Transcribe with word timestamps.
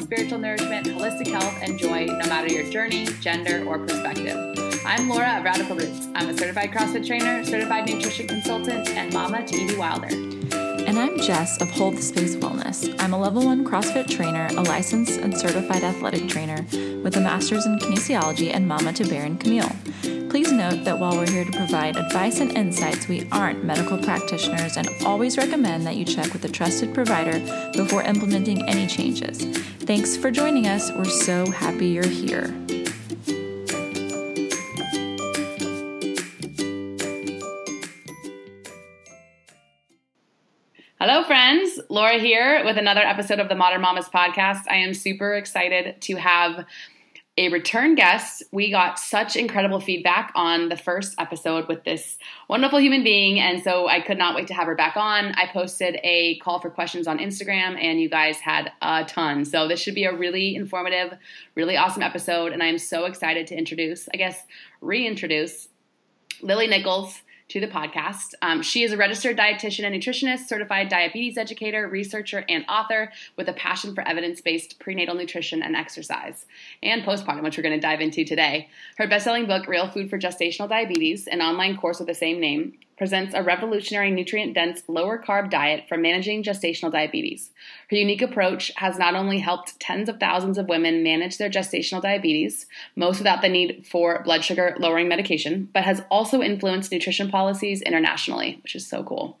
spiritual 0.00 0.38
nourishment, 0.38 0.86
holistic 0.86 1.28
health, 1.28 1.58
and 1.62 1.78
joy, 1.78 2.06
no 2.06 2.26
matter 2.26 2.52
your 2.52 2.70
journey, 2.70 3.06
gender, 3.20 3.64
or 3.66 3.78
perspective. 3.78 4.36
I'm 4.84 5.08
Laura 5.08 5.38
of 5.38 5.44
Radical 5.44 5.76
Roots. 5.76 6.08
I'm 6.14 6.28
a 6.28 6.36
certified 6.36 6.70
CrossFit 6.70 7.06
trainer, 7.06 7.44
certified 7.44 7.88
nutrition 7.88 8.26
consultant, 8.26 8.88
and 8.88 9.12
mama 9.12 9.46
to 9.46 9.56
Evie 9.56 9.76
Wilder. 9.76 10.33
And 10.94 11.10
I'm 11.10 11.18
Jess 11.18 11.60
of 11.60 11.72
Hold 11.72 11.96
the 11.96 12.02
Space 12.02 12.36
Wellness. 12.36 12.94
I'm 13.00 13.14
a 13.14 13.18
level 13.18 13.44
one 13.46 13.64
CrossFit 13.64 14.08
trainer, 14.08 14.46
a 14.52 14.62
licensed 14.62 15.18
and 15.18 15.36
certified 15.36 15.82
athletic 15.82 16.28
trainer 16.28 16.64
with 17.02 17.16
a 17.16 17.20
master's 17.20 17.66
in 17.66 17.80
kinesiology 17.80 18.54
and 18.54 18.68
mama 18.68 18.92
to 18.92 19.04
Bear 19.04 19.24
and 19.24 19.40
Camille. 19.40 19.72
Please 20.30 20.52
note 20.52 20.84
that 20.84 20.96
while 20.96 21.16
we're 21.16 21.28
here 21.28 21.44
to 21.44 21.50
provide 21.50 21.96
advice 21.96 22.38
and 22.38 22.56
insights, 22.56 23.08
we 23.08 23.28
aren't 23.32 23.64
medical 23.64 23.98
practitioners 23.98 24.76
and 24.76 24.88
always 25.04 25.36
recommend 25.36 25.84
that 25.84 25.96
you 25.96 26.04
check 26.04 26.32
with 26.32 26.44
a 26.44 26.48
trusted 26.48 26.94
provider 26.94 27.40
before 27.72 28.04
implementing 28.04 28.62
any 28.68 28.86
changes. 28.86 29.38
Thanks 29.80 30.16
for 30.16 30.30
joining 30.30 30.68
us. 30.68 30.92
We're 30.92 31.06
so 31.06 31.50
happy 31.50 31.88
you're 31.88 32.06
here. 32.06 32.54
Hello, 41.06 41.22
friends. 41.22 41.78
Laura 41.90 42.18
here 42.18 42.64
with 42.64 42.78
another 42.78 43.02
episode 43.02 43.38
of 43.38 43.50
the 43.50 43.54
Modern 43.54 43.82
Mamas 43.82 44.08
podcast. 44.08 44.62
I 44.70 44.76
am 44.76 44.94
super 44.94 45.34
excited 45.34 46.00
to 46.00 46.16
have 46.16 46.64
a 47.36 47.50
return 47.50 47.94
guest. 47.94 48.42
We 48.52 48.70
got 48.70 48.98
such 48.98 49.36
incredible 49.36 49.80
feedback 49.80 50.32
on 50.34 50.70
the 50.70 50.78
first 50.78 51.14
episode 51.18 51.68
with 51.68 51.84
this 51.84 52.16
wonderful 52.48 52.80
human 52.80 53.04
being, 53.04 53.38
and 53.38 53.62
so 53.62 53.86
I 53.86 54.00
could 54.00 54.16
not 54.16 54.34
wait 54.34 54.46
to 54.46 54.54
have 54.54 54.66
her 54.66 54.74
back 54.74 54.96
on. 54.96 55.34
I 55.34 55.46
posted 55.52 56.00
a 56.02 56.38
call 56.38 56.58
for 56.58 56.70
questions 56.70 57.06
on 57.06 57.18
Instagram, 57.18 57.78
and 57.78 58.00
you 58.00 58.08
guys 58.08 58.38
had 58.38 58.72
a 58.80 59.04
ton. 59.04 59.44
So 59.44 59.68
this 59.68 59.80
should 59.80 59.94
be 59.94 60.04
a 60.04 60.16
really 60.16 60.56
informative, 60.56 61.18
really 61.54 61.76
awesome 61.76 62.02
episode, 62.02 62.54
and 62.54 62.62
I 62.62 62.66
am 62.68 62.78
so 62.78 63.04
excited 63.04 63.46
to 63.48 63.54
introduce, 63.54 64.08
I 64.14 64.16
guess, 64.16 64.40
reintroduce 64.80 65.68
Lily 66.40 66.66
Nichols 66.66 67.20
to 67.54 67.60
the 67.60 67.68
podcast. 67.68 68.34
Um, 68.42 68.62
she 68.62 68.82
is 68.82 68.90
a 68.90 68.96
registered 68.96 69.38
dietitian 69.38 69.84
and 69.84 69.94
nutritionist, 69.94 70.48
certified 70.48 70.88
diabetes 70.88 71.38
educator, 71.38 71.86
researcher, 71.86 72.44
and 72.48 72.64
author 72.68 73.12
with 73.36 73.48
a 73.48 73.52
passion 73.52 73.94
for 73.94 74.00
evidence 74.08 74.40
based 74.40 74.80
prenatal 74.80 75.14
nutrition 75.14 75.62
and 75.62 75.76
exercise 75.76 76.46
and 76.82 77.04
postpartum, 77.04 77.44
which 77.44 77.56
we're 77.56 77.62
going 77.62 77.80
to 77.80 77.80
dive 77.80 78.00
into 78.00 78.24
today. 78.24 78.68
Her 78.98 79.06
best 79.06 79.22
selling 79.22 79.46
book, 79.46 79.68
Real 79.68 79.88
Food 79.88 80.10
for 80.10 80.18
Gestational 80.18 80.68
Diabetes, 80.68 81.28
an 81.28 81.40
online 81.40 81.76
course 81.76 82.00
with 82.00 82.08
the 82.08 82.14
same 82.14 82.40
name, 82.40 82.76
presents 82.96 83.34
a 83.34 83.42
revolutionary 83.42 84.10
nutrient 84.10 84.54
dense, 84.54 84.82
lower 84.88 85.18
carb 85.18 85.50
diet 85.50 85.84
for 85.88 85.96
managing 85.96 86.42
gestational 86.42 86.92
diabetes. 86.92 87.50
Her 87.90 87.96
unique 87.96 88.22
approach 88.22 88.72
has 88.76 88.98
not 88.98 89.14
only 89.14 89.38
helped 89.38 89.78
tens 89.80 90.08
of 90.08 90.20
thousands 90.20 90.58
of 90.58 90.68
women 90.68 91.02
manage 91.02 91.38
their 91.38 91.50
gestational 91.50 92.02
diabetes, 92.02 92.66
most 92.96 93.18
without 93.18 93.42
the 93.42 93.48
need 93.48 93.86
for 93.86 94.22
blood 94.22 94.44
sugar 94.44 94.76
lowering 94.78 95.08
medication, 95.08 95.68
but 95.72 95.84
has 95.84 96.02
also 96.10 96.42
influenced 96.42 96.92
nutrition 96.92 97.30
policies 97.30 97.82
internationally, 97.82 98.58
which 98.62 98.76
is 98.76 98.86
so 98.86 99.02
cool. 99.02 99.38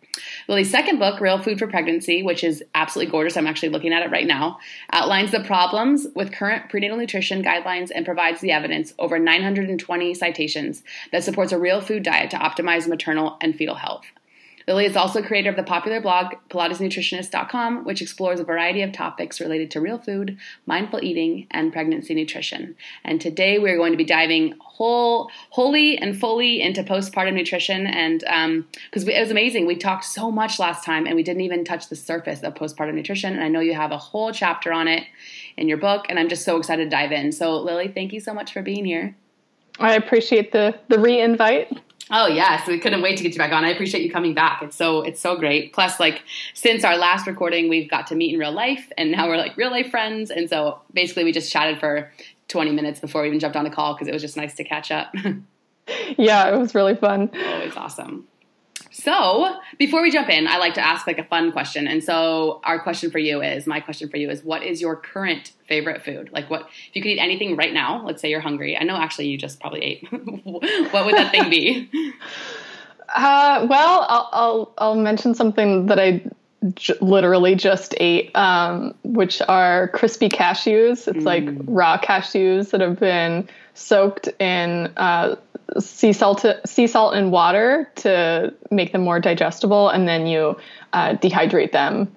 Lily's 0.48 0.70
second 0.70 0.98
book, 0.98 1.20
Real 1.20 1.42
Food 1.42 1.58
for 1.58 1.66
Pregnancy, 1.66 2.22
which 2.22 2.44
is 2.44 2.62
absolutely 2.74 3.10
gorgeous, 3.10 3.36
I'm 3.36 3.46
actually 3.46 3.70
looking 3.70 3.92
at 3.92 4.02
it 4.02 4.10
right 4.10 4.26
now, 4.26 4.58
outlines 4.92 5.30
the 5.30 5.40
problems 5.40 6.06
with 6.14 6.32
current 6.32 6.68
prenatal 6.68 6.96
nutrition 6.96 7.42
guidelines 7.42 7.90
and 7.94 8.04
provides 8.04 8.40
the 8.40 8.52
evidence, 8.52 8.94
over 8.98 9.18
920 9.18 10.14
citations, 10.14 10.82
that 11.12 11.24
supports 11.24 11.52
a 11.52 11.58
real 11.58 11.80
food 11.80 12.02
diet 12.02 12.30
to 12.30 12.36
optimize 12.36 12.88
maternal 12.88 13.36
and 13.40 13.54
fetal 13.56 13.76
health. 13.76 14.04
Lily 14.66 14.86
is 14.86 14.96
also 14.96 15.22
creator 15.22 15.50
of 15.50 15.56
the 15.56 15.62
popular 15.62 16.00
blog 16.00 16.34
PilatesNutritionist.com, 16.48 17.84
which 17.84 18.00
explores 18.00 18.40
a 18.40 18.44
variety 18.44 18.82
of 18.82 18.92
topics 18.92 19.40
related 19.40 19.70
to 19.72 19.80
real 19.80 19.98
food, 19.98 20.38
mindful 20.66 21.00
eating, 21.02 21.46
and 21.50 21.72
pregnancy 21.72 22.14
nutrition. 22.14 22.74
And 23.04 23.20
today 23.20 23.58
we're 23.58 23.76
going 23.76 23.92
to 23.92 23.98
be 23.98 24.04
diving 24.04 24.54
whole, 24.60 25.30
wholly 25.50 25.98
and 25.98 26.18
fully 26.18 26.62
into 26.62 26.82
postpartum 26.82 27.34
nutrition, 27.34 27.86
and 27.86 28.20
because 28.20 29.02
um, 29.04 29.08
it 29.08 29.20
was 29.20 29.30
amazing, 29.30 29.66
we 29.66 29.76
talked 29.76 30.04
so 30.04 30.30
much 30.30 30.58
last 30.58 30.84
time, 30.84 31.06
and 31.06 31.14
we 31.14 31.22
didn't 31.22 31.42
even 31.42 31.64
touch 31.64 31.88
the 31.88 31.96
surface 31.96 32.42
of 32.42 32.54
postpartum 32.54 32.94
nutrition. 32.94 33.34
And 33.34 33.44
I 33.44 33.48
know 33.48 33.60
you 33.60 33.74
have 33.74 33.92
a 33.92 33.98
whole 33.98 34.32
chapter 34.32 34.72
on 34.72 34.88
it 34.88 35.04
in 35.56 35.68
your 35.68 35.78
book, 35.78 36.06
and 36.08 36.18
I'm 36.18 36.28
just 36.28 36.44
so 36.44 36.56
excited 36.56 36.84
to 36.84 36.90
dive 36.90 37.12
in. 37.12 37.32
So, 37.32 37.56
Lily, 37.60 37.88
thank 37.88 38.12
you 38.12 38.20
so 38.20 38.32
much 38.32 38.52
for 38.52 38.62
being 38.62 38.84
here. 38.84 39.14
I 39.78 39.94
appreciate 39.94 40.52
the 40.52 40.78
the 40.88 40.98
re-invite. 40.98 41.80
Oh 42.10 42.26
yes, 42.26 42.66
we 42.66 42.78
couldn't 42.78 43.02
wait 43.02 43.16
to 43.16 43.22
get 43.22 43.32
you 43.32 43.38
back 43.38 43.52
on. 43.52 43.64
I 43.64 43.70
appreciate 43.70 44.02
you 44.02 44.10
coming 44.10 44.34
back. 44.34 44.62
It's 44.62 44.76
so 44.76 45.02
it's 45.02 45.20
so 45.20 45.36
great. 45.36 45.72
Plus, 45.72 45.98
like 45.98 46.22
since 46.52 46.84
our 46.84 46.96
last 46.96 47.26
recording, 47.26 47.68
we've 47.68 47.90
got 47.90 48.06
to 48.08 48.14
meet 48.14 48.34
in 48.34 48.38
real 48.38 48.52
life, 48.52 48.92
and 48.98 49.10
now 49.10 49.26
we're 49.26 49.38
like 49.38 49.56
real 49.56 49.70
life 49.70 49.90
friends. 49.90 50.30
And 50.30 50.48
so 50.50 50.80
basically, 50.92 51.24
we 51.24 51.32
just 51.32 51.50
chatted 51.50 51.80
for 51.80 52.12
20 52.48 52.72
minutes 52.72 53.00
before 53.00 53.22
we 53.22 53.28
even 53.28 53.40
jumped 53.40 53.56
on 53.56 53.64
the 53.64 53.70
call 53.70 53.94
because 53.94 54.06
it 54.06 54.12
was 54.12 54.22
just 54.22 54.36
nice 54.36 54.54
to 54.56 54.64
catch 54.64 54.90
up. 54.90 55.14
yeah, 56.18 56.54
it 56.54 56.58
was 56.58 56.74
really 56.74 56.94
fun. 56.94 57.30
Always 57.46 57.76
awesome. 57.76 58.26
So 58.94 59.56
before 59.76 60.02
we 60.02 60.12
jump 60.12 60.28
in, 60.28 60.46
I 60.46 60.58
like 60.58 60.74
to 60.74 60.80
ask 60.80 61.04
like 61.04 61.18
a 61.18 61.24
fun 61.24 61.50
question. 61.50 61.88
And 61.88 62.02
so 62.02 62.60
our 62.62 62.78
question 62.78 63.10
for 63.10 63.18
you 63.18 63.42
is, 63.42 63.66
my 63.66 63.80
question 63.80 64.08
for 64.08 64.18
you 64.18 64.30
is, 64.30 64.44
what 64.44 64.62
is 64.62 64.80
your 64.80 64.94
current 64.94 65.50
favorite 65.66 66.04
food? 66.04 66.30
Like 66.32 66.48
what, 66.48 66.62
if 66.62 66.94
you 66.94 67.02
could 67.02 67.10
eat 67.10 67.18
anything 67.18 67.56
right 67.56 67.72
now, 67.72 68.04
let's 68.06 68.22
say 68.22 68.30
you're 68.30 68.40
hungry. 68.40 68.76
I 68.76 68.84
know 68.84 68.94
actually 68.94 69.26
you 69.26 69.36
just 69.36 69.58
probably 69.58 69.82
ate. 69.82 70.06
what 70.44 71.06
would 71.06 71.16
that 71.16 71.32
thing 71.32 71.50
be? 71.50 71.90
Uh, 73.14 73.66
well, 73.70 74.06
I'll, 74.08 74.28
I'll, 74.32 74.72
I'll 74.78 74.94
mention 74.96 75.34
something 75.34 75.86
that 75.86 76.00
I 76.00 76.24
j- 76.74 76.94
literally 77.00 77.54
just 77.54 77.94
ate, 77.98 78.34
um, 78.34 78.94
which 79.04 79.40
are 79.46 79.88
crispy 79.88 80.28
cashews. 80.28 81.06
It's 81.06 81.18
mm. 81.18 81.24
like 81.24 81.44
raw 81.66 81.98
cashews 81.98 82.70
that 82.70 82.80
have 82.80 82.98
been 82.98 83.48
soaked 83.74 84.28
in 84.40 84.92
uh, 84.96 85.36
sea 85.78 86.12
salt, 86.12 86.44
sea 86.66 86.86
salt 86.86 87.14
and 87.14 87.30
water 87.32 87.90
to 87.96 88.52
make 88.70 88.92
them 88.92 89.02
more 89.02 89.20
digestible, 89.20 89.88
and 89.88 90.08
then 90.08 90.26
you 90.26 90.56
uh, 90.92 91.14
dehydrate 91.14 91.72
them 91.72 92.12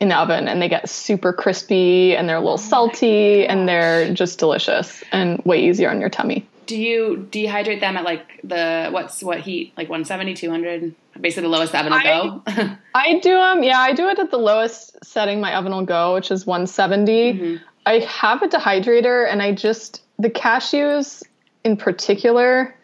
in 0.00 0.08
the 0.08 0.16
oven, 0.16 0.48
and 0.48 0.62
they 0.62 0.68
get 0.68 0.88
super 0.88 1.32
crispy, 1.32 2.16
and 2.16 2.28
they're 2.28 2.36
a 2.36 2.40
little 2.40 2.54
oh 2.54 2.56
salty, 2.56 3.46
and 3.46 3.68
they're 3.68 4.12
just 4.14 4.38
delicious 4.38 5.04
and 5.12 5.42
way 5.44 5.62
easier 5.62 5.90
on 5.90 6.00
your 6.00 6.08
tummy. 6.08 6.46
Do 6.66 6.80
you 6.80 7.28
dehydrate 7.30 7.80
them 7.80 7.96
at 7.96 8.04
like 8.04 8.40
the 8.44 8.88
what's 8.90 9.22
what 9.22 9.40
heat 9.40 9.72
like 9.76 9.88
170, 9.88 10.34
200? 10.34 10.94
Basically, 11.20 11.42
the 11.42 11.48
lowest 11.48 11.72
the 11.72 11.80
oven 11.80 11.92
will 11.92 11.98
I, 11.98 12.04
go. 12.04 12.76
I 12.94 13.18
do 13.18 13.34
them. 13.34 13.62
Yeah, 13.62 13.78
I 13.78 13.92
do 13.92 14.08
it 14.08 14.18
at 14.18 14.30
the 14.30 14.38
lowest 14.38 15.04
setting 15.04 15.40
my 15.40 15.54
oven 15.54 15.72
will 15.72 15.84
go, 15.84 16.14
which 16.14 16.30
is 16.30 16.46
170. 16.46 17.32
Mm-hmm. 17.32 17.64
I 17.86 17.98
have 17.98 18.42
a 18.42 18.48
dehydrator, 18.48 19.30
and 19.30 19.42
I 19.42 19.52
just 19.52 20.02
the 20.18 20.30
cashews 20.30 21.22
in 21.64 21.76
particular 21.76 22.74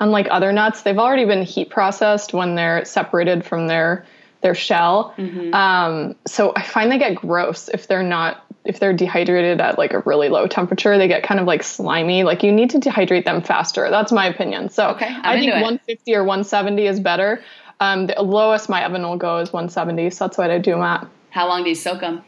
unlike 0.00 0.28
other 0.30 0.52
nuts, 0.52 0.82
they've 0.82 0.98
already 0.98 1.24
been 1.24 1.42
heat 1.42 1.70
processed 1.70 2.32
when 2.32 2.54
they're 2.54 2.84
separated 2.84 3.44
from 3.44 3.66
their 3.66 4.06
their 4.42 4.54
shell. 4.54 5.14
Mm-hmm. 5.16 5.54
Um, 5.54 6.14
so 6.26 6.52
I 6.54 6.62
find 6.62 6.92
they 6.92 6.98
get 6.98 7.16
gross 7.16 7.68
if 7.68 7.88
they're 7.88 8.02
not 8.02 8.44
if 8.64 8.80
they're 8.80 8.92
dehydrated 8.92 9.60
at 9.60 9.78
like 9.78 9.92
a 9.92 10.00
really 10.00 10.28
low 10.28 10.46
temperature. 10.46 10.98
They 10.98 11.08
get 11.08 11.22
kind 11.22 11.40
of 11.40 11.46
like 11.46 11.62
slimy. 11.62 12.24
Like 12.24 12.42
you 12.42 12.52
need 12.52 12.70
to 12.70 12.78
dehydrate 12.78 13.24
them 13.24 13.42
faster. 13.42 13.88
That's 13.90 14.12
my 14.12 14.26
opinion. 14.26 14.68
So 14.70 14.88
okay, 14.90 15.16
I 15.22 15.38
think 15.38 15.52
150 15.52 16.14
or 16.14 16.24
170 16.24 16.86
is 16.86 17.00
better. 17.00 17.42
Um, 17.80 18.06
the 18.06 18.22
lowest 18.22 18.68
my 18.68 18.84
oven 18.84 19.02
will 19.02 19.16
go 19.16 19.38
is 19.38 19.52
170. 19.52 20.10
So 20.10 20.26
that's 20.26 20.38
what 20.38 20.50
I 20.50 20.58
do 20.58 20.72
them 20.72 20.82
at. 20.82 21.06
How 21.30 21.48
long 21.48 21.62
do 21.62 21.68
you 21.68 21.74
soak 21.74 22.00
them? 22.00 22.24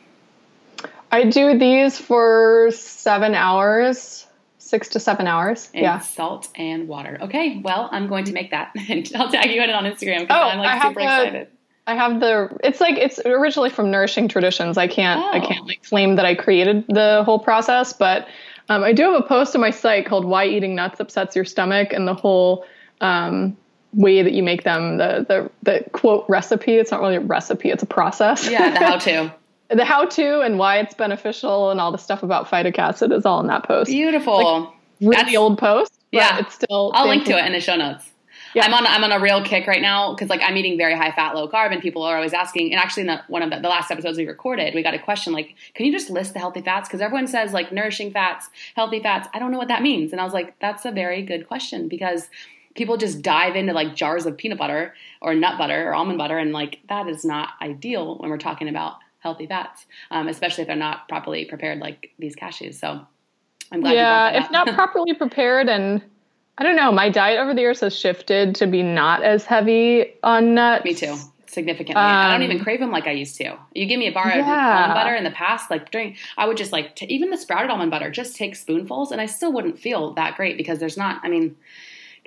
I 1.10 1.24
do 1.24 1.58
these 1.58 1.98
for 1.98 2.70
seven 2.72 3.34
hours 3.34 4.26
six 4.68 4.88
to 4.88 5.00
seven 5.00 5.26
hours. 5.26 5.70
And 5.72 5.82
yeah. 5.82 5.98
Salt 6.00 6.48
and 6.54 6.88
water. 6.88 7.18
Okay. 7.22 7.60
Well, 7.64 7.88
I'm 7.90 8.06
going 8.06 8.24
to 8.26 8.32
make 8.32 8.50
that 8.50 8.72
and 8.88 9.10
I'll 9.16 9.30
tag 9.30 9.50
you 9.50 9.62
in 9.62 9.70
it 9.70 9.74
on 9.74 9.84
Instagram 9.84 10.20
because 10.20 10.42
oh, 10.42 10.48
I'm 10.48 10.58
like 10.58 10.82
super 10.82 11.00
the, 11.00 11.04
excited. 11.04 11.48
I 11.86 11.94
have 11.94 12.20
the 12.20 12.54
it's 12.62 12.80
like 12.80 12.98
it's 12.98 13.18
originally 13.24 13.70
from 13.70 13.90
Nourishing 13.90 14.28
Traditions. 14.28 14.76
I 14.76 14.86
can't 14.86 15.20
oh. 15.20 15.30
I 15.30 15.40
can't 15.40 15.66
like 15.66 15.82
claim 15.82 16.16
that 16.16 16.26
I 16.26 16.34
created 16.34 16.84
the 16.88 17.22
whole 17.24 17.38
process, 17.38 17.94
but 17.94 18.28
um, 18.68 18.84
I 18.84 18.92
do 18.92 19.04
have 19.04 19.14
a 19.14 19.26
post 19.26 19.54
on 19.54 19.62
my 19.62 19.70
site 19.70 20.04
called 20.04 20.26
"Why 20.26 20.44
Eating 20.44 20.74
Nuts 20.74 21.00
Upsets 21.00 21.34
Your 21.34 21.46
Stomach" 21.46 21.94
and 21.94 22.06
the 22.06 22.12
whole 22.12 22.66
um, 23.00 23.56
way 23.94 24.22
that 24.22 24.34
you 24.34 24.42
make 24.42 24.64
them. 24.64 24.98
The 24.98 25.24
the 25.26 25.50
the 25.62 25.90
quote 25.92 26.26
recipe. 26.28 26.74
It's 26.74 26.90
not 26.90 27.00
really 27.00 27.16
a 27.16 27.20
recipe; 27.20 27.70
it's 27.70 27.82
a 27.82 27.86
process. 27.86 28.50
Yeah, 28.50 28.70
the 28.70 28.84
how 28.84 28.98
to. 28.98 29.34
the 29.70 29.84
how 29.84 30.06
to 30.06 30.40
and 30.40 30.58
why 30.58 30.78
it's 30.78 30.94
beneficial 30.94 31.70
and 31.70 31.80
all 31.80 31.92
the 31.92 31.98
stuff 31.98 32.22
about 32.22 32.46
phytic 32.46 32.78
acid 32.78 33.12
is 33.12 33.26
all 33.26 33.40
in 33.40 33.46
that 33.48 33.64
post. 33.64 33.90
Beautiful. 33.90 34.60
Like, 34.60 34.74
really 35.00 35.16
That's, 35.16 35.36
old 35.36 35.58
post. 35.58 35.98
yeah, 36.10 36.38
it's 36.38 36.54
still. 36.54 36.90
I'll 36.94 37.08
link 37.08 37.24
to 37.26 37.38
it 37.38 37.44
in 37.44 37.52
the 37.52 37.60
show 37.60 37.76
notes. 37.76 38.10
Yeah. 38.54 38.64
I'm 38.64 38.72
on 38.72 38.86
I'm 38.86 39.04
on 39.04 39.12
a 39.12 39.20
real 39.20 39.44
kick 39.44 39.66
right 39.66 39.82
now 39.82 40.14
because 40.14 40.30
like 40.30 40.40
I'm 40.42 40.56
eating 40.56 40.78
very 40.78 40.96
high 40.96 41.12
fat, 41.12 41.34
low 41.34 41.48
carb, 41.48 41.72
and 41.72 41.82
people 41.82 42.02
are 42.02 42.16
always 42.16 42.32
asking. 42.32 42.72
And 42.72 42.80
actually, 42.80 43.02
in 43.02 43.06
the, 43.08 43.20
one 43.28 43.42
of 43.42 43.50
the, 43.50 43.60
the, 43.60 43.68
last 43.68 43.90
episodes 43.90 44.16
we 44.16 44.26
recorded, 44.26 44.74
we 44.74 44.82
got 44.82 44.94
a 44.94 44.98
question 44.98 45.32
like, 45.32 45.54
"Can 45.74 45.84
you 45.86 45.92
just 45.92 46.08
list 46.08 46.32
the 46.32 46.38
healthy 46.38 46.62
fats?" 46.62 46.88
Because 46.88 47.00
everyone 47.00 47.26
says 47.26 47.52
like 47.52 47.72
nourishing 47.72 48.10
fats, 48.10 48.48
healthy 48.74 49.00
fats. 49.00 49.28
I 49.34 49.38
don't 49.38 49.52
know 49.52 49.58
what 49.58 49.68
that 49.68 49.82
means, 49.82 50.12
and 50.12 50.20
I 50.20 50.24
was 50.24 50.32
like, 50.32 50.58
"That's 50.60 50.84
a 50.84 50.90
very 50.90 51.22
good 51.22 51.46
question 51.46 51.88
because." 51.88 52.28
people 52.74 52.96
just 52.96 53.22
dive 53.22 53.56
into 53.56 53.72
like 53.72 53.96
jars 53.96 54.24
of 54.24 54.36
peanut 54.36 54.56
butter 54.56 54.94
or 55.20 55.34
nut 55.34 55.58
butter 55.58 55.88
or 55.88 55.96
almond 55.96 56.16
butter, 56.16 56.38
and 56.38 56.52
like 56.52 56.78
that 56.88 57.08
is 57.08 57.24
not 57.24 57.48
ideal 57.60 58.16
when 58.18 58.30
we're 58.30 58.38
talking 58.38 58.68
about 58.68 58.98
healthy 59.18 59.46
fats, 59.46 59.86
um, 60.10 60.28
especially 60.28 60.62
if 60.62 60.68
they're 60.68 60.76
not 60.76 61.08
properly 61.08 61.44
prepared 61.44 61.78
like 61.78 62.10
these 62.18 62.36
cashews. 62.36 62.74
So 62.74 63.00
I'm 63.72 63.80
glad. 63.80 63.94
Yeah, 63.94 64.42
if 64.42 64.50
not 64.50 64.68
properly 64.74 65.14
prepared, 65.14 65.68
and 65.68 66.02
I 66.56 66.62
don't 66.64 66.76
know, 66.76 66.92
my 66.92 67.10
diet 67.10 67.38
over 67.38 67.54
the 67.54 67.60
years 67.60 67.80
has 67.80 67.96
shifted 67.96 68.54
to 68.56 68.66
be 68.66 68.82
not 68.82 69.22
as 69.22 69.44
heavy 69.44 70.14
on 70.22 70.54
nuts. 70.54 70.84
Me 70.84 70.94
too 70.94 71.16
significantly. 71.48 72.00
Um, 72.00 72.06
I 72.06 72.30
don't 72.32 72.42
even 72.42 72.58
um, 72.58 72.64
crave 72.64 72.80
them 72.80 72.90
like 72.90 73.06
I 73.06 73.12
used 73.12 73.36
to. 73.36 73.58
You 73.74 73.86
give 73.86 73.98
me 73.98 74.06
a 74.06 74.12
bar 74.12 74.28
yeah. 74.28 74.40
of 74.40 74.46
almond 74.46 74.94
butter 74.94 75.14
in 75.14 75.24
the 75.24 75.30
past, 75.30 75.70
like 75.70 75.90
during, 75.90 76.16
I 76.36 76.46
would 76.46 76.56
just 76.56 76.72
like, 76.72 76.94
t- 76.96 77.06
even 77.06 77.30
the 77.30 77.36
sprouted 77.36 77.70
almond 77.70 77.90
butter, 77.90 78.10
just 78.10 78.36
take 78.36 78.54
spoonfuls 78.54 79.12
and 79.12 79.20
I 79.20 79.26
still 79.26 79.52
wouldn't 79.52 79.78
feel 79.78 80.12
that 80.14 80.36
great 80.36 80.56
because 80.56 80.78
there's 80.78 80.96
not, 80.96 81.20
I 81.24 81.28
mean, 81.28 81.56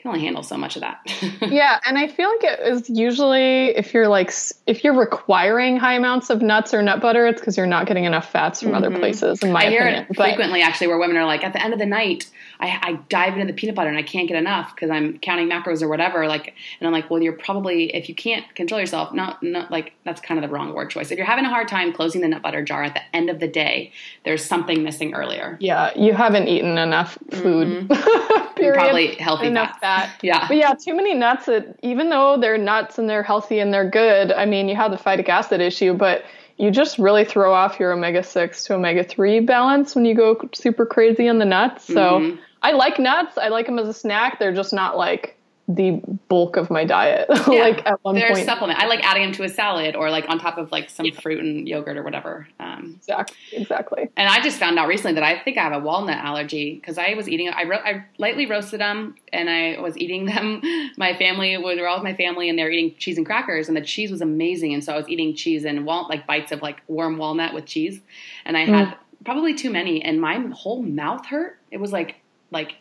can 0.02 0.10
only 0.10 0.22
handle 0.22 0.42
so 0.42 0.58
much 0.58 0.76
of 0.76 0.82
that. 0.82 1.00
yeah, 1.42 1.80
and 1.86 1.98
I 1.98 2.08
feel 2.08 2.28
like 2.30 2.44
it 2.44 2.60
is 2.62 2.90
usually 2.90 3.68
if 3.68 3.94
you're 3.94 4.08
like 4.08 4.34
if 4.66 4.84
you're 4.84 4.98
requiring 4.98 5.78
high 5.78 5.94
amounts 5.94 6.30
of 6.30 6.42
nuts 6.42 6.74
or 6.74 6.82
nut 6.82 7.02
butter, 7.02 7.28
it's 7.28 7.40
because 7.40 7.56
you're 7.56 7.68
not 7.68 7.86
getting 7.86 8.06
enough 8.06 8.32
fats 8.32 8.62
from 8.62 8.70
mm-hmm. 8.70 8.78
other 8.78 8.98
places. 8.98 9.44
In 9.44 9.52
my 9.52 9.66
I 9.66 9.70
hear 9.70 9.82
opinion, 9.82 10.08
it 10.10 10.16
frequently 10.16 10.62
actually, 10.62 10.88
where 10.88 10.98
women 10.98 11.18
are 11.18 11.26
like, 11.26 11.44
at 11.44 11.54
the 11.54 11.64
end 11.64 11.74
of 11.74 11.80
the 11.80 11.86
night, 11.86 12.30
I, 12.62 12.80
I 12.82 12.94
dive 13.10 13.34
into 13.34 13.48
the 13.48 13.54
peanut 13.54 13.76
butter 13.76 13.90
and 13.90 13.98
I 13.98 14.04
can't 14.04 14.28
get 14.28 14.38
enough 14.38 14.76
because 14.76 14.92
I'm 14.92 15.18
counting 15.18 15.50
macros 15.50 15.82
or 15.82 15.88
whatever. 15.88 16.28
Like, 16.28 16.54
and 16.80 16.88
I'm 16.88 16.94
like, 16.94 17.10
well, 17.10 17.22
you're 17.22 17.34
probably 17.34 17.94
if 17.96 18.08
you 18.08 18.16
can't 18.16 18.46
control 18.56 18.80
yourself, 18.80 19.14
not 19.14 19.42
not 19.42 19.72
like 19.72 19.94
that's 20.06 20.22
kind 20.22 20.42
of 20.42 20.48
the 20.48 20.54
wrong 20.54 20.74
word 20.74 20.90
choice. 20.90 21.12
If 21.12 21.18
you're 21.18 21.26
having 21.26 21.46
a 21.46 21.50
hard 21.50 21.68
time 21.68 21.92
closing 21.92 22.22
the 22.22 22.28
nut 22.28 22.42
butter 22.42 22.64
jar 22.64 22.84
at 22.84 22.94
the 22.94 23.02
end 23.16 23.30
of 23.30 23.40
the 23.40 23.48
day, 23.48 23.92
there's 24.26 24.46
something 24.46 24.84
missing 24.84 25.14
earlier. 25.16 25.58
Yeah, 25.60 25.92
you 25.98 26.14
haven't 26.14 26.48
eaten 26.48 26.78
enough 26.78 27.18
food. 27.32 27.90
Mm-hmm. 27.90 28.52
probably 28.74 29.16
healthy 29.16 29.48
enough 29.48 29.80
fat. 29.80 30.12
Yeah, 30.22 30.48
but 30.48 30.58
yeah, 30.58 30.74
too 30.74 30.96
many 30.96 31.16
nuts. 31.16 31.48
That 31.48 31.80
even 31.82 32.10
though 32.10 32.38
they're 32.40 32.60
nuts 32.60 33.00
and 33.00 33.10
they're 33.10 33.24
healthy 33.24 33.60
and 33.60 33.74
they're 33.74 33.90
good, 33.90 34.32
I 34.32 34.46
mean, 34.46 34.70
you 34.70 34.76
have 34.76 34.92
the 34.92 34.98
phytic 34.98 35.28
acid 35.30 35.62
issue, 35.62 35.94
but 35.94 36.24
you 36.58 36.70
just 36.70 37.00
really 37.00 37.26
throw 37.26 37.54
off 37.54 37.80
your 37.80 37.92
omega 37.92 38.22
6 38.22 38.64
to 38.66 38.76
omega 38.76 39.04
3 39.04 39.40
balance 39.40 39.96
when 39.96 40.06
you 40.06 40.14
go 40.14 40.48
super 40.54 40.86
crazy 40.86 41.28
on 41.28 41.40
the 41.40 41.46
nuts. 41.46 41.86
So 41.86 42.20
mm-hmm. 42.20 42.42
I 42.62 42.72
like 42.72 43.00
nuts. 43.00 43.38
I 43.38 43.50
like 43.50 43.66
them 43.66 43.80
as 43.80 43.88
a 43.88 43.94
snack. 43.94 44.40
They're 44.40 44.54
just 44.54 44.74
not 44.74 44.98
like 44.98 45.38
the 45.76 46.02
bulk 46.28 46.58
of 46.58 46.70
my 46.70 46.86
diet. 46.86 47.30
Yeah. 47.52 47.64
like 47.64 47.86
at 47.86 48.04
one 48.04 48.14
point. 48.14 48.24
They're 48.24 48.36
point, 48.36 48.46
supplement. 48.46 48.80
I 48.80 48.86
like 48.86 49.04
adding 49.04 49.24
them 49.24 49.32
to 49.34 49.44
a 49.44 49.50
salad 49.50 49.96
or 49.96 50.10
like 50.10 50.30
on 50.30 50.40
top 50.40 50.58
of 50.58 50.72
like 50.72 50.90
some 50.90 51.08
yeah. 51.08 51.20
fruit 51.20 51.44
and 51.44 51.68
yogurt 51.68 51.98
or 51.98 52.04
whatever. 52.04 52.48
Um, 52.60 52.96
exactly. 52.98 53.38
Exactly. 53.52 54.10
And 54.16 54.30
I 54.30 54.42
just 54.42 54.58
found 54.58 54.78
out 54.78 54.88
recently 54.88 55.16
that 55.16 55.24
I 55.24 55.40
think 55.40 55.58
I 55.58 55.64
have 55.64 55.74
a 55.74 55.80
walnut 55.80 56.18
allergy 56.18 56.76
because 56.76 56.98
I 56.98 57.16
was 57.16 57.28
eating. 57.28 57.50
I 57.50 57.64
ro- 57.64 57.82
I 57.84 58.06
lightly 58.20 58.46
roasted 58.46 58.80
them 58.80 59.16
and 59.34 59.50
I 59.50 59.82
was 59.82 59.98
eating 59.98 60.26
them. 60.26 60.62
My 60.98 61.14
family 61.16 61.58
we 61.58 61.82
were 61.82 61.88
all 61.88 61.98
with 61.98 62.04
my 62.04 62.14
family 62.14 62.48
and 62.48 62.58
they 62.58 62.64
were 62.64 62.70
eating 62.70 62.96
cheese 62.98 63.18
and 63.18 63.26
crackers 63.26 63.68
and 63.68 63.76
the 63.76 63.82
cheese 63.82 64.12
was 64.12 64.22
amazing. 64.22 64.74
And 64.74 64.84
so 64.84 64.94
I 64.94 64.98
was 64.98 65.10
eating 65.10 65.36
cheese 65.36 65.66
and 65.66 65.86
walnut 65.86 66.10
like 66.10 66.28
bites 66.28 66.52
of 66.52 66.62
like 66.62 66.82
warm 66.88 67.18
walnut 67.18 67.54
with 67.54 67.66
cheese, 67.66 68.00
and 68.46 68.56
I 68.56 68.66
had 68.66 68.88
mm. 68.90 68.96
probably 69.26 69.56
too 69.56 69.72
many 69.72 70.02
and 70.02 70.22
my 70.22 70.38
whole 70.54 70.82
mouth 70.82 71.26
hurt. 71.26 71.58
It 71.72 71.80
was 71.80 71.92
like 71.92 72.21
like 72.52 72.76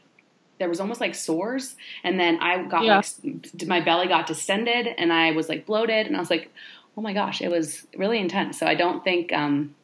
there 0.58 0.68
was 0.68 0.80
almost 0.80 1.00
like 1.00 1.14
sores 1.14 1.76
and 2.04 2.20
then 2.20 2.38
i 2.40 2.62
got 2.64 2.84
yeah. 2.84 2.96
like 2.96 3.66
my 3.66 3.80
belly 3.80 4.06
got 4.06 4.26
distended 4.26 4.86
and 4.98 5.12
i 5.12 5.32
was 5.32 5.48
like 5.48 5.66
bloated 5.66 6.06
and 6.06 6.16
i 6.16 6.20
was 6.20 6.30
like 6.30 6.52
oh 6.96 7.00
my 7.00 7.12
gosh 7.12 7.40
it 7.40 7.48
was 7.48 7.86
really 7.96 8.18
intense 8.18 8.58
so 8.58 8.66
i 8.66 8.74
don't 8.74 9.02
think 9.02 9.32
um, 9.32 9.74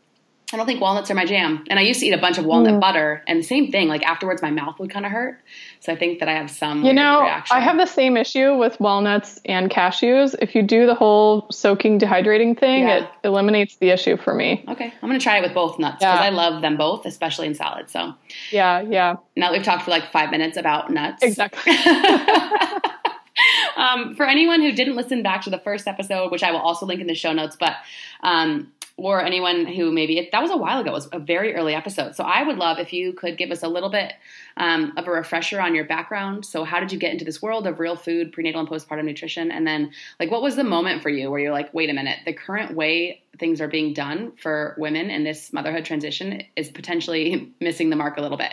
I 0.53 0.57
don't 0.57 0.67
think 0.67 0.81
walnuts 0.81 1.11
are 1.11 1.15
my 1.15 1.25
jam. 1.25 1.65
And 1.69 1.77
I 1.77 1.83
used 1.83 1.99
to 2.01 2.07
eat 2.07 2.13
a 2.13 2.19
bunch 2.19 2.39
of 2.39 2.45
walnut 2.45 2.75
mm. 2.75 2.81
butter, 2.81 3.25
and 3.27 3.41
the 3.41 3.45
same 3.45 3.73
thing. 3.73 3.89
Like 3.89 4.05
afterwards, 4.05 4.43
my 4.43 4.51
mouth 4.53 4.79
would 4.79 4.91
kind 4.91 5.05
of 5.05 5.11
hurt. 5.11 5.41
So 5.81 5.93
I 5.93 5.97
think 5.97 6.21
that 6.21 6.29
I 6.29 6.35
have 6.35 6.53
some. 6.53 6.85
You 6.85 6.93
know, 6.93 7.23
reaction. 7.23 7.57
I 7.57 7.61
have 7.61 7.77
the 7.79 7.87
same 7.87 8.17
issue 8.17 8.57
with 8.57 8.79
walnuts 8.79 9.41
and 9.45 9.69
cashews. 9.69 10.37
If 10.41 10.55
you 10.55 10.63
do 10.63 10.87
the 10.87 10.95
whole 10.95 11.49
soaking, 11.51 11.99
dehydrating 11.99 12.57
thing, 12.57 12.83
yeah. 12.83 12.99
it 12.99 13.11
eliminates 13.25 13.77
the 13.77 13.91
issue 13.91 14.17
for 14.17 14.35
me. 14.35 14.65
Okay, 14.69 14.93
I'm 15.03 15.09
gonna 15.09 15.19
try 15.19 15.39
it 15.39 15.43
with 15.43 15.53
both 15.53 15.81
nuts 15.81 15.97
because 15.99 16.21
yeah. 16.21 16.27
I 16.27 16.29
love 16.29 16.63
them 16.63 16.77
both, 16.77 17.07
especially 17.07 17.49
in 17.49 17.57
salad. 17.57 17.91
So. 17.91 18.15
Yeah, 18.53 18.83
yeah. 18.83 19.17
Now 19.35 19.51
we've 19.51 19.65
talked 19.65 19.83
for 19.83 19.91
like 19.91 20.13
five 20.13 20.31
minutes 20.31 20.57
about 20.57 20.93
nuts. 20.93 21.25
Exactly. 21.25 21.73
um, 23.77 24.15
for 24.15 24.27
anyone 24.27 24.61
who 24.61 24.73
didn't 24.73 24.97
listen 24.97 25.23
back 25.23 25.43
to 25.43 25.51
the 25.51 25.59
first 25.59 25.87
episode, 25.87 26.31
which 26.31 26.43
I 26.43 26.53
will 26.53 26.61
also 26.61 26.87
link 26.87 27.01
in 27.01 27.07
the 27.07 27.15
show 27.15 27.33
notes, 27.33 27.57
but 27.59 27.77
um, 28.23 28.73
or 28.99 29.23
anyone 29.23 29.67
who 29.67 29.93
maybe 29.93 30.29
that 30.33 30.43
was 30.43 30.51
a 30.51 30.57
while 30.57 30.81
ago. 30.81 30.91
It 30.91 30.95
was 30.95 31.09
a 31.13 31.19
very 31.19 31.55
early 31.55 31.75
episode. 31.75 32.15
So 32.15 32.25
I 32.25 32.43
would 32.43 32.57
love 32.57 32.79
if 32.79 32.93
you 32.95 33.13
could 33.13 33.37
give 33.37 33.51
us 33.51 33.63
a 33.63 33.69
little 33.69 33.91
bit 33.91 34.15
um, 34.57 34.95
of 34.97 35.07
a 35.07 35.11
refresher 35.11 35.61
on 35.61 35.75
your 35.75 35.85
background. 35.85 36.47
So 36.47 36.65
how 36.65 36.81
did 36.81 36.93
you 36.93 36.99
get 36.99 37.13
into 37.13 37.25
this 37.25 37.43
world 37.43 37.67
of 37.67 37.79
real 37.79 37.97
food, 37.97 38.33
prenatal 38.33 38.61
and 38.61 38.69
postpartum 38.69 39.05
nutrition, 39.05 39.51
and 39.51 39.67
then 39.67 39.93
like 40.19 40.31
what 40.31 40.41
was 40.41 40.57
the 40.57 40.65
moment 40.65 41.03
for 41.03 41.11
you 41.11 41.31
where 41.31 41.39
you're 41.39 41.53
like, 41.53 41.73
wait 41.75 41.91
a 41.91 41.93
minute, 41.93 42.19
the 42.25 42.33
current 42.33 42.75
way 42.75 43.23
things 43.39 43.61
are 43.61 43.69
being 43.69 43.93
done 43.93 44.33
for 44.37 44.75
women 44.79 45.11
in 45.11 45.25
this 45.25 45.53
motherhood 45.53 45.85
transition 45.85 46.43
is 46.57 46.71
potentially 46.71 47.53
missing 47.61 47.91
the 47.91 47.97
mark 47.97 48.17
a 48.17 48.23
little 48.23 48.39
bit. 48.39 48.53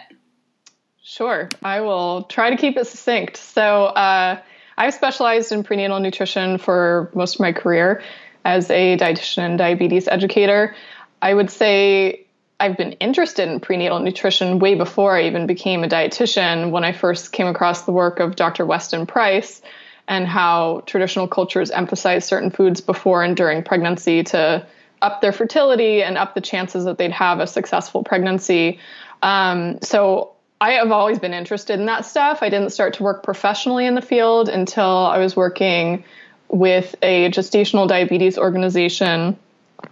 Sure, 1.01 1.47
I 1.61 1.81
will 1.81 2.23
try 2.23 2.49
to 2.49 2.57
keep 2.57 2.75
it 2.77 2.85
succinct. 2.85 3.37
So. 3.37 3.85
Uh, 3.85 4.41
I've 4.75 4.95
specialized 4.95 5.51
in 5.51 5.63
prenatal 5.63 5.99
nutrition 5.99 6.57
for 6.57 7.11
most 7.13 7.35
of 7.35 7.41
my 7.41 7.51
career 7.51 8.01
as 8.45 8.69
a 8.69 8.97
dietitian 8.97 9.39
and 9.39 9.57
diabetes 9.57 10.07
educator. 10.07 10.75
I 11.21 11.33
would 11.33 11.49
say 11.49 12.25
I've 12.59 12.77
been 12.77 12.93
interested 12.93 13.49
in 13.49 13.59
prenatal 13.59 13.99
nutrition 13.99 14.59
way 14.59 14.75
before 14.75 15.17
I 15.17 15.23
even 15.23 15.47
became 15.47 15.83
a 15.83 15.87
dietitian 15.87 16.71
when 16.71 16.83
I 16.83 16.91
first 16.91 17.31
came 17.31 17.47
across 17.47 17.83
the 17.83 17.91
work 17.91 18.19
of 18.19 18.35
Dr. 18.35 18.65
Weston 18.65 19.05
Price 19.05 19.61
and 20.07 20.27
how 20.27 20.83
traditional 20.85 21.27
cultures 21.27 21.71
emphasize 21.71 22.25
certain 22.25 22.51
foods 22.51 22.81
before 22.81 23.23
and 23.23 23.35
during 23.35 23.63
pregnancy 23.63 24.23
to 24.23 24.65
up 25.01 25.21
their 25.21 25.31
fertility 25.31 26.01
and 26.01 26.17
up 26.17 26.35
the 26.35 26.41
chances 26.41 26.85
that 26.85 26.97
they'd 26.97 27.11
have 27.11 27.39
a 27.39 27.47
successful 27.47 28.03
pregnancy. 28.03 28.79
Um, 29.21 29.79
so 29.81 30.33
I 30.61 30.71
have 30.73 30.91
always 30.91 31.19
been 31.19 31.33
interested 31.33 31.79
in 31.79 31.87
that 31.87 32.05
stuff. 32.05 32.39
I 32.41 32.49
didn't 32.49 32.69
start 32.69 32.93
to 32.95 33.03
work 33.03 33.23
professionally 33.23 33.85
in 33.85 33.95
the 33.95 34.01
field 34.01 34.47
until 34.47 34.85
I 34.85 35.17
was 35.17 35.35
working 35.35 36.05
with 36.53 36.95
a 37.01 37.31
gestational 37.31 37.87
diabetes 37.87 38.37
organization 38.37 39.35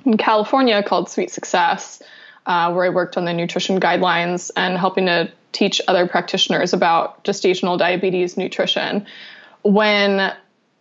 in 0.05 0.17
California 0.17 0.83
called 0.83 1.09
Sweet 1.09 1.31
Success, 1.31 2.03
uh, 2.45 2.71
where 2.71 2.85
I 2.85 2.89
worked 2.89 3.17
on 3.17 3.25
the 3.25 3.33
nutrition 3.33 3.79
guidelines 3.79 4.51
and 4.55 4.77
helping 4.77 5.07
to 5.07 5.31
teach 5.53 5.81
other 5.87 6.07
practitioners 6.07 6.71
about 6.71 7.23
gestational 7.23 7.79
diabetes 7.79 8.37
nutrition. 8.37 9.07
When 9.63 10.31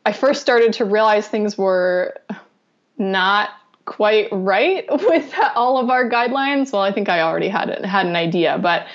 I 0.05 0.13
first 0.13 0.43
started 0.43 0.75
to 0.75 0.85
realize 0.85 1.27
things 1.27 1.57
were 1.57 2.15
not 2.99 3.49
quite 3.87 4.29
right 4.31 4.85
with 4.91 5.35
all 5.55 5.79
of 5.79 5.89
our 5.89 6.09
guidelines, 6.11 6.75
well, 6.75 6.83
I 6.83 6.93
think 6.93 7.09
I 7.09 7.23
already 7.23 7.49
had 7.49 7.87
had 7.87 8.05
an 8.05 8.17
idea, 8.17 8.59
but 8.59 8.87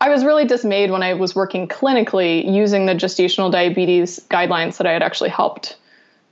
I 0.00 0.10
was 0.10 0.24
really 0.24 0.44
dismayed 0.44 0.92
when 0.92 1.02
I 1.02 1.14
was 1.14 1.34
working 1.34 1.66
clinically 1.66 2.50
using 2.50 2.86
the 2.86 2.94
gestational 2.94 3.50
diabetes 3.50 4.20
guidelines 4.30 4.76
that 4.78 4.86
I 4.86 4.92
had 4.92 5.02
actually 5.02 5.30
helped 5.30 5.76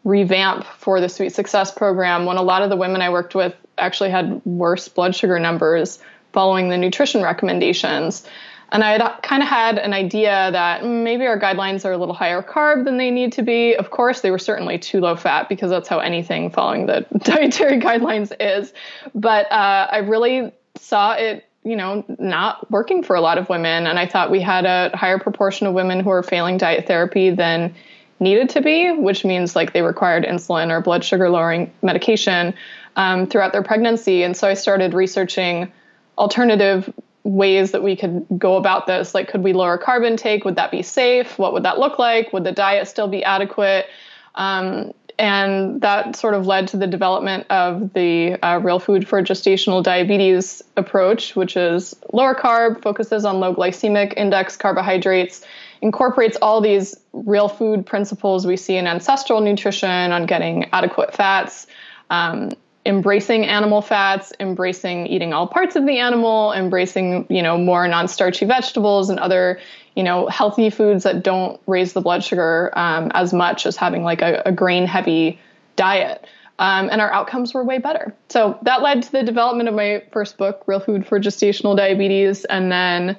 revamp 0.05 0.65
for 0.65 1.01
the 1.01 1.09
Sweet 1.09 1.35
Success 1.35 1.71
program 1.71 2.25
when 2.25 2.37
a 2.37 2.43
lot 2.43 2.63
of 2.63 2.71
the 2.71 2.77
women 2.77 3.03
I 3.03 3.11
worked 3.11 3.35
with 3.35 3.55
actually 3.77 4.11
had 4.11 4.45
worse 4.45 4.89
blood 4.89 5.15
sugar 5.15 5.39
numbers 5.39 5.99
following 6.33 6.69
the 6.69 6.79
nutrition 6.79 7.23
recommendations. 7.23 8.27
And 8.71 8.85
I 8.85 8.93
had 8.93 9.23
kind 9.23 9.43
of 9.43 9.49
had 9.49 9.79
an 9.79 9.95
idea 9.95 10.51
that 10.53 10.85
maybe 10.85 11.27
our 11.27 11.41
guidelines 11.41 11.87
are 11.87 11.93
a 11.93 11.97
little 11.97 12.15
higher 12.15 12.43
carb 12.43 12.85
than 12.85 12.99
they 12.99 13.11
need 13.11 13.33
to 13.33 13.43
be. 13.43 13.75
Of 13.75 13.91
course, 13.91 14.21
they 14.21 14.31
were 14.31 14.39
certainly 14.39 14.79
too 14.79 15.01
low 15.01 15.17
fat 15.17 15.49
because 15.49 15.71
that's 15.71 15.89
how 15.89 16.01
anything 16.01 16.51
following 16.51 16.87
the 16.87 17.07
dietary 17.19 17.81
guidelines 17.81 18.33
is. 18.39 18.75
But 19.15 19.51
uh, 19.51 19.89
I 19.91 19.99
really 19.99 20.53
saw 20.77 21.13
it, 21.13 21.47
you 21.65 21.77
know, 21.77 22.05
not 22.19 22.71
working 22.71 23.03
for 23.03 23.17
a 23.17 23.23
lot 23.23 23.39
of 23.39 23.49
women. 23.49 23.87
And 23.87 23.99
I 23.99 24.07
thought 24.07 24.31
we 24.31 24.41
had 24.41 24.67
a 24.67 24.95
higher 24.95 25.19
proportion 25.19 25.67
of 25.67 25.73
women 25.73 26.01
who 26.01 26.11
are 26.11 26.23
failing 26.23 26.59
diet 26.59 26.87
therapy 26.87 27.31
than 27.31 27.75
needed 28.21 28.49
to 28.51 28.61
be, 28.61 28.93
which 28.93 29.25
means 29.25 29.55
like 29.55 29.73
they 29.73 29.83
required 29.83 30.25
insulin 30.25 30.71
or 30.71 30.81
blood 30.81 31.05
sugar 31.05 31.31
lowering 31.31 31.73
medication 31.83 32.55
um, 32.97 33.27
throughout 33.27 33.53
their 33.53 33.63
pregnancy. 33.63 34.23
And 34.23 34.37
so 34.37 34.49
I 34.49 34.55
started 34.55 34.95
researching 34.95 35.71
alternative 36.17 36.93
ways 37.23 37.73
that 37.73 37.83
we 37.83 37.95
could 37.95 38.27
go 38.39 38.57
about 38.57 38.87
this. 38.87 39.15
Like, 39.15 39.29
could 39.29 39.43
we 39.43 39.53
lower 39.53 39.79
carb 39.79 40.07
intake? 40.07 40.45
Would 40.45 40.57
that 40.57 40.71
be 40.71 40.83
safe? 40.83 41.39
What 41.39 41.53
would 41.53 41.65
that 41.65 41.79
look 41.79 41.99
like? 41.99 42.33
Would 42.33 42.45
the 42.45 42.53
diet 42.53 42.89
still 42.89 43.09
be 43.09 43.23
adequate? 43.23 43.87
Um, 44.35 44.93
and 45.19 45.81
that 45.81 46.15
sort 46.15 46.35
of 46.35 46.47
led 46.47 46.69
to 46.69 46.77
the 46.77 46.87
development 46.87 47.47
of 47.51 47.93
the 47.93 48.37
uh, 48.43 48.61
real 48.63 48.79
food 48.79 49.07
for 49.07 49.21
gestational 49.23 49.83
diabetes 49.83 50.63
approach, 50.77 51.35
which 51.35 51.57
is 51.57 51.95
lower 52.13 52.37
carb, 52.37 52.81
focuses 52.83 53.25
on 53.25 53.41
low 53.41 53.53
glycemic 53.53 54.15
index 54.17 54.57
carbohydrates, 54.57 55.45
incorporates 55.81 56.37
all 56.43 56.61
these 56.61 56.95
real 57.13 57.49
food 57.49 57.87
principles 57.87 58.47
we 58.47 58.57
see 58.57 58.77
in 58.77 58.87
ancestral 58.87 59.41
nutrition 59.41 60.13
on 60.13 60.27
getting 60.27 60.65
adequate 60.73 61.15
fats, 61.15 61.67
um, 62.11 62.51
embracing 62.87 63.45
animal 63.45 63.83
fats, 63.83 64.33
embracing 64.41 65.07
eating 65.07 65.33
all 65.33 65.47
parts 65.47 65.77
of 65.77 65.87
the 65.87 65.99
animal, 65.99 66.53
embracing 66.53 67.27
you 67.29 67.43
know 67.43 67.59
more 67.59 67.87
non-starchy 67.87 68.47
vegetables 68.47 69.11
and 69.11 69.19
other 69.19 69.59
you 69.99 70.05
know, 70.05 70.29
healthy 70.29 70.71
foods 70.71 71.03
that 71.03 71.25
don't 71.25 71.61
raise 71.67 71.93
the 71.93 72.01
blood 72.01 72.23
sugar 72.23 72.71
um, 72.79 73.11
as 73.15 73.33
much 73.33 73.67
as 73.67 73.77
having 73.77 74.05
like 74.05 74.23
a, 74.23 74.41
a 74.47 74.53
grain 74.53 74.87
heavy 74.87 75.41
diet. 75.75 76.25
Um, 76.61 76.89
and 76.89 77.01
our 77.01 77.13
outcomes 77.13 77.53
were 77.53 77.65
way 77.65 77.79
better. 77.79 78.15
So 78.29 78.61
that 78.63 78.81
led 78.81 79.03
to 79.03 79.11
the 79.11 79.25
development 79.25 79.69
of 79.69 79.75
my 79.75 80.05
first 80.13 80.39
book, 80.39 80.63
Real 80.67 80.79
Food 80.79 81.05
for 81.05 81.19
Gestational 81.19 81.77
Diabetes. 81.77 82.45
And 82.45 82.71
then 82.71 83.19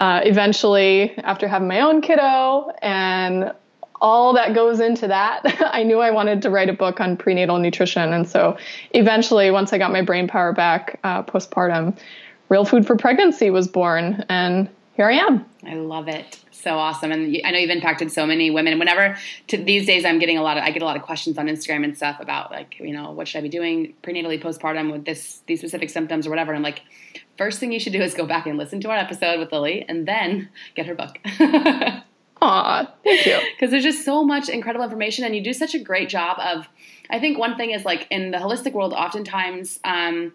uh, 0.00 0.22
eventually, 0.24 1.16
after 1.18 1.46
having 1.46 1.68
my 1.68 1.80
own 1.80 2.00
kiddo 2.00 2.72
and 2.80 3.52
all 4.00 4.32
that 4.32 4.54
goes 4.54 4.80
into 4.80 5.06
that, 5.08 5.42
I 5.74 5.82
knew 5.82 6.00
I 6.00 6.10
wanted 6.10 6.42
to 6.42 6.50
write 6.50 6.70
a 6.70 6.72
book 6.72 7.00
on 7.00 7.18
prenatal 7.18 7.58
nutrition. 7.58 8.12
And 8.12 8.28
so 8.28 8.56
eventually, 8.92 9.50
once 9.50 9.74
I 9.74 9.78
got 9.78 9.92
my 9.92 10.00
brain 10.00 10.26
power 10.26 10.52
back 10.54 10.98
uh, 11.04 11.22
postpartum, 11.22 11.98
Real 12.48 12.64
Food 12.64 12.86
for 12.86 12.96
Pregnancy 12.96 13.50
was 13.50 13.68
born. 13.68 14.24
And 14.30 14.70
here 14.94 15.06
I 15.06 15.18
am. 15.18 15.44
I 15.66 15.74
love 15.74 16.08
it. 16.08 16.38
So 16.50 16.76
awesome. 16.76 17.12
And 17.12 17.36
I 17.44 17.50
know 17.50 17.58
you've 17.58 17.70
impacted 17.70 18.10
so 18.10 18.26
many 18.26 18.50
women. 18.50 18.78
Whenever 18.78 19.16
to, 19.48 19.56
these 19.56 19.86
days 19.86 20.04
I'm 20.04 20.18
getting 20.18 20.36
a 20.36 20.42
lot 20.42 20.58
of, 20.58 20.64
I 20.64 20.70
get 20.70 20.82
a 20.82 20.84
lot 20.84 20.96
of 20.96 21.02
questions 21.02 21.38
on 21.38 21.46
Instagram 21.46 21.84
and 21.84 21.96
stuff 21.96 22.20
about 22.20 22.50
like, 22.50 22.78
you 22.78 22.92
know, 22.92 23.10
what 23.12 23.28
should 23.28 23.38
I 23.38 23.42
be 23.42 23.48
doing 23.48 23.94
prenatally 24.02 24.42
postpartum 24.42 24.92
with 24.92 25.04
this, 25.04 25.40
these 25.46 25.60
specific 25.60 25.88
symptoms 25.88 26.26
or 26.26 26.30
whatever. 26.30 26.52
And 26.52 26.58
I'm 26.58 26.62
like, 26.62 26.82
first 27.40 27.58
thing 27.58 27.72
you 27.72 27.80
should 27.80 27.94
do 27.94 28.02
is 28.02 28.12
go 28.12 28.26
back 28.26 28.46
and 28.46 28.58
listen 28.58 28.82
to 28.82 28.90
our 28.90 28.98
episode 28.98 29.40
with 29.40 29.50
Lily 29.50 29.82
and 29.88 30.06
then 30.06 30.50
get 30.74 30.84
her 30.84 30.94
book. 30.94 31.18
Aw, 32.42 32.92
thank 33.02 33.24
you. 33.24 33.38
Because 33.54 33.70
there's 33.70 33.82
just 33.82 34.04
so 34.04 34.22
much 34.22 34.50
incredible 34.50 34.84
information, 34.84 35.24
and 35.24 35.34
you 35.34 35.42
do 35.42 35.54
such 35.54 35.74
a 35.74 35.78
great 35.78 36.10
job 36.10 36.38
of. 36.38 36.68
I 37.08 37.18
think 37.18 37.38
one 37.38 37.56
thing 37.56 37.70
is 37.70 37.86
like 37.86 38.06
in 38.10 38.30
the 38.30 38.36
holistic 38.36 38.74
world, 38.74 38.92
oftentimes 38.92 39.80
um, 39.84 40.34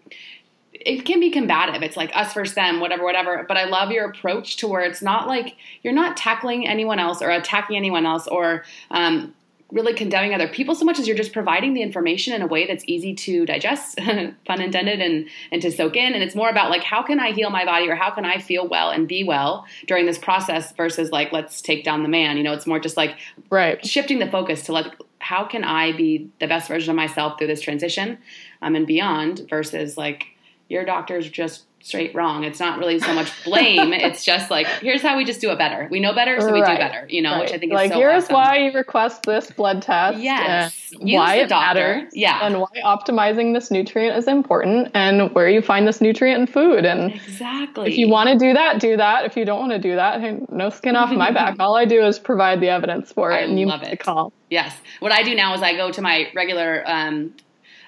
it 0.72 1.04
can 1.04 1.20
be 1.20 1.30
combative. 1.30 1.80
It's 1.84 1.96
like 1.96 2.10
us 2.12 2.34
versus 2.34 2.56
them, 2.56 2.80
whatever, 2.80 3.04
whatever. 3.04 3.44
But 3.46 3.56
I 3.56 3.66
love 3.66 3.92
your 3.92 4.10
approach 4.10 4.56
to 4.56 4.66
where 4.66 4.82
it's 4.82 5.00
not 5.00 5.28
like 5.28 5.54
you're 5.84 5.94
not 5.94 6.16
tackling 6.16 6.66
anyone 6.66 6.98
else 6.98 7.22
or 7.22 7.30
attacking 7.30 7.76
anyone 7.76 8.04
else 8.04 8.26
or 8.26 8.64
um, 8.90 9.32
really 9.72 9.94
condemning 9.94 10.32
other 10.32 10.46
people 10.46 10.74
so 10.74 10.84
much 10.84 10.98
as 10.98 11.08
you're 11.08 11.16
just 11.16 11.32
providing 11.32 11.74
the 11.74 11.82
information 11.82 12.32
in 12.32 12.42
a 12.42 12.46
way 12.46 12.66
that's 12.66 12.84
easy 12.86 13.14
to 13.14 13.44
digest, 13.44 13.98
pun 14.44 14.60
intended, 14.60 15.00
and 15.00 15.28
and 15.50 15.60
to 15.62 15.72
soak 15.72 15.96
in. 15.96 16.14
And 16.14 16.22
it's 16.22 16.34
more 16.34 16.48
about 16.48 16.70
like 16.70 16.82
how 16.82 17.02
can 17.02 17.18
I 17.18 17.32
heal 17.32 17.50
my 17.50 17.64
body 17.64 17.88
or 17.88 17.94
how 17.94 18.10
can 18.10 18.24
I 18.24 18.38
feel 18.38 18.68
well 18.68 18.90
and 18.90 19.08
be 19.08 19.24
well 19.24 19.66
during 19.86 20.06
this 20.06 20.18
process 20.18 20.72
versus 20.72 21.10
like 21.10 21.32
let's 21.32 21.60
take 21.60 21.84
down 21.84 22.02
the 22.02 22.08
man. 22.08 22.36
You 22.36 22.44
know, 22.44 22.52
it's 22.52 22.66
more 22.66 22.78
just 22.78 22.96
like 22.96 23.16
right 23.50 23.84
shifting 23.84 24.18
the 24.18 24.30
focus 24.30 24.62
to 24.64 24.72
like 24.72 24.94
how 25.18 25.44
can 25.44 25.64
I 25.64 25.92
be 25.92 26.30
the 26.38 26.46
best 26.46 26.68
version 26.68 26.90
of 26.90 26.96
myself 26.96 27.38
through 27.38 27.48
this 27.48 27.60
transition 27.60 28.18
um, 28.62 28.76
and 28.76 28.86
beyond 28.86 29.46
versus 29.50 29.96
like 29.96 30.26
your 30.68 30.84
doctor's 30.84 31.28
just 31.28 31.65
straight 31.86 32.12
wrong. 32.16 32.42
It's 32.42 32.58
not 32.58 32.80
really 32.80 32.98
so 32.98 33.14
much 33.14 33.30
blame. 33.44 33.92
it's 33.92 34.24
just 34.24 34.50
like, 34.50 34.66
here's 34.66 35.02
how 35.02 35.16
we 35.16 35.24
just 35.24 35.40
do 35.40 35.52
it 35.52 35.58
better. 35.58 35.86
We 35.88 36.00
know 36.00 36.12
better, 36.12 36.40
so 36.40 36.52
we 36.52 36.60
do 36.60 36.66
better, 36.66 37.06
you 37.08 37.22
know, 37.22 37.32
right. 37.32 37.42
which 37.42 37.52
I 37.52 37.58
think 37.58 37.72
like, 37.72 37.86
is 37.86 37.92
so 37.92 37.98
here's 37.98 38.24
awesome. 38.24 38.34
why 38.34 38.56
you 38.58 38.72
request 38.72 39.22
this 39.22 39.50
blood 39.52 39.82
test. 39.82 40.18
Yes. 40.18 40.92
why 40.98 41.36
it 41.36 41.50
matters. 41.50 42.10
Yeah. 42.12 42.40
And 42.42 42.60
why 42.60 42.68
optimizing 42.84 43.54
this 43.54 43.70
nutrient 43.70 44.16
is 44.16 44.26
important 44.26 44.90
and 44.94 45.32
where 45.32 45.48
you 45.48 45.62
find 45.62 45.86
this 45.86 46.00
nutrient 46.00 46.40
in 46.40 46.46
food. 46.48 46.84
And 46.84 47.14
exactly. 47.14 47.92
If 47.92 47.98
you 47.98 48.08
want 48.08 48.30
to 48.30 48.38
do 48.38 48.52
that, 48.52 48.80
do 48.80 48.96
that. 48.96 49.24
If 49.24 49.36
you 49.36 49.44
don't 49.44 49.60
want 49.60 49.72
to 49.72 49.78
do 49.78 49.94
that, 49.94 50.20
hey, 50.20 50.40
no 50.50 50.70
skin 50.70 50.96
off 50.96 51.12
my 51.12 51.30
back. 51.30 51.56
All 51.60 51.76
I 51.76 51.84
do 51.84 52.04
is 52.04 52.18
provide 52.18 52.60
the 52.60 52.68
evidence 52.68 53.12
for 53.12 53.30
it. 53.30 53.36
I 53.36 53.38
and 53.42 53.60
you 53.60 53.66
love 53.66 53.84
it. 53.84 54.00
call. 54.00 54.32
Yes. 54.50 54.76
What 54.98 55.12
I 55.12 55.22
do 55.22 55.36
now 55.36 55.54
is 55.54 55.62
I 55.62 55.76
go 55.76 55.92
to 55.92 56.02
my 56.02 56.30
regular 56.34 56.82
um, 56.86 57.32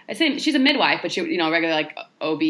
I 0.09 0.15
say 0.15 0.39
she's 0.39 0.55
a 0.55 0.59
midwife, 0.59 1.01
but 1.03 1.13
she, 1.13 1.21
you 1.21 1.37
know, 1.37 1.51
regular 1.51 1.75
like 1.75 1.97
OB 2.21 2.41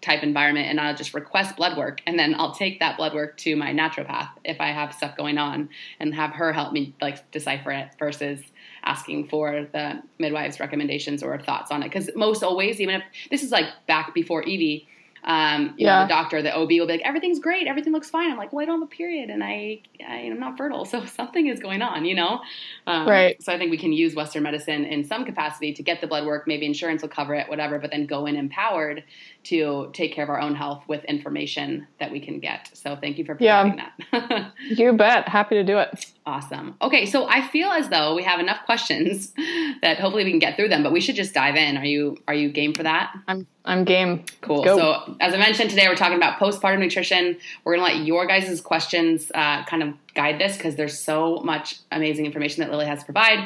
type 0.00 0.22
environment, 0.22 0.68
and 0.68 0.80
I'll 0.80 0.96
just 0.96 1.14
request 1.14 1.56
blood 1.56 1.76
work, 1.76 2.00
and 2.06 2.18
then 2.18 2.34
I'll 2.34 2.54
take 2.54 2.80
that 2.80 2.96
blood 2.96 3.14
work 3.14 3.36
to 3.38 3.54
my 3.54 3.72
naturopath 3.72 4.30
if 4.44 4.60
I 4.60 4.68
have 4.68 4.92
stuff 4.92 5.16
going 5.16 5.38
on, 5.38 5.68
and 6.00 6.14
have 6.14 6.30
her 6.30 6.52
help 6.52 6.72
me 6.72 6.94
like 7.00 7.30
decipher 7.30 7.70
it 7.70 7.90
versus 7.98 8.40
asking 8.82 9.28
for 9.28 9.66
the 9.72 10.02
midwife's 10.18 10.58
recommendations 10.60 11.22
or 11.22 11.38
thoughts 11.38 11.70
on 11.70 11.82
it. 11.82 11.86
Because 11.86 12.10
most 12.16 12.42
always, 12.42 12.80
even 12.80 12.96
if 12.96 13.02
this 13.30 13.42
is 13.42 13.52
like 13.52 13.66
back 13.86 14.12
before 14.12 14.42
Evie, 14.42 14.88
um, 15.24 15.74
yeah. 15.78 16.00
Know, 16.00 16.02
the 16.04 16.08
doctor, 16.08 16.42
the 16.42 16.54
OB 16.54 16.68
will 16.68 16.86
be 16.86 16.92
like, 16.92 17.00
everything's 17.02 17.38
great, 17.38 17.66
everything 17.66 17.92
looks 17.92 18.10
fine. 18.10 18.30
I'm 18.30 18.36
like, 18.36 18.52
well, 18.52 18.62
I 18.62 18.66
don't 18.66 18.80
have 18.80 18.88
a 18.88 18.90
period, 18.90 19.30
and 19.30 19.42
I, 19.42 19.80
I 20.06 20.16
am 20.16 20.38
not 20.38 20.58
fertile, 20.58 20.84
so 20.84 21.04
something 21.06 21.46
is 21.46 21.60
going 21.60 21.82
on, 21.82 22.04
you 22.04 22.14
know. 22.14 22.40
Um, 22.86 23.08
right. 23.08 23.42
So 23.42 23.52
I 23.52 23.58
think 23.58 23.70
we 23.70 23.78
can 23.78 23.92
use 23.92 24.14
Western 24.14 24.42
medicine 24.42 24.84
in 24.84 25.04
some 25.04 25.24
capacity 25.24 25.72
to 25.72 25.82
get 25.82 26.00
the 26.00 26.06
blood 26.06 26.26
work. 26.26 26.46
Maybe 26.46 26.66
insurance 26.66 27.02
will 27.02 27.08
cover 27.08 27.34
it, 27.34 27.48
whatever. 27.48 27.78
But 27.78 27.90
then 27.90 28.06
go 28.06 28.26
in 28.26 28.36
empowered 28.36 29.04
to 29.44 29.90
take 29.92 30.12
care 30.12 30.24
of 30.24 30.30
our 30.30 30.40
own 30.40 30.54
health 30.54 30.84
with 30.88 31.04
information 31.04 31.86
that 32.00 32.10
we 32.10 32.20
can 32.20 32.40
get. 32.40 32.70
So 32.72 32.96
thank 32.96 33.18
you 33.18 33.24
for 33.24 33.34
providing 33.34 33.78
yeah. 33.78 33.90
that. 34.12 34.52
you 34.68 34.92
bet. 34.94 35.28
Happy 35.28 35.56
to 35.56 35.64
do 35.64 35.78
it. 35.78 36.06
Awesome. 36.26 36.76
Okay, 36.80 37.04
so 37.04 37.28
I 37.28 37.46
feel 37.48 37.68
as 37.68 37.90
though 37.90 38.14
we 38.14 38.22
have 38.22 38.40
enough 38.40 38.64
questions 38.64 39.32
that 39.82 39.98
hopefully 39.98 40.24
we 40.24 40.30
can 40.30 40.38
get 40.38 40.56
through 40.56 40.68
them, 40.68 40.82
but 40.82 40.92
we 40.92 41.00
should 41.00 41.16
just 41.16 41.34
dive 41.34 41.56
in. 41.56 41.76
Are 41.76 41.84
you 41.84 42.16
are 42.26 42.34
you 42.34 42.50
game 42.50 42.72
for 42.72 42.82
that? 42.82 43.14
I'm 43.28 43.46
I'm 43.66 43.84
game. 43.84 44.24
Cool. 44.42 44.62
So 44.62 45.16
as 45.20 45.32
I 45.32 45.38
mentioned 45.38 45.70
today, 45.70 45.88
we're 45.88 45.96
talking 45.96 46.18
about 46.18 46.38
postpartum 46.38 46.80
nutrition. 46.80 47.38
We're 47.64 47.76
gonna 47.76 47.94
let 47.94 48.04
your 48.04 48.26
guys' 48.26 48.60
questions 48.60 49.32
uh, 49.34 49.64
kind 49.64 49.82
of 49.82 49.94
guide 50.14 50.38
this 50.38 50.56
because 50.56 50.76
there's 50.76 50.98
so 50.98 51.36
much 51.38 51.80
amazing 51.90 52.26
information 52.26 52.60
that 52.60 52.70
Lily 52.70 52.84
has 52.84 52.98
to 53.00 53.04
provide. 53.06 53.38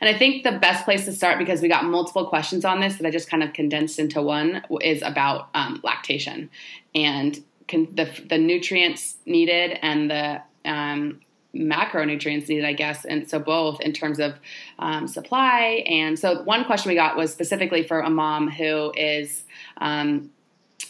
And 0.00 0.14
I 0.14 0.18
think 0.18 0.42
the 0.42 0.58
best 0.58 0.84
place 0.84 1.04
to 1.04 1.12
start 1.12 1.38
because 1.38 1.62
we 1.62 1.68
got 1.68 1.84
multiple 1.84 2.26
questions 2.26 2.64
on 2.64 2.80
this 2.80 2.96
that 2.96 3.06
I 3.06 3.10
just 3.10 3.30
kind 3.30 3.44
of 3.44 3.52
condensed 3.52 4.00
into 4.00 4.20
one 4.20 4.62
is 4.80 5.02
about 5.02 5.50
um, 5.54 5.80
lactation 5.84 6.50
and 6.94 7.38
can, 7.68 7.94
the 7.94 8.10
the 8.28 8.38
nutrients 8.38 9.18
needed 9.24 9.78
and 9.82 10.10
the 10.10 10.42
um, 10.64 11.20
macronutrients 11.54 12.48
needed, 12.48 12.64
I 12.64 12.72
guess. 12.72 13.04
And 13.04 13.28
so 13.28 13.38
both 13.38 13.80
in 13.80 13.92
terms 13.92 14.20
of 14.20 14.34
um, 14.78 15.08
supply. 15.08 15.84
And 15.86 16.18
so 16.18 16.42
one 16.42 16.64
question 16.64 16.90
we 16.90 16.94
got 16.94 17.16
was 17.16 17.32
specifically 17.32 17.82
for 17.82 18.00
a 18.00 18.10
mom 18.10 18.48
who 18.48 18.92
is, 18.96 19.44
um, 19.80 20.30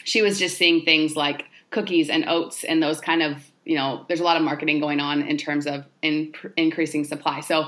she 0.05 0.23
was 0.23 0.39
just 0.39 0.59
seeing 0.59 0.85
things 0.85 1.17
like 1.17 1.47
cookies 1.71 2.09
and 2.09 2.29
oats 2.29 2.65
and 2.65 2.83
those 2.83 3.01
kind 3.01 3.23
of, 3.23 3.37
you 3.65 3.77
know, 3.77 4.05
there's 4.09 4.21
a 4.21 4.25
lot 4.25 4.37
of 4.37 4.43
marketing 4.43 4.81
going 4.81 5.01
on 5.01 5.23
in 5.23 5.37
terms 5.37 5.67
of 5.67 5.85
in, 6.03 6.33
increasing 6.57 7.05
supply. 7.05 7.41
So 7.41 7.67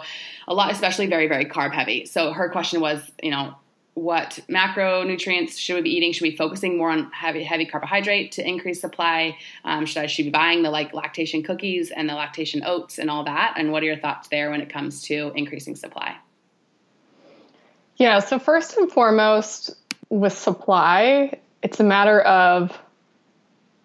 a 0.49 0.55
lot, 0.55 0.73
especially 0.73 1.07
very, 1.07 1.29
very 1.29 1.45
carb 1.45 1.73
heavy. 1.73 2.07
So 2.07 2.33
her 2.33 2.49
question 2.49 2.81
was, 2.81 3.11
you 3.23 3.31
know, 3.31 3.55
what 3.95 4.39
macronutrients 4.49 5.59
should 5.59 5.75
we 5.77 5.83
be 5.83 5.91
eating? 5.91 6.13
Should 6.13 6.23
we 6.23 6.31
be 6.31 6.37
focusing 6.37 6.79
more 6.79 6.91
on 6.91 7.11
heavy 7.13 7.45
heavy 7.45 7.67
carbohydrate 7.67 8.33
to 8.33 8.47
increase 8.47 8.81
supply? 8.81 9.37
Um, 9.65 9.85
should 9.85 10.03
I 10.03 10.07
should 10.07 10.25
be 10.25 10.31
buying 10.31 10.63
the 10.63 10.71
like 10.71 10.95
lactation 10.95 11.43
cookies 11.43 11.91
and 11.91 12.09
the 12.09 12.15
lactation 12.15 12.63
oats 12.65 12.99
and 12.99 13.11
all 13.11 13.25
that? 13.25 13.55
And 13.57 13.71
what 13.71 13.83
are 13.83 13.87
your 13.87 13.99
thoughts 13.99 14.29
there 14.29 14.51
when 14.51 14.63
it 14.63 14.73
comes 14.73 15.03
to 15.03 15.33
increasing 15.35 15.77
supply? 15.77 16.17
Yeah, 17.97 18.21
so 18.21 18.39
first 18.39 18.77
and 18.79 18.91
foremost, 18.91 19.71
with 20.13 20.37
supply, 20.37 21.33
it's 21.63 21.81
a 21.81 21.85
matter 21.85 22.21
of 22.21 22.79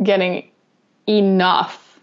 getting 0.04 0.50
enough 1.08 2.00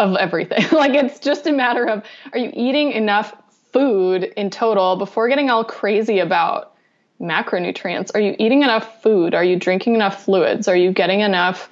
of 0.00 0.16
everything. 0.16 0.64
like 0.72 0.94
it's 0.94 1.20
just 1.20 1.46
a 1.46 1.52
matter 1.52 1.88
of 1.88 2.02
are 2.32 2.40
you 2.40 2.50
eating 2.54 2.90
enough 2.90 3.32
food 3.72 4.24
in 4.36 4.50
total 4.50 4.96
before 4.96 5.28
getting 5.28 5.48
all 5.48 5.62
crazy 5.62 6.18
about 6.18 6.74
macronutrients? 7.20 8.10
Are 8.16 8.20
you 8.20 8.34
eating 8.36 8.64
enough 8.64 9.00
food? 9.00 9.32
Are 9.32 9.44
you 9.44 9.56
drinking 9.56 9.94
enough 9.94 10.24
fluids? 10.24 10.66
Are 10.66 10.76
you 10.76 10.90
getting 10.90 11.20
enough 11.20 11.70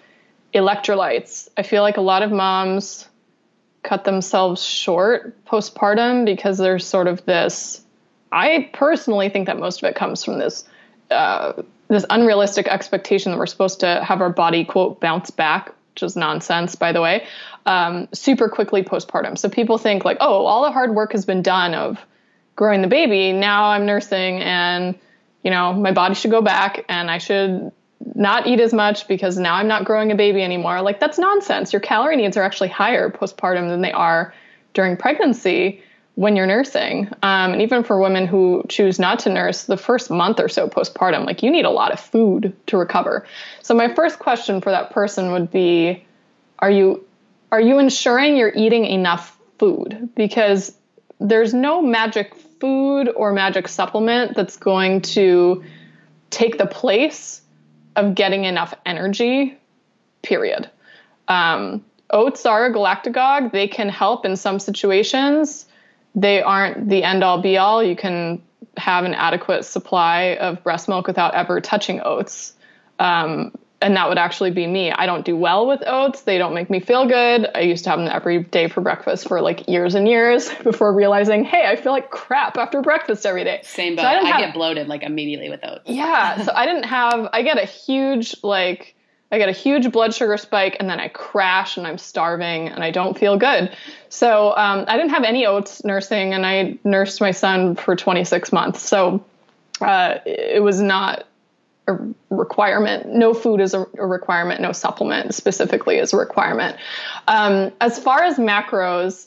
electrolytes? 0.54 1.48
I 1.56 1.64
feel 1.64 1.82
like 1.82 1.96
a 1.96 2.02
lot 2.02 2.22
of 2.22 2.30
moms 2.30 3.08
cut 3.82 4.04
themselves 4.04 4.62
short 4.62 5.44
postpartum 5.44 6.24
because 6.24 6.56
there's 6.56 6.86
sort 6.86 7.08
of 7.08 7.24
this. 7.26 7.84
I 8.30 8.70
personally 8.72 9.28
think 9.28 9.46
that 9.46 9.58
most 9.58 9.82
of 9.82 9.88
it 9.88 9.96
comes 9.96 10.22
from 10.24 10.38
this 10.38 10.62
uh, 11.10 11.54
this 11.90 12.06
unrealistic 12.08 12.68
expectation 12.68 13.32
that 13.32 13.38
we're 13.38 13.46
supposed 13.46 13.80
to 13.80 14.02
have 14.02 14.20
our 14.20 14.30
body 14.30 14.64
quote 14.64 15.00
bounce 15.00 15.30
back, 15.30 15.74
which 15.94 16.02
is 16.02 16.16
nonsense, 16.16 16.76
by 16.76 16.92
the 16.92 17.00
way, 17.00 17.26
um, 17.66 18.08
super 18.14 18.48
quickly 18.48 18.82
postpartum. 18.82 19.36
So 19.36 19.48
people 19.48 19.76
think 19.76 20.04
like, 20.04 20.18
oh, 20.20 20.46
all 20.46 20.62
the 20.62 20.70
hard 20.70 20.94
work 20.94 21.12
has 21.12 21.26
been 21.26 21.42
done 21.42 21.74
of 21.74 21.98
growing 22.56 22.80
the 22.80 22.88
baby. 22.88 23.32
Now 23.32 23.70
I'm 23.70 23.86
nursing 23.86 24.40
and 24.40 24.98
you 25.42 25.50
know, 25.50 25.72
my 25.72 25.92
body 25.92 26.14
should 26.14 26.30
go 26.30 26.42
back 26.42 26.84
and 26.88 27.10
I 27.10 27.18
should 27.18 27.72
not 28.14 28.46
eat 28.46 28.60
as 28.60 28.72
much 28.72 29.08
because 29.08 29.38
now 29.38 29.54
I'm 29.54 29.68
not 29.68 29.84
growing 29.84 30.12
a 30.12 30.14
baby 30.14 30.42
anymore. 30.42 30.82
Like, 30.82 31.00
that's 31.00 31.18
nonsense. 31.18 31.72
Your 31.72 31.80
calorie 31.80 32.16
needs 32.16 32.36
are 32.36 32.42
actually 32.42 32.68
higher 32.68 33.10
postpartum 33.10 33.68
than 33.68 33.80
they 33.80 33.92
are 33.92 34.34
during 34.74 34.96
pregnancy 34.96 35.82
when 36.20 36.36
you're 36.36 36.46
nursing. 36.46 37.08
Um, 37.22 37.54
and 37.54 37.62
even 37.62 37.82
for 37.82 37.98
women 37.98 38.26
who 38.26 38.62
choose 38.68 38.98
not 38.98 39.20
to 39.20 39.30
nurse, 39.30 39.64
the 39.64 39.78
first 39.78 40.10
month 40.10 40.38
or 40.38 40.50
so 40.50 40.68
postpartum, 40.68 41.24
like, 41.24 41.42
you 41.42 41.50
need 41.50 41.64
a 41.64 41.70
lot 41.70 41.92
of 41.92 41.98
food 41.98 42.54
to 42.66 42.76
recover. 42.76 43.26
So, 43.62 43.72
my 43.72 43.94
first 43.94 44.18
question 44.18 44.60
for 44.60 44.70
that 44.70 44.90
person 44.90 45.32
would 45.32 45.50
be 45.50 46.04
Are 46.58 46.70
you, 46.70 47.06
are 47.50 47.60
you 47.60 47.78
ensuring 47.78 48.36
you're 48.36 48.52
eating 48.54 48.84
enough 48.84 49.34
food? 49.58 50.10
Because 50.14 50.76
there's 51.20 51.54
no 51.54 51.80
magic 51.80 52.34
food 52.34 53.08
or 53.16 53.32
magic 53.32 53.66
supplement 53.66 54.36
that's 54.36 54.58
going 54.58 55.00
to 55.00 55.64
take 56.28 56.58
the 56.58 56.66
place 56.66 57.40
of 57.96 58.14
getting 58.14 58.44
enough 58.44 58.74
energy, 58.84 59.56
period. 60.20 60.68
Um, 61.28 61.82
oats 62.10 62.44
are 62.44 62.66
a 62.66 62.74
galactagogue. 62.74 63.52
They 63.52 63.68
can 63.68 63.88
help 63.88 64.26
in 64.26 64.36
some 64.36 64.58
situations. 64.58 65.64
They 66.14 66.42
aren't 66.42 66.88
the 66.88 67.04
end 67.04 67.22
all 67.22 67.40
be 67.40 67.56
all. 67.56 67.82
You 67.82 67.96
can 67.96 68.42
have 68.76 69.04
an 69.04 69.14
adequate 69.14 69.64
supply 69.64 70.36
of 70.40 70.62
breast 70.62 70.88
milk 70.88 71.06
without 71.06 71.34
ever 71.34 71.60
touching 71.60 72.00
oats. 72.04 72.54
Um, 72.98 73.52
and 73.82 73.96
that 73.96 74.08
would 74.08 74.18
actually 74.18 74.50
be 74.50 74.66
me. 74.66 74.92
I 74.92 75.06
don't 75.06 75.24
do 75.24 75.36
well 75.36 75.66
with 75.66 75.82
oats. 75.86 76.22
They 76.22 76.36
don't 76.36 76.54
make 76.54 76.68
me 76.68 76.80
feel 76.80 77.06
good. 77.06 77.48
I 77.54 77.60
used 77.60 77.84
to 77.84 77.90
have 77.90 77.98
them 77.98 78.08
every 78.08 78.42
day 78.42 78.68
for 78.68 78.82
breakfast 78.82 79.26
for 79.26 79.40
like 79.40 79.68
years 79.68 79.94
and 79.94 80.06
years 80.06 80.52
before 80.62 80.92
realizing, 80.92 81.44
hey, 81.44 81.66
I 81.66 81.76
feel 81.76 81.92
like 81.92 82.10
crap 82.10 82.58
after 82.58 82.82
breakfast 82.82 83.24
every 83.24 83.44
day. 83.44 83.60
Same, 83.62 83.96
but 83.96 84.02
so 84.02 84.08
I, 84.08 84.20
I 84.20 84.26
have, 84.26 84.40
get 84.40 84.54
bloated 84.54 84.88
like 84.88 85.02
immediately 85.02 85.48
with 85.48 85.60
oats. 85.64 85.82
Yeah, 85.86 86.42
so 86.42 86.52
I 86.54 86.66
didn't 86.66 86.84
have. 86.84 87.28
I 87.32 87.42
get 87.42 87.58
a 87.58 87.64
huge 87.64 88.36
like. 88.42 88.96
I 89.32 89.38
get 89.38 89.48
a 89.48 89.52
huge 89.52 89.90
blood 89.92 90.12
sugar 90.12 90.36
spike 90.36 90.76
and 90.80 90.90
then 90.90 90.98
I 90.98 91.08
crash 91.08 91.76
and 91.76 91.86
I'm 91.86 91.98
starving 91.98 92.68
and 92.68 92.82
I 92.82 92.90
don't 92.90 93.16
feel 93.16 93.36
good. 93.36 93.76
So 94.08 94.56
um, 94.56 94.84
I 94.88 94.96
didn't 94.96 95.10
have 95.10 95.22
any 95.22 95.46
oats 95.46 95.84
nursing 95.84 96.34
and 96.34 96.44
I 96.44 96.78
nursed 96.82 97.20
my 97.20 97.30
son 97.30 97.76
for 97.76 97.94
26 97.94 98.52
months. 98.52 98.82
So 98.82 99.24
uh, 99.80 100.18
it 100.26 100.62
was 100.62 100.80
not 100.80 101.26
a 101.86 101.96
requirement. 102.30 103.06
No 103.06 103.32
food 103.32 103.60
is 103.60 103.72
a, 103.72 103.86
a 103.98 104.06
requirement. 104.06 104.60
No 104.60 104.72
supplement 104.72 105.34
specifically 105.34 105.96
is 105.98 106.12
a 106.12 106.16
requirement. 106.16 106.76
Um, 107.28 107.72
as 107.80 107.98
far 107.98 108.24
as 108.24 108.36
macros, 108.36 109.26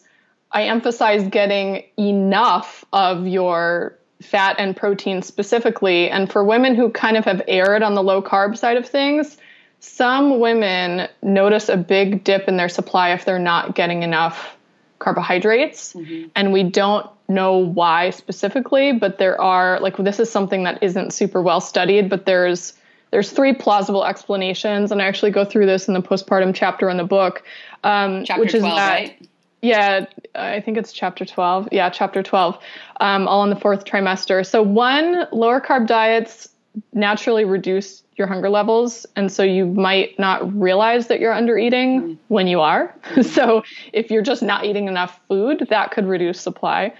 I 0.52 0.64
emphasize 0.64 1.28
getting 1.30 1.84
enough 1.98 2.86
of 2.94 3.26
your 3.26 3.98
fat 4.22 4.56
and 4.60 4.76
protein 4.76 5.22
specifically. 5.22 6.10
And 6.10 6.32
for 6.32 6.44
women 6.44 6.76
who 6.76 6.90
kind 6.90 7.18
of 7.18 7.26
have 7.26 7.42
erred 7.48 7.84
on 7.84 7.96
the 7.96 8.04
low 8.04 8.22
carb 8.22 8.58
side 8.58 8.78
of 8.78 8.88
things, 8.88 9.38
some 9.84 10.40
women 10.40 11.10
notice 11.22 11.68
a 11.68 11.76
big 11.76 12.24
dip 12.24 12.48
in 12.48 12.56
their 12.56 12.70
supply 12.70 13.12
if 13.12 13.26
they're 13.26 13.38
not 13.38 13.76
getting 13.76 14.02
enough 14.02 14.56
carbohydrates. 15.00 15.92
Mm-hmm. 15.92 16.30
And 16.38 16.54
we 16.54 16.64
don't 16.64 17.06
know 17.28 17.58
why 17.58 18.12
specifically, 18.12 18.94
but 18.94 19.18
there 19.18 19.40
are 19.42 19.82
like 19.82 19.98
this 19.98 20.22
is 20.22 20.32
something 20.32 20.64
that 20.64 20.82
isn't 20.82 21.12
super 21.12 21.42
well 21.42 21.60
studied, 21.60 22.10
but 22.10 22.26
there's 22.26 22.74
there's 23.12 23.32
three 23.32 23.54
plausible 23.54 24.06
explanations, 24.06 24.90
and 24.90 25.02
I 25.02 25.06
actually 25.06 25.32
go 25.32 25.44
through 25.44 25.66
this 25.66 25.90
in 25.90 25.94
the 25.94 26.02
postpartum 26.02 26.56
chapter 26.56 26.90
in 26.90 26.96
the 26.96 27.04
book, 27.04 27.44
um, 27.84 28.24
chapter 28.24 28.42
which 28.42 28.54
is 28.54 28.62
12, 28.62 28.76
that. 28.78 28.94
Right? 28.94 29.30
Yeah, 29.62 30.06
I 30.34 30.62
think 30.62 30.78
it's 30.78 30.94
chapter 30.94 31.26
12. 31.26 31.70
Yeah, 31.74 31.90
chapter 31.90 32.24
12, 32.24 32.58
um, 33.02 33.28
all 33.28 33.44
in 33.44 33.50
the 33.50 33.56
fourth 33.58 33.84
trimester. 33.84 34.46
So, 34.46 34.64
one, 34.64 35.28
lower 35.34 35.60
carb 35.60 35.88
diets 35.88 36.53
naturally 36.94 37.46
reduce 37.46 38.04
your 38.16 38.28
hunger 38.28 38.50
levels. 38.50 39.06
And 39.16 39.32
so 39.32 39.44
you 39.44 39.66
might 39.66 40.18
not 40.20 40.60
realize 40.60 41.08
that 41.08 41.20
you're 41.20 41.34
under 41.34 41.58
eating 41.58 42.02
mm. 42.02 42.18
when 42.28 42.48
you 42.48 42.62
are. 42.62 42.94
so, 43.22 43.64
if 43.92 44.12
you're 44.12 44.22
just 44.22 44.44
not 44.44 44.66
eating 44.66 44.88
enough 44.88 45.20
food, 45.28 45.68
that 45.70 45.92
could 45.92 46.06
reduce 46.06 46.40
supply. 46.40 46.94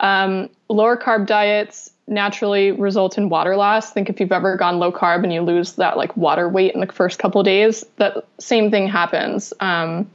Um, 0.00 0.48
lower 0.68 0.96
carb 0.96 1.26
diets 1.26 1.90
naturally 2.06 2.72
result 2.72 3.16
in 3.16 3.28
water 3.28 3.56
loss. 3.56 3.92
Think 3.92 4.10
if 4.10 4.18
you've 4.18 4.32
ever 4.32 4.56
gone 4.56 4.78
low 4.78 4.90
carb 4.90 5.22
and 5.22 5.32
you 5.32 5.42
lose 5.42 5.74
that 5.74 5.96
like 5.96 6.16
water 6.16 6.48
weight 6.48 6.74
in 6.74 6.80
the 6.80 6.86
first 6.86 7.18
couple 7.18 7.42
days, 7.42 7.84
that 7.96 8.26
same 8.38 8.70
thing 8.70 8.88
happens 8.88 9.52
um, 9.60 10.10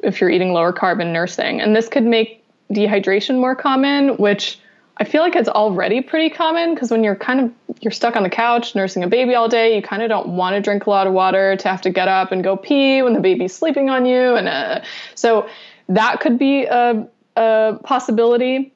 if 0.00 0.20
you're 0.20 0.30
eating 0.30 0.52
lower 0.52 0.72
carb 0.72 1.00
and 1.00 1.12
nursing. 1.12 1.60
And 1.60 1.74
this 1.74 1.88
could 1.88 2.04
make 2.04 2.42
dehydration 2.72 3.38
more 3.38 3.54
common, 3.54 4.16
which 4.16 4.58
I 4.98 5.04
feel 5.04 5.22
like 5.22 5.36
it's 5.36 5.48
already 5.48 6.00
pretty 6.00 6.30
common 6.34 6.74
because 6.74 6.90
when 6.90 7.04
you're 7.04 7.16
kind 7.16 7.40
of 7.40 7.52
you're 7.80 7.92
stuck 7.92 8.16
on 8.16 8.22
the 8.22 8.30
couch 8.30 8.74
nursing 8.74 9.04
a 9.04 9.08
baby 9.08 9.34
all 9.34 9.48
day, 9.48 9.76
you 9.76 9.82
kind 9.82 10.02
of 10.02 10.08
don't 10.08 10.28
want 10.28 10.54
to 10.54 10.60
drink 10.62 10.86
a 10.86 10.90
lot 10.90 11.06
of 11.06 11.12
water 11.12 11.56
to 11.56 11.68
have 11.68 11.82
to 11.82 11.90
get 11.90 12.08
up 12.08 12.32
and 12.32 12.42
go 12.42 12.56
pee 12.56 13.02
when 13.02 13.12
the 13.12 13.20
baby's 13.20 13.54
sleeping 13.54 13.90
on 13.90 14.06
you, 14.06 14.34
and 14.34 14.48
uh, 14.48 14.80
so 15.14 15.48
that 15.88 16.20
could 16.20 16.38
be 16.38 16.64
a, 16.64 17.06
a 17.36 17.78
possibility. 17.84 18.72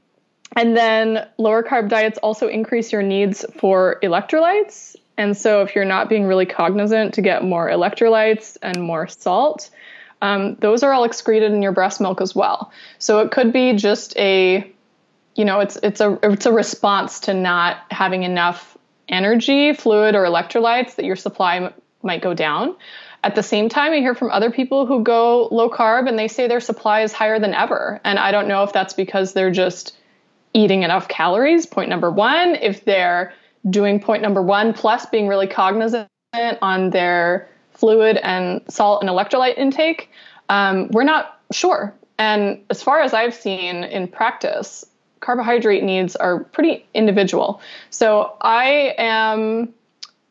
And 0.56 0.76
then 0.76 1.28
lower 1.38 1.62
carb 1.62 1.88
diets 1.88 2.18
also 2.18 2.48
increase 2.48 2.92
your 2.92 3.02
needs 3.02 3.44
for 3.58 3.98
electrolytes. 4.02 4.96
And 5.16 5.36
so 5.36 5.62
if 5.62 5.74
you're 5.74 5.84
not 5.84 6.08
being 6.08 6.26
really 6.26 6.46
cognizant 6.46 7.14
to 7.14 7.22
get 7.22 7.44
more 7.44 7.68
electrolytes 7.68 8.56
and 8.62 8.82
more 8.82 9.06
salt, 9.06 9.70
um, 10.22 10.56
those 10.56 10.82
are 10.82 10.92
all 10.92 11.04
excreted 11.04 11.52
in 11.52 11.62
your 11.62 11.72
breast 11.72 12.00
milk 12.00 12.20
as 12.20 12.34
well. 12.34 12.72
So 12.98 13.20
it 13.20 13.30
could 13.30 13.52
be 13.52 13.74
just 13.74 14.16
a, 14.16 14.70
you 15.34 15.44
know, 15.44 15.60
it's 15.60 15.76
it's 15.82 16.00
a 16.00 16.18
it's 16.22 16.46
a 16.46 16.52
response 16.52 17.20
to 17.20 17.34
not 17.34 17.78
having 17.90 18.22
enough 18.22 18.76
energy, 19.08 19.72
fluid, 19.72 20.14
or 20.14 20.24
electrolytes 20.24 20.96
that 20.96 21.04
your 21.04 21.16
supply 21.16 21.56
m- 21.56 21.74
might 22.02 22.22
go 22.22 22.34
down. 22.34 22.76
At 23.22 23.34
the 23.34 23.42
same 23.42 23.68
time, 23.68 23.92
I 23.92 23.98
hear 23.98 24.14
from 24.14 24.30
other 24.30 24.50
people 24.50 24.86
who 24.86 25.02
go 25.02 25.48
low 25.50 25.68
carb 25.68 26.08
and 26.08 26.18
they 26.18 26.28
say 26.28 26.48
their 26.48 26.60
supply 26.60 27.02
is 27.02 27.12
higher 27.12 27.38
than 27.38 27.52
ever. 27.52 28.00
And 28.04 28.18
I 28.18 28.32
don't 28.32 28.48
know 28.48 28.62
if 28.62 28.72
that's 28.72 28.94
because 28.94 29.34
they're 29.34 29.50
just 29.50 29.96
eating 30.54 30.82
enough 30.82 31.08
calories, 31.08 31.66
point 31.66 31.90
number 31.90 32.10
one. 32.10 32.54
If 32.56 32.84
they're 32.84 33.32
doing 33.68 34.00
point 34.00 34.22
number 34.22 34.40
one 34.40 34.72
plus 34.72 35.04
being 35.06 35.28
really 35.28 35.46
cognizant 35.46 36.08
on 36.32 36.90
their 36.90 37.48
fluid 37.72 38.16
and 38.22 38.62
salt 38.68 39.02
and 39.02 39.10
electrolyte 39.10 39.58
intake, 39.58 40.10
um, 40.48 40.88
we're 40.88 41.04
not 41.04 41.40
sure. 41.52 41.94
And 42.18 42.62
as 42.70 42.82
far 42.82 43.00
as 43.00 43.12
I've 43.12 43.34
seen 43.34 43.84
in 43.84 44.08
practice, 44.08 44.84
carbohydrate 45.20 45.82
needs 45.82 46.16
are 46.16 46.44
pretty 46.44 46.84
individual. 46.94 47.60
So 47.90 48.34
I 48.40 48.94
am. 48.98 49.72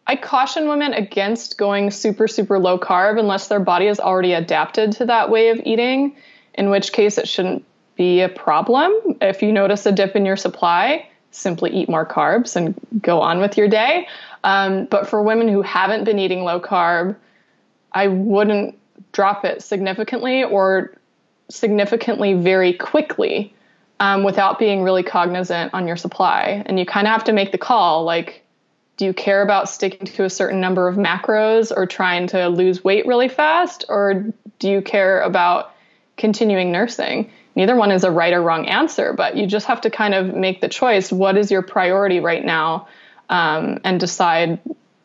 I 0.07 0.15
caution 0.15 0.67
women 0.67 0.93
against 0.93 1.59
going 1.59 1.91
super, 1.91 2.27
super 2.27 2.57
low 2.57 2.79
carb 2.79 3.19
unless 3.19 3.47
their 3.47 3.59
body 3.59 3.85
is 3.85 3.99
already 3.99 4.33
adapted 4.33 4.91
to 4.93 5.05
that 5.05 5.29
way 5.29 5.49
of 5.49 5.61
eating, 5.65 6.15
in 6.55 6.71
which 6.71 6.91
case 6.93 7.19
it 7.19 7.27
shouldn't 7.27 7.63
be 7.95 8.21
a 8.21 8.29
problem. 8.29 8.91
If 9.21 9.43
you 9.43 9.51
notice 9.51 9.85
a 9.85 9.91
dip 9.91 10.15
in 10.15 10.25
your 10.25 10.35
supply, 10.35 11.07
simply 11.29 11.69
eat 11.71 11.89
more 11.89 12.07
carbs 12.07 12.55
and 12.55 12.73
go 13.03 13.21
on 13.21 13.39
with 13.39 13.55
your 13.55 13.67
day. 13.67 14.07
Um, 14.43 14.85
but 14.85 15.07
for 15.07 15.21
women 15.21 15.47
who 15.47 15.61
haven't 15.61 16.05
been 16.05 16.17
eating 16.17 16.43
low 16.43 16.59
carb, 16.59 17.15
I 17.91 18.07
wouldn't 18.07 18.79
drop 19.11 19.45
it 19.45 19.61
significantly 19.61 20.43
or 20.43 20.91
significantly 21.49 22.33
very 22.33 22.73
quickly 22.73 23.53
um, 23.99 24.23
without 24.23 24.59
being 24.59 24.83
really 24.83 25.03
cognizant 25.03 25.73
on 25.73 25.87
your 25.87 25.97
supply. 25.97 26.63
And 26.65 26.79
you 26.79 26.85
kind 26.85 27.07
of 27.07 27.11
have 27.11 27.25
to 27.25 27.33
make 27.33 27.51
the 27.51 27.57
call 27.57 28.03
like, 28.03 28.43
do 28.97 29.05
you 29.05 29.13
care 29.13 29.41
about 29.41 29.69
sticking 29.69 30.05
to 30.07 30.25
a 30.25 30.29
certain 30.29 30.59
number 30.59 30.87
of 30.87 30.97
macros 30.97 31.71
or 31.75 31.85
trying 31.85 32.27
to 32.27 32.49
lose 32.49 32.83
weight 32.83 33.05
really 33.05 33.29
fast? 33.29 33.85
Or 33.87 34.25
do 34.59 34.69
you 34.69 34.81
care 34.81 35.21
about 35.21 35.73
continuing 36.17 36.71
nursing? 36.71 37.31
neither 37.59 37.75
one 37.75 37.91
is 37.91 38.05
a 38.05 38.11
right 38.11 38.33
or 38.33 38.41
wrong 38.41 38.67
answer, 38.67 39.11
but 39.11 39.35
you 39.35 39.45
just 39.45 39.65
have 39.65 39.81
to 39.81 39.89
kind 39.89 40.13
of 40.13 40.33
make 40.33 40.61
the 40.61 40.69
choice. 40.69 41.11
What 41.11 41.35
is 41.35 41.51
your 41.51 41.61
priority 41.61 42.21
right 42.21 42.43
now? 42.43 42.87
Um, 43.29 43.79
and 43.83 43.99
decide 43.99 44.59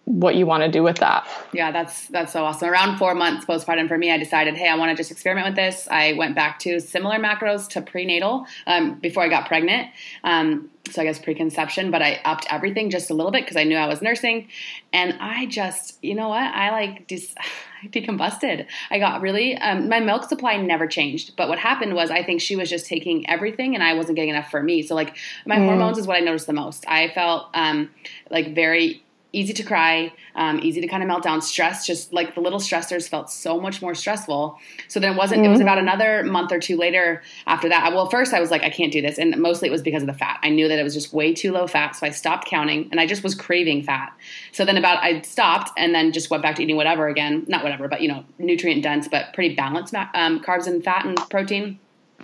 what 0.04 0.34
you 0.34 0.44
want 0.44 0.62
to 0.62 0.70
do 0.70 0.82
with 0.82 0.98
that. 0.98 1.26
Yeah, 1.52 1.70
that's 1.70 2.08
that's 2.08 2.32
so 2.32 2.44
awesome. 2.44 2.68
Around 2.68 2.98
four 2.98 3.14
months 3.14 3.46
postpartum 3.46 3.88
for 3.88 3.96
me, 3.96 4.12
I 4.12 4.18
decided, 4.18 4.54
hey, 4.54 4.68
I 4.68 4.76
want 4.76 4.90
to 4.90 4.96
just 4.96 5.10
experiment 5.10 5.46
with 5.46 5.56
this. 5.56 5.88
I 5.90 6.12
went 6.12 6.34
back 6.34 6.58
to 6.60 6.78
similar 6.80 7.16
macros 7.18 7.68
to 7.70 7.80
prenatal 7.80 8.46
um, 8.66 8.98
before 9.00 9.22
I 9.22 9.28
got 9.28 9.46
pregnant. 9.46 9.88
Um, 10.22 10.70
so 10.90 11.00
I 11.00 11.06
guess 11.06 11.18
preconception, 11.18 11.90
but 11.90 12.02
I 12.02 12.20
upped 12.26 12.46
everything 12.50 12.90
just 12.90 13.08
a 13.08 13.14
little 13.14 13.32
bit 13.32 13.44
because 13.44 13.56
I 13.56 13.64
knew 13.64 13.76
I 13.76 13.86
was 13.86 14.02
nursing, 14.02 14.48
and 14.92 15.16
I 15.18 15.46
just, 15.46 15.98
you 16.02 16.14
know 16.14 16.28
what, 16.28 16.42
I 16.42 16.70
like 16.70 17.06
de- 17.06 17.34
decombusted. 17.86 18.66
I 18.90 18.98
got 18.98 19.22
really 19.22 19.56
um, 19.56 19.88
my 19.88 20.00
milk 20.00 20.28
supply 20.28 20.58
never 20.58 20.86
changed, 20.86 21.36
but 21.36 21.48
what 21.48 21.58
happened 21.58 21.94
was 21.94 22.10
I 22.10 22.22
think 22.22 22.42
she 22.42 22.56
was 22.56 22.68
just 22.68 22.86
taking 22.86 23.28
everything, 23.30 23.74
and 23.74 23.82
I 23.82 23.94
wasn't 23.94 24.16
getting 24.16 24.30
enough 24.30 24.50
for 24.50 24.62
me. 24.62 24.82
So 24.82 24.94
like 24.94 25.16
my 25.46 25.56
mm. 25.56 25.64
hormones 25.64 25.96
is 25.96 26.06
what 26.06 26.18
I 26.18 26.20
noticed 26.20 26.46
the 26.46 26.52
most. 26.52 26.84
I 26.86 27.08
felt 27.08 27.48
um, 27.54 27.88
like 28.30 28.54
very 28.54 29.02
easy 29.34 29.52
to 29.52 29.62
cry, 29.62 30.12
um, 30.34 30.60
easy 30.60 30.80
to 30.80 30.86
kind 30.86 31.02
of 31.02 31.08
melt 31.08 31.22
down. 31.22 31.42
Stress, 31.42 31.86
just 31.86 32.12
like 32.12 32.34
the 32.34 32.40
little 32.40 32.58
stressors 32.58 33.08
felt 33.08 33.30
so 33.30 33.60
much 33.60 33.82
more 33.82 33.94
stressful. 33.94 34.58
So 34.88 35.00
then 35.00 35.12
it 35.12 35.16
wasn't, 35.16 35.40
mm-hmm. 35.40 35.48
it 35.48 35.52
was 35.52 35.60
about 35.60 35.78
mm-hmm. 35.78 35.88
another 35.88 36.22
month 36.24 36.52
or 36.52 36.58
two 36.58 36.76
later 36.76 37.22
after 37.46 37.68
that. 37.68 37.92
Well, 37.92 38.08
first 38.08 38.32
I 38.32 38.40
was 38.40 38.50
like, 38.50 38.62
I 38.62 38.70
can't 38.70 38.92
do 38.92 39.02
this. 39.02 39.18
And 39.18 39.36
mostly 39.38 39.68
it 39.68 39.72
was 39.72 39.82
because 39.82 40.02
of 40.02 40.06
the 40.06 40.14
fat. 40.14 40.38
I 40.42 40.50
knew 40.50 40.68
that 40.68 40.78
it 40.78 40.82
was 40.82 40.94
just 40.94 41.12
way 41.12 41.34
too 41.34 41.52
low 41.52 41.66
fat. 41.66 41.96
So 41.96 42.06
I 42.06 42.10
stopped 42.10 42.46
counting 42.46 42.88
and 42.90 43.00
I 43.00 43.06
just 43.06 43.22
was 43.22 43.34
craving 43.34 43.82
fat. 43.82 44.12
So 44.52 44.64
then 44.64 44.76
about, 44.76 45.02
I 45.02 45.20
stopped 45.22 45.72
and 45.76 45.94
then 45.94 46.12
just 46.12 46.30
went 46.30 46.42
back 46.42 46.56
to 46.56 46.62
eating 46.62 46.76
whatever 46.76 47.08
again. 47.08 47.44
Not 47.48 47.62
whatever, 47.62 47.88
but 47.88 48.00
you 48.00 48.08
know, 48.08 48.24
nutrient 48.38 48.82
dense, 48.82 49.08
but 49.08 49.32
pretty 49.34 49.54
balanced 49.54 49.94
um, 49.94 50.40
carbs 50.40 50.66
and 50.66 50.82
fat 50.82 51.04
and 51.04 51.16
protein. 51.30 51.78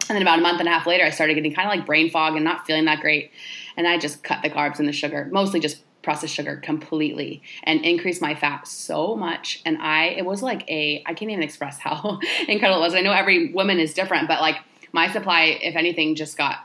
And 0.09 0.17
then 0.17 0.23
about 0.23 0.39
a 0.39 0.43
month 0.43 0.61
and 0.61 0.69
a 0.69 0.73
half 0.73 0.87
later, 0.87 1.05
I 1.05 1.11
started 1.11 1.35
getting 1.35 1.55
kind 1.55 1.69
of 1.69 1.77
like 1.77 1.87
brain 1.87 2.11
fog 2.11 2.35
and 2.35 2.45
not 2.45 2.67
feeling 2.67 2.87
that 2.87 3.01
great. 3.01 3.31
And 3.77 3.87
I 3.87 3.99
just 3.99 4.25
cut 4.25 4.43
the 4.43 4.51
carbs 4.51 4.79
and 4.79 4.89
the 4.89 4.93
sugar, 4.93 5.29
mostly 5.31 5.61
just 5.61 5.85
processed 6.03 6.35
sugar 6.35 6.57
completely 6.57 7.43
and 7.65 7.85
increased 7.85 8.23
my 8.23 8.35
fat 8.35 8.67
so 8.67 9.17
much. 9.17 9.63
And 9.65 9.79
i 9.79 10.07
it 10.07 10.25
was 10.25 10.43
like 10.43 10.69
a 10.69 11.03
i 11.07 11.15
can't 11.15 11.31
even 11.31 11.43
express 11.43 11.79
how 11.79 12.19
incredible 12.49 12.81
it 12.81 12.87
was. 12.87 12.95
I 12.95 13.01
know 13.01 13.13
every 13.13 13.53
woman 13.53 13.79
is 13.79 13.95
different 13.95 14.29
but 14.29 14.41
like 14.41 14.57
my 14.93 15.11
supply 15.13 15.59
if 15.63 15.77
anything 15.77 16.15
just 16.15 16.37
got 16.37 16.59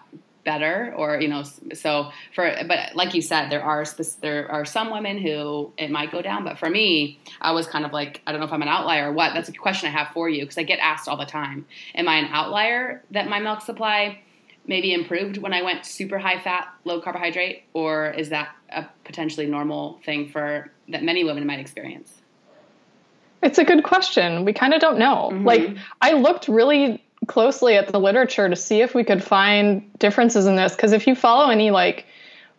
better 0.46 0.94
or 0.96 1.20
you 1.20 1.28
know 1.28 1.44
so 1.74 2.12
for 2.34 2.56
but 2.68 2.96
like 2.96 3.14
you 3.16 3.22
said 3.22 3.50
there 3.50 3.64
are 3.64 3.84
there 4.22 4.50
are 4.50 4.64
some 4.64 4.92
women 4.92 5.18
who 5.18 5.74
it 5.78 5.92
might 5.92 6.12
go 6.12 6.22
down. 6.22 6.46
But 6.46 6.58
for 6.58 6.70
me 6.70 7.20
i 7.42 7.52
was 7.52 7.68
kind 7.68 7.86
of 7.86 7.92
like 7.92 8.22
i 8.26 8.32
don't 8.32 8.40
know 8.40 8.48
if 8.48 8.54
i'm 8.54 8.62
an 8.62 8.68
outlier 8.70 9.10
or 9.10 9.14
what. 9.14 9.34
That's 9.34 9.50
a 9.50 9.54
question 9.54 9.90
i 9.90 9.92
have 9.92 10.10
for 10.14 10.30
you 10.30 10.42
because 10.42 10.58
i 10.58 10.64
get 10.64 10.80
asked 10.80 11.10
all 11.10 11.18
the 11.18 11.26
time. 11.26 11.66
Am 11.96 12.08
i 12.08 12.16
an 12.16 12.28
outlier 12.32 13.04
that 13.12 13.28
my 13.28 13.40
milk 13.40 13.62
supply 13.62 14.22
maybe 14.68 14.94
improved 14.94 15.38
when 15.38 15.54
i 15.54 15.62
went 15.62 15.86
super 15.86 16.18
high 16.18 16.40
fat 16.40 16.68
low 16.84 17.00
carbohydrate 17.02 17.64
or 17.74 18.12
is 18.12 18.30
that 18.30 18.56
a 18.70 18.86
potentially 19.04 19.46
normal 19.46 20.00
thing 20.06 20.28
for 20.30 20.72
that 20.90 21.04
many 21.04 21.24
women 21.24 21.46
might 21.46 21.60
experience 21.60 22.14
it's 23.44 23.58
a 23.58 23.64
good 23.64 23.84
question 23.84 24.46
we 24.46 24.54
kind 24.54 24.74
of 24.74 24.82
don't 24.82 24.98
know 24.98 25.30
mm-hmm. 25.32 25.46
like 25.46 25.76
i 26.02 26.14
looked 26.14 26.48
really 26.48 27.02
closely 27.28 27.76
at 27.76 27.88
the 27.88 28.00
literature 28.00 28.50
to 28.50 28.56
see 28.56 28.82
if 28.82 28.94
we 28.94 29.04
could 29.04 29.24
find 29.24 29.92
differences 30.00 30.46
in 30.46 30.56
this. 30.56 30.76
Because 30.76 30.92
if 30.92 31.08
you 31.08 31.16
follow 31.16 31.50
any 31.50 31.72
like 31.72 32.06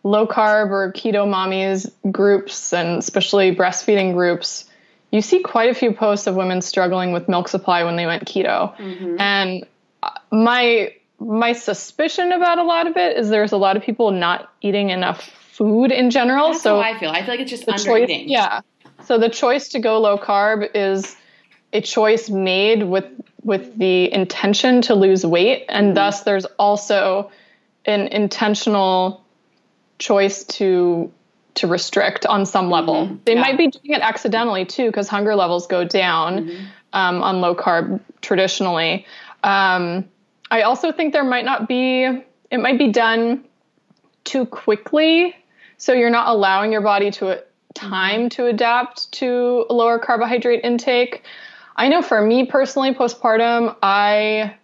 low 0.03 0.27
carb 0.27 0.69
or 0.69 0.91
keto 0.93 1.25
mommies 1.27 1.89
groups, 2.11 2.73
and 2.73 2.99
especially 2.99 3.55
breastfeeding 3.55 4.13
groups, 4.13 4.65
you 5.11 5.21
see 5.21 5.41
quite 5.41 5.69
a 5.69 5.73
few 5.73 5.93
posts 5.93 6.27
of 6.27 6.35
women 6.35 6.61
struggling 6.61 7.11
with 7.11 7.29
milk 7.29 7.47
supply 7.47 7.83
when 7.83 7.95
they 7.95 8.05
went 8.05 8.25
keto. 8.25 8.75
Mm-hmm. 8.77 9.15
And 9.19 9.65
uh, 10.03 10.11
my 10.31 10.93
my 11.19 11.53
suspicion 11.53 12.31
about 12.31 12.59
a 12.59 12.63
lot 12.63 12.87
of 12.87 12.97
it 12.97 13.17
is 13.17 13.29
there's 13.29 13.51
a 13.51 13.57
lot 13.57 13.77
of 13.77 13.83
people 13.83 14.11
not 14.11 14.51
eating 14.61 14.89
enough 14.89 15.29
food 15.51 15.91
in 15.91 16.11
general. 16.11 16.51
That's 16.51 16.61
so 16.61 16.79
I 16.79 16.97
feel. 16.99 17.09
I 17.09 17.21
feel 17.21 17.29
like 17.29 17.39
it's 17.39 17.49
just 17.51 17.67
under 17.67 17.83
choice, 17.83 18.09
Yeah. 18.09 18.61
So 19.05 19.17
the 19.17 19.29
choice 19.29 19.69
to 19.69 19.79
go 19.79 19.99
low 19.99 20.17
carb 20.17 20.69
is 20.75 21.15
a 21.73 21.81
choice 21.81 22.29
made 22.29 22.83
with 22.83 23.05
with 23.43 23.77
the 23.77 24.11
intention 24.13 24.81
to 24.81 24.95
lose 24.95 25.25
weight 25.25 25.65
and 25.69 25.87
mm-hmm. 25.87 25.95
thus 25.95 26.23
there's 26.23 26.45
also 26.59 27.31
an 27.85 28.07
intentional 28.07 29.23
choice 29.99 30.43
to 30.43 31.11
to 31.55 31.67
restrict 31.67 32.25
on 32.25 32.45
some 32.45 32.69
level 32.69 33.05
mm-hmm. 33.05 33.15
they 33.25 33.35
yeah. 33.35 33.41
might 33.41 33.57
be 33.57 33.67
doing 33.67 33.91
it 33.95 34.01
accidentally 34.01 34.65
too 34.65 34.87
because 34.87 35.07
hunger 35.07 35.35
levels 35.35 35.67
go 35.67 35.83
down 35.83 36.45
mm-hmm. 36.45 36.65
um, 36.93 37.23
on 37.23 37.41
low 37.41 37.55
carb 37.55 37.99
traditionally 38.21 39.05
um, 39.43 40.05
i 40.51 40.61
also 40.61 40.91
think 40.91 41.13
there 41.13 41.23
might 41.23 41.45
not 41.45 41.67
be 41.67 42.03
it 42.49 42.59
might 42.59 42.77
be 42.77 42.91
done 42.91 43.43
too 44.23 44.45
quickly 44.45 45.35
so 45.77 45.93
you're 45.93 46.09
not 46.09 46.27
allowing 46.27 46.71
your 46.71 46.81
body 46.81 47.11
to 47.11 47.43
time 47.73 48.29
to 48.29 48.45
adapt 48.47 49.11
to 49.11 49.65
a 49.69 49.73
lower 49.73 49.99
carbohydrate 49.99 50.63
intake 50.63 51.23
I 51.77 51.89
know 51.89 52.01
for 52.01 52.19
me 52.19 52.47
personally, 52.47 52.93
postpartum, 52.93 53.75
I 53.83 54.55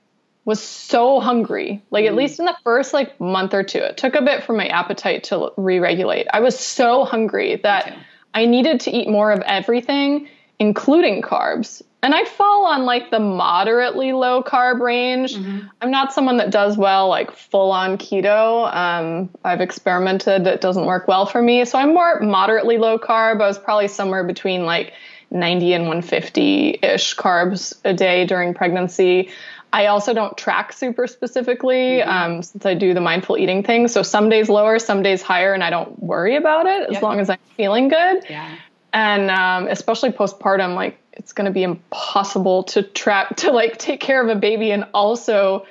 was 0.46 0.62
so 0.62 1.20
hungry. 1.20 1.84
Like, 1.92 2.06
mm. 2.06 2.08
at 2.08 2.16
least 2.16 2.40
in 2.40 2.46
the 2.46 2.58
first 2.64 2.92
like 2.94 3.20
month 3.22 3.54
or 3.54 3.64
two, 3.64 3.78
it 3.78 3.98
took 3.98 4.16
a 4.16 4.22
bit 4.22 4.44
for 4.44 4.54
my 4.54 4.66
appetite 4.68 5.26
to 5.26 5.52
re 5.56 5.80
regulate. 5.80 6.28
I 6.34 6.40
was 6.40 6.60
so 6.60 7.06
hungry 7.06 7.58
that 7.58 7.96
I 8.34 8.48
needed 8.48 8.82
to 8.82 8.92
eat 8.92 9.08
more 9.08 9.32
of 9.32 9.42
everything, 9.42 10.28
including 10.60 11.22
carbs. 11.22 11.82
And 12.02 12.14
I 12.14 12.26
fall 12.26 12.66
on 12.66 12.84
like 12.84 13.12
the 13.12 13.20
moderately 13.20 14.12
low 14.12 14.44
carb 14.44 14.82
range. 14.82 15.36
Mm-hmm. 15.36 15.68
I'm 15.82 15.90
not 15.90 16.12
someone 16.12 16.36
that 16.38 16.52
does 16.52 16.78
well 16.78 17.08
like 17.08 17.32
full 17.32 17.72
on 17.72 17.98
keto. 17.98 18.74
Um, 18.76 19.30
I've 19.46 19.62
experimented, 19.62 20.46
it 20.46 20.60
doesn't 20.60 20.86
work 20.86 21.08
well 21.08 21.26
for 21.26 21.42
me. 21.42 21.64
So 21.64 21.80
I'm 21.80 21.94
more 21.94 22.20
moderately 22.20 22.78
low 22.78 23.00
carb. 23.00 23.42
I 23.42 23.48
was 23.48 23.58
probably 23.58 23.88
somewhere 23.88 24.26
between 24.26 24.66
like 24.66 24.94
90 25.32 25.74
and 25.74 25.84
150 25.84 26.80
ish 26.84 27.16
carbs 27.16 27.74
a 27.86 27.94
day 27.94 28.26
during 28.26 28.54
pregnancy. 28.54 29.30
I 29.72 29.88
also 29.88 30.14
don't 30.14 30.38
track 30.38 30.72
super 30.72 31.08
specifically 31.08 32.00
mm-hmm. 32.00 32.10
um, 32.10 32.44
since 32.44 32.66
I 32.66 32.76
do 32.76 32.94
the 32.94 33.02
mindful 33.02 33.38
eating 33.38 33.64
thing. 33.64 33.88
So 33.88 34.04
some 34.04 34.30
days 34.30 34.50
lower, 34.50 34.78
some 34.78 35.02
days 35.02 35.22
higher, 35.22 35.54
and 35.54 35.64
I 35.64 35.72
don't 35.72 36.02
worry 36.02 36.36
about 36.36 36.68
it 36.68 36.90
as 36.90 36.94
yep. 36.94 37.02
long 37.02 37.20
as 37.20 37.30
I'm 37.30 37.40
feeling 37.58 37.88
good. 37.88 38.26
Yeah. 38.30 38.56
And 38.94 39.32
um, 39.32 39.68
especially 39.68 40.12
postpartum, 40.12 40.76
like 40.76 41.00
it's 41.14 41.34
going 41.34 41.46
to 41.46 41.52
be 41.52 41.64
impossible 41.64 42.64
to 42.64 42.84
track 42.84 43.38
to 43.38 43.52
like 43.52 43.78
take 43.78 44.00
care 44.00 44.24
of 44.24 44.30
a 44.30 44.40
baby 44.40 44.72
and 44.72 44.86
also 44.94 45.66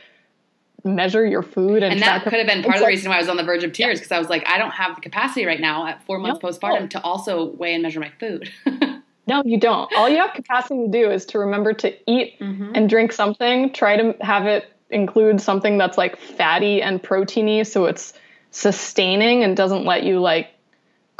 measure 0.85 1.25
your 1.25 1.43
food 1.43 1.85
and, 1.85 1.93
and 1.93 2.03
that 2.03 2.25
could 2.25 2.33
have 2.33 2.47
been 2.47 2.65
part 2.65 2.75
of 2.75 2.81
the 2.81 2.89
reason 2.89 3.09
why 3.09 3.15
I 3.15 3.21
was 3.21 3.29
on 3.29 3.37
the 3.37 3.45
verge 3.45 3.63
of 3.63 3.73
tears 3.73 4.01
because 4.01 4.11
yeah. 4.11 4.17
I 4.17 4.19
was 4.19 4.29
like 4.29 4.49
I 4.49 4.59
don't 4.59 4.73
have 4.73 4.97
the 4.97 5.01
capacity 5.01 5.47
right 5.47 5.61
now 5.61 5.87
at 5.87 6.05
4 6.07 6.19
months 6.19 6.43
no, 6.43 6.49
postpartum 6.49 6.91
to 6.91 7.03
also 7.03 7.45
weigh 7.53 7.75
and 7.75 7.85
measure 7.85 8.01
my 8.01 8.11
food. 8.19 8.51
No, 9.27 9.43
you 9.45 9.59
don't. 9.59 9.89
All 9.97 10.09
you 10.09 10.19
have 10.19 10.35
capacity 10.35 10.87
to 10.87 10.91
do 10.91 11.11
is 11.11 11.27
to 11.27 11.39
remember 11.39 11.73
to 11.75 12.11
eat 12.11 12.41
mm-hmm. 12.41 12.73
and 12.75 12.89
drink 12.89 13.13
something. 13.13 13.73
Try 13.73 13.97
to 13.97 14.17
have 14.21 14.47
it 14.47 14.69
include 14.91 15.41
something 15.41 15.79
that's 15.79 15.97
like 15.97 16.19
fatty 16.19 16.83
and 16.83 17.03
proteiny 17.03 17.67
so 17.67 17.87
it's 17.87 18.13
sustaining 18.51 19.43
and 19.43 19.57
doesn't 19.57 19.87
let 19.87 20.03
you 20.03 20.21
like 20.21 20.49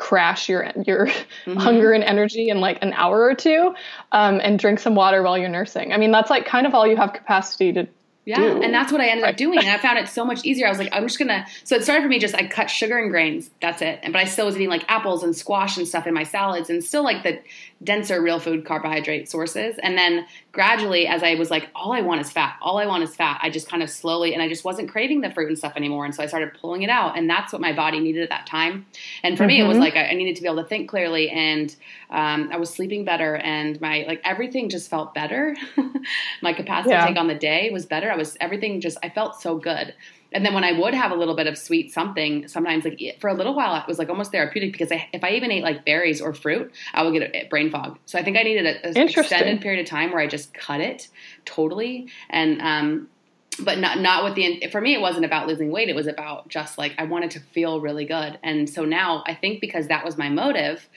crash 0.03 0.49
your 0.49 0.69
your 0.85 1.07
mm-hmm. 1.07 1.57
hunger 1.57 1.93
and 1.93 2.03
energy 2.03 2.49
in 2.49 2.61
like 2.61 2.77
an 2.83 2.93
hour 2.95 3.23
or 3.23 3.37
two 3.37 3.73
um, 4.11 4.41
and 4.43 4.59
drink 4.59 4.81
some 4.81 4.97
water 4.97 5.23
while 5.23 5.39
you're 5.39 5.49
nursing. 5.49 5.93
I 5.93 5.97
mean, 5.97 6.11
that's 6.11 6.29
like 6.29 6.45
kind 6.45 6.67
of 6.67 6.75
all 6.75 6.89
you 6.89 6.97
have 6.97 7.13
capacity 7.13 7.73
to 7.75 7.87
yeah, 8.25 8.41
and 8.41 8.73
that's 8.73 8.93
what 8.93 9.01
I 9.01 9.09
ended 9.09 9.25
up 9.25 9.37
doing. 9.37 9.59
And 9.59 9.69
I 9.69 9.79
found 9.83 9.99
it 9.99 10.09
so 10.09 10.25
much 10.25 10.45
easier. 10.45 10.67
I 10.67 10.71
was 10.71 10.79
like, 10.79 10.91
I'm 10.93 11.07
just 11.07 11.19
gonna. 11.19 11.45
So 11.65 11.77
it 11.77 11.83
started 11.83 12.03
for 12.03 12.09
me 12.09 12.19
just 12.19 12.35
I 12.35 12.47
cut 12.47 12.71
sugar 12.71 12.99
and 12.99 13.11
grains. 13.11 13.51
That's 13.61 13.83
it. 13.83 13.99
And 14.03 14.13
but 14.13 14.21
I 14.21 14.27
still 14.27 14.47
was 14.47 14.57
eating 14.57 14.69
like 14.69 14.85
apples 14.89 15.25
and 15.25 15.35
squash 15.35 15.77
and 15.77 15.87
stuff 15.87 16.07
in 16.07 16.15
my 16.15 16.23
salads, 16.23 16.71
and 16.71 16.85
still 16.85 17.03
like 17.03 17.23
the 17.25 17.41
denser 17.83 18.21
real 18.23 18.39
food 18.39 18.65
carbohydrate 18.65 19.29
sources. 19.29 19.77
And 19.83 19.97
then 19.97 20.27
gradually, 20.53 21.07
as 21.07 21.23
I 21.23 21.35
was 21.35 21.51
like, 21.51 21.69
all 21.75 21.93
I 21.93 22.01
want 22.01 22.21
is 22.21 22.31
fat. 22.31 22.57
All 22.63 22.79
I 22.79 22.87
want 22.87 23.03
is 23.03 23.15
fat. 23.15 23.41
I 23.43 23.51
just 23.51 23.69
kind 23.69 23.83
of 23.83 23.91
slowly, 23.91 24.35
and 24.35 24.43
I 24.43 24.49
just 24.49 24.65
wasn't 24.65 24.91
craving 24.91 25.21
the 25.21 25.31
fruit 25.31 25.49
and 25.49 25.59
stuff 25.59 25.73
anymore. 25.77 26.05
And 26.05 26.15
so 26.15 26.23
I 26.23 26.27
started 26.27 26.53
pulling 26.61 26.83
it 26.83 26.91
out, 26.91 27.17
and 27.17 27.29
that's 27.29 27.53
what 27.53 27.61
my 27.61 27.73
body 27.73 28.01
needed 28.01 28.23
at 28.23 28.31
that 28.31 28.47
time. 28.47 28.87
And 29.23 29.37
for 29.37 29.45
mm-hmm. 29.45 29.49
me, 29.49 29.61
it 29.61 29.65
was 29.65 29.77
mm-hmm. 29.77 29.85
like 29.85 29.97
I, 29.97 30.11
I, 30.11 30.15
needed 30.15 30.37
to 30.37 30.43
be 30.43 30.49
able 30.49 30.63
to 30.63 30.69
think 30.69 30.89
clearly, 30.89 31.31
and 31.31 31.75
um, 32.11 32.51
I 32.53 32.57
was 32.57 32.71
sleeping 32.71 33.05
better, 33.05 33.37
and 33.37 33.81
my 33.81 34.05
like 34.07 34.21
everything 34.25 34.69
just 34.69 34.91
felt 34.91 35.15
better. 35.15 35.57
my 36.43 36.53
capacity 36.53 36.91
yeah. 36.91 37.03
to 37.03 37.09
take 37.09 37.19
on 37.19 37.29
the 37.29 37.35
day 37.35 37.71
was 37.71 37.87
better. 37.87 38.11
I 38.11 38.17
was 38.17 38.37
everything 38.41 38.81
just 38.81 38.99
I 39.03 39.09
felt 39.09 39.41
so 39.41 39.57
good. 39.57 39.95
And 40.35 40.45
then 40.45 40.55
when 40.55 40.65
I 40.65 40.73
would 40.73 40.95
have 40.95 41.11
a 41.11 41.15
little 41.15 41.37
bit 41.37 41.47
of 41.47 41.57
sweet 41.59 41.93
something, 41.93 42.49
sometimes 42.49 42.85
like 42.85 43.01
for 43.21 43.29
a 43.29 43.35
little 43.35 43.55
while 43.55 43.81
it 43.81 43.87
was 43.87 43.99
like 43.99 44.09
almost 44.09 44.33
therapeutic 44.33 44.73
because 44.73 44.93
I, 44.93 45.09
if 45.13 45.25
I 45.25 45.31
even 45.31 45.51
ate 45.51 45.63
like 45.63 45.85
berries 45.85 46.21
or 46.21 46.35
fruit, 46.35 46.73
I 46.95 47.03
would 47.03 47.13
get 47.13 47.35
a, 47.35 47.49
brain 47.49 47.71
fog. 47.71 47.99
So 48.07 48.19
I 48.19 48.23
think 48.23 48.37
I 48.37 48.43
needed 48.43 48.67
an 48.67 48.97
extended 48.97 49.61
period 49.61 49.81
of 49.81 49.87
time 49.87 50.11
where 50.11 50.21
I 50.21 50.27
just 50.27 50.55
cut 50.55 50.81
it 50.81 51.09
totally. 51.45 52.09
And 52.31 52.61
um, 52.63 53.09
but 53.61 53.79
not 53.79 54.01
not 54.01 54.25
with 54.25 54.35
the 54.35 54.69
for 54.71 54.81
me 54.81 54.95
it 54.95 55.01
wasn't 55.01 55.25
about 55.25 55.47
losing 55.47 55.71
weight. 55.71 55.89
It 55.89 55.97
was 55.97 56.07
about 56.07 56.49
just 56.49 56.79
like 56.79 56.95
I 56.99 57.05
wanted 57.05 57.33
to 57.33 57.41
feel 57.41 57.81
really 57.81 58.05
good. 58.05 58.39
And 58.43 58.69
so 58.69 58.85
now 58.85 59.23
I 59.27 59.35
think 59.35 59.61
because 59.61 59.89
that 59.89 60.05
was 60.05 60.17
my 60.17 60.29
motive 60.29 60.89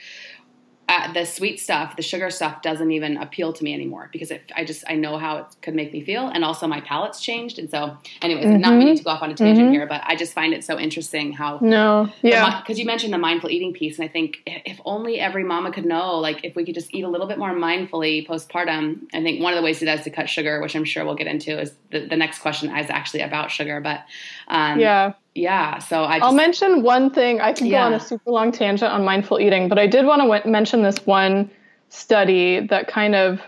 uh, 0.88 1.12
the 1.14 1.26
sweet 1.26 1.60
stuff, 1.60 1.96
the 1.96 2.04
sugar 2.04 2.30
stuff 2.30 2.62
doesn't 2.62 2.92
even 2.92 3.18
appeal 3.18 3.52
to 3.54 3.64
me 3.64 3.74
anymore 3.74 4.10
because 4.12 4.30
it, 4.30 4.52
I 4.56 4.64
just 4.64 4.84
I 4.88 4.96
know 4.96 5.18
how 5.18 5.38
it 5.38 5.46
could 5.62 5.74
make 5.74 5.92
me 5.92 6.04
feel, 6.04 6.28
and 6.28 6.46
also 6.46 6.68
my 6.68 6.80
palate's 6.82 7.20
changed. 7.20 7.58
And 7.58 7.70
so, 7.70 7.98
anyways, 8.22 8.46
mm-hmm. 8.46 8.62
not 8.62 8.76
meaning 8.76 8.96
to 8.96 9.04
go 9.04 9.10
off 9.10 9.24
on 9.24 9.32
a 9.32 9.34
tangent 9.34 9.66
mm-hmm. 9.66 9.74
here, 9.74 9.88
but 9.88 10.02
I 10.06 10.16
just 10.16 10.34
find 10.34 10.54
it 10.54 10.64
so 10.64 10.80
interesting 10.80 11.34
how 11.34 11.58
no, 11.62 12.10
yeah, 12.22 12.62
because 12.62 12.78
you 12.78 12.86
mentioned 12.86 13.14
the 13.14 13.18
mindful 13.18 13.50
eating 13.50 13.74
piece, 13.74 13.98
and 13.98 14.06
I 14.06 14.12
think 14.12 14.44
if 14.46 14.80
only 14.86 15.20
every 15.20 15.44
mama 15.44 15.72
could 15.72 15.86
know, 15.86 16.20
like 16.20 16.44
if 16.44 16.56
we 16.56 16.64
could 16.64 16.76
just 16.76 16.94
eat 16.94 17.04
a 17.04 17.10
little 17.10 17.28
bit 17.28 17.40
more 17.40 17.52
mindfully 17.52 18.28
postpartum. 18.28 19.08
I 19.14 19.24
think 19.24 19.42
one 19.42 19.54
of 19.54 19.58
the 19.58 19.64
ways 19.64 19.80
to 19.80 19.86
that 19.86 20.00
is 20.00 20.04
to 20.04 20.12
cut 20.12 20.30
sugar, 20.30 20.62
which 20.62 20.76
I'm 20.76 20.86
sure 20.86 21.04
we'll 21.04 21.16
get 21.16 21.28
into. 21.28 21.60
Is 21.60 21.74
the, 21.90 22.06
the 22.06 22.16
next 22.16 22.40
question 22.40 22.76
is 22.76 22.90
actually 22.92 23.22
about 23.22 23.50
sugar, 23.50 23.82
but 23.82 24.06
um, 24.48 24.80
yeah, 24.80 25.14
yeah 25.36 25.78
so 25.80 26.04
I 26.04 26.20
will 26.20 26.34
mention 26.34 26.82
one 26.82 27.10
thing 27.12 27.42
i 27.42 27.54
can 27.54 27.68
yeah. 27.68 27.82
go 27.82 27.86
on 27.88 27.94
a 27.94 28.00
super 28.00 28.32
long 28.32 28.52
tangent 28.52 28.92
on 28.92 29.04
mindful 29.04 29.40
eating 29.40 29.68
but 29.68 29.78
i 29.78 29.86
did 29.86 30.06
want 30.06 30.22
to 30.22 30.28
w- 30.28 30.52
mention 30.52 30.82
this 30.82 31.06
one 31.06 31.52
study 31.90 32.66
that 32.68 32.88
kind 32.88 33.16
of 33.16 33.42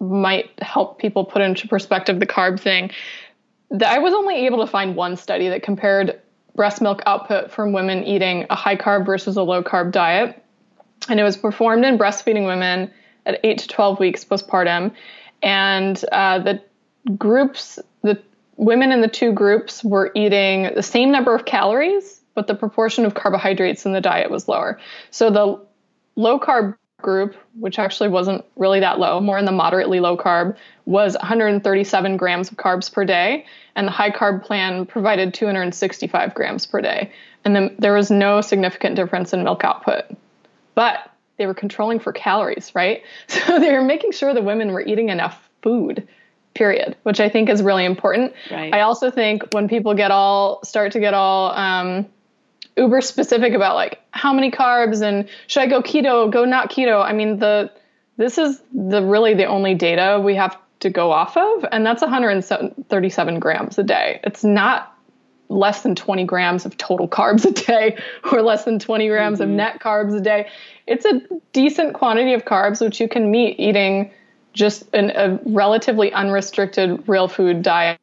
might 0.00 0.50
help 0.60 0.98
people 0.98 1.24
put 1.24 1.42
into 1.42 1.68
perspective 1.68 2.20
the 2.20 2.26
carb 2.26 2.58
thing 2.58 2.90
that 3.70 3.92
i 3.92 3.98
was 3.98 4.14
only 4.14 4.46
able 4.46 4.64
to 4.64 4.70
find 4.70 4.96
one 4.96 5.16
study 5.16 5.48
that 5.48 5.62
compared 5.62 6.20
breast 6.54 6.80
milk 6.80 7.02
output 7.06 7.50
from 7.50 7.72
women 7.72 8.02
eating 8.04 8.46
a 8.48 8.54
high 8.54 8.76
carb 8.76 9.04
versus 9.04 9.36
a 9.36 9.42
low 9.42 9.62
carb 9.62 9.92
diet 9.92 10.42
and 11.08 11.20
it 11.20 11.22
was 11.22 11.36
performed 11.36 11.84
in 11.84 11.98
breastfeeding 11.98 12.46
women 12.46 12.90
at 13.26 13.38
8 13.44 13.58
to 13.58 13.68
12 13.68 14.00
weeks 14.00 14.24
postpartum 14.24 14.92
and 15.42 16.02
uh, 16.12 16.38
the 16.38 16.62
groups 17.18 17.78
the 18.02 18.20
women 18.56 18.92
in 18.92 19.00
the 19.00 19.08
two 19.08 19.32
groups 19.32 19.84
were 19.84 20.10
eating 20.14 20.70
the 20.74 20.82
same 20.82 21.10
number 21.10 21.34
of 21.34 21.44
calories, 21.44 22.20
but 22.34 22.46
the 22.46 22.54
proportion 22.54 23.04
of 23.04 23.14
carbohydrates 23.14 23.86
in 23.86 23.92
the 23.92 24.00
diet 24.00 24.30
was 24.30 24.48
lower. 24.48 24.78
So 25.10 25.30
the 25.30 25.60
low 26.16 26.38
carb 26.38 26.76
group, 27.02 27.36
which 27.58 27.78
actually 27.78 28.08
wasn't 28.08 28.44
really 28.56 28.80
that 28.80 28.98
low, 28.98 29.20
more 29.20 29.38
in 29.38 29.44
the 29.44 29.52
moderately 29.52 30.00
low 30.00 30.16
carb, 30.16 30.56
was 30.86 31.14
137 31.14 32.16
grams 32.16 32.50
of 32.50 32.56
carbs 32.56 32.92
per 32.92 33.04
day, 33.04 33.44
and 33.74 33.86
the 33.86 33.92
high 33.92 34.10
carb 34.10 34.42
plan 34.44 34.86
provided 34.86 35.34
265 35.34 36.34
grams 36.34 36.66
per 36.66 36.80
day. 36.80 37.12
And 37.44 37.54
then 37.54 37.76
there 37.78 37.94
was 37.94 38.10
no 38.10 38.40
significant 38.40 38.96
difference 38.96 39.32
in 39.32 39.44
milk 39.44 39.62
output. 39.62 40.04
But 40.74 41.10
they 41.36 41.46
were 41.46 41.54
controlling 41.54 42.00
for 42.00 42.12
calories, 42.12 42.74
right? 42.74 43.02
So 43.28 43.58
they 43.58 43.72
were 43.72 43.82
making 43.82 44.12
sure 44.12 44.32
the 44.32 44.42
women 44.42 44.72
were 44.72 44.80
eating 44.80 45.10
enough 45.10 45.48
food 45.62 46.08
period, 46.56 46.96
which 47.04 47.20
I 47.20 47.28
think 47.28 47.48
is 47.48 47.62
really 47.62 47.84
important. 47.84 48.32
Right. 48.50 48.74
I 48.74 48.80
also 48.80 49.10
think 49.10 49.42
when 49.52 49.68
people 49.68 49.94
get 49.94 50.10
all 50.10 50.64
start 50.64 50.92
to 50.92 51.00
get 51.00 51.14
all 51.14 51.52
um, 51.52 52.06
uber 52.76 53.00
specific 53.00 53.54
about 53.54 53.74
like 53.74 54.00
how 54.10 54.32
many 54.32 54.50
carbs 54.50 55.02
and 55.02 55.28
should 55.46 55.62
I 55.62 55.66
go 55.66 55.82
keto, 55.82 56.30
go 56.30 56.44
not 56.44 56.70
keto. 56.70 57.04
I 57.04 57.12
mean 57.12 57.38
the 57.38 57.70
this 58.16 58.38
is 58.38 58.60
the 58.72 59.02
really 59.02 59.34
the 59.34 59.44
only 59.44 59.74
data 59.74 60.20
we 60.22 60.34
have 60.34 60.56
to 60.80 60.90
go 60.90 61.10
off 61.12 61.36
of, 61.36 61.64
and 61.70 61.84
that's 61.84 62.02
137 62.02 63.40
grams 63.40 63.78
a 63.78 63.82
day. 63.82 64.20
It's 64.24 64.44
not 64.44 64.92
less 65.48 65.82
than 65.82 65.94
20 65.94 66.24
grams 66.24 66.66
of 66.66 66.76
total 66.76 67.08
carbs 67.08 67.44
a 67.44 67.52
day 67.52 67.96
or 68.32 68.42
less 68.42 68.64
than 68.64 68.78
20 68.78 69.08
grams 69.08 69.38
mm-hmm. 69.38 69.50
of 69.50 69.56
net 69.56 69.80
carbs 69.80 70.16
a 70.16 70.20
day. 70.20 70.48
It's 70.86 71.04
a 71.04 71.20
decent 71.52 71.94
quantity 71.94 72.32
of 72.32 72.44
carbs, 72.44 72.80
which 72.80 73.00
you 73.00 73.08
can 73.08 73.30
meet 73.30 73.58
eating 73.60 74.10
just 74.56 74.92
an, 74.94 75.10
a 75.10 75.38
relatively 75.44 76.12
unrestricted 76.12 77.06
real 77.06 77.28
food 77.28 77.62
diet. 77.62 78.00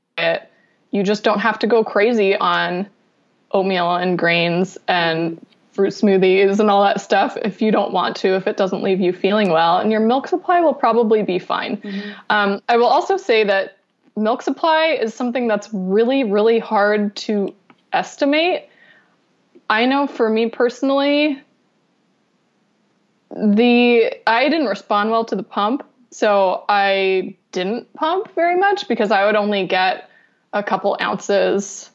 You 0.91 1.03
just 1.03 1.23
don't 1.23 1.39
have 1.39 1.59
to 1.59 1.67
go 1.67 1.83
crazy 1.83 2.37
on 2.37 2.87
oatmeal 3.51 3.95
and 3.95 4.17
grains 4.17 4.77
and 4.87 5.43
fruit 5.71 5.89
smoothies 5.89 6.59
and 6.59 6.69
all 6.69 6.83
that 6.83 7.01
stuff 7.01 7.35
if 7.43 7.61
you 7.61 7.71
don't 7.71 7.91
want 7.91 8.15
to, 8.17 8.35
if 8.35 8.45
it 8.45 8.57
doesn't 8.57 8.83
leave 8.83 9.01
you 9.01 9.11
feeling 9.11 9.49
well. 9.49 9.79
And 9.79 9.91
your 9.91 9.99
milk 9.99 10.27
supply 10.27 10.61
will 10.61 10.73
probably 10.73 11.23
be 11.23 11.39
fine. 11.39 11.77
Mm-hmm. 11.77 12.11
Um, 12.29 12.61
I 12.69 12.77
will 12.77 12.85
also 12.85 13.17
say 13.17 13.43
that 13.43 13.77
milk 14.15 14.43
supply 14.43 14.97
is 15.01 15.15
something 15.15 15.47
that's 15.47 15.67
really, 15.73 16.23
really 16.23 16.59
hard 16.59 17.15
to 17.15 17.53
estimate. 17.91 18.69
I 19.69 19.87
know 19.87 20.05
for 20.05 20.29
me 20.29 20.49
personally, 20.49 21.41
the 23.31 24.13
I 24.27 24.49
didn't 24.49 24.67
respond 24.67 25.09
well 25.09 25.25
to 25.25 25.35
the 25.35 25.41
pump, 25.41 25.83
so 26.13 26.63
I 26.69 27.35
didn't 27.51 27.91
pump 27.93 28.33
very 28.35 28.55
much 28.55 28.87
because 28.87 29.09
I 29.09 29.25
would 29.25 29.35
only 29.35 29.65
get 29.65 30.09
a 30.53 30.61
couple 30.61 30.95
ounces 31.01 31.89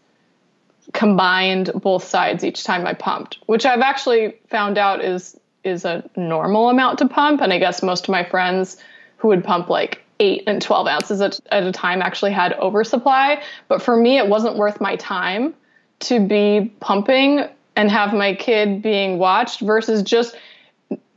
combined 0.93 1.71
both 1.75 2.03
sides 2.03 2.43
each 2.43 2.65
time 2.65 2.85
I 2.85 2.95
pumped, 2.95 3.39
which 3.47 3.65
I've 3.65 3.81
actually 3.81 4.35
found 4.51 4.77
out 4.77 5.05
is 5.05 5.39
is 5.63 5.85
a 5.85 6.09
normal 6.17 6.69
amount 6.69 6.99
to 6.99 7.09
pump. 7.09 7.41
And 7.41 7.53
I 7.53 7.59
guess 7.59 7.83
most 7.83 8.05
of 8.05 8.09
my 8.11 8.25
friends 8.25 8.77
who 9.19 9.29
would 9.29 9.45
pump 9.45 9.69
like 9.69 10.03
eight 10.19 10.43
and 10.49 10.61
12 10.61 10.87
ounces 10.89 11.21
at, 11.21 11.39
at 11.53 11.63
a 11.63 11.73
time 11.73 12.03
actually 12.03 12.33
had 12.33 12.55
oversupply. 12.55 13.41
But 13.69 13.83
for 13.83 13.97
me, 13.97 14.19
it 14.19 14.29
wasn't 14.29 14.57
worth 14.57 14.81
my 14.81 14.97
time 14.97 15.55
to 16.01 16.19
be 16.19 16.73
pumping 16.81 17.45
and 17.77 17.91
have 17.91 18.13
my 18.13 18.35
kid 18.35 18.83
being 18.83 19.19
watched 19.19 19.61
versus 19.61 20.03
just 20.03 20.37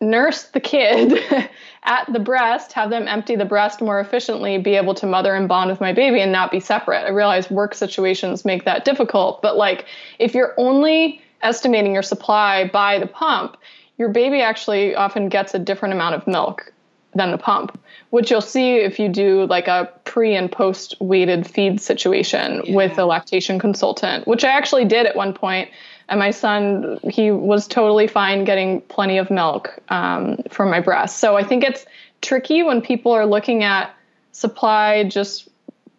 nurse 0.02 0.44
the 0.46 0.60
kid 0.60 1.20
at 1.84 2.12
the 2.12 2.20
breast, 2.20 2.74
have 2.74 2.90
them 2.90 3.08
empty 3.08 3.36
the 3.36 3.46
breast 3.46 3.82
more 3.82 4.00
efficiently, 4.00 4.58
be 4.58 4.76
able 4.76 4.94
to 4.96 5.06
mother 5.06 5.34
and 5.34 5.48
bond 5.48 5.70
with 5.70 5.82
my 5.82 5.94
baby 5.94 6.22
and 6.22 6.32
not 6.32 6.52
be 6.52 6.60
separate. 6.60 7.06
I 7.06 7.10
realize 7.10 7.50
work 7.50 7.74
situations 7.74 8.46
make 8.46 8.66
that 8.66 8.86
difficult, 8.86 9.42
but 9.42 9.58
like 9.58 9.86
if 10.20 10.36
you're 10.36 10.54
only 10.58 11.22
estimating 11.42 11.94
your 11.94 12.04
supply 12.04 12.68
by 12.68 13.00
the 13.00 13.08
pump, 13.08 13.58
your 13.98 14.10
baby 14.10 14.42
actually 14.42 14.96
often 14.96 15.30
gets 15.30 15.54
a 15.54 15.60
different 15.60 15.94
amount 15.94 16.16
of 16.16 16.28
milk 16.28 16.72
than 17.14 17.32
the 17.32 17.38
pump, 17.38 17.80
which 18.12 18.32
you'll 18.32 18.42
see 18.42 18.76
if 18.76 19.00
you 19.00 19.10
do 19.10 19.46
like 19.48 19.68
a 19.68 19.92
pre 20.06 20.36
and 20.36 20.52
post 20.52 20.96
weighted 21.00 21.46
feed 21.46 21.82
situation 21.82 22.62
yeah. 22.64 22.76
with 22.76 22.98
a 22.98 23.06
lactation 23.06 23.60
consultant, 23.60 24.28
which 24.28 24.44
I 24.44 24.50
actually 24.50 24.86
did 24.86 25.06
at 25.06 25.16
one 25.16 25.34
point 25.34 25.70
and 26.10 26.20
my 26.20 26.32
son 26.32 27.00
he 27.10 27.32
was 27.32 27.68
totally 27.68 28.08
fine 28.08 28.44
getting 28.44 28.82
plenty 28.82 29.18
of 29.18 29.32
milk 29.32 29.80
um, 29.90 30.38
from 30.50 30.70
my 30.70 30.80
breast 30.80 31.20
so 31.20 31.38
i 31.38 31.44
think 31.44 31.64
it's 31.64 31.86
tricky 32.22 32.64
when 32.64 32.82
people 32.82 33.12
are 33.12 33.26
looking 33.26 33.64
at 33.64 33.94
supply 34.32 35.04
just 35.04 35.50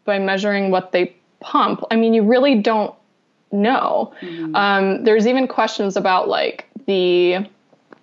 by 0.04 0.18
measuring 0.18 0.70
what 0.70 0.92
they 0.92 1.14
pump. 1.40 1.82
I 1.90 1.96
mean 1.96 2.14
you 2.14 2.22
really 2.22 2.60
don't 2.60 2.94
know. 3.50 4.14
Mm-hmm. 4.22 4.54
um, 4.56 5.04
there's 5.04 5.26
even 5.26 5.46
questions 5.46 5.96
about 5.96 6.28
like 6.28 6.66
the 6.86 7.46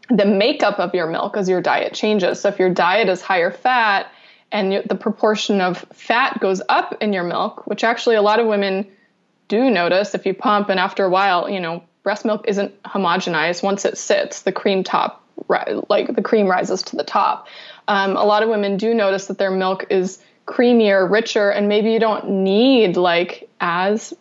the 0.10 0.26
makeup 0.26 0.80
of 0.80 0.94
your 0.94 1.08
milk 1.08 1.38
as 1.38 1.48
your 1.48 1.62
diet 1.62 1.94
changes. 1.94 2.42
So 2.42 2.50
if 2.50 2.60
your 2.60 2.70
diet 2.70 3.10
is 3.10 3.22
higher 3.22 3.52
fat 3.52 4.12
and 4.52 4.84
the 4.88 4.96
proportion 4.96 5.62
of 5.62 5.86
fat 5.94 6.40
goes 6.40 6.62
up 6.70 6.98
in 7.02 7.14
your 7.14 7.24
milk 7.24 7.68
which 7.68 7.84
actually 7.84 8.16
a 8.16 8.22
lot 8.22 8.40
of 8.40 8.48
women 8.48 8.88
do 9.48 9.70
notice 9.70 10.16
if 10.16 10.26
you 10.26 10.34
pump 10.34 10.70
and 10.70 10.80
after 10.80 11.06
a 11.06 11.10
while 11.10 11.48
you 11.50 11.60
know 11.60 11.84
breast 12.10 12.26
milk 12.26 12.44
isn't 12.48 12.82
homogenized. 12.82 13.62
Once 13.62 13.86
it 13.86 13.96
sits, 13.96 14.42
the 14.42 14.52
cream 14.52 14.84
top, 14.84 15.24
like 15.90 16.16
the 16.16 16.24
cream 16.24 16.48
rises 16.48 16.82
to 16.82 16.96
the 16.96 17.04
top. 17.04 17.48
Um, 17.88 18.18
a 18.18 18.24
lot 18.24 18.42
of 18.42 18.50
women 18.50 18.78
do 18.78 18.96
notice 18.96 19.28
that 19.28 19.38
their 19.38 19.52
milk 19.52 19.86
is 19.92 20.18
creamier, 20.48 21.08
richer, 21.08 21.52
and 21.52 21.68
maybe 21.68 21.92
you 21.92 22.00
don't 22.00 22.28
need 22.28 22.98
like 22.98 23.48
as 23.62 24.12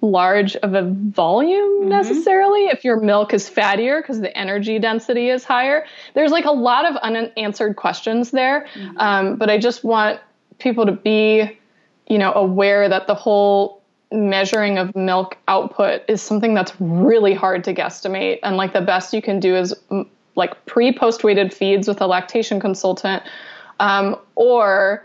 large 0.00 0.56
of 0.56 0.74
a 0.74 0.82
volume 0.82 1.82
mm-hmm. 1.82 1.90
necessarily 1.90 2.66
if 2.66 2.84
your 2.84 2.98
milk 2.98 3.32
is 3.32 3.48
fattier 3.48 4.02
because 4.02 4.20
the 4.20 4.36
energy 4.36 4.80
density 4.80 5.28
is 5.28 5.44
higher. 5.44 5.86
There's 6.14 6.32
like 6.32 6.44
a 6.44 6.50
lot 6.50 6.86
of 6.86 6.96
unanswered 6.96 7.76
questions 7.76 8.32
there, 8.32 8.66
mm-hmm. 8.74 8.98
um, 8.98 9.36
but 9.36 9.48
I 9.48 9.58
just 9.58 9.84
want 9.84 10.18
people 10.58 10.86
to 10.86 10.92
be, 10.92 11.56
you 12.08 12.18
know, 12.18 12.32
aware 12.32 12.88
that 12.88 13.06
the 13.06 13.14
whole 13.14 13.77
measuring 14.10 14.78
of 14.78 14.94
milk 14.96 15.36
output 15.48 16.02
is 16.08 16.22
something 16.22 16.54
that's 16.54 16.72
really 16.80 17.34
hard 17.34 17.64
to 17.64 17.74
guesstimate. 17.74 18.38
And 18.42 18.56
like 18.56 18.72
the 18.72 18.80
best 18.80 19.12
you 19.12 19.22
can 19.22 19.40
do 19.40 19.54
is 19.54 19.74
like 20.34 20.64
pre 20.66 20.92
post 20.92 21.24
weighted 21.24 21.52
feeds 21.52 21.86
with 21.88 22.00
a 22.00 22.06
lactation 22.06 22.60
consultant 22.60 23.22
um, 23.80 24.16
or 24.34 25.02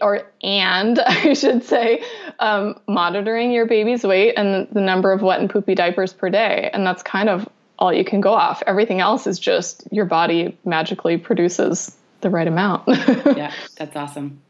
or 0.00 0.22
and 0.42 0.98
I 1.06 1.34
should 1.34 1.64
say 1.64 2.02
um, 2.38 2.78
monitoring 2.86 3.52
your 3.52 3.66
baby's 3.66 4.04
weight 4.04 4.34
and 4.36 4.68
the 4.72 4.80
number 4.80 5.12
of 5.12 5.22
wet 5.22 5.40
and 5.40 5.50
poopy 5.50 5.74
diapers 5.74 6.12
per 6.12 6.30
day. 6.30 6.70
And 6.72 6.86
that's 6.86 7.02
kind 7.02 7.28
of 7.28 7.48
all 7.78 7.92
you 7.92 8.04
can 8.04 8.20
go 8.20 8.32
off. 8.32 8.62
Everything 8.66 9.00
else 9.00 9.26
is 9.26 9.38
just 9.38 9.86
your 9.90 10.04
body 10.04 10.56
magically 10.64 11.16
produces 11.16 11.96
the 12.20 12.30
right 12.30 12.46
amount. 12.48 12.88
Yeah 13.36 13.52
that's 13.76 13.96
awesome 13.96 14.40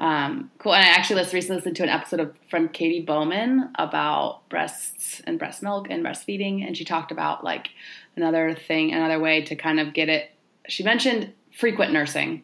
um, 0.00 0.50
cool. 0.58 0.74
And 0.74 0.82
I 0.82 0.88
actually 0.88 1.20
just 1.20 1.34
recently 1.34 1.56
listened 1.56 1.76
to 1.76 1.82
an 1.82 1.90
episode 1.90 2.20
of 2.20 2.34
from 2.48 2.70
Katy 2.70 3.02
Bowman 3.02 3.70
about 3.78 4.48
breasts 4.48 5.20
and 5.26 5.38
breast 5.38 5.62
milk 5.62 5.88
and 5.90 6.04
breastfeeding, 6.04 6.66
and 6.66 6.74
she 6.76 6.86
talked 6.86 7.12
about 7.12 7.44
like 7.44 7.68
another 8.16 8.54
thing, 8.54 8.92
another 8.92 9.20
way 9.20 9.42
to 9.42 9.54
kind 9.54 9.78
of 9.78 9.92
get 9.92 10.08
it. 10.08 10.30
She 10.68 10.82
mentioned 10.82 11.34
frequent 11.52 11.92
nursing, 11.92 12.42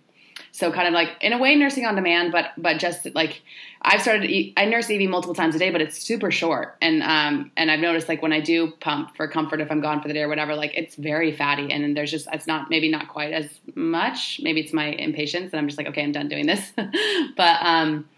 so 0.53 0.73
kind 0.73 0.89
of 0.89 0.95
like 0.95 1.11
in 1.21 1.33
a 1.33 1.39
way 1.39 1.55
nursing 1.55 1.85
on 1.85 1.95
demand, 1.95 2.33
but 2.33 2.53
but 2.57 2.79
just 2.79 3.07
like 3.15 3.43
I've 3.83 4.03
started 4.03 4.53
I 4.57 4.65
nurse 4.65 4.91
Evie 4.91 5.07
multiple 5.07 5.35
times 5.35 5.55
a 5.55 5.59
day, 5.59 5.71
but 5.71 5.81
it's 5.81 5.99
super 5.99 6.31
short. 6.31 6.77
And 6.81 7.03
um 7.03 7.51
and 7.57 7.71
I've 7.71 7.81
noticed 7.81 8.09
like 8.09 8.23
when 8.23 8.33
I 8.33 8.41
do 8.41 8.73
pump 8.81 9.17
for 9.17 9.29
comfort 9.29 9.61
if 9.61 9.71
I'm 9.71 9.81
gone 9.81 10.01
for 10.01 10.09
the 10.09 10.15
day 10.15 10.23
or 10.23 10.29
whatever, 10.29 10.55
like 10.55 10.73
it's 10.75 10.97
very 10.97 11.33
fatty 11.33 11.71
and 11.73 11.97
there's 11.97 12.11
just 12.11 12.29
it's 12.33 12.47
not 12.47 12.71
maybe 12.71 12.91
not 12.91 13.09
quite 13.09 13.33
as 13.33 13.49
much. 13.75 14.41
Maybe 14.43 14.61
it's 14.61 14.73
my 14.73 14.87
impatience 14.87 15.53
and 15.53 15.61
I'm 15.61 15.69
just 15.69 15.79
like, 15.79 15.89
okay, 15.89 16.03
I'm 16.03 16.13
done 16.13 16.29
doing 16.29 16.47
this. 16.47 16.73
but 17.37 17.59
um 17.61 18.09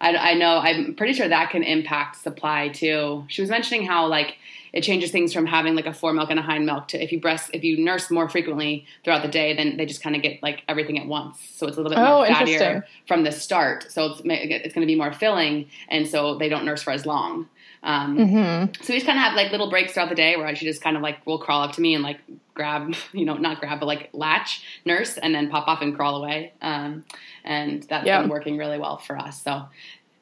I, 0.00 0.16
I 0.16 0.34
know 0.34 0.58
I'm 0.58 0.94
pretty 0.94 1.14
sure 1.14 1.28
that 1.28 1.50
can 1.50 1.62
impact 1.62 2.16
supply 2.16 2.68
too. 2.68 3.24
She 3.28 3.40
was 3.40 3.50
mentioning 3.50 3.86
how 3.86 4.06
like 4.08 4.36
it 4.74 4.82
changes 4.82 5.12
things 5.12 5.32
from 5.32 5.46
having 5.46 5.76
like 5.76 5.86
a 5.86 5.94
fore 5.94 6.12
milk 6.12 6.30
and 6.30 6.38
a 6.38 6.42
hind 6.42 6.66
milk 6.66 6.88
to 6.88 7.02
if 7.02 7.12
you 7.12 7.20
breast 7.20 7.48
if 7.52 7.62
you 7.62 7.82
nurse 7.82 8.10
more 8.10 8.28
frequently 8.28 8.84
throughout 9.04 9.22
the 9.22 9.28
day, 9.28 9.54
then 9.54 9.76
they 9.76 9.86
just 9.86 10.02
kind 10.02 10.16
of 10.16 10.22
get 10.22 10.42
like 10.42 10.64
everything 10.68 10.98
at 10.98 11.06
once. 11.06 11.38
So 11.54 11.68
it's 11.68 11.76
a 11.76 11.80
little 11.80 11.96
bit 11.96 12.02
more 12.02 12.26
oh, 12.26 12.28
fattier 12.28 12.82
from 13.06 13.22
the 13.22 13.30
start. 13.30 13.90
So 13.92 14.06
it's 14.06 14.20
it's 14.24 14.74
going 14.74 14.84
to 14.84 14.90
be 14.90 14.96
more 14.96 15.12
filling, 15.12 15.68
and 15.88 16.08
so 16.08 16.36
they 16.36 16.48
don't 16.48 16.64
nurse 16.64 16.82
for 16.82 16.90
as 16.90 17.06
long. 17.06 17.48
Um, 17.84 18.18
mm-hmm. 18.18 18.82
So 18.82 18.92
we 18.92 18.96
just 18.96 19.06
kind 19.06 19.18
of 19.18 19.24
have 19.24 19.34
like 19.34 19.52
little 19.52 19.70
breaks 19.70 19.92
throughout 19.92 20.08
the 20.08 20.16
day 20.16 20.36
where 20.36 20.46
I 20.46 20.54
she 20.54 20.66
just 20.66 20.82
kind 20.82 20.96
of 20.96 21.02
like 21.02 21.24
will 21.24 21.38
crawl 21.38 21.62
up 21.62 21.72
to 21.72 21.80
me 21.80 21.94
and 21.94 22.02
like 22.02 22.18
grab, 22.54 22.96
you 23.12 23.24
know, 23.24 23.34
not 23.34 23.60
grab, 23.60 23.78
but 23.78 23.86
like 23.86 24.10
latch, 24.12 24.64
nurse, 24.84 25.18
and 25.18 25.32
then 25.32 25.50
pop 25.50 25.68
off 25.68 25.82
and 25.82 25.94
crawl 25.94 26.16
away. 26.16 26.52
Um, 26.60 27.04
and 27.44 27.84
that's 27.84 28.04
been 28.04 28.28
working 28.28 28.58
really 28.58 28.78
well 28.78 28.98
for 28.98 29.16
us. 29.16 29.40
So 29.40 29.66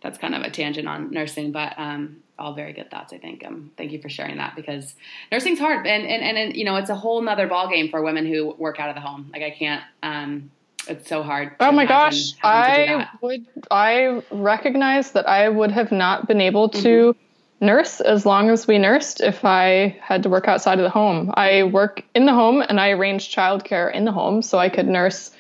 that's 0.03 0.19
kind 0.19 0.35
of 0.35 0.43
a 0.43 0.51
tangent 0.51 0.89
on 0.89 1.11
nursing, 1.11 1.53
but 1.53 1.73
um, 1.79 2.22
all 2.39 2.55
very 2.55 2.73
good 2.73 2.91
thoughts. 2.91 3.13
I 3.13 3.19
think. 3.19 3.45
Um, 3.47 3.71
thank 3.77 3.93
you 3.93 4.01
for 4.01 4.09
sharing 4.09 4.37
that 4.39 4.57
because 4.57 4.95
nursing's 5.31 5.59
hard, 5.59 5.87
and 5.87 6.07
and 6.07 6.23
and, 6.23 6.39
and 6.39 6.57
you 6.57 6.65
know 6.65 6.77
it's 6.77 6.91
a 6.91 6.95
whole 6.95 7.21
nother 7.23 7.47
ball 7.47 7.69
game 7.69 7.89
for 7.89 8.03
women 8.03 8.27
who 8.27 8.55
work 8.59 8.81
out 8.81 8.89
of 8.89 8.95
the 8.95 9.01
home. 9.01 9.31
Like 9.33 9.43
I 9.43 9.51
can't. 9.51 9.83
Um, 10.03 10.51
it's 10.89 11.09
so 11.09 11.23
hard. 11.23 11.55
Oh 11.61 11.71
my 11.71 11.87
gosh, 11.87 12.33
I 12.43 13.09
would. 13.21 13.47
I 13.71 14.23
recognize 14.31 15.13
that 15.13 15.29
I 15.29 15.49
would 15.49 15.71
have 15.71 15.93
not 15.93 16.27
been 16.27 16.41
able 16.41 16.69
to. 16.71 17.13
Mm-hmm. 17.13 17.19
Nurse 17.61 18.01
as 18.01 18.27
long 18.27 18.51
as 18.51 18.67
we 18.67 18.77
nursed 18.77 19.21
if 19.21 19.45
I 19.45 19.97
had 20.01 20.25
to 20.25 20.29
work 20.29 20.49
outside 20.49 20.81
of 20.81 20.83
the 20.83 20.91
home. 20.91 21.33
I 21.35 21.63
work 21.63 22.03
in 22.13 22.27
the 22.27 22.33
home 22.33 22.61
and 22.61 22.81
I 22.81 22.91
arrange 22.91 23.33
childcare 23.33 23.95
in 23.95 24.05
the 24.05 24.11
home 24.11 24.43
so 24.43 24.59
I 24.59 24.69
could 24.69 24.89
nurse. 24.89 25.31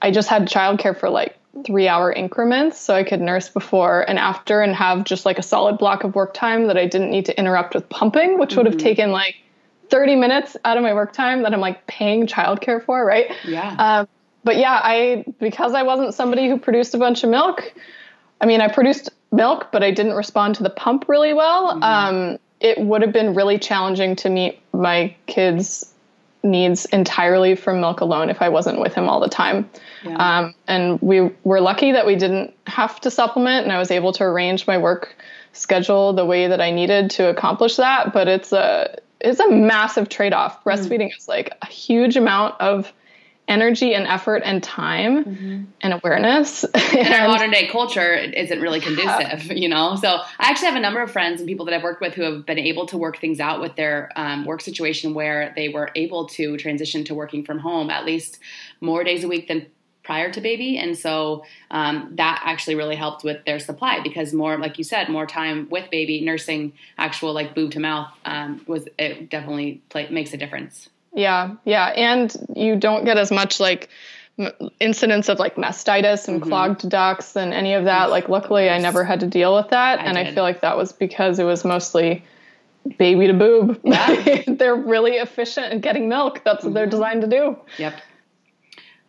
I 0.00 0.12
just 0.12 0.28
had 0.28 0.46
childcare 0.46 0.96
for 0.96 1.10
like 1.10 1.36
three 1.64 1.88
hour 1.88 2.12
increments 2.12 2.78
so 2.78 2.94
I 2.94 3.04
could 3.04 3.20
nurse 3.20 3.48
before 3.48 4.02
and 4.02 4.18
after 4.18 4.60
and 4.60 4.74
have 4.74 5.04
just 5.04 5.24
like 5.24 5.38
a 5.38 5.42
solid 5.42 5.78
block 5.78 6.04
of 6.04 6.14
work 6.14 6.34
time 6.34 6.66
that 6.66 6.76
I 6.76 6.86
didn't 6.86 7.10
need 7.10 7.26
to 7.26 7.38
interrupt 7.38 7.74
with 7.74 7.88
pumping, 7.88 8.38
which 8.38 8.50
mm-hmm. 8.50 8.58
would 8.58 8.66
have 8.66 8.76
mm-hmm. 8.76 8.86
taken 8.86 9.12
like 9.12 9.36
30 9.88 10.16
minutes 10.16 10.56
out 10.64 10.76
of 10.76 10.82
my 10.82 10.94
work 10.94 11.12
time 11.12 11.42
that 11.42 11.54
I'm 11.54 11.60
like 11.60 11.86
paying 11.86 12.26
childcare 12.26 12.84
for, 12.84 13.04
right? 13.04 13.32
Yeah. 13.44 13.74
Um, 13.78 14.08
but 14.44 14.56
yeah, 14.58 14.80
I 14.82 15.24
because 15.40 15.74
I 15.74 15.82
wasn't 15.82 16.14
somebody 16.14 16.48
who 16.48 16.58
produced 16.58 16.94
a 16.94 16.98
bunch 16.98 17.24
of 17.24 17.30
milk, 17.30 17.72
I 18.40 18.46
mean, 18.46 18.60
I 18.60 18.68
produced 18.68 19.10
milk, 19.32 19.68
but 19.72 19.82
I 19.82 19.90
didn't 19.90 20.14
respond 20.14 20.56
to 20.56 20.62
the 20.62 20.70
pump 20.70 21.06
really 21.08 21.34
well. 21.34 21.72
Mm-hmm. 21.72 21.82
Um, 21.82 22.38
it 22.60 22.78
would 22.78 23.02
have 23.02 23.12
been 23.12 23.34
really 23.34 23.58
challenging 23.58 24.16
to 24.16 24.30
meet 24.30 24.60
my 24.72 25.14
kids' 25.26 25.92
needs 26.50 26.84
entirely 26.86 27.54
from 27.54 27.80
milk 27.80 28.00
alone 28.00 28.30
if 28.30 28.40
I 28.40 28.48
wasn't 28.48 28.80
with 28.80 28.94
him 28.94 29.08
all 29.08 29.20
the 29.20 29.28
time. 29.28 29.68
Yeah. 30.04 30.16
Um, 30.16 30.54
and 30.66 31.00
we 31.02 31.30
were 31.44 31.60
lucky 31.60 31.92
that 31.92 32.06
we 32.06 32.16
didn't 32.16 32.54
have 32.66 33.00
to 33.02 33.10
supplement, 33.10 33.64
and 33.64 33.72
I 33.72 33.78
was 33.78 33.90
able 33.90 34.12
to 34.14 34.24
arrange 34.24 34.66
my 34.66 34.78
work 34.78 35.16
schedule 35.52 36.12
the 36.12 36.24
way 36.24 36.48
that 36.48 36.60
I 36.60 36.70
needed 36.70 37.10
to 37.12 37.28
accomplish 37.28 37.76
that. 37.76 38.12
But 38.12 38.28
it's 38.28 38.52
a 38.52 38.98
it's 39.20 39.40
a 39.40 39.50
massive 39.50 40.08
trade 40.08 40.32
off. 40.32 40.62
Mm. 40.62 40.64
Breastfeeding 40.64 41.10
mm. 41.10 41.16
is 41.16 41.28
like 41.28 41.56
a 41.62 41.66
huge 41.66 42.16
amount 42.16 42.60
of 42.60 42.92
energy 43.48 43.94
and 43.94 44.06
effort 44.06 44.42
and 44.44 44.62
time 44.62 45.24
mm-hmm. 45.24 45.64
and 45.80 45.92
awareness. 45.92 46.64
and 46.74 47.14
our 47.14 47.28
modern 47.28 47.50
day 47.50 47.68
culture 47.68 48.14
isn't 48.14 48.60
really 48.60 48.80
conducive, 48.80 49.44
yeah. 49.44 49.54
you 49.54 49.68
know? 49.68 49.96
So 49.96 50.08
I 50.08 50.50
actually 50.50 50.68
have 50.68 50.76
a 50.76 50.80
number 50.80 51.00
of 51.00 51.10
friends 51.10 51.40
and 51.40 51.48
people 51.48 51.64
that 51.66 51.74
I've 51.74 51.82
worked 51.82 52.00
with 52.00 52.14
who 52.14 52.22
have 52.22 52.44
been 52.44 52.58
able 52.58 52.86
to 52.86 52.98
work 52.98 53.18
things 53.18 53.38
out 53.38 53.60
with 53.60 53.76
their 53.76 54.10
um, 54.16 54.44
work 54.44 54.60
situation 54.60 55.14
where 55.14 55.52
they 55.54 55.68
were 55.68 55.90
able 55.94 56.26
to 56.28 56.56
transition 56.56 57.04
to 57.04 57.14
working 57.14 57.44
from 57.44 57.58
home 57.58 57.90
at 57.90 58.04
least 58.04 58.38
more 58.80 59.04
days 59.04 59.22
a 59.22 59.28
week 59.28 59.48
than 59.48 59.66
prior 60.02 60.30
to 60.30 60.40
baby 60.40 60.78
and 60.78 60.96
so 60.96 61.44
um, 61.72 62.12
that 62.14 62.40
actually 62.44 62.76
really 62.76 62.94
helped 62.94 63.24
with 63.24 63.44
their 63.44 63.58
supply 63.58 64.00
because 64.04 64.32
more 64.32 64.56
like 64.56 64.78
you 64.78 64.84
said 64.84 65.08
more 65.08 65.26
time 65.26 65.66
with 65.68 65.90
baby 65.90 66.20
nursing 66.20 66.72
actual 66.96 67.32
like 67.32 67.56
boob 67.56 67.72
to 67.72 67.80
mouth 67.80 68.08
um, 68.24 68.62
was 68.68 68.86
it 69.00 69.28
definitely 69.28 69.82
play, 69.88 70.08
makes 70.08 70.32
a 70.32 70.36
difference 70.36 70.88
yeah, 71.16 71.54
yeah, 71.64 71.86
and 71.86 72.34
you 72.54 72.76
don't 72.76 73.04
get 73.04 73.16
as 73.16 73.32
much 73.32 73.58
like 73.58 73.88
incidents 74.78 75.28
of 75.30 75.38
like 75.38 75.56
mastitis 75.56 76.28
and 76.28 76.40
mm-hmm. 76.40 76.48
clogged 76.50 76.88
ducts 76.88 77.36
and 77.36 77.54
any 77.54 77.72
of 77.72 77.84
that. 77.86 78.10
Like, 78.10 78.28
luckily, 78.28 78.68
I 78.68 78.78
never 78.78 79.02
had 79.02 79.20
to 79.20 79.26
deal 79.26 79.54
with 79.54 79.70
that, 79.70 79.98
I 79.98 80.04
and 80.04 80.16
did. 80.16 80.26
I 80.26 80.34
feel 80.34 80.42
like 80.42 80.60
that 80.60 80.76
was 80.76 80.92
because 80.92 81.38
it 81.38 81.44
was 81.44 81.64
mostly 81.64 82.22
baby 82.98 83.26
to 83.26 83.32
boob. 83.32 83.80
Yeah. 83.82 84.42
they're 84.46 84.76
really 84.76 85.12
efficient 85.12 85.72
at 85.72 85.80
getting 85.80 86.08
milk. 86.08 86.42
That's 86.44 86.62
what 86.62 86.68
mm-hmm. 86.68 86.74
they're 86.74 86.86
designed 86.86 87.22
to 87.22 87.28
do. 87.28 87.56
Yep. 87.78 87.94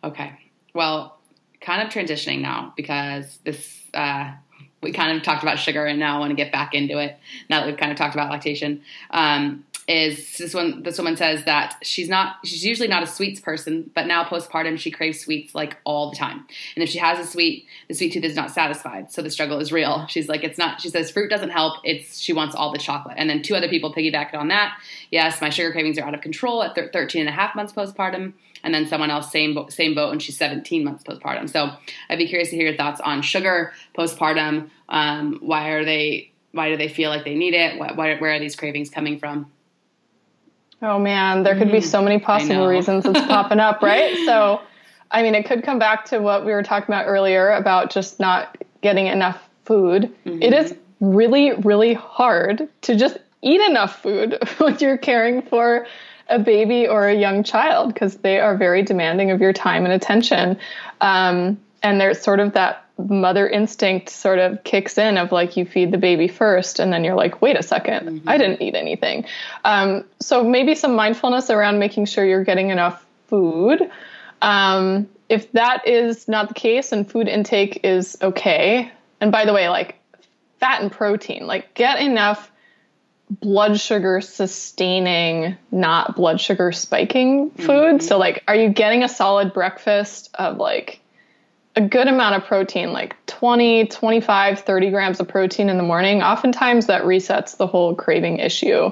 Okay. 0.04 0.32
Well, 0.74 1.18
kind 1.60 1.82
of 1.82 1.92
transitioning 1.92 2.40
now 2.40 2.72
because 2.76 3.38
this 3.44 3.82
uh, 3.94 4.32
we 4.82 4.92
kind 4.92 5.16
of 5.16 5.22
talked 5.22 5.42
about 5.42 5.58
sugar 5.58 5.86
and 5.86 5.98
now 5.98 6.16
I 6.16 6.18
want 6.20 6.30
to 6.30 6.36
get 6.36 6.52
back 6.52 6.74
into 6.74 6.98
it 6.98 7.18
now 7.50 7.60
that 7.60 7.66
we've 7.66 7.76
kind 7.76 7.90
of 7.90 7.98
talked 7.98 8.14
about 8.14 8.30
lactation. 8.30 8.82
Um, 9.10 9.64
is 9.88 10.36
this 10.36 10.52
one 10.52 10.82
this 10.82 10.98
woman 10.98 11.16
says 11.16 11.44
that 11.46 11.78
she's 11.82 12.10
not 12.10 12.36
she's 12.44 12.62
usually 12.62 12.88
not 12.88 13.02
a 13.02 13.06
sweets 13.06 13.40
person 13.40 13.90
but 13.94 14.06
now 14.06 14.22
postpartum 14.22 14.78
she 14.78 14.90
craves 14.90 15.18
sweets 15.18 15.54
like 15.54 15.78
all 15.84 16.10
the 16.10 16.16
time. 16.16 16.44
And 16.76 16.82
if 16.82 16.90
she 16.90 16.98
has 16.98 17.18
a 17.18 17.28
sweet 17.28 17.66
the 17.88 17.94
sweet 17.94 18.12
tooth 18.12 18.22
is 18.22 18.36
not 18.36 18.50
satisfied 18.50 19.10
so 19.10 19.22
the 19.22 19.30
struggle 19.30 19.58
is 19.58 19.72
real. 19.72 20.06
She's 20.06 20.28
like 20.28 20.44
it's 20.44 20.58
not 20.58 20.82
she 20.82 20.90
says 20.90 21.10
fruit 21.10 21.30
doesn't 21.30 21.50
help 21.50 21.78
it's 21.84 22.20
she 22.20 22.34
wants 22.34 22.54
all 22.54 22.70
the 22.70 22.78
chocolate. 22.78 23.14
And 23.16 23.30
then 23.30 23.42
two 23.42 23.56
other 23.56 23.68
people 23.68 23.94
piggybacked 23.94 24.34
on 24.34 24.48
that. 24.48 24.78
Yes 25.10 25.40
my 25.40 25.48
sugar 25.48 25.72
cravings 25.72 25.98
are 25.98 26.04
out 26.04 26.14
of 26.14 26.20
control 26.20 26.62
at 26.62 26.74
13 26.74 27.20
and 27.20 27.28
a 27.28 27.32
half 27.32 27.56
months 27.56 27.72
postpartum. 27.72 28.34
And 28.62 28.74
then 28.74 28.86
someone 28.86 29.10
else 29.10 29.32
same 29.32 29.56
same 29.70 29.94
boat 29.94 30.12
and 30.12 30.22
she's 30.22 30.36
17 30.36 30.84
months 30.84 31.02
postpartum. 31.02 31.48
So 31.48 31.70
i'd 32.10 32.18
be 32.18 32.28
curious 32.28 32.50
to 32.50 32.56
hear 32.56 32.68
your 32.68 32.76
thoughts 32.76 33.00
on 33.00 33.22
sugar 33.22 33.72
postpartum. 33.96 34.68
Um, 34.90 35.38
why 35.40 35.70
are 35.70 35.84
they 35.86 36.32
why 36.52 36.68
do 36.68 36.76
they 36.76 36.88
feel 36.88 37.08
like 37.08 37.24
they 37.24 37.34
need 37.34 37.54
it? 37.54 37.78
Why, 37.78 37.92
where 37.92 38.34
are 38.34 38.38
these 38.38 38.56
cravings 38.56 38.90
coming 38.90 39.18
from 39.18 39.50
Oh 40.80 40.98
man, 40.98 41.42
there 41.42 41.56
could 41.56 41.72
be 41.72 41.78
mm. 41.78 41.84
so 41.84 42.02
many 42.02 42.18
possible 42.18 42.66
reasons 42.66 43.04
it's 43.04 43.20
popping 43.26 43.60
up, 43.60 43.82
right? 43.82 44.16
So, 44.24 44.60
I 45.10 45.22
mean, 45.22 45.34
it 45.34 45.44
could 45.46 45.64
come 45.64 45.78
back 45.78 46.04
to 46.06 46.20
what 46.20 46.44
we 46.44 46.52
were 46.52 46.62
talking 46.62 46.92
about 46.94 47.06
earlier 47.06 47.50
about 47.50 47.90
just 47.90 48.20
not 48.20 48.56
getting 48.80 49.06
enough 49.06 49.42
food. 49.64 50.14
Mm-hmm. 50.24 50.42
It 50.42 50.52
is 50.52 50.74
really, 51.00 51.52
really 51.52 51.94
hard 51.94 52.68
to 52.82 52.96
just 52.96 53.18
eat 53.42 53.60
enough 53.60 54.02
food 54.02 54.38
when 54.58 54.78
you're 54.78 54.98
caring 54.98 55.42
for 55.42 55.86
a 56.28 56.38
baby 56.38 56.86
or 56.86 57.08
a 57.08 57.14
young 57.14 57.42
child 57.42 57.92
because 57.92 58.16
they 58.18 58.38
are 58.38 58.56
very 58.56 58.82
demanding 58.82 59.30
of 59.30 59.40
your 59.40 59.52
time 59.52 59.84
and 59.84 59.92
attention. 59.92 60.58
Um, 61.00 61.58
and 61.82 62.00
there's 62.00 62.20
sort 62.20 62.40
of 62.40 62.52
that 62.52 62.84
mother 62.98 63.48
instinct 63.48 64.10
sort 64.10 64.40
of 64.40 64.62
kicks 64.64 64.98
in 64.98 65.16
of 65.16 65.30
like 65.30 65.56
you 65.56 65.64
feed 65.64 65.92
the 65.92 65.98
baby 65.98 66.26
first 66.26 66.80
and 66.80 66.92
then 66.92 67.04
you're 67.04 67.14
like 67.14 67.40
wait 67.40 67.56
a 67.56 67.60
2nd 67.60 68.02
mm-hmm. 68.02 68.28
i 68.28 68.36
didn't 68.36 68.60
eat 68.60 68.74
anything 68.74 69.24
um, 69.64 70.04
so 70.20 70.42
maybe 70.42 70.74
some 70.74 70.94
mindfulness 70.94 71.48
around 71.48 71.78
making 71.78 72.04
sure 72.04 72.24
you're 72.24 72.44
getting 72.44 72.70
enough 72.70 73.06
food 73.28 73.88
um, 74.42 75.08
if 75.28 75.50
that 75.52 75.86
is 75.86 76.26
not 76.26 76.48
the 76.48 76.54
case 76.54 76.90
and 76.90 77.10
food 77.10 77.28
intake 77.28 77.80
is 77.84 78.18
okay 78.20 78.90
and 79.20 79.30
by 79.30 79.44
the 79.44 79.52
way 79.52 79.68
like 79.68 80.00
fat 80.58 80.82
and 80.82 80.90
protein 80.90 81.46
like 81.46 81.74
get 81.74 82.00
enough 82.00 82.50
blood 83.30 83.78
sugar 83.78 84.20
sustaining 84.20 85.56
not 85.70 86.16
blood 86.16 86.40
sugar 86.40 86.72
spiking 86.72 87.50
food 87.50 87.66
mm-hmm. 87.66 87.98
so 88.00 88.18
like 88.18 88.42
are 88.48 88.56
you 88.56 88.70
getting 88.70 89.04
a 89.04 89.08
solid 89.08 89.52
breakfast 89.52 90.30
of 90.34 90.56
like 90.56 91.00
a 91.78 91.80
good 91.80 92.08
amount 92.08 92.34
of 92.34 92.44
protein, 92.44 92.92
like 92.92 93.14
20, 93.26 93.86
25, 93.86 94.58
30 94.58 94.90
grams 94.90 95.20
of 95.20 95.28
protein 95.28 95.68
in 95.68 95.76
the 95.76 95.84
morning, 95.84 96.22
oftentimes 96.22 96.86
that 96.86 97.02
resets 97.04 97.56
the 97.56 97.68
whole 97.68 97.94
craving 97.94 98.38
issue 98.38 98.90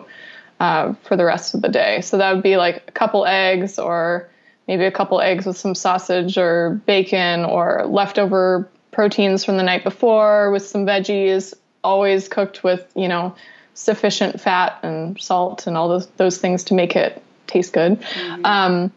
uh, 0.61 0.93
for 1.03 1.17
the 1.17 1.25
rest 1.25 1.53
of 1.53 1.63
the 1.63 1.69
day. 1.69 2.01
So 2.01 2.17
that 2.19 2.33
would 2.33 2.45
be 2.45 2.57
like 2.57 2.85
a 2.87 2.93
couple 2.93 3.27
eggs 3.27 3.81
or 3.81 4.31
maybe 4.69 4.85
a 4.85 4.93
couple 4.93 5.21
eggs 5.21 5.47
with 5.47 5.59
some 5.59 5.75
sausage 5.75 6.39
or 6.39 6.81
bacon 6.87 7.45
or 7.45 7.85
leftover 7.87 8.69
proteins 8.93 9.45
from 9.45 9.57
the 9.57 9.65
night 9.65 9.83
before 9.83 10.53
with 10.53 10.65
some 10.65 10.87
veggies, 10.87 11.55
always 11.83 12.29
cooked 12.29 12.63
with, 12.63 12.87
you 12.95 13.09
know, 13.09 13.35
sufficient 13.75 14.41
fat 14.41 14.79
and 14.85 15.21
salt 15.21 15.67
and 15.67 15.77
all 15.77 15.89
those, 15.89 16.07
those 16.19 16.39
things 16.39 16.63
to 16.63 16.75
make 16.75 16.95
it 16.95 17.21
taste 17.49 17.73
good. 17.73 18.01
Mm-hmm. 18.01 18.47
Um, 18.47 18.93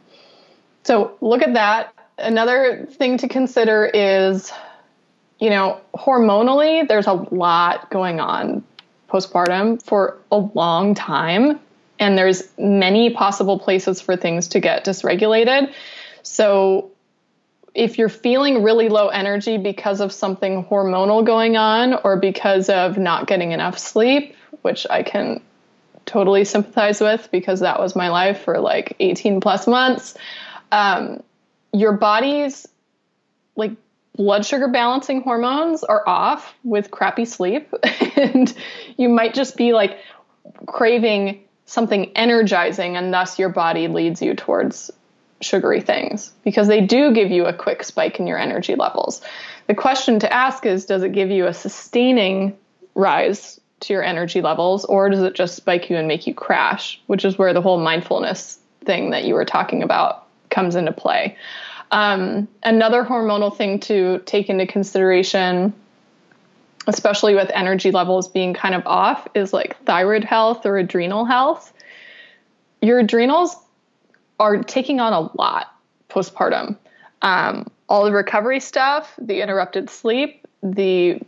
so 0.83 1.17
look 1.21 1.41
at 1.41 1.55
that 1.55 1.95
another 2.19 2.85
thing 2.91 3.17
to 3.17 3.27
consider 3.27 3.85
is, 3.85 4.51
you 5.39 5.49
know, 5.49 5.79
hormonally, 5.95 6.87
there's 6.87 7.07
a 7.07 7.13
lot 7.13 7.89
going 7.89 8.19
on 8.19 8.63
postpartum 9.09 9.81
for 9.83 10.17
a 10.31 10.37
long 10.37 10.93
time. 10.93 11.59
And 11.97 12.17
there's 12.17 12.43
many 12.57 13.09
possible 13.09 13.59
places 13.59 13.99
for 13.99 14.15
things 14.15 14.47
to 14.49 14.59
get 14.59 14.85
dysregulated. 14.85 15.73
So 16.23 16.91
if 17.75 17.97
you're 17.97 18.09
feeling 18.09 18.63
really 18.63 18.89
low 18.89 19.09
energy 19.09 19.57
because 19.57 19.99
of 19.99 20.11
something 20.11 20.63
hormonal 20.65 21.25
going 21.25 21.57
on 21.57 21.93
or 22.03 22.17
because 22.17 22.69
of 22.69 22.97
not 22.97 23.27
getting 23.27 23.51
enough 23.51 23.77
sleep, 23.77 24.35
which 24.61 24.87
I 24.89 25.03
can 25.03 25.41
totally 26.05 26.45
sympathize 26.45 27.01
with 27.01 27.29
because 27.31 27.59
that 27.59 27.79
was 27.79 27.95
my 27.95 28.09
life 28.09 28.41
for 28.41 28.59
like 28.59 28.95
18 28.99 29.41
plus 29.41 29.67
months. 29.67 30.15
Um, 30.71 31.21
your 31.73 31.93
body's 31.93 32.67
like 33.55 33.71
blood 34.15 34.45
sugar 34.45 34.67
balancing 34.67 35.21
hormones 35.21 35.83
are 35.83 36.07
off 36.07 36.53
with 36.63 36.91
crappy 36.91 37.25
sleep 37.25 37.73
and 38.17 38.53
you 38.97 39.09
might 39.09 39.33
just 39.33 39.55
be 39.55 39.73
like 39.73 39.97
craving 40.67 41.43
something 41.65 42.11
energizing 42.15 42.97
and 42.97 43.13
thus 43.13 43.37
your 43.37 43.49
body 43.49 43.87
leads 43.87 44.21
you 44.21 44.33
towards 44.33 44.91
sugary 45.41 45.79
things 45.79 46.33
because 46.43 46.67
they 46.67 46.81
do 46.81 47.13
give 47.13 47.31
you 47.31 47.45
a 47.45 47.53
quick 47.53 47.83
spike 47.83 48.19
in 48.19 48.27
your 48.27 48.37
energy 48.37 48.75
levels. 48.75 49.21
The 49.67 49.75
question 49.75 50.19
to 50.19 50.33
ask 50.33 50.65
is 50.65 50.85
does 50.85 51.03
it 51.03 51.13
give 51.13 51.29
you 51.29 51.45
a 51.45 51.53
sustaining 51.53 52.57
rise 52.95 53.61
to 53.81 53.93
your 53.93 54.03
energy 54.03 54.41
levels 54.41 54.83
or 54.85 55.09
does 55.09 55.21
it 55.21 55.35
just 55.35 55.55
spike 55.55 55.89
you 55.89 55.95
and 55.95 56.07
make 56.07 56.27
you 56.27 56.33
crash, 56.33 56.99
which 57.07 57.23
is 57.23 57.37
where 57.37 57.53
the 57.53 57.61
whole 57.61 57.79
mindfulness 57.79 58.59
thing 58.83 59.11
that 59.11 59.23
you 59.23 59.33
were 59.33 59.45
talking 59.45 59.83
about 59.83 60.25
comes 60.49 60.75
into 60.75 60.91
play. 60.91 61.37
Um, 61.91 62.47
another 62.63 63.03
hormonal 63.03 63.55
thing 63.55 63.79
to 63.81 64.19
take 64.25 64.49
into 64.49 64.67
consideration, 64.67 65.73
especially 66.87 67.35
with 67.35 67.49
energy 67.53 67.91
levels 67.91 68.27
being 68.27 68.53
kind 68.53 68.75
of 68.75 68.85
off, 68.85 69.27
is 69.33 69.53
like 69.53 69.83
thyroid 69.85 70.23
health 70.23 70.65
or 70.65 70.77
adrenal 70.77 71.25
health. 71.25 71.73
Your 72.81 72.99
adrenals 72.99 73.55
are 74.39 74.63
taking 74.63 74.99
on 74.99 75.13
a 75.13 75.31
lot 75.37 75.75
postpartum. 76.09 76.77
Um, 77.21 77.69
all 77.89 78.05
the 78.05 78.11
recovery 78.11 78.59
stuff, 78.59 79.13
the 79.17 79.41
interrupted 79.41 79.89
sleep, 79.89 80.45
the 80.61 81.21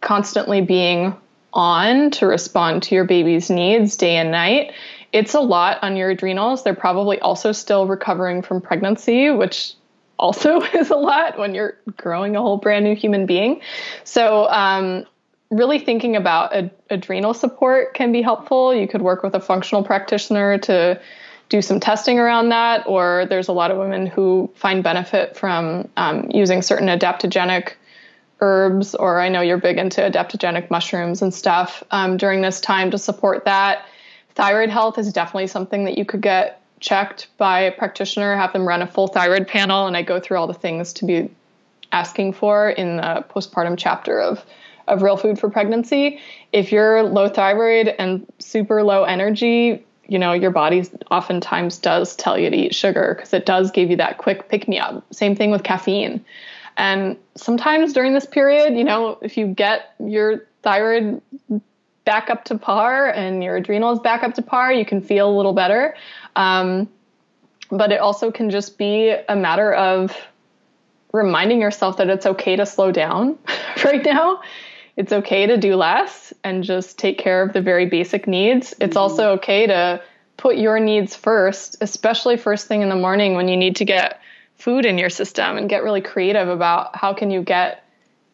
constantly 0.00 0.60
being 0.60 1.16
on 1.52 2.10
to 2.10 2.26
respond 2.26 2.82
to 2.84 2.94
your 2.94 3.04
baby's 3.04 3.50
needs 3.50 3.96
day 3.96 4.16
and 4.16 4.30
night 4.30 4.72
it's 5.12 5.34
a 5.34 5.40
lot 5.40 5.78
on 5.82 5.96
your 5.96 6.10
adrenals. 6.10 6.64
They're 6.64 6.74
probably 6.74 7.18
also 7.20 7.52
still 7.52 7.86
recovering 7.86 8.42
from 8.42 8.60
pregnancy, 8.60 9.30
which 9.30 9.74
also 10.18 10.60
is 10.74 10.90
a 10.90 10.96
lot 10.96 11.38
when 11.38 11.54
you're 11.54 11.76
growing 11.96 12.36
a 12.36 12.42
whole 12.42 12.58
brand 12.58 12.84
new 12.84 12.94
human 12.94 13.26
being. 13.26 13.60
So, 14.04 14.48
um, 14.48 15.06
really 15.50 15.78
thinking 15.78 16.14
about 16.14 16.52
ad- 16.54 16.70
adrenal 16.90 17.32
support 17.32 17.94
can 17.94 18.12
be 18.12 18.20
helpful. 18.20 18.74
You 18.74 18.86
could 18.86 19.00
work 19.00 19.22
with 19.22 19.34
a 19.34 19.40
functional 19.40 19.82
practitioner 19.82 20.58
to 20.58 21.00
do 21.48 21.62
some 21.62 21.80
testing 21.80 22.18
around 22.18 22.50
that, 22.50 22.86
or 22.86 23.24
there's 23.30 23.48
a 23.48 23.52
lot 23.52 23.70
of 23.70 23.78
women 23.78 24.06
who 24.06 24.50
find 24.54 24.84
benefit 24.84 25.36
from 25.36 25.88
um, 25.96 26.30
using 26.30 26.60
certain 26.60 26.88
adaptogenic 26.88 27.72
herbs, 28.40 28.94
or 28.94 29.20
I 29.20 29.30
know 29.30 29.40
you're 29.40 29.56
big 29.56 29.78
into 29.78 30.02
adaptogenic 30.02 30.70
mushrooms 30.70 31.22
and 31.22 31.32
stuff 31.32 31.82
um, 31.90 32.18
during 32.18 32.42
this 32.42 32.60
time 32.60 32.90
to 32.90 32.98
support 32.98 33.46
that. 33.46 33.86
Thyroid 34.38 34.70
health 34.70 34.98
is 34.98 35.12
definitely 35.12 35.48
something 35.48 35.84
that 35.84 35.98
you 35.98 36.04
could 36.04 36.22
get 36.22 36.62
checked 36.78 37.26
by 37.38 37.60
a 37.62 37.72
practitioner, 37.72 38.36
have 38.36 38.52
them 38.52 38.66
run 38.66 38.82
a 38.82 38.86
full 38.86 39.08
thyroid 39.08 39.48
panel, 39.48 39.88
and 39.88 39.96
I 39.96 40.02
go 40.02 40.20
through 40.20 40.38
all 40.38 40.46
the 40.46 40.54
things 40.54 40.92
to 40.94 41.04
be 41.04 41.28
asking 41.90 42.34
for 42.34 42.70
in 42.70 42.98
the 42.98 43.24
postpartum 43.28 43.74
chapter 43.76 44.20
of 44.20 44.44
of 44.86 45.02
real 45.02 45.16
food 45.16 45.38
for 45.38 45.50
pregnancy. 45.50 46.20
If 46.52 46.72
you're 46.72 47.02
low 47.02 47.28
thyroid 47.28 47.88
and 47.98 48.26
super 48.38 48.82
low 48.82 49.02
energy, 49.02 49.84
you 50.06 50.18
know, 50.18 50.32
your 50.32 50.52
body 50.52 50.84
oftentimes 51.10 51.78
does 51.78 52.16
tell 52.16 52.38
you 52.38 52.48
to 52.48 52.56
eat 52.56 52.74
sugar 52.74 53.14
because 53.14 53.34
it 53.34 53.44
does 53.44 53.70
give 53.72 53.90
you 53.90 53.96
that 53.96 54.18
quick 54.18 54.48
pick 54.48 54.66
me 54.68 54.78
up. 54.78 55.04
Same 55.12 55.36
thing 55.36 55.50
with 55.50 55.64
caffeine. 55.64 56.24
And 56.76 57.16
sometimes 57.34 57.92
during 57.92 58.14
this 58.14 58.24
period, 58.24 58.76
you 58.76 58.84
know, 58.84 59.18
if 59.20 59.36
you 59.36 59.48
get 59.48 59.94
your 59.98 60.46
thyroid 60.62 61.20
back 62.08 62.30
up 62.30 62.44
to 62.44 62.56
par 62.56 63.10
and 63.10 63.44
your 63.44 63.56
adrenals 63.56 64.00
back 64.00 64.22
up 64.22 64.32
to 64.34 64.42
par, 64.42 64.72
you 64.72 64.86
can 64.86 65.02
feel 65.02 65.28
a 65.28 65.34
little 65.36 65.52
better. 65.52 65.94
Um, 66.34 66.88
but 67.70 67.92
it 67.92 68.00
also 68.00 68.32
can 68.32 68.48
just 68.48 68.78
be 68.78 69.14
a 69.28 69.36
matter 69.36 69.74
of 69.74 70.16
reminding 71.12 71.60
yourself 71.60 71.98
that 71.98 72.08
it's 72.08 72.24
okay 72.24 72.56
to 72.56 72.64
slow 72.64 72.92
down 72.92 73.38
right 73.84 74.04
now 74.04 74.40
it's 74.98 75.12
okay 75.12 75.46
to 75.46 75.56
do 75.56 75.76
less 75.76 76.32
and 76.42 76.64
just 76.64 76.98
take 76.98 77.18
care 77.18 77.40
of 77.42 77.52
the 77.52 77.62
very 77.62 77.86
basic 77.86 78.26
needs. 78.26 78.74
It's 78.80 78.90
mm-hmm. 78.90 78.98
also 78.98 79.30
okay 79.34 79.64
to 79.68 80.02
put 80.36 80.58
your 80.58 80.80
needs 80.80 81.14
first, 81.14 81.76
especially 81.80 82.36
first 82.36 82.66
thing 82.66 82.82
in 82.82 82.88
the 82.88 82.96
morning 82.96 83.36
when 83.36 83.46
you 83.46 83.56
need 83.56 83.76
to 83.76 83.84
get 83.84 84.20
food 84.56 84.84
in 84.84 84.98
your 84.98 85.08
system 85.08 85.56
and 85.56 85.68
get 85.68 85.84
really 85.84 86.00
creative 86.00 86.48
about 86.48 86.96
how 86.96 87.14
can 87.14 87.30
you 87.30 87.42
get 87.42 87.84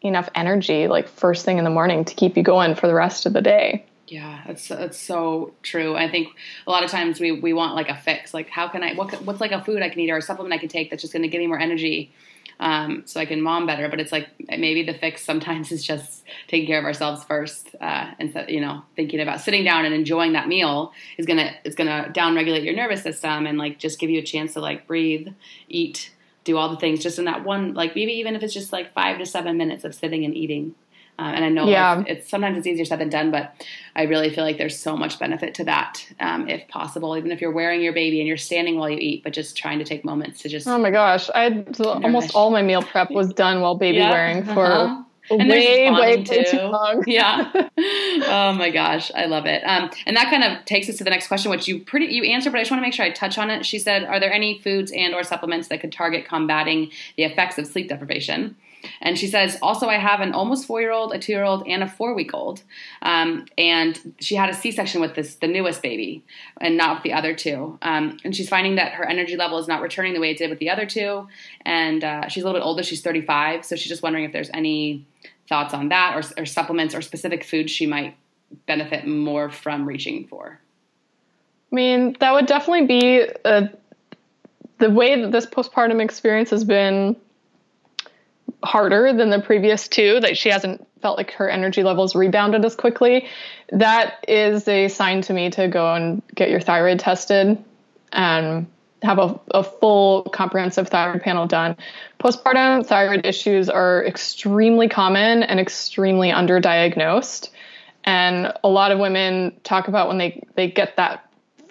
enough 0.07 0.29
energy 0.35 0.87
like 0.87 1.07
first 1.07 1.45
thing 1.45 1.57
in 1.57 1.63
the 1.63 1.69
morning 1.69 2.05
to 2.05 2.13
keep 2.13 2.37
you 2.37 2.43
going 2.43 2.75
for 2.75 2.87
the 2.87 2.93
rest 2.93 3.25
of 3.25 3.33
the 3.33 3.41
day. 3.41 3.85
Yeah, 4.07 4.41
that's 4.45 4.67
that's 4.67 4.99
so 4.99 5.53
true. 5.63 5.95
I 5.95 6.09
think 6.09 6.29
a 6.67 6.71
lot 6.71 6.83
of 6.83 6.91
times 6.91 7.19
we 7.19 7.31
we 7.31 7.53
want 7.53 7.75
like 7.75 7.89
a 7.89 7.95
fix, 7.95 8.33
like 8.33 8.49
how 8.49 8.67
can 8.67 8.83
I 8.83 8.93
what 8.93 9.11
what's 9.23 9.41
like 9.41 9.51
a 9.51 9.63
food 9.63 9.81
I 9.81 9.89
can 9.89 9.99
eat 9.99 10.11
or 10.11 10.17
a 10.17 10.21
supplement 10.21 10.53
I 10.53 10.57
can 10.59 10.69
take 10.69 10.89
that's 10.89 11.01
just 11.01 11.13
going 11.13 11.23
to 11.23 11.29
give 11.29 11.39
me 11.39 11.47
more 11.47 11.59
energy 11.59 12.13
um, 12.59 13.03
so 13.05 13.19
I 13.19 13.25
can 13.25 13.41
mom 13.41 13.65
better. 13.65 13.89
But 13.89 13.99
it's 13.99 14.11
like 14.11 14.27
maybe 14.47 14.83
the 14.83 14.93
fix 14.93 15.23
sometimes 15.23 15.71
is 15.71 15.83
just 15.83 16.23
taking 16.47 16.67
care 16.67 16.79
of 16.79 16.85
ourselves 16.85 17.23
first, 17.23 17.75
uh, 17.81 18.11
instead 18.19 18.49
you 18.49 18.61
know 18.61 18.83
thinking 18.95 19.19
about 19.19 19.41
sitting 19.41 19.63
down 19.63 19.85
and 19.85 19.93
enjoying 19.93 20.33
that 20.33 20.47
meal 20.47 20.93
is 21.17 21.25
gonna 21.25 21.51
it's 21.63 21.75
gonna 21.75 22.11
downregulate 22.13 22.63
your 22.63 22.75
nervous 22.75 23.03
system 23.03 23.45
and 23.45 23.57
like 23.57 23.79
just 23.79 23.99
give 23.99 24.09
you 24.09 24.19
a 24.19 24.25
chance 24.25 24.53
to 24.53 24.59
like 24.59 24.87
breathe, 24.87 25.29
eat, 25.67 26.11
do 26.45 26.57
all 26.57 26.69
the 26.69 26.77
things 26.77 27.03
just 27.03 27.19
in 27.19 27.25
that 27.25 27.43
one 27.43 27.73
like 27.73 27.95
maybe 27.95 28.13
even 28.13 28.35
if 28.35 28.41
it's 28.43 28.53
just 28.53 28.71
like 28.71 28.93
five 28.93 29.17
to 29.17 29.25
seven 29.25 29.57
minutes 29.57 29.83
of 29.83 29.93
sitting 29.93 30.23
and 30.23 30.35
eating 30.35 30.73
uh, 31.17 31.31
and 31.33 31.45
I 31.45 31.49
know 31.49 31.67
yeah. 31.67 32.01
it's, 32.01 32.09
it's, 32.09 32.29
sometimes 32.29 32.57
it's 32.57 32.67
easier 32.67 32.83
said 32.83 32.99
than 32.99 33.09
done, 33.09 33.31
but 33.31 33.53
I 33.95 34.03
really 34.03 34.29
feel 34.29 34.43
like 34.43 34.57
there's 34.57 34.77
so 34.77 34.97
much 34.97 35.17
benefit 35.17 35.55
to 35.55 35.63
that, 35.63 36.05
um, 36.19 36.49
if 36.49 36.67
possible. 36.67 37.15
Even 37.15 37.31
if 37.31 37.39
you're 37.39 37.53
wearing 37.53 37.81
your 37.81 37.93
baby 37.93 38.19
and 38.19 38.27
you're 38.27 38.35
standing 38.35 38.77
while 38.77 38.89
you 38.89 38.97
eat, 38.97 39.23
but 39.23 39.31
just 39.31 39.55
trying 39.55 39.79
to 39.79 39.85
take 39.85 40.03
moments 40.03 40.41
to 40.41 40.49
just. 40.49 40.67
Oh 40.67 40.77
my 40.77 40.91
gosh! 40.91 41.29
I 41.33 41.43
had, 41.43 41.79
almost 41.79 42.35
all 42.35 42.51
my 42.51 42.61
meal 42.61 42.83
prep 42.83 43.11
was 43.11 43.31
done 43.31 43.61
while 43.61 43.75
baby 43.75 43.99
yeah. 43.99 44.11
wearing 44.11 44.43
for. 44.43 44.65
Uh-huh. 44.65 45.01
And 45.29 45.49
way, 45.49 45.89
way, 45.89 46.17
way 46.17 46.23
too 46.23 46.57
long. 46.57 47.03
yeah. 47.07 47.51
oh 47.77 48.53
my 48.53 48.69
gosh, 48.71 49.11
I 49.15 49.25
love 49.25 49.45
it. 49.45 49.63
Um, 49.63 49.89
and 50.05 50.15
that 50.15 50.29
kind 50.29 50.43
of 50.43 50.63
takes 50.65 50.89
us 50.89 50.97
to 50.97 51.03
the 51.03 51.09
next 51.09 51.27
question, 51.27 51.51
which 51.51 51.67
you 51.67 51.79
pretty 51.79 52.07
you 52.07 52.23
answered, 52.23 52.51
but 52.51 52.59
I 52.59 52.61
just 52.61 52.71
want 52.71 52.81
to 52.81 52.85
make 52.85 52.93
sure 52.93 53.05
I 53.05 53.11
touch 53.11 53.37
on 53.37 53.49
it. 53.49 53.65
She 53.65 53.79
said, 53.79 54.03
"Are 54.03 54.19
there 54.19 54.31
any 54.31 54.59
foods 54.59 54.91
and 54.91 55.13
or 55.13 55.23
supplements 55.23 55.67
that 55.69 55.81
could 55.81 55.91
target 55.91 56.25
combating 56.25 56.91
the 57.17 57.23
effects 57.23 57.57
of 57.57 57.67
sleep 57.67 57.89
deprivation?" 57.89 58.55
And 59.01 59.17
she 59.17 59.27
says, 59.27 59.57
also, 59.61 59.87
I 59.87 59.97
have 59.97 60.19
an 60.19 60.33
almost 60.33 60.65
four 60.65 60.81
year 60.81 60.91
old, 60.91 61.13
a 61.13 61.19
two 61.19 61.31
year 61.31 61.43
old, 61.43 61.67
and 61.67 61.83
a 61.83 61.87
four 61.87 62.13
week 62.13 62.33
old. 62.33 62.63
Um, 63.01 63.45
and 63.57 64.15
she 64.19 64.35
had 64.35 64.49
a 64.49 64.53
C 64.53 64.71
section 64.71 65.01
with 65.01 65.15
this, 65.15 65.35
the 65.35 65.47
newest 65.47 65.81
baby, 65.81 66.23
and 66.59 66.77
not 66.77 66.97
with 66.97 67.03
the 67.03 67.13
other 67.13 67.35
two. 67.35 67.77
Um, 67.81 68.17
and 68.23 68.35
she's 68.35 68.49
finding 68.49 68.75
that 68.75 68.93
her 68.93 69.07
energy 69.07 69.35
level 69.35 69.57
is 69.57 69.67
not 69.67 69.81
returning 69.81 70.13
the 70.13 70.19
way 70.19 70.31
it 70.31 70.37
did 70.37 70.49
with 70.49 70.59
the 70.59 70.69
other 70.69 70.85
two. 70.85 71.27
And 71.61 72.03
uh, 72.03 72.27
she's 72.27 72.43
a 72.43 72.45
little 72.45 72.59
bit 72.59 72.65
older, 72.65 72.83
she's 72.83 73.01
35. 73.01 73.65
So 73.65 73.75
she's 73.75 73.89
just 73.89 74.03
wondering 74.03 74.25
if 74.25 74.31
there's 74.31 74.49
any 74.53 75.05
thoughts 75.47 75.73
on 75.73 75.89
that 75.89 76.15
or, 76.15 76.41
or 76.41 76.45
supplements 76.45 76.95
or 76.95 77.01
specific 77.01 77.43
foods 77.43 77.71
she 77.71 77.85
might 77.85 78.15
benefit 78.65 79.07
more 79.07 79.49
from 79.49 79.87
reaching 79.87 80.27
for. 80.27 80.59
I 81.71 81.75
mean, 81.75 82.15
that 82.19 82.33
would 82.33 82.45
definitely 82.45 82.85
be 82.85 83.19
a, 83.19 83.33
uh, 83.45 83.67
the 84.77 84.89
way 84.89 85.19
that 85.21 85.31
this 85.31 85.45
postpartum 85.45 86.01
experience 86.01 86.49
has 86.49 86.63
been 86.63 87.15
harder 88.65 89.13
than 89.13 89.29
the 89.29 89.39
previous 89.39 89.87
two, 89.87 90.19
that 90.19 90.37
she 90.37 90.49
hasn't 90.49 90.85
felt 91.01 91.17
like 91.17 91.31
her 91.31 91.49
energy 91.49 91.83
levels 91.83 92.15
rebounded 92.15 92.65
as 92.65 92.75
quickly, 92.75 93.27
that 93.71 94.25
is 94.27 94.67
a 94.67 94.87
sign 94.87 95.21
to 95.21 95.33
me 95.33 95.49
to 95.51 95.67
go 95.67 95.93
and 95.93 96.21
get 96.33 96.49
your 96.49 96.59
thyroid 96.59 96.99
tested 96.99 97.63
and 98.11 98.67
have 99.03 99.19
a, 99.19 99.39
a 99.51 99.63
full 99.63 100.23
comprehensive 100.23 100.89
thyroid 100.89 101.21
panel 101.21 101.45
done. 101.47 101.77
Postpartum 102.19 102.85
thyroid 102.85 103.25
issues 103.25 103.69
are 103.69 104.03
extremely 104.05 104.89
common 104.89 105.43
and 105.43 105.59
extremely 105.59 106.31
underdiagnosed. 106.31 107.49
And 108.03 108.53
a 108.63 108.69
lot 108.69 108.91
of 108.91 108.99
women 108.99 109.55
talk 109.63 109.87
about 109.87 110.07
when 110.07 110.17
they, 110.17 110.43
they 110.55 110.69
get 110.69 110.95
that 110.97 111.29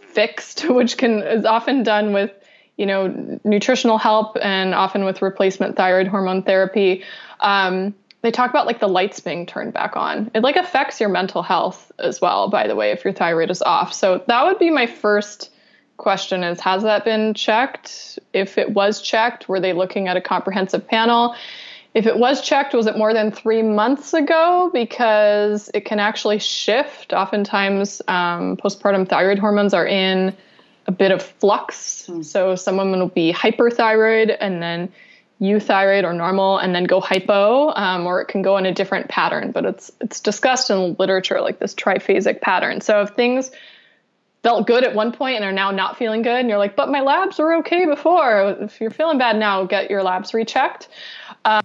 fixed, 0.09 0.61
which 0.69 0.97
can 0.97 1.23
is 1.23 1.45
often 1.45 1.83
done 1.83 2.13
with 2.13 2.31
you 2.77 2.87
know, 2.87 3.39
nutritional 3.45 3.99
help 3.99 4.37
and 4.43 4.75
often 4.75 5.05
with 5.05 5.23
replacement 5.23 5.77
thyroid 5.77 6.09
hormone 6.09 6.43
therapy. 6.43 7.05
Um, 7.41 7.95
they 8.23 8.31
talk 8.31 8.51
about 8.51 8.67
like 8.67 8.81
the 8.81 8.89
lights 8.89 9.21
being 9.21 9.47
turned 9.47 9.75
back 9.75 9.97
on. 9.97 10.31
It 10.35 10.43
like 10.43 10.57
affects 10.57 10.99
your 10.99 11.11
mental 11.11 11.43
health 11.43 11.93
as 11.99 12.21
well, 12.21 12.49
by 12.49 12.67
the 12.67 12.75
way, 12.75 12.91
if 12.91 13.05
your 13.05 13.13
thyroid 13.13 13.51
is 13.51 13.63
off. 13.63 13.93
So 13.93 14.25
that 14.27 14.45
would 14.45 14.59
be 14.59 14.71
my 14.71 14.87
first 14.87 15.51
question 15.97 16.43
is 16.43 16.59
has 16.61 16.83
that 16.83 17.05
been 17.05 17.35
checked? 17.35 18.19
If 18.33 18.59
it 18.59 18.71
was 18.71 19.01
checked, 19.01 19.49
were 19.49 19.61
they 19.61 19.73
looking 19.73 20.09
at 20.09 20.17
a 20.17 20.21
comprehensive 20.21 20.87
panel? 20.87 21.37
If 21.93 22.07
it 22.07 22.19
was 22.19 22.41
checked, 22.41 22.75
was 22.75 22.87
it 22.87 22.99
more 22.99 23.15
than 23.15 23.31
three 23.31 23.63
months 23.63 24.15
ago? 24.15 24.71
Because 24.73 25.71
it 25.75 25.85
can 25.85 26.01
actually 26.01 26.41
shift. 26.41 27.13
Oftentimes, 27.13 28.03
um, 28.09 28.57
postpartum 28.57 29.09
thyroid 29.09 29.39
hormones 29.39 29.73
are 29.73 29.87
in 29.87 30.35
a 30.87 30.93
bit 30.93 31.11
of 31.11 31.23
flux. 31.23 32.07
Mm. 32.09 32.25
So 32.25 32.57
some 32.57 32.77
women 32.77 33.01
will 33.01 33.09
be 33.09 33.33
hyperthyroid 33.33 34.37
and 34.41 34.63
then 34.63 34.93
euthyroid 35.41 36.05
or 36.05 36.13
normal 36.13 36.59
and 36.59 36.75
then 36.75 36.85
go 36.85 37.01
hypo, 37.01 37.73
um, 37.75 38.07
or 38.07 38.21
it 38.21 38.27
can 38.27 38.43
go 38.43 38.57
in 38.57 38.67
a 38.67 38.73
different 38.73 39.09
pattern. 39.09 39.53
But 39.53 39.65
it's 39.65 39.91
it's 40.01 40.21
discussed 40.21 40.71
in 40.71 40.97
literature 40.99 41.41
like 41.41 41.59
this 41.59 41.75
triphasic 41.75 42.41
pattern. 42.41 42.81
So 42.81 43.03
if 43.03 43.11
things 43.11 43.51
felt 44.43 44.67
good 44.67 44.85
at 44.85 44.95
one 44.95 45.11
point 45.11 45.37
and 45.37 45.45
are 45.45 45.53
now 45.53 45.71
not 45.71 45.97
feeling 45.97 46.23
good, 46.23 46.39
and 46.39 46.49
you're 46.49 46.59
like, 46.59 46.77
but 46.77 46.91
my 46.91 47.01
labs 47.01 47.39
were 47.39 47.55
okay 47.57 47.87
before. 47.87 48.57
If 48.61 48.81
you're 48.81 48.91
feeling 48.91 49.19
bad 49.19 49.37
now, 49.37 49.65
get 49.65 49.91
your 49.91 50.03
labs 50.03 50.35
rechecked. 50.35 50.89
Um, 51.45 51.63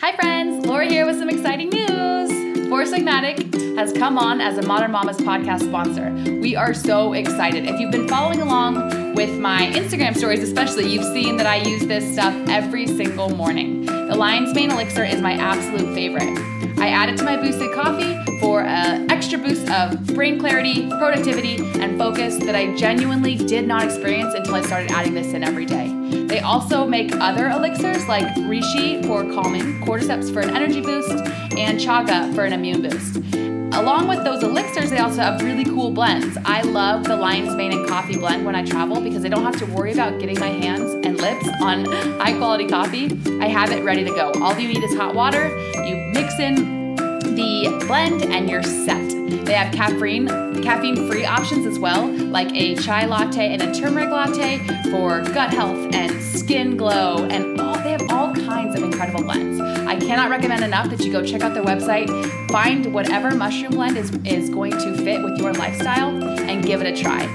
Hi 0.00 0.14
friends, 0.16 0.66
Laura 0.66 0.86
here 0.86 1.04
with 1.04 1.18
some 1.18 1.28
exciting 1.28 1.70
news. 1.70 2.39
Four 2.70 2.84
Sigmatic 2.84 3.76
has 3.76 3.92
come 3.92 4.16
on 4.16 4.40
as 4.40 4.56
a 4.56 4.62
Modern 4.62 4.92
Mamas 4.92 5.16
podcast 5.16 5.64
sponsor. 5.64 6.12
We 6.40 6.54
are 6.54 6.72
so 6.72 7.14
excited. 7.14 7.66
If 7.66 7.80
you've 7.80 7.90
been 7.90 8.06
following 8.06 8.40
along 8.40 9.16
with 9.16 9.40
my 9.40 9.72
Instagram 9.72 10.16
stories, 10.16 10.40
especially, 10.40 10.86
you've 10.86 11.02
seen 11.12 11.36
that 11.38 11.46
I 11.46 11.56
use 11.56 11.84
this 11.84 12.12
stuff 12.12 12.32
every 12.48 12.86
single 12.86 13.28
morning. 13.30 13.86
The 13.86 14.14
Lion's 14.14 14.54
Mane 14.54 14.70
Elixir 14.70 15.02
is 15.02 15.20
my 15.20 15.32
absolute 15.32 15.92
favorite. 15.96 16.38
I 16.78 16.90
add 16.90 17.08
it 17.08 17.16
to 17.16 17.24
my 17.24 17.36
boosted 17.36 17.74
coffee 17.74 18.38
for 18.38 18.62
an 18.62 19.10
extra 19.10 19.36
boost 19.36 19.68
of 19.68 20.06
brain 20.14 20.38
clarity, 20.38 20.88
productivity, 20.90 21.56
and 21.80 21.98
focus 21.98 22.36
that 22.36 22.54
I 22.54 22.76
genuinely 22.76 23.34
did 23.34 23.66
not 23.66 23.82
experience 23.82 24.32
until 24.34 24.54
I 24.54 24.62
started 24.62 24.92
adding 24.92 25.14
this 25.14 25.32
in 25.32 25.42
every 25.42 25.66
day. 25.66 25.99
They 26.10 26.40
also 26.40 26.86
make 26.86 27.14
other 27.16 27.48
elixirs 27.48 28.06
like 28.06 28.26
Reishi 28.36 29.04
for 29.06 29.22
calming, 29.32 29.80
cordyceps 29.80 30.32
for 30.32 30.40
an 30.40 30.50
energy 30.50 30.80
boost, 30.80 31.10
and 31.56 31.78
chaga 31.78 32.34
for 32.34 32.44
an 32.44 32.52
immune 32.52 32.82
boost. 32.82 33.16
Along 33.72 34.08
with 34.08 34.24
those 34.24 34.42
elixirs, 34.42 34.90
they 34.90 34.98
also 34.98 35.22
have 35.22 35.40
really 35.42 35.64
cool 35.64 35.90
blends. 35.90 36.36
I 36.44 36.62
love 36.62 37.04
the 37.04 37.16
Lion's 37.16 37.54
Mane 37.54 37.72
and 37.72 37.88
Coffee 37.88 38.16
blend 38.16 38.44
when 38.44 38.54
I 38.54 38.64
travel 38.64 39.00
because 39.00 39.24
I 39.24 39.28
don't 39.28 39.44
have 39.44 39.58
to 39.58 39.66
worry 39.66 39.92
about 39.92 40.18
getting 40.18 40.38
my 40.40 40.48
hands 40.48 40.92
and 41.06 41.16
lips 41.16 41.48
on 41.62 41.84
high 42.18 42.36
quality 42.36 42.66
coffee. 42.66 43.18
I 43.40 43.46
have 43.46 43.70
it 43.70 43.84
ready 43.84 44.04
to 44.04 44.10
go. 44.10 44.32
All 44.42 44.58
you 44.58 44.68
need 44.68 44.82
is 44.82 44.94
hot 44.96 45.14
water. 45.14 45.48
You 45.86 45.96
mix 46.12 46.38
in 46.38 46.79
the 47.34 47.84
blend 47.86 48.22
and 48.22 48.48
you're 48.48 48.62
set. 48.62 49.10
They 49.44 49.54
have 49.54 49.72
caffeine 49.72 50.28
caffeine 50.62 51.08
free 51.08 51.24
options 51.24 51.66
as 51.66 51.78
well, 51.78 52.06
like 52.06 52.52
a 52.54 52.74
chai 52.76 53.06
latte 53.06 53.52
and 53.52 53.62
a 53.62 53.72
turmeric 53.72 54.10
latte 54.10 54.58
for 54.90 55.22
gut 55.32 55.52
health 55.52 55.94
and 55.94 56.22
skin 56.22 56.76
glow 56.76 57.26
and 57.30 57.60
all 57.60 57.74
they 57.82 57.92
have 57.92 58.10
all 58.10 58.34
kinds 58.34 58.76
of 58.76 58.82
incredible 58.82 59.22
blends. 59.22 59.60
I 59.60 59.96
cannot 59.96 60.30
recommend 60.30 60.62
enough 60.64 60.90
that 60.90 61.00
you 61.00 61.12
go 61.12 61.24
check 61.24 61.42
out 61.42 61.54
their 61.54 61.64
website, 61.64 62.08
find 62.50 62.92
whatever 62.92 63.34
mushroom 63.34 63.72
blend 63.72 63.96
is, 63.96 64.10
is 64.24 64.50
going 64.50 64.72
to 64.72 64.96
fit 65.04 65.22
with 65.22 65.38
your 65.38 65.52
lifestyle, 65.54 66.22
and 66.22 66.64
give 66.64 66.82
it 66.82 66.86
a 66.86 67.02
try. 67.02 67.26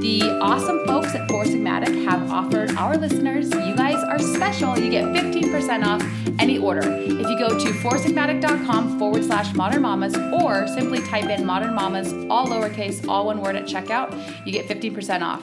The 0.00 0.38
awesome 0.40 0.86
folks 0.86 1.12
at 1.16 1.28
Four 1.28 1.42
Sigmatic 1.42 2.04
have 2.04 2.30
offered 2.30 2.70
our 2.76 2.96
listeners, 2.96 3.52
you 3.52 3.74
guys 3.74 3.96
are 4.04 4.20
special. 4.20 4.78
You 4.78 4.90
get 4.92 5.06
15% 5.06 5.84
off 5.84 6.00
any 6.38 6.56
order. 6.56 6.82
If 6.84 7.28
you 7.28 7.36
go 7.36 7.48
to 7.48 7.70
foursigmatic.com 7.80 8.96
forward 8.96 9.24
slash 9.24 9.52
modern 9.54 9.82
mamas 9.82 10.16
or 10.40 10.68
simply 10.68 11.00
type 11.02 11.24
in 11.24 11.44
modern 11.44 11.74
mamas, 11.74 12.12
all 12.30 12.46
lowercase, 12.46 13.08
all 13.08 13.26
one 13.26 13.42
word 13.42 13.56
at 13.56 13.64
checkout, 13.64 14.46
you 14.46 14.52
get 14.52 14.68
15% 14.68 15.22
off. 15.22 15.42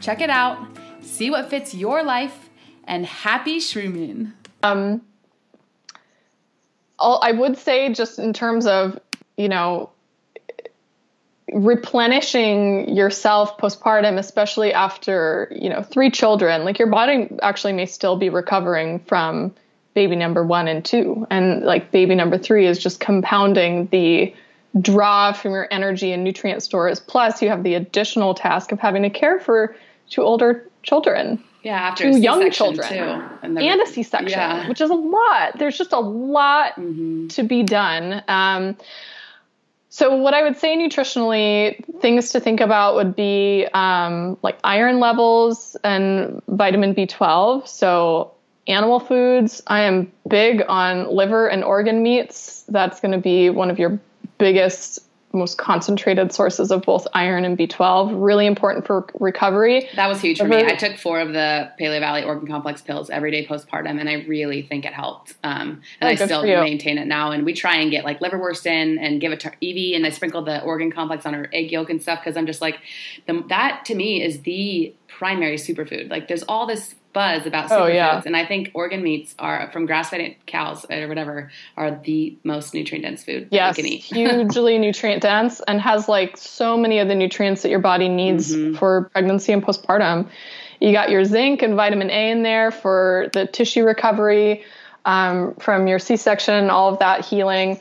Check 0.00 0.20
it 0.20 0.30
out, 0.30 0.64
see 1.00 1.28
what 1.28 1.50
fits 1.50 1.74
your 1.74 2.04
life, 2.04 2.50
and 2.84 3.04
happy 3.04 3.58
shrooming. 3.58 4.32
Um, 4.62 5.02
I 7.00 7.32
would 7.32 7.58
say, 7.58 7.92
just 7.92 8.20
in 8.20 8.32
terms 8.32 8.64
of, 8.64 8.96
you 9.36 9.48
know, 9.48 9.90
replenishing 11.52 12.94
yourself 12.94 13.56
postpartum 13.58 14.18
especially 14.18 14.72
after 14.72 15.50
you 15.54 15.68
know 15.68 15.82
three 15.82 16.10
children 16.10 16.64
like 16.64 16.78
your 16.78 16.88
body 16.88 17.28
actually 17.42 17.72
may 17.72 17.86
still 17.86 18.16
be 18.16 18.28
recovering 18.28 18.98
from 19.00 19.54
baby 19.94 20.14
number 20.14 20.44
1 20.44 20.68
and 20.68 20.84
2 20.84 21.26
and 21.30 21.62
like 21.62 21.90
baby 21.90 22.14
number 22.14 22.38
3 22.38 22.66
is 22.66 22.78
just 22.78 23.00
compounding 23.00 23.86
the 23.86 24.34
draw 24.80 25.32
from 25.32 25.52
your 25.52 25.66
energy 25.70 26.12
and 26.12 26.22
nutrient 26.22 26.62
stores 26.62 27.00
plus 27.00 27.40
you 27.40 27.48
have 27.48 27.62
the 27.62 27.74
additional 27.74 28.34
task 28.34 28.70
of 28.70 28.78
having 28.78 29.02
to 29.02 29.10
care 29.10 29.40
for 29.40 29.74
two 30.10 30.22
older 30.22 30.68
children 30.82 31.42
yeah 31.62 31.80
after 31.80 32.12
two 32.12 32.18
young 32.18 32.50
children 32.50 32.88
too. 32.88 33.38
and, 33.42 33.58
and 33.58 33.80
a 33.80 33.86
c-section 33.86 34.38
yeah. 34.38 34.68
which 34.68 34.80
is 34.80 34.90
a 34.90 34.94
lot 34.94 35.58
there's 35.58 35.78
just 35.78 35.92
a 35.92 35.98
lot 35.98 36.74
mm-hmm. 36.76 37.26
to 37.28 37.42
be 37.42 37.62
done 37.62 38.22
um, 38.28 38.76
so, 39.98 40.14
what 40.14 40.32
I 40.32 40.44
would 40.44 40.56
say 40.56 40.76
nutritionally, 40.76 41.84
things 41.98 42.30
to 42.30 42.38
think 42.38 42.60
about 42.60 42.94
would 42.94 43.16
be 43.16 43.66
um, 43.74 44.38
like 44.44 44.56
iron 44.62 45.00
levels 45.00 45.76
and 45.82 46.40
vitamin 46.46 46.94
B12. 46.94 47.66
So, 47.66 48.30
animal 48.68 49.00
foods, 49.00 49.60
I 49.66 49.80
am 49.80 50.12
big 50.28 50.62
on 50.68 51.12
liver 51.12 51.48
and 51.48 51.64
organ 51.64 52.04
meats. 52.04 52.64
That's 52.68 53.00
going 53.00 53.10
to 53.10 53.18
be 53.18 53.50
one 53.50 53.72
of 53.72 53.80
your 53.80 53.98
biggest 54.38 55.00
most 55.38 55.58
concentrated 55.58 56.32
sources 56.32 56.70
of 56.70 56.82
both 56.82 57.06
iron 57.14 57.44
and 57.44 57.56
B12. 57.56 58.12
Really 58.22 58.46
important 58.46 58.86
for 58.86 59.06
recovery. 59.18 59.88
That 59.96 60.08
was 60.08 60.20
huge 60.20 60.38
for 60.38 60.48
me. 60.48 60.64
I 60.64 60.74
took 60.74 60.96
four 60.96 61.20
of 61.20 61.32
the 61.32 61.70
Paleovalley 61.80 62.26
Organ 62.26 62.46
Complex 62.46 62.82
pills 62.82 63.10
every 63.10 63.30
day 63.30 63.46
postpartum, 63.46 63.98
and 63.98 64.08
I 64.08 64.24
really 64.26 64.62
think 64.62 64.84
it 64.84 64.92
helped. 64.92 65.34
Um, 65.42 65.82
and 66.00 66.08
oh, 66.08 66.08
I 66.08 66.14
still 66.14 66.42
maintain 66.42 66.98
it 66.98 67.06
now. 67.06 67.30
And 67.30 67.44
we 67.44 67.54
try 67.54 67.76
and 67.76 67.90
get 67.90 68.04
like 68.04 68.20
liverwurst 68.20 68.66
in 68.66 68.98
and 68.98 69.20
give 69.20 69.32
it 69.32 69.40
to 69.40 69.52
Evie, 69.60 69.94
and 69.94 70.04
I 70.04 70.10
sprinkle 70.10 70.42
the 70.42 70.62
organ 70.62 70.90
complex 70.90 71.24
on 71.26 71.34
her 71.34 71.48
egg 71.52 71.70
yolk 71.72 71.90
and 71.90 72.02
stuff 72.02 72.20
because 72.20 72.36
I'm 72.36 72.46
just 72.46 72.60
like, 72.60 72.78
the, 73.26 73.44
that 73.48 73.84
to 73.86 73.94
me 73.94 74.22
is 74.22 74.42
the 74.42 74.94
primary 75.06 75.56
superfood. 75.56 76.10
Like, 76.10 76.28
there's 76.28 76.42
all 76.44 76.66
this 76.66 76.94
buzz 77.12 77.46
about 77.46 77.70
superfoods. 77.70 77.80
Oh, 77.80 77.86
yeah. 77.86 78.22
And 78.24 78.36
I 78.36 78.44
think 78.44 78.70
organ 78.74 79.02
meats 79.02 79.34
are 79.38 79.70
from 79.72 79.86
grass-fed 79.86 80.36
cows 80.46 80.86
or 80.90 81.08
whatever 81.08 81.50
are 81.76 81.90
the 81.90 82.36
most 82.44 82.74
nutrient 82.74 83.04
dense 83.04 83.24
food 83.24 83.48
yes, 83.50 83.76
you 83.76 83.82
can 83.82 83.92
eat. 83.92 84.02
hugely 84.02 84.78
nutrient 84.78 85.22
dense 85.22 85.60
and 85.66 85.80
has 85.80 86.08
like 86.08 86.36
so 86.36 86.76
many 86.76 86.98
of 86.98 87.08
the 87.08 87.14
nutrients 87.14 87.62
that 87.62 87.70
your 87.70 87.78
body 87.78 88.08
needs 88.08 88.54
mm-hmm. 88.54 88.76
for 88.76 89.10
pregnancy 89.12 89.52
and 89.52 89.62
postpartum. 89.62 90.28
You 90.80 90.92
got 90.92 91.10
your 91.10 91.24
zinc 91.24 91.62
and 91.62 91.74
vitamin 91.74 92.10
A 92.10 92.30
in 92.30 92.42
there 92.42 92.70
for 92.70 93.28
the 93.32 93.46
tissue 93.46 93.84
recovery 93.84 94.64
um, 95.04 95.54
from 95.54 95.86
your 95.86 95.98
C-section, 95.98 96.70
all 96.70 96.92
of 96.92 96.98
that 97.00 97.24
healing 97.24 97.80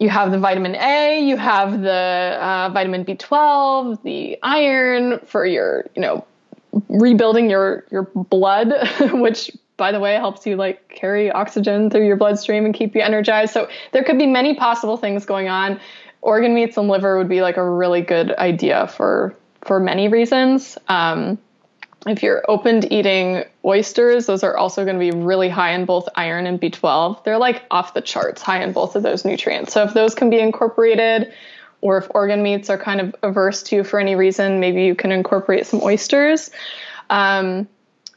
you 0.00 0.08
have 0.08 0.30
the 0.30 0.38
vitamin 0.38 0.74
A, 0.76 1.20
you 1.22 1.36
have 1.36 1.82
the 1.82 2.38
uh, 2.40 2.70
vitamin 2.72 3.04
B12, 3.04 4.02
the 4.02 4.38
iron 4.42 5.20
for 5.26 5.44
your, 5.44 5.84
you 5.94 6.00
know, 6.00 6.24
rebuilding 6.88 7.50
your 7.50 7.84
your 7.90 8.02
blood, 8.14 8.72
which 9.12 9.50
by 9.76 9.92
the 9.92 10.00
way 10.00 10.14
helps 10.14 10.46
you 10.46 10.56
like 10.56 10.88
carry 10.88 11.30
oxygen 11.30 11.90
through 11.90 12.06
your 12.06 12.16
bloodstream 12.16 12.66
and 12.66 12.74
keep 12.74 12.94
you 12.94 13.00
energized. 13.00 13.52
So 13.52 13.68
there 13.92 14.04
could 14.04 14.18
be 14.18 14.26
many 14.26 14.54
possible 14.54 14.96
things 14.96 15.24
going 15.24 15.48
on. 15.48 15.80
Organ 16.22 16.54
meats 16.54 16.76
and 16.76 16.88
liver 16.88 17.16
would 17.16 17.28
be 17.28 17.40
like 17.40 17.56
a 17.56 17.68
really 17.68 18.02
good 18.02 18.32
idea 18.32 18.86
for 18.88 19.34
for 19.62 19.80
many 19.80 20.08
reasons. 20.08 20.76
Um, 20.88 21.38
if 22.06 22.22
you're 22.22 22.42
open 22.48 22.80
to 22.80 22.94
eating 22.94 23.44
oysters, 23.64 24.26
those 24.26 24.42
are 24.42 24.56
also 24.56 24.84
going 24.84 24.98
to 24.98 25.00
be 25.00 25.10
really 25.10 25.50
high 25.50 25.72
in 25.72 25.84
both 25.84 26.08
iron 26.14 26.46
and 26.46 26.60
B12. 26.60 27.24
They're 27.24 27.38
like 27.38 27.62
off 27.70 27.92
the 27.92 28.00
charts 28.00 28.40
high 28.40 28.62
in 28.62 28.72
both 28.72 28.96
of 28.96 29.02
those 29.02 29.24
nutrients. 29.24 29.74
So 29.74 29.82
if 29.84 29.92
those 29.92 30.14
can 30.14 30.30
be 30.30 30.38
incorporated, 30.38 31.32
or 31.80 31.98
if 31.98 32.06
organ 32.10 32.42
meats 32.42 32.70
are 32.70 32.78
kind 32.78 33.00
of 33.00 33.14
averse 33.22 33.62
to 33.64 33.84
for 33.84 33.98
any 33.98 34.14
reason, 34.14 34.60
maybe 34.60 34.84
you 34.84 34.94
can 34.94 35.12
incorporate 35.12 35.66
some 35.66 35.82
oysters. 35.82 36.50
Um, 37.08 37.68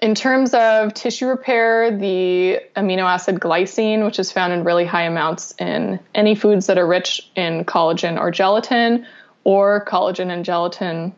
in 0.01 0.15
terms 0.15 0.53
of 0.53 0.93
tissue 0.93 1.27
repair, 1.27 1.97
the 1.97 2.59
amino 2.75 3.03
acid 3.03 3.35
glycine, 3.35 4.03
which 4.03 4.19
is 4.19 4.31
found 4.33 4.51
in 4.51 4.65
really 4.65 4.85
high 4.85 5.03
amounts 5.03 5.53
in 5.59 5.99
any 6.13 6.35
foods 6.35 6.67
that 6.67 6.77
are 6.77 6.85
rich 6.85 7.29
in 7.35 7.63
collagen 7.63 8.19
or 8.19 8.29
gelatin, 8.29 9.05
or 9.45 9.85
collagen 9.85 10.29
and 10.29 10.43
gelatin 10.43 11.13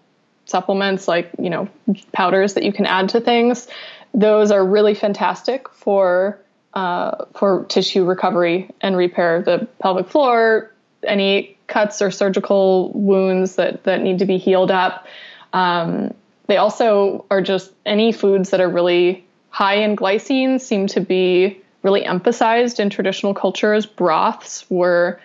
supplements 0.46 1.08
like 1.08 1.32
you 1.40 1.50
know 1.50 1.68
powders 2.12 2.54
that 2.54 2.64
you 2.64 2.72
can 2.72 2.86
add 2.86 3.10
to 3.10 3.20
things, 3.20 3.68
those 4.14 4.52
are 4.52 4.64
really 4.64 4.94
fantastic 4.94 5.68
for 5.70 6.40
uh, 6.76 7.26
for 7.34 7.66
tissue 7.66 8.06
recovery 8.06 8.70
and 8.82 8.96
repair. 8.96 9.42
The 9.42 9.68
pelvic 9.80 10.08
floor, 10.08 10.72
any 11.04 11.55
cuts 11.68 12.02
or 12.02 12.12
surgical 12.12 12.92
wounds 12.94 13.56
that 13.56 13.84
that 13.84 14.02
need 14.02 14.20
to 14.20 14.26
be 14.26 14.38
healed 14.38 14.72
up. 14.72 15.08
Um, 15.54 16.14
they 16.48 16.58
also 16.58 17.26
are 17.32 17.42
just 17.42 17.72
any 17.86 18.12
foods 18.12 18.52
that 18.52 18.62
are 18.62 18.70
really 18.70 19.26
high 19.50 19.76
in 19.76 19.96
glycine 19.96 20.60
seem 20.60 20.88
to 20.88 21.00
be 21.00 21.62
really 21.82 22.06
emphasized 22.06 22.80
in 22.80 22.90
traditional 22.90 23.34
cultures. 23.34 23.86
Broths 23.86 24.70
were 24.70 25.20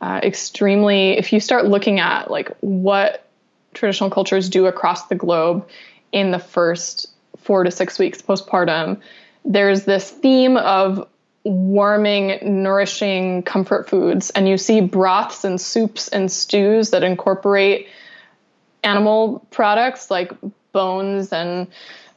uh, 0.00 0.20
extremely. 0.22 1.18
If 1.18 1.32
you 1.32 1.40
start 1.40 1.66
looking 1.66 2.00
at 2.00 2.30
like 2.30 2.50
what 2.60 3.26
traditional 3.74 4.10
cultures 4.10 4.48
do 4.48 4.66
across 4.66 5.06
the 5.06 5.14
globe 5.14 5.66
in 6.12 6.30
the 6.30 6.38
first 6.38 7.08
four 7.38 7.64
to 7.64 7.70
six 7.70 7.98
weeks 7.98 8.20
postpartum, 8.20 9.00
there's 9.44 9.84
this 9.84 10.10
theme 10.10 10.56
of 10.56 11.08
warming, 11.44 12.62
nourishing 12.62 13.42
comfort 13.42 13.88
foods. 13.88 14.30
And 14.30 14.48
you 14.48 14.56
see 14.56 14.80
broths 14.80 15.44
and 15.44 15.60
soups 15.60 16.08
and 16.08 16.30
stews 16.30 16.90
that 16.90 17.02
incorporate 17.02 17.88
animal 18.84 19.46
products 19.50 20.10
like 20.10 20.32
bones 20.72 21.32
and 21.32 21.68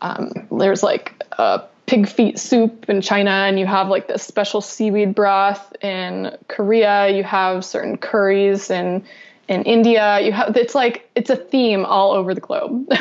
um, 0.01 0.47
there's 0.51 0.84
like 0.84 1.23
a 1.34 1.63
pig 1.86 2.07
feet 2.07 2.39
soup 2.39 2.89
in 2.89 3.01
China, 3.01 3.32
and 3.32 3.59
you 3.59 3.65
have 3.65 3.88
like 3.88 4.07
this 4.07 4.23
special 4.23 4.61
seaweed 4.61 5.15
broth 5.15 5.76
in 5.82 6.36
Korea. 6.47 7.09
You 7.09 7.23
have 7.23 7.63
certain 7.63 7.97
curries 7.97 8.69
in 8.69 9.03
in 9.47 9.63
India. 9.63 10.19
You 10.21 10.32
have 10.32 10.55
it's 10.57 10.76
like 10.76 11.09
it's 11.15 11.30
a 11.30 11.36
theme 11.36 11.86
all 11.86 12.11
over 12.11 12.34
the 12.34 12.41
globe. 12.41 12.91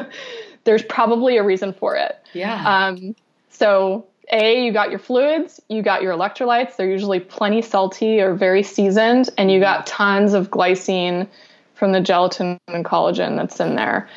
There's 0.64 0.82
probably 0.82 1.36
a 1.36 1.42
reason 1.42 1.72
for 1.72 1.96
it. 1.96 2.16
Yeah. 2.32 2.86
Um, 2.88 3.14
so 3.50 4.06
a, 4.30 4.64
you 4.64 4.72
got 4.72 4.90
your 4.90 4.98
fluids, 4.98 5.60
you 5.68 5.82
got 5.82 6.02
your 6.02 6.14
electrolytes. 6.14 6.76
They're 6.76 6.90
usually 6.90 7.20
plenty 7.20 7.62
salty 7.62 8.20
or 8.20 8.34
very 8.34 8.62
seasoned, 8.62 9.30
and 9.38 9.50
you 9.50 9.60
got 9.60 9.86
tons 9.86 10.34
of 10.34 10.50
glycine 10.50 11.28
from 11.74 11.92
the 11.92 12.00
gelatin 12.00 12.58
and 12.68 12.84
collagen 12.84 13.36
that's 13.36 13.60
in 13.60 13.76
there. 13.76 14.08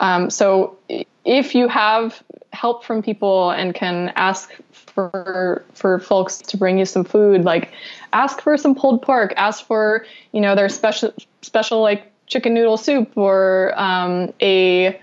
Um, 0.00 0.30
so 0.30 0.76
if 1.24 1.54
you 1.54 1.68
have 1.68 2.22
help 2.52 2.84
from 2.84 3.02
people 3.02 3.50
and 3.50 3.74
can 3.74 4.12
ask 4.16 4.50
for 4.72 5.64
for 5.74 5.98
folks 5.98 6.38
to 6.38 6.56
bring 6.56 6.78
you 6.78 6.84
some 6.84 7.04
food, 7.04 7.44
like 7.44 7.72
ask 8.12 8.40
for 8.40 8.56
some 8.56 8.74
pulled 8.74 9.02
pork, 9.02 9.32
ask 9.36 9.64
for 9.66 10.06
you 10.32 10.40
know 10.40 10.54
their 10.54 10.68
special 10.68 11.12
special 11.42 11.80
like 11.80 12.12
chicken 12.26 12.54
noodle 12.54 12.76
soup 12.76 13.16
or 13.16 13.72
um, 13.76 14.32
a 14.40 15.00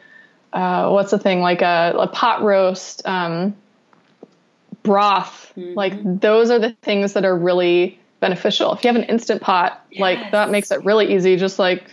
uh, 0.53 0.89
what's 0.89 1.11
the 1.11 1.19
thing 1.19 1.41
like 1.41 1.61
a, 1.61 1.93
a 1.97 2.07
pot 2.07 2.41
roast. 2.41 3.01
Um, 3.05 3.55
broth. 4.83 5.51
Mm-hmm. 5.55 5.73
Like 5.73 6.21
those 6.21 6.49
are 6.49 6.59
the 6.59 6.75
things 6.81 7.13
that 7.13 7.25
are 7.25 7.37
really 7.37 7.99
beneficial. 8.19 8.73
If 8.73 8.83
you 8.83 8.89
have 8.89 8.95
an 8.95 9.09
instant 9.09 9.41
pot, 9.41 9.85
yes. 9.91 10.01
like 10.01 10.31
that 10.31 10.49
makes 10.49 10.71
it 10.71 10.83
really 10.85 11.13
easy. 11.13 11.35
Just 11.37 11.59
like 11.59 11.83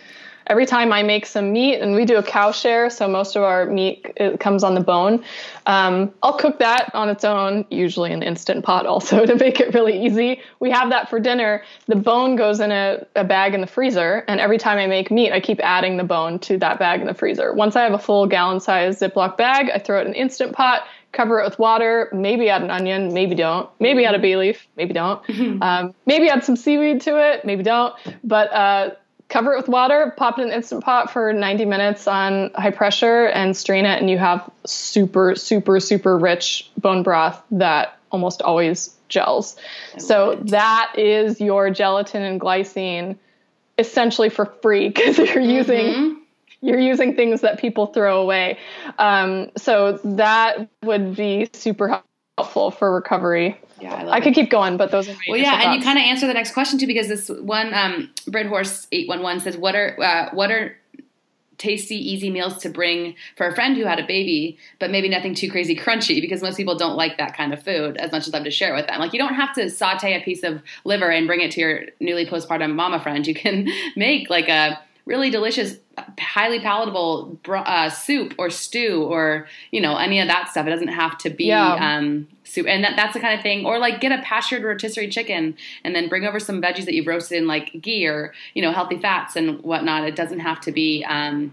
every 0.48 0.66
time 0.66 0.92
I 0.92 1.02
make 1.02 1.26
some 1.26 1.52
meat, 1.52 1.76
and 1.76 1.94
we 1.94 2.04
do 2.04 2.16
a 2.16 2.22
cow 2.22 2.52
share, 2.52 2.90
so 2.90 3.06
most 3.06 3.36
of 3.36 3.42
our 3.42 3.66
meat 3.66 4.12
it 4.16 4.40
comes 4.40 4.64
on 4.64 4.74
the 4.74 4.80
bone. 4.80 5.22
Um, 5.66 6.12
I'll 6.22 6.38
cook 6.38 6.58
that 6.58 6.90
on 6.94 7.08
its 7.08 7.24
own, 7.24 7.66
usually 7.70 8.12
in 8.12 8.22
an 8.22 8.28
instant 8.28 8.64
pot, 8.64 8.86
also 8.86 9.26
to 9.26 9.34
make 9.36 9.60
it 9.60 9.74
really 9.74 10.04
easy. 10.04 10.40
We 10.60 10.70
have 10.70 10.90
that 10.90 11.10
for 11.10 11.20
dinner. 11.20 11.62
The 11.86 11.96
bone 11.96 12.36
goes 12.36 12.60
in 12.60 12.72
a, 12.72 13.06
a 13.14 13.24
bag 13.24 13.54
in 13.54 13.60
the 13.60 13.66
freezer, 13.66 14.24
and 14.28 14.40
every 14.40 14.58
time 14.58 14.78
I 14.78 14.86
make 14.86 15.10
meat, 15.10 15.32
I 15.32 15.40
keep 15.40 15.60
adding 15.62 15.96
the 15.96 16.04
bone 16.04 16.38
to 16.40 16.58
that 16.58 16.78
bag 16.78 17.00
in 17.00 17.06
the 17.06 17.14
freezer. 17.14 17.52
Once 17.52 17.76
I 17.76 17.82
have 17.82 17.92
a 17.92 17.98
full 17.98 18.26
gallon 18.26 18.60
size 18.60 19.00
Ziploc 19.00 19.36
bag, 19.36 19.70
I 19.72 19.78
throw 19.78 20.00
it 20.00 20.06
in 20.06 20.14
instant 20.14 20.52
pot 20.52 20.82
cover 21.12 21.40
it 21.40 21.44
with 21.44 21.58
water, 21.58 22.08
maybe 22.12 22.48
add 22.48 22.62
an 22.62 22.70
onion, 22.70 23.12
maybe 23.12 23.34
don't, 23.34 23.68
maybe 23.80 24.04
add 24.04 24.14
a 24.14 24.18
bay 24.18 24.36
leaf, 24.36 24.66
maybe 24.76 24.92
don't, 24.92 25.22
um, 25.62 25.94
maybe 26.06 26.28
add 26.28 26.44
some 26.44 26.56
seaweed 26.56 27.00
to 27.02 27.16
it, 27.16 27.44
maybe 27.44 27.62
don't. 27.62 27.94
But 28.22 28.52
uh, 28.52 28.90
cover 29.28 29.54
it 29.54 29.56
with 29.58 29.68
water, 29.68 30.14
pop 30.16 30.38
it 30.38 30.42
in 30.42 30.52
instant 30.52 30.84
pot 30.84 31.10
for 31.10 31.32
90 31.32 31.64
minutes 31.64 32.06
on 32.06 32.50
high 32.54 32.70
pressure, 32.70 33.26
and 33.26 33.56
strain 33.56 33.84
it, 33.84 34.00
and 34.00 34.10
you 34.10 34.18
have 34.18 34.48
super, 34.64 35.34
super, 35.34 35.80
super 35.80 36.18
rich 36.18 36.70
bone 36.78 37.02
broth 37.02 37.42
that 37.50 37.98
almost 38.10 38.42
always 38.42 38.94
gels. 39.08 39.56
So 39.98 40.38
that 40.44 40.94
is 40.96 41.40
your 41.40 41.70
gelatin 41.70 42.22
and 42.22 42.40
glycine 42.40 43.16
essentially 43.78 44.28
for 44.28 44.46
free 44.46 44.88
because 44.94 45.18
you're 45.18 45.40
using 45.40 45.86
mm-hmm. 45.86 46.17
You're 46.60 46.80
using 46.80 47.14
things 47.14 47.40
that 47.42 47.58
people 47.58 47.86
throw 47.86 48.20
away. 48.20 48.58
Um, 48.98 49.50
so 49.56 49.98
that 50.04 50.68
would 50.82 51.14
be 51.16 51.48
super 51.52 52.02
helpful 52.36 52.70
for 52.70 52.92
recovery. 52.92 53.60
Yeah, 53.80 53.94
I, 53.94 54.16
I 54.16 54.20
could 54.20 54.34
keep 54.34 54.50
going, 54.50 54.76
but 54.76 54.90
those 54.90 55.08
are 55.08 55.12
my 55.12 55.20
well. 55.28 55.38
Yeah, 55.38 55.54
and 55.54 55.62
thoughts. 55.62 55.76
you 55.76 55.82
kind 55.84 55.98
of 55.98 56.04
answer 56.04 56.26
the 56.26 56.34
next 56.34 56.52
question 56.52 56.78
too, 56.78 56.86
because 56.86 57.08
this 57.08 57.28
one, 57.28 57.72
um, 57.74 58.10
Bread 58.26 58.46
Horse 58.46 58.88
eight 58.90 59.08
one 59.08 59.22
one 59.22 59.38
says, 59.38 59.56
"What 59.56 59.76
are 59.76 59.96
uh, 60.02 60.30
what 60.34 60.50
are 60.50 60.76
tasty, 61.58 61.96
easy 61.96 62.30
meals 62.30 62.56
to 62.58 62.68
bring 62.68 63.16
for 63.36 63.46
a 63.46 63.54
friend 63.54 63.76
who 63.76 63.84
had 63.84 63.98
a 63.98 64.06
baby, 64.06 64.56
but 64.78 64.90
maybe 64.90 65.08
nothing 65.08 65.34
too 65.34 65.50
crazy 65.50 65.76
crunchy 65.76 66.20
because 66.20 66.40
most 66.40 66.56
people 66.56 66.76
don't 66.76 66.96
like 66.96 67.18
that 67.18 67.36
kind 67.36 67.52
of 67.52 67.62
food 67.62 67.96
as 67.98 68.12
much 68.12 68.26
as 68.26 68.34
I'm 68.34 68.44
to 68.44 68.50
share 68.50 68.74
with 68.74 68.86
them. 68.86 68.98
Like 69.00 69.12
you 69.12 69.18
don't 69.18 69.34
have 69.34 69.54
to 69.56 69.68
saute 69.68 70.14
a 70.14 70.24
piece 70.24 70.44
of 70.44 70.62
liver 70.84 71.10
and 71.10 71.26
bring 71.26 71.40
it 71.40 71.50
to 71.52 71.60
your 71.60 71.80
newly 72.00 72.24
postpartum 72.24 72.74
mama 72.74 73.00
friend. 73.00 73.26
You 73.26 73.34
can 73.34 73.68
make 73.96 74.30
like 74.30 74.48
a 74.48 74.80
really 75.08 75.30
delicious, 75.30 75.78
highly 76.20 76.60
palatable 76.60 77.38
uh, 77.48 77.88
soup 77.88 78.34
or 78.38 78.50
stew 78.50 79.04
or 79.04 79.48
you 79.72 79.80
know 79.80 79.96
any 79.96 80.20
of 80.20 80.28
that 80.28 80.48
stuff. 80.50 80.66
It 80.66 80.70
doesn't 80.70 80.88
have 80.88 81.16
to 81.18 81.30
be 81.30 81.46
yeah. 81.46 81.96
um, 81.96 82.28
soup, 82.44 82.66
and 82.68 82.84
that, 82.84 82.94
that's 82.94 83.14
the 83.14 83.20
kind 83.20 83.34
of 83.34 83.42
thing. 83.42 83.64
Or 83.64 83.78
like 83.78 84.00
get 84.00 84.12
a 84.12 84.22
pastured 84.22 84.62
rotisserie 84.62 85.08
chicken 85.08 85.56
and 85.82 85.96
then 85.96 86.08
bring 86.08 86.24
over 86.24 86.38
some 86.38 86.60
veggies 86.62 86.84
that 86.84 86.94
you've 86.94 87.06
roasted 87.06 87.38
in 87.38 87.48
like 87.48 87.80
ghee 87.80 88.06
or 88.06 88.32
you 88.54 88.62
know 88.62 88.70
healthy 88.70 88.98
fats 88.98 89.34
and 89.34 89.60
whatnot. 89.62 90.04
It 90.04 90.14
doesn't 90.14 90.40
have 90.40 90.60
to 90.60 90.72
be 90.72 91.04
um, 91.08 91.52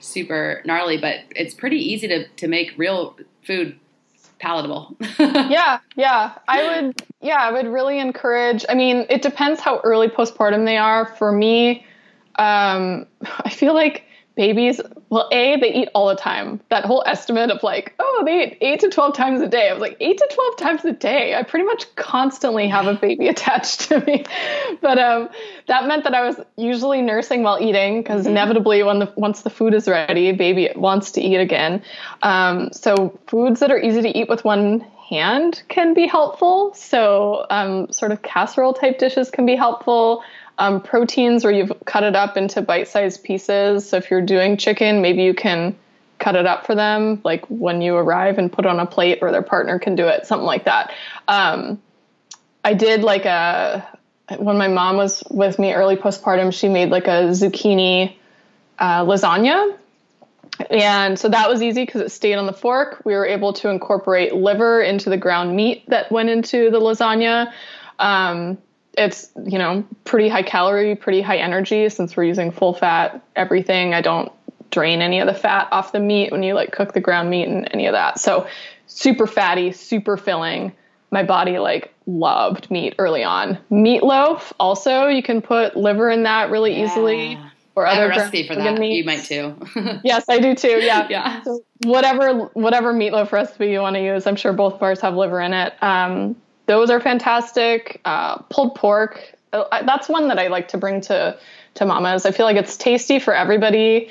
super 0.00 0.60
gnarly, 0.64 0.98
but 0.98 1.20
it's 1.30 1.54
pretty 1.54 1.78
easy 1.78 2.08
to 2.08 2.28
to 2.28 2.48
make 2.48 2.76
real 2.76 3.16
food 3.42 3.78
palatable. 4.40 4.96
yeah, 5.18 5.78
yeah. 5.96 6.32
I 6.48 6.82
would 6.82 7.02
yeah, 7.20 7.36
I 7.36 7.52
would 7.52 7.68
really 7.68 8.00
encourage 8.00 8.64
I 8.68 8.74
mean, 8.74 9.06
it 9.08 9.22
depends 9.22 9.60
how 9.60 9.80
early 9.84 10.08
postpartum 10.08 10.64
they 10.64 10.76
are. 10.76 11.06
For 11.06 11.30
me, 11.30 11.86
um, 12.40 13.06
I 13.44 13.50
feel 13.50 13.74
like 13.74 14.04
babies, 14.36 14.80
well, 15.10 15.28
A, 15.32 15.60
they 15.60 15.74
eat 15.74 15.88
all 15.94 16.08
the 16.08 16.16
time. 16.16 16.60
That 16.70 16.86
whole 16.86 17.02
estimate 17.04 17.50
of 17.50 17.62
like, 17.62 17.94
oh, 17.98 18.22
they 18.24 18.42
eat 18.42 18.58
eight 18.62 18.80
to 18.80 18.88
12 18.88 19.14
times 19.14 19.42
a 19.42 19.48
day. 19.48 19.68
I 19.68 19.72
was 19.74 19.82
like, 19.82 19.98
eight 20.00 20.16
to 20.16 20.28
12 20.32 20.56
times 20.56 20.84
a 20.86 20.92
day. 20.92 21.34
I 21.34 21.42
pretty 21.42 21.66
much 21.66 21.94
constantly 21.96 22.66
have 22.68 22.86
a 22.86 22.94
baby 22.94 23.28
attached 23.34 23.80
to 23.88 24.00
me. 24.00 24.24
But 24.80 24.98
um, 24.98 25.28
that 25.66 25.86
meant 25.86 26.04
that 26.04 26.14
I 26.14 26.22
was 26.26 26.36
usually 26.56 27.02
nursing 27.02 27.42
while 27.42 27.60
eating 27.60 28.02
because 28.02 28.22
mm-hmm. 28.22 28.30
inevitably, 28.30 28.82
when 28.82 29.00
the, 29.00 29.12
once 29.14 29.42
the 29.42 29.50
food 29.50 29.74
is 29.74 29.86
ready, 29.86 30.32
baby 30.32 30.70
wants 30.74 31.10
to 31.12 31.20
eat 31.20 31.36
again. 31.36 31.82
Um, 32.22 32.72
so, 32.72 33.18
foods 33.26 33.60
that 33.60 33.70
are 33.70 33.78
easy 33.78 34.00
to 34.00 34.18
eat 34.18 34.30
with 34.30 34.42
one 34.42 34.80
hand 35.10 35.62
can 35.68 35.92
be 35.92 36.06
helpful. 36.06 36.72
So, 36.74 37.44
um, 37.50 37.92
sort 37.92 38.12
of 38.12 38.22
casserole 38.22 38.72
type 38.72 38.98
dishes 38.98 39.30
can 39.30 39.44
be 39.44 39.56
helpful 39.56 40.22
um, 40.60 40.80
proteins 40.82 41.42
where 41.42 41.52
you've 41.52 41.72
cut 41.86 42.04
it 42.04 42.14
up 42.14 42.36
into 42.36 42.60
bite-sized 42.62 43.24
pieces. 43.24 43.88
So 43.88 43.96
if 43.96 44.10
you're 44.10 44.22
doing 44.22 44.56
chicken, 44.56 45.00
maybe 45.02 45.22
you 45.22 45.34
can 45.34 45.76
cut 46.18 46.36
it 46.36 46.46
up 46.46 46.66
for 46.66 46.74
them, 46.74 47.20
like 47.24 47.46
when 47.46 47.80
you 47.80 47.96
arrive 47.96 48.38
and 48.38 48.52
put 48.52 48.66
on 48.66 48.78
a 48.78 48.86
plate, 48.86 49.18
or 49.22 49.32
their 49.32 49.42
partner 49.42 49.78
can 49.78 49.96
do 49.96 50.06
it, 50.06 50.26
something 50.26 50.46
like 50.46 50.66
that. 50.66 50.92
Um, 51.26 51.80
I 52.62 52.74
did 52.74 53.02
like 53.02 53.24
a 53.24 53.88
when 54.38 54.58
my 54.58 54.68
mom 54.68 54.96
was 54.96 55.24
with 55.30 55.58
me 55.58 55.72
early 55.72 55.96
postpartum, 55.96 56.52
she 56.52 56.68
made 56.68 56.90
like 56.90 57.06
a 57.08 57.30
zucchini 57.32 58.14
uh, 58.78 59.04
lasagna. 59.04 59.76
And 60.68 61.18
so 61.18 61.30
that 61.30 61.48
was 61.48 61.62
easy 61.62 61.86
because 61.86 62.02
it 62.02 62.10
stayed 62.10 62.34
on 62.34 62.46
the 62.46 62.52
fork. 62.52 63.02
We 63.04 63.14
were 63.14 63.26
able 63.26 63.54
to 63.54 63.70
incorporate 63.70 64.34
liver 64.34 64.82
into 64.82 65.08
the 65.08 65.16
ground 65.16 65.56
meat 65.56 65.84
that 65.88 66.12
went 66.12 66.28
into 66.28 66.70
the 66.70 66.78
lasagna. 66.78 67.50
Um, 67.98 68.58
it's 68.98 69.30
you 69.44 69.58
know 69.58 69.84
pretty 70.04 70.28
high 70.28 70.42
calorie 70.42 70.96
pretty 70.96 71.20
high 71.20 71.38
energy 71.38 71.88
since 71.88 72.16
we're 72.16 72.24
using 72.24 72.50
full 72.50 72.74
fat 72.74 73.24
everything. 73.36 73.94
I 73.94 74.00
don't 74.00 74.32
drain 74.70 75.02
any 75.02 75.20
of 75.20 75.26
the 75.26 75.34
fat 75.34 75.68
off 75.72 75.92
the 75.92 76.00
meat 76.00 76.30
when 76.30 76.42
you 76.42 76.54
like 76.54 76.72
cook 76.72 76.92
the 76.92 77.00
ground 77.00 77.30
meat 77.30 77.48
and 77.48 77.68
any 77.72 77.86
of 77.86 77.92
that. 77.92 78.18
So 78.18 78.46
super 78.86 79.26
fatty 79.26 79.72
super 79.72 80.16
filling. 80.16 80.72
My 81.12 81.22
body 81.24 81.58
like 81.58 81.92
loved 82.06 82.70
meat 82.70 82.94
early 82.98 83.24
on. 83.24 83.58
Meatloaf 83.70 84.52
also 84.60 85.06
you 85.06 85.22
can 85.22 85.42
put 85.42 85.76
liver 85.76 86.10
in 86.10 86.24
that 86.24 86.50
really 86.50 86.76
yeah. 86.76 86.84
easily 86.84 87.38
or 87.76 87.86
other 87.86 88.08
recipe 88.08 88.46
for 88.46 88.54
that. 88.56 88.78
Meats. 88.78 88.96
you 88.96 89.04
might 89.04 89.24
too. 89.24 90.00
Yes 90.04 90.24
i 90.28 90.38
do 90.38 90.54
too 90.54 90.80
yeah. 90.80 91.06
Yeah. 91.08 91.42
So 91.42 91.64
whatever 91.84 92.50
whatever 92.54 92.92
meatloaf 92.92 93.32
recipe 93.32 93.68
you 93.68 93.80
want 93.80 93.94
to 93.94 94.02
use 94.02 94.26
i'm 94.26 94.36
sure 94.36 94.52
both 94.52 94.78
bars 94.80 95.00
have 95.00 95.14
liver 95.14 95.40
in 95.40 95.52
it. 95.52 95.80
Um, 95.82 96.36
those 96.70 96.88
are 96.88 97.00
fantastic. 97.00 98.00
Uh, 98.04 98.36
pulled 98.42 98.76
pork, 98.76 99.34
uh, 99.52 99.82
that's 99.82 100.08
one 100.08 100.28
that 100.28 100.38
I 100.38 100.46
like 100.46 100.68
to 100.68 100.78
bring 100.78 101.00
to 101.02 101.36
to 101.74 101.84
mamas. 101.84 102.24
I 102.24 102.30
feel 102.30 102.46
like 102.46 102.56
it's 102.56 102.76
tasty 102.76 103.18
for 103.18 103.34
everybody. 103.34 104.08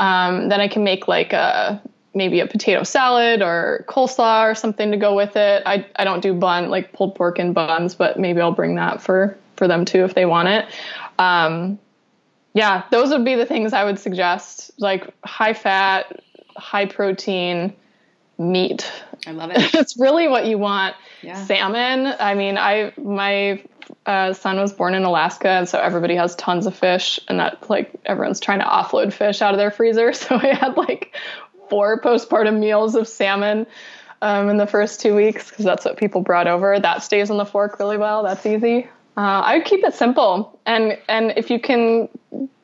Um, 0.00 0.48
then 0.48 0.60
I 0.60 0.66
can 0.66 0.82
make 0.82 1.06
like 1.06 1.32
a 1.32 1.80
maybe 2.12 2.40
a 2.40 2.48
potato 2.48 2.82
salad 2.82 3.42
or 3.42 3.84
coleslaw 3.88 4.50
or 4.50 4.56
something 4.56 4.90
to 4.90 4.96
go 4.96 5.14
with 5.14 5.36
it. 5.36 5.62
I 5.64 5.86
I 5.94 6.02
don't 6.02 6.20
do 6.20 6.34
bun 6.34 6.68
like 6.68 6.92
pulled 6.92 7.14
pork 7.14 7.38
and 7.38 7.54
buns, 7.54 7.94
but 7.94 8.18
maybe 8.18 8.40
I'll 8.40 8.50
bring 8.50 8.74
that 8.74 9.00
for 9.00 9.38
for 9.56 9.68
them 9.68 9.84
too 9.84 10.02
if 10.02 10.14
they 10.14 10.26
want 10.26 10.48
it. 10.48 10.66
Um, 11.20 11.78
yeah, 12.54 12.82
those 12.90 13.10
would 13.10 13.24
be 13.24 13.36
the 13.36 13.46
things 13.46 13.72
I 13.72 13.84
would 13.84 14.00
suggest. 14.00 14.72
Like 14.78 15.14
high 15.24 15.54
fat, 15.54 16.24
high 16.56 16.86
protein 16.86 17.72
meat. 18.36 18.90
I 19.26 19.32
love 19.32 19.50
it. 19.54 19.74
it's 19.74 19.98
really 19.98 20.28
what 20.28 20.46
you 20.46 20.58
want 20.58 20.96
yeah. 21.22 21.44
salmon. 21.44 22.14
I 22.18 22.34
mean, 22.34 22.58
I 22.58 22.92
my 22.96 23.62
uh, 24.06 24.32
son 24.32 24.58
was 24.58 24.72
born 24.72 24.94
in 24.94 25.04
Alaska, 25.04 25.48
and 25.48 25.68
so 25.68 25.78
everybody 25.78 26.14
has 26.14 26.34
tons 26.36 26.66
of 26.66 26.74
fish, 26.74 27.20
and 27.28 27.40
that 27.40 27.68
like 27.68 27.92
everyone's 28.06 28.40
trying 28.40 28.60
to 28.60 28.64
offload 28.64 29.12
fish 29.12 29.42
out 29.42 29.54
of 29.54 29.58
their 29.58 29.70
freezer. 29.70 30.12
So 30.20 30.36
I 30.36 30.54
had 30.54 30.76
like 30.76 31.14
four 31.68 32.00
postpartum 32.00 32.58
meals 32.58 32.94
of 32.94 33.06
salmon 33.06 33.66
um, 34.22 34.48
in 34.48 34.56
the 34.56 34.66
first 34.66 35.00
two 35.00 35.14
weeks 35.14 35.48
because 35.48 35.64
that's 35.64 35.84
what 35.84 35.96
people 35.96 36.20
brought 36.20 36.46
over. 36.46 36.78
That 36.78 37.02
stays 37.02 37.30
on 37.30 37.36
the 37.36 37.44
fork 37.44 37.78
really 37.78 37.96
well. 37.96 38.22
That's 38.22 38.44
easy. 38.46 38.88
Uh, 39.16 39.42
I 39.44 39.58
would 39.58 39.66
keep 39.66 39.84
it 39.84 39.94
simple, 39.94 40.58
and 40.66 40.98
and 41.08 41.32
if 41.36 41.50
you 41.50 41.60
can 41.60 42.08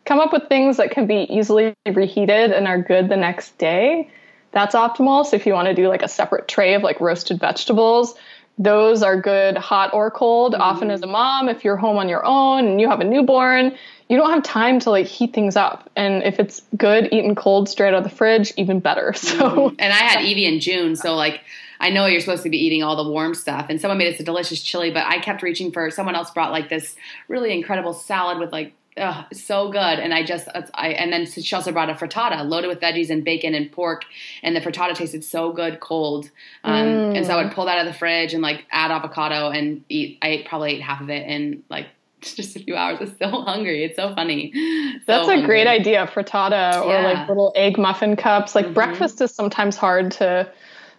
come 0.04 0.20
up 0.20 0.32
with 0.32 0.48
things 0.48 0.76
that 0.76 0.92
can 0.92 1.06
be 1.06 1.26
easily 1.28 1.74
reheated 1.84 2.52
and 2.52 2.68
are 2.68 2.80
good 2.80 3.08
the 3.08 3.16
next 3.16 3.58
day, 3.58 4.08
that's 4.56 4.74
optimal. 4.74 5.26
So 5.26 5.36
if 5.36 5.44
you 5.44 5.52
want 5.52 5.68
to 5.68 5.74
do 5.74 5.86
like 5.86 6.02
a 6.02 6.08
separate 6.08 6.48
tray 6.48 6.72
of 6.72 6.82
like 6.82 6.98
roasted 6.98 7.38
vegetables, 7.38 8.14
those 8.56 9.02
are 9.02 9.20
good 9.20 9.58
hot 9.58 9.92
or 9.92 10.10
cold. 10.10 10.54
Mm-hmm. 10.54 10.62
Often 10.62 10.90
as 10.92 11.02
a 11.02 11.06
mom, 11.06 11.50
if 11.50 11.62
you're 11.62 11.76
home 11.76 11.98
on 11.98 12.08
your 12.08 12.24
own 12.24 12.66
and 12.66 12.80
you 12.80 12.88
have 12.88 13.00
a 13.00 13.04
newborn, 13.04 13.76
you 14.08 14.16
don't 14.16 14.30
have 14.30 14.42
time 14.42 14.80
to 14.80 14.90
like 14.90 15.04
heat 15.04 15.34
things 15.34 15.56
up. 15.56 15.90
And 15.94 16.22
if 16.22 16.40
it's 16.40 16.62
good 16.74 17.12
eaten 17.12 17.34
cold 17.34 17.68
straight 17.68 17.88
out 17.88 17.98
of 17.98 18.04
the 18.04 18.08
fridge, 18.08 18.54
even 18.56 18.80
better. 18.80 19.12
So 19.26 19.36
mm-hmm. 19.36 19.76
And 19.78 19.92
I 19.92 19.96
had 19.96 20.24
Evie 20.24 20.46
in 20.46 20.58
June, 20.60 20.96
so 20.96 21.14
like 21.14 21.42
I 21.78 21.90
know 21.90 22.06
you're 22.06 22.20
supposed 22.20 22.44
to 22.44 22.48
be 22.48 22.56
eating 22.56 22.82
all 22.82 22.96
the 22.96 23.10
warm 23.10 23.34
stuff, 23.34 23.66
and 23.68 23.78
someone 23.78 23.98
made 23.98 24.14
us 24.14 24.18
a 24.18 24.24
delicious 24.24 24.62
chili, 24.62 24.90
but 24.90 25.04
I 25.04 25.18
kept 25.18 25.42
reaching 25.42 25.70
for 25.70 25.90
someone 25.90 26.14
else 26.14 26.30
brought 26.30 26.50
like 26.50 26.70
this 26.70 26.96
really 27.28 27.52
incredible 27.52 27.92
salad 27.92 28.38
with 28.38 28.52
like 28.52 28.72
Ugh, 28.98 29.26
so 29.32 29.70
good. 29.70 29.98
And 29.98 30.14
I 30.14 30.22
just, 30.22 30.48
I, 30.74 30.88
and 30.88 31.12
then 31.12 31.26
she 31.26 31.54
also 31.54 31.70
brought 31.70 31.90
a 31.90 31.94
frittata 31.94 32.48
loaded 32.48 32.68
with 32.68 32.80
veggies 32.80 33.10
and 33.10 33.22
bacon 33.22 33.54
and 33.54 33.70
pork. 33.70 34.04
And 34.42 34.56
the 34.56 34.60
frittata 34.60 34.94
tasted 34.94 35.22
so 35.22 35.52
good 35.52 35.80
cold. 35.80 36.30
Um, 36.64 36.86
mm. 36.86 37.16
And 37.16 37.26
so 37.26 37.38
I 37.38 37.44
would 37.44 37.52
pull 37.52 37.66
that 37.66 37.78
out 37.78 37.86
of 37.86 37.92
the 37.92 37.98
fridge 37.98 38.32
and 38.32 38.42
like 38.42 38.64
add 38.70 38.90
avocado 38.90 39.50
and 39.50 39.84
eat. 39.90 40.18
I 40.22 40.28
ate, 40.28 40.46
probably 40.46 40.72
ate 40.72 40.82
half 40.82 41.02
of 41.02 41.10
it 41.10 41.26
in 41.28 41.62
like 41.68 41.88
just 42.22 42.56
a 42.56 42.60
few 42.60 42.74
hours. 42.74 42.98
I'm 43.00 43.14
still 43.14 43.42
hungry. 43.42 43.84
It's 43.84 43.96
so 43.96 44.14
funny. 44.14 44.52
So 44.54 45.00
That's 45.06 45.28
a 45.28 45.32
hungry. 45.32 45.46
great 45.46 45.66
idea. 45.66 46.06
Frittata 46.06 46.82
or 46.82 46.90
yeah. 46.90 47.12
like 47.12 47.28
little 47.28 47.52
egg 47.54 47.76
muffin 47.76 48.16
cups. 48.16 48.54
Like 48.54 48.64
mm-hmm. 48.64 48.74
breakfast 48.74 49.20
is 49.20 49.34
sometimes 49.34 49.76
hard 49.76 50.12
to, 50.12 50.50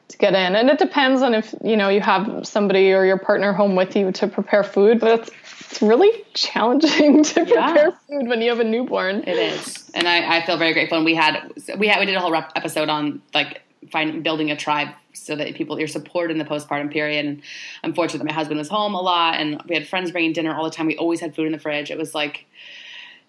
to 0.10 0.18
get 0.18 0.34
in. 0.34 0.56
And 0.56 0.70
it 0.70 0.80
depends 0.80 1.22
on 1.22 1.34
if, 1.34 1.54
you 1.64 1.76
know, 1.76 1.90
you 1.90 2.02
have 2.02 2.48
somebody 2.48 2.94
or 2.94 3.06
your 3.06 3.18
partner 3.18 3.54
home 3.54 3.76
with 3.76 3.96
you 3.96 4.12
to 4.14 4.28
prepare 4.28 4.64
food, 4.64 5.00
but 5.00 5.20
it's 5.20 5.32
it's 5.70 5.82
really 5.82 6.24
challenging 6.34 7.24
to 7.24 7.46
prepare 7.46 7.90
yeah. 7.90 7.90
food 8.08 8.28
when 8.28 8.42
you 8.42 8.50
have 8.50 8.60
a 8.60 8.64
newborn. 8.64 9.24
It 9.28 9.38
is, 9.38 9.90
and 9.94 10.08
I, 10.08 10.38
I 10.38 10.46
feel 10.46 10.58
very 10.58 10.74
grateful. 10.74 10.98
And 10.98 11.06
we 11.06 11.16
had 11.16 11.52
we 11.78 11.88
had 11.88 12.00
we 12.00 12.06
did 12.06 12.16
a 12.16 12.22
whole 12.22 12.34
episode 12.34 12.90
on 12.90 13.22
like 13.34 13.62
find 13.92 14.24
building 14.24 14.50
a 14.50 14.56
tribe 14.56 14.90
so 15.14 15.36
that 15.36 15.54
people 15.56 15.78
you're 15.78 15.88
supported 15.88 16.32
in 16.32 16.38
the 16.38 16.46
postpartum 16.46 16.92
period. 16.92 17.26
And 17.26 17.42
unfortunately, 17.84 18.28
my 18.28 18.34
husband 18.34 18.58
was 18.58 18.70
home 18.70 18.94
a 18.94 19.02
lot, 19.02 19.40
and 19.40 19.62
we 19.68 19.76
had 19.76 19.88
friends 19.88 20.12
bringing 20.12 20.34
dinner 20.34 20.56
all 20.56 20.64
the 20.64 20.72
time. 20.72 20.88
We 20.88 20.98
always 20.98 21.20
had 21.20 21.36
food 21.36 21.48
in 21.48 21.52
the 21.52 21.60
fridge. 21.60 21.92
It 21.92 21.98
was 21.98 22.16
like 22.16 22.46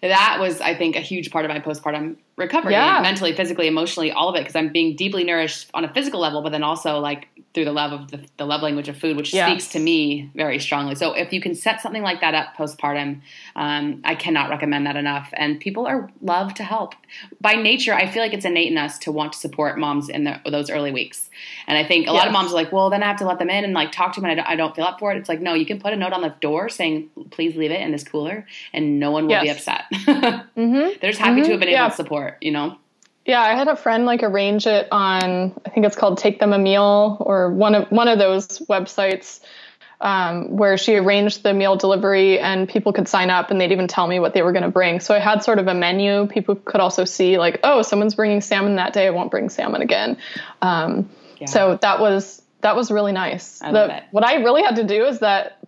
that 0.01 0.37
was, 0.39 0.61
I 0.61 0.75
think, 0.75 0.95
a 0.95 1.01
huge 1.01 1.31
part 1.31 1.43
of 1.43 1.49
my 1.49 1.59
postpartum 1.59 2.15
recovery 2.39 2.71
Yeah. 2.73 3.01
mentally 3.01 3.33
physically 3.33 3.67
emotionally 3.67 4.11
all 4.11 4.29
of 4.29 4.35
it 4.35 4.39
because 4.39 4.55
i'm 4.55 4.69
being 4.71 4.95
deeply 4.95 5.23
nourished 5.23 5.69
on 5.73 5.85
a 5.85 5.93
physical 5.93 6.19
level 6.19 6.41
but 6.41 6.51
then 6.51 6.63
also 6.63 6.99
like 6.99 7.27
through 7.53 7.65
the 7.65 7.71
love 7.71 7.91
of 7.91 8.11
the, 8.11 8.19
the 8.37 8.45
love 8.45 8.61
language 8.61 8.87
of 8.89 8.97
food 8.97 9.17
which 9.17 9.33
Yes. 9.33 9.49
speaks 9.49 9.67
to 9.73 9.79
me 9.79 10.29
very 10.35 10.59
strongly. 10.59 10.93
So 10.93 11.13
if 11.13 11.33
you 11.33 11.41
can 11.41 11.55
set 11.55 11.81
something 11.81 12.03
like 12.03 12.21
that 12.21 12.35
up 12.35 12.55
postpartum 12.55 13.21
um, 13.55 14.01
i 14.05 14.13
cannot 14.15 14.49
recommend 14.51 14.85
that 14.85 14.95
enough. 14.95 15.29
And 15.33 15.59
people 15.59 15.87
are 15.87 16.09
love 16.21 16.53
to 16.55 16.63
help. 16.63 16.93
By 17.41 17.53
nature 17.53 17.93
i 17.93 18.05
feel 18.07 18.21
like 18.21 18.33
it's 18.33 18.45
innate 18.45 18.71
in 18.71 18.77
us 18.77 18.99
to 18.99 19.11
want 19.11 19.33
to 19.33 19.39
support 19.39 19.79
moms 19.79 20.09
in 20.09 20.23
the, 20.25 20.39
those 20.49 20.69
early 20.69 20.91
weeks. 20.91 21.29
And 21.67 21.75
i 21.77 21.83
think 21.83 22.07
a 22.07 22.11
lot 22.11 22.27
of 22.27 22.33
moms 22.33 22.51
are 22.51 22.55
like 22.55 22.71
well 22.71 22.89
then 22.91 23.01
i 23.03 23.07
have 23.07 23.17
to 23.17 23.25
let 23.25 23.39
them 23.39 23.49
in 23.49 23.63
and 23.63 23.73
like 23.73 23.91
talk 23.91 24.13
to 24.13 24.21
them 24.21 24.29
and 24.29 24.39
I 24.39 24.43
don't, 24.43 24.51
I 24.53 24.55
don't 24.55 24.75
feel 24.75 24.85
up 24.85 24.99
for 24.99 25.11
it. 25.11 25.17
It's 25.17 25.29
like 25.29 25.41
no 25.41 25.53
you 25.55 25.65
can 25.65 25.79
put 25.81 25.91
a 25.91 25.95
note 25.97 26.13
on 26.13 26.21
the 26.21 26.33
door 26.41 26.69
saying 26.69 27.09
please 27.31 27.55
leave 27.55 27.71
it 27.71 27.81
in 27.81 27.91
this 27.91 28.03
cooler 28.03 28.45
and 28.73 28.99
no 28.99 29.09
one 29.11 29.25
will 29.27 29.41
be 29.41 29.49
upset. 29.49 29.83
Mm-hmm. 30.59 30.99
they're 31.01 31.11
just 31.11 31.19
happy 31.19 31.41
to 31.41 31.47
Mhm. 31.47 31.51
have 31.51 31.59
been 31.59 31.69
able 31.69 31.89
to 31.89 31.95
support 31.95 32.28
you 32.41 32.51
know 32.51 32.77
Yeah, 33.25 33.41
I 33.41 33.55
had 33.55 33.67
a 33.67 33.75
friend 33.75 34.05
like 34.05 34.23
arrange 34.23 34.67
it 34.67 34.87
on 34.91 35.59
I 35.65 35.69
think 35.69 35.85
it's 35.85 35.95
called 35.95 36.17
Take 36.17 36.39
Them 36.39 36.53
a 36.53 36.59
Meal 36.59 37.17
or 37.19 37.51
one 37.51 37.75
of 37.75 37.91
one 37.91 38.07
of 38.07 38.19
those 38.19 38.59
websites 38.69 39.41
um, 40.01 40.55
where 40.55 40.77
she 40.77 40.95
arranged 40.95 41.43
the 41.43 41.53
meal 41.53 41.75
delivery 41.75 42.39
and 42.39 42.69
people 42.69 42.93
could 42.93 43.07
sign 43.07 43.29
up 43.29 43.51
and 43.51 43.59
they'd 43.59 43.71
even 43.71 43.87
tell 43.87 44.07
me 44.07 44.19
what 44.19 44.33
they 44.33 44.41
were 44.41 44.53
going 44.53 44.63
to 44.63 44.69
bring. 44.69 44.99
So 44.99 45.13
I 45.13 45.19
had 45.19 45.43
sort 45.43 45.59
of 45.59 45.67
a 45.67 45.73
menu. 45.73 46.27
People 46.27 46.55
could 46.55 46.79
also 46.79 47.03
see 47.03 47.37
like, 47.37 47.59
oh, 47.63 47.81
someone's 47.81 48.15
bringing 48.15 48.41
salmon 48.41 48.77
that 48.77 48.93
day. 48.93 49.07
I 49.07 49.09
won't 49.09 49.29
bring 49.29 49.49
salmon 49.49 49.81
again. 49.81 50.17
Um, 50.61 51.09
Yeah. 51.39 51.47
So 51.47 51.77
that 51.81 51.99
was 51.99 52.41
that 52.61 52.75
was 52.75 52.91
really 52.91 53.13
nice. 53.13 53.61
I 53.61 53.71
The-. 53.71 54.03
What 54.11 54.25
I 54.25 54.35
really 54.35 54.61
had 54.61 54.75
to 54.77 54.83
do 54.83 55.05
is 55.05 55.19
that 55.19 55.58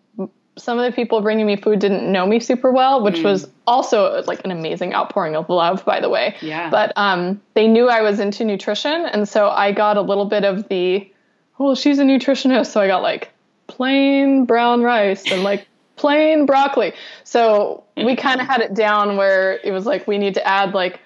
some 0.62 0.78
of 0.80 0.86
the 0.86 0.96
people 0.96 1.22
bringing 1.22 1.46
me 1.46 1.56
food 1.56 1.80
didn't 1.80 2.10
know 2.12 2.26
me 2.26 2.40
super 2.40 2.72
well, 2.72 3.04
which 3.04 3.18
Mm. 3.18 3.24
was 3.24 3.50
also 3.66 4.22
like 4.28 4.42
an 4.46 4.52
amazing 4.52 4.94
outpouring 4.94 5.36
of 5.36 5.50
love, 5.50 5.84
by 5.86 6.00
the 6.00 6.10
way. 6.10 6.36
Yeah. 6.42 6.70
But 6.70 6.94
um, 6.96 7.42
they 7.56 7.68
knew 7.68 7.90
I 7.90 8.02
was 8.02 8.20
into 8.20 8.46
nutrition, 8.46 9.06
and 9.06 9.28
so 9.28 9.50
I 9.50 9.72
got 9.72 9.98
a 9.98 10.02
little 10.02 10.26
bit 10.26 10.44
of 10.46 10.68
the, 10.70 11.12
well, 11.58 11.76
she's 11.76 12.00
a 12.00 12.04
nutritionist, 12.04 12.68
so 12.68 12.80
I 12.82 12.88
got 12.88 13.02
like 13.02 13.30
plain 13.68 14.46
brown 14.46 14.82
rice 14.84 15.32
and 15.32 15.44
like 15.44 15.68
plain 15.96 16.46
broccoli. 16.46 16.94
So 17.24 17.84
we 17.98 18.16
kind 18.16 18.42
of 18.42 18.48
had 18.48 18.62
it 18.62 18.74
down 18.74 19.18
where 19.18 19.60
it 19.64 19.72
was 19.72 19.86
like 19.86 20.08
we 20.08 20.18
need 20.18 20.34
to 20.36 20.48
add 20.48 20.74
like 20.74 21.00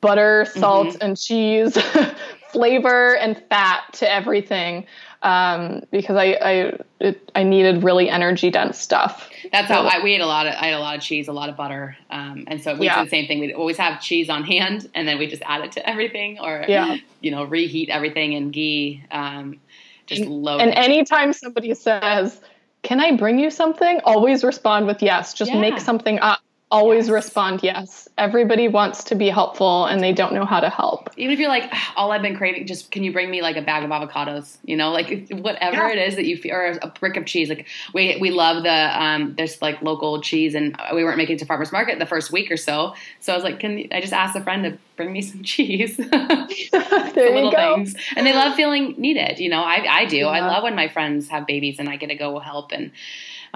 butter, 0.00 0.44
salt, 0.46 0.88
Mm-hmm. 0.88 0.98
and 1.02 1.16
cheese, 1.18 1.76
flavor, 2.52 3.16
and 3.16 3.40
fat 3.48 3.82
to 3.94 4.12
everything. 4.12 4.86
Um, 5.26 5.82
because 5.90 6.16
I 6.16 6.38
I 6.40 6.78
it, 7.00 7.30
I 7.34 7.42
needed 7.42 7.82
really 7.82 8.08
energy 8.08 8.48
dense 8.48 8.78
stuff. 8.78 9.28
That's 9.50 9.66
how 9.66 9.82
I, 9.82 10.00
we 10.02 10.14
ate 10.14 10.20
a 10.20 10.26
lot 10.26 10.46
of. 10.46 10.54
I 10.56 10.68
ate 10.68 10.74
a 10.74 10.78
lot 10.78 10.96
of 10.96 11.02
cheese, 11.02 11.26
a 11.26 11.32
lot 11.32 11.48
of 11.48 11.56
butter, 11.56 11.96
um, 12.10 12.44
and 12.46 12.62
so 12.62 12.76
we 12.76 12.86
Yeah. 12.86 12.98
did 13.00 13.06
the 13.06 13.10
same 13.10 13.26
thing. 13.26 13.40
We 13.40 13.52
always 13.52 13.76
have 13.76 14.00
cheese 14.00 14.28
on 14.30 14.44
hand, 14.44 14.88
and 14.94 15.08
then 15.08 15.18
we 15.18 15.26
just 15.26 15.42
add 15.44 15.62
it 15.64 15.72
to 15.72 15.88
everything, 15.88 16.38
or 16.38 16.64
Yeah. 16.68 16.96
you 17.22 17.32
know, 17.32 17.42
reheat 17.42 17.88
everything 17.88 18.34
in 18.34 18.52
ghee. 18.52 19.02
Um, 19.10 19.58
just 20.06 20.22
load. 20.22 20.60
And 20.60 20.70
it. 20.70 20.78
anytime 20.78 21.32
somebody 21.32 21.74
says, 21.74 22.40
"Can 22.82 23.00
I 23.00 23.16
bring 23.16 23.40
you 23.40 23.50
something?" 23.50 24.00
always 24.04 24.44
respond 24.44 24.86
with 24.86 25.02
yes. 25.02 25.34
Just 25.34 25.50
Yeah. 25.52 25.60
make 25.60 25.80
something 25.80 26.20
up. 26.20 26.38
Always 26.68 27.06
Yes. 27.06 27.12
respond 27.14 27.60
yes. 27.62 28.08
Everybody 28.18 28.66
wants 28.66 29.04
to 29.04 29.14
be 29.14 29.28
helpful 29.28 29.84
and 29.84 30.02
they 30.02 30.12
don't 30.12 30.32
know 30.34 30.44
how 30.44 30.58
to 30.58 30.68
help. 30.68 31.08
Even 31.16 31.32
if 31.32 31.38
you're 31.38 31.48
like, 31.48 31.68
"Ah, 31.72 31.92
all 31.94 32.10
I've 32.10 32.22
been 32.22 32.34
craving, 32.36 32.66
just 32.66 32.90
can 32.90 33.04
you 33.04 33.12
bring 33.12 33.30
me 33.30 33.40
like 33.40 33.56
a 33.56 33.62
bag 33.62 33.84
of 33.84 33.90
avocados? 33.90 34.56
You 34.64 34.76
know, 34.76 34.90
like 34.90 35.28
whatever 35.30 35.76
Yeah. 35.76 35.90
it 35.92 36.08
is 36.08 36.16
that 36.16 36.24
you 36.24 36.36
feel, 36.36 36.56
or 36.56 36.76
a 36.82 36.88
brick 36.88 37.16
of 37.16 37.24
cheese. 37.24 37.48
Like 37.48 37.66
we 37.94 38.16
we 38.20 38.30
love 38.32 38.64
the 38.64 39.00
um, 39.02 39.34
there's 39.36 39.62
like 39.62 39.80
local 39.80 40.20
cheese, 40.20 40.56
and 40.56 40.76
we 40.92 41.04
weren't 41.04 41.18
making 41.18 41.36
it 41.36 41.38
to 41.38 41.46
farmers 41.46 41.70
market 41.70 42.00
the 42.00 42.06
first 42.06 42.32
week 42.32 42.50
or 42.50 42.56
so. 42.56 42.94
So 43.20 43.32
I 43.32 43.36
was 43.36 43.44
like, 43.44 43.60
can 43.60 43.86
I 43.92 44.00
just 44.00 44.12
ask 44.12 44.34
a 44.34 44.42
friend 44.42 44.64
to 44.64 44.76
bring 44.96 45.12
me 45.12 45.22
some 45.22 45.42
cheese? 45.44 45.96
there 45.98 46.08
the 46.08 47.12
you 47.16 47.30
little 47.32 47.52
go. 47.52 47.76
things. 47.76 47.94
And 48.16 48.26
they 48.26 48.32
love 48.34 48.56
feeling 48.56 48.96
needed. 48.98 49.38
You 49.38 49.50
know, 49.50 49.62
I, 49.62 49.86
I 49.88 50.04
do. 50.06 50.26
I 50.26 50.40
love 50.40 50.64
when 50.64 50.74
my 50.74 50.88
friends 50.88 51.28
have 51.28 51.46
babies 51.46 51.78
and 51.78 51.88
I 51.88 51.94
get 51.96 52.08
to 52.08 52.16
go 52.16 52.40
help 52.40 52.72
and, 52.72 52.90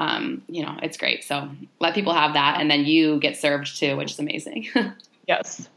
um, 0.00 0.42
you 0.48 0.64
know, 0.64 0.78
it's 0.82 0.96
great. 0.96 1.22
So 1.22 1.50
let 1.78 1.94
people 1.94 2.14
have 2.14 2.32
that. 2.32 2.58
And 2.58 2.70
then 2.70 2.86
you 2.86 3.20
get 3.20 3.36
served 3.36 3.78
too, 3.78 3.96
which 3.96 4.12
is 4.12 4.18
amazing. 4.18 4.66
Yes. 5.28 5.68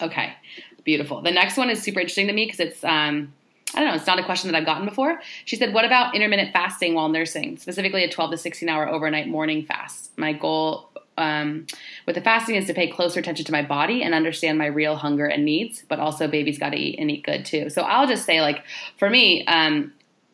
okay. 0.00 0.32
Beautiful. 0.84 1.20
The 1.20 1.32
next 1.32 1.58
one 1.58 1.68
is 1.68 1.82
super 1.82 2.00
interesting 2.00 2.28
to 2.28 2.32
me 2.32 2.46
because 2.46 2.60
it's, 2.60 2.82
um, 2.82 3.34
I 3.74 3.80
don't 3.80 3.88
know, 3.88 3.94
it's 3.94 4.06
not 4.06 4.18
a 4.18 4.24
question 4.24 4.50
that 4.50 4.56
I've 4.56 4.64
gotten 4.64 4.86
before. 4.86 5.20
She 5.44 5.54
said, 5.56 5.74
What 5.74 5.84
about 5.84 6.14
intermittent 6.14 6.50
fasting 6.50 6.94
while 6.94 7.10
nursing, 7.10 7.58
specifically 7.58 8.04
a 8.04 8.10
12 8.10 8.30
to 8.30 8.38
16 8.38 8.70
hour 8.70 8.88
overnight 8.88 9.28
morning 9.28 9.66
fast? 9.66 10.16
My 10.16 10.32
goal 10.32 10.88
um, 11.18 11.66
with 12.06 12.14
the 12.14 12.22
fasting 12.22 12.54
is 12.54 12.66
to 12.68 12.74
pay 12.74 12.88
closer 12.88 13.20
attention 13.20 13.44
to 13.44 13.52
my 13.52 13.60
body 13.60 14.02
and 14.02 14.14
understand 14.14 14.56
my 14.56 14.66
real 14.66 14.96
hunger 14.96 15.26
and 15.26 15.44
needs, 15.44 15.84
but 15.86 15.98
also 15.98 16.26
baby's 16.26 16.58
got 16.58 16.70
to 16.70 16.78
eat 16.78 16.98
and 16.98 17.10
eat 17.10 17.22
good 17.22 17.44
too. 17.44 17.68
So 17.68 17.82
I'll 17.82 18.06
just 18.06 18.24
say, 18.24 18.40
like, 18.40 18.64
for 18.96 19.10
me, 19.10 19.44
um, 19.46 19.92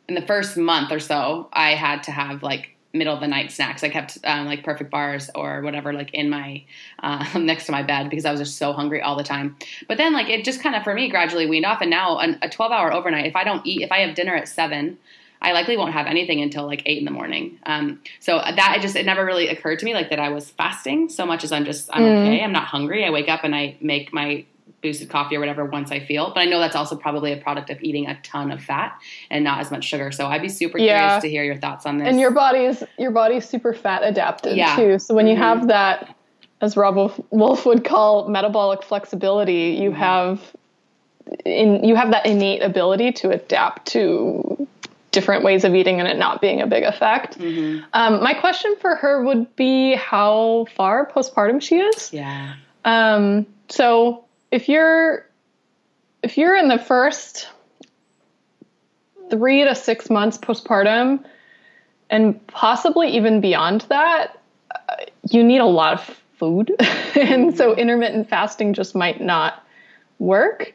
in 0.09 0.15
the 0.15 0.23
first 0.23 0.57
month 0.57 0.93
or 0.93 1.01
so, 1.01 1.49
I 1.53 1.75
had 1.75 2.05
to 2.05 2.13
have 2.13 2.45
like 2.45 2.77
middle 2.99 3.15
of 3.15 3.21
the 3.21 3.27
night 3.29 3.51
snacks. 3.51 3.83
I 3.83 3.89
kept 3.89 4.19
um, 4.25 4.47
like 4.47 4.63
perfect 4.65 4.91
bars 4.91 5.31
or 5.35 5.63
whatever 5.63 5.93
like 5.93 6.13
in 6.13 6.29
my 6.29 6.65
uh, 7.03 7.25
next 7.39 7.67
to 7.67 7.73
my 7.73 7.83
bed 7.83 8.11
because 8.11 8.25
I 8.27 8.31
was 8.31 8.41
just 8.41 8.59
so 8.59 8.73
hungry 8.73 9.01
all 9.01 9.17
the 9.17 9.25
time. 9.25 9.57
But 9.89 9.97
then 9.97 10.13
like 10.13 10.29
it 10.29 10.45
just 10.45 10.63
kind 10.63 10.75
of 10.77 10.83
for 10.85 10.93
me 10.95 11.09
gradually 11.09 11.47
weaned 11.47 11.65
off, 11.65 11.81
and 11.81 11.91
now 11.91 12.19
an, 12.19 12.39
a 12.43 12.49
twelve 12.49 12.73
hour 12.73 12.93
overnight. 12.93 13.27
If 13.27 13.37
I 13.37 13.45
don't 13.45 13.67
eat, 13.67 13.83
if 13.83 13.91
I 13.93 13.99
have 14.01 14.15
dinner 14.15 14.35
at 14.35 14.49
seven. 14.49 14.99
I 15.41 15.53
likely 15.53 15.77
won't 15.77 15.93
have 15.93 16.09
anything 16.09 16.43
until 16.43 16.67
like 16.67 16.83
eight 16.85 16.99
in 16.99 17.05
the 17.05 17.13
morning. 17.13 17.61
Um, 17.65 18.03
so 18.19 18.39
that 18.39 18.75
it 18.77 18.83
just 18.83 18.97
it 18.97 19.07
never 19.07 19.25
really 19.25 19.47
occurred 19.47 19.79
to 19.79 19.85
me 19.85 19.95
like 19.95 20.11
that 20.11 20.19
I 20.19 20.31
was 20.31 20.51
fasting 20.51 21.09
so 21.09 21.25
much 21.25 21.45
as 21.45 21.53
I'm 21.53 21.65
just 21.65 21.89
I'm 21.93 22.03
Mm. 22.03 22.23
okay. 22.27 22.43
I'm 22.43 22.51
not 22.51 22.65
hungry. 22.65 23.05
I 23.05 23.11
wake 23.11 23.29
up 23.29 23.45
and 23.45 23.55
I 23.55 23.77
make 23.81 24.13
my 24.13 24.45
boosted 24.81 25.09
coffee 25.09 25.37
or 25.37 25.41
whatever 25.41 25.65
once 25.65 25.91
I 25.91 26.01
feel. 26.01 26.29
But 26.33 26.41
I 26.41 26.45
know 26.45 26.59
that's 26.61 26.77
also 26.77 26.97
probably 26.97 27.33
a 27.33 27.37
product 27.37 27.69
of 27.71 27.83
eating 27.83 28.07
a 28.07 28.19
ton 28.23 28.51
of 28.53 28.63
fat 28.63 28.97
and 29.31 29.43
not 29.45 29.61
as 29.61 29.71
much 29.71 29.85
sugar. 29.85 30.13
So 30.13 30.27
I'd 30.27 30.43
be 30.43 30.49
super 30.49 30.79
Yeah. 30.79 30.99
curious 31.01 31.23
to 31.23 31.29
hear 31.31 31.43
your 31.45 31.57
thoughts 31.57 31.85
on 31.87 31.99
this. 31.99 32.09
And 32.09 32.21
your 32.21 32.31
body's 32.31 32.83
your 32.99 33.11
body's 33.11 33.49
super 33.49 33.75
fat 33.75 34.03
adapted 34.05 34.57
Yeah. 34.57 34.77
too. 34.77 34.99
So 34.99 35.15
when 35.15 35.27
you 35.27 35.35
Mhm. 35.35 35.39
have 35.39 35.69
that, 35.69 36.15
as 36.61 36.77
Robb 36.77 37.13
Wolf- 37.31 37.67
would 37.67 37.85
call 37.85 38.29
metabolic 38.29 38.83
flexibility, 38.83 39.77
you 39.81 39.91
Mm-hmm. 39.91 39.99
have 40.01 40.41
in 41.45 41.85
you 41.85 41.95
have 41.95 42.11
that 42.13 42.25
innate 42.27 42.63
ability 42.63 43.13
to 43.13 43.31
adapt 43.31 43.87
to 43.89 44.67
different 45.11 45.43
ways 45.43 45.65
of 45.65 45.75
eating 45.75 45.99
and 46.01 46.09
it 46.09 46.17
not 46.19 46.41
being 46.41 46.61
a 46.61 46.67
big 46.67 46.85
effect. 46.85 47.39
Mhm. 47.39 47.83
Um, 47.95 48.23
my 48.23 48.35
question 48.35 48.75
for 48.81 48.95
her 48.95 49.23
would 49.25 49.55
be 49.57 49.95
how 49.95 50.67
far 50.77 51.07
postpartum 51.11 51.61
she 51.61 51.77
is. 51.79 52.13
Yeah. 52.13 52.53
Um, 52.85 53.47
so 53.69 54.25
if 54.51 54.69
you're 54.69 55.27
if 56.23 56.37
you're 56.37 56.57
in 56.57 56.69
the 56.69 56.79
first 56.79 57.49
three 59.31 59.65
to 59.65 59.75
six 59.75 60.11
months 60.11 60.39
postpartum, 60.39 61.25
and 62.11 62.45
possibly 62.47 63.09
even 63.17 63.41
beyond 63.41 63.83
that, 63.89 64.41
uh, 64.75 64.95
you 65.31 65.45
need 65.45 65.59
a 65.59 65.67
lot 65.67 65.95
of 65.95 66.23
food, 66.39 66.75
and 67.15 67.57
so 67.57 67.75
intermittent 67.75 68.29
fasting 68.29 68.73
just 68.73 68.95
might 68.95 69.21
not 69.21 69.65
work. 70.19 70.75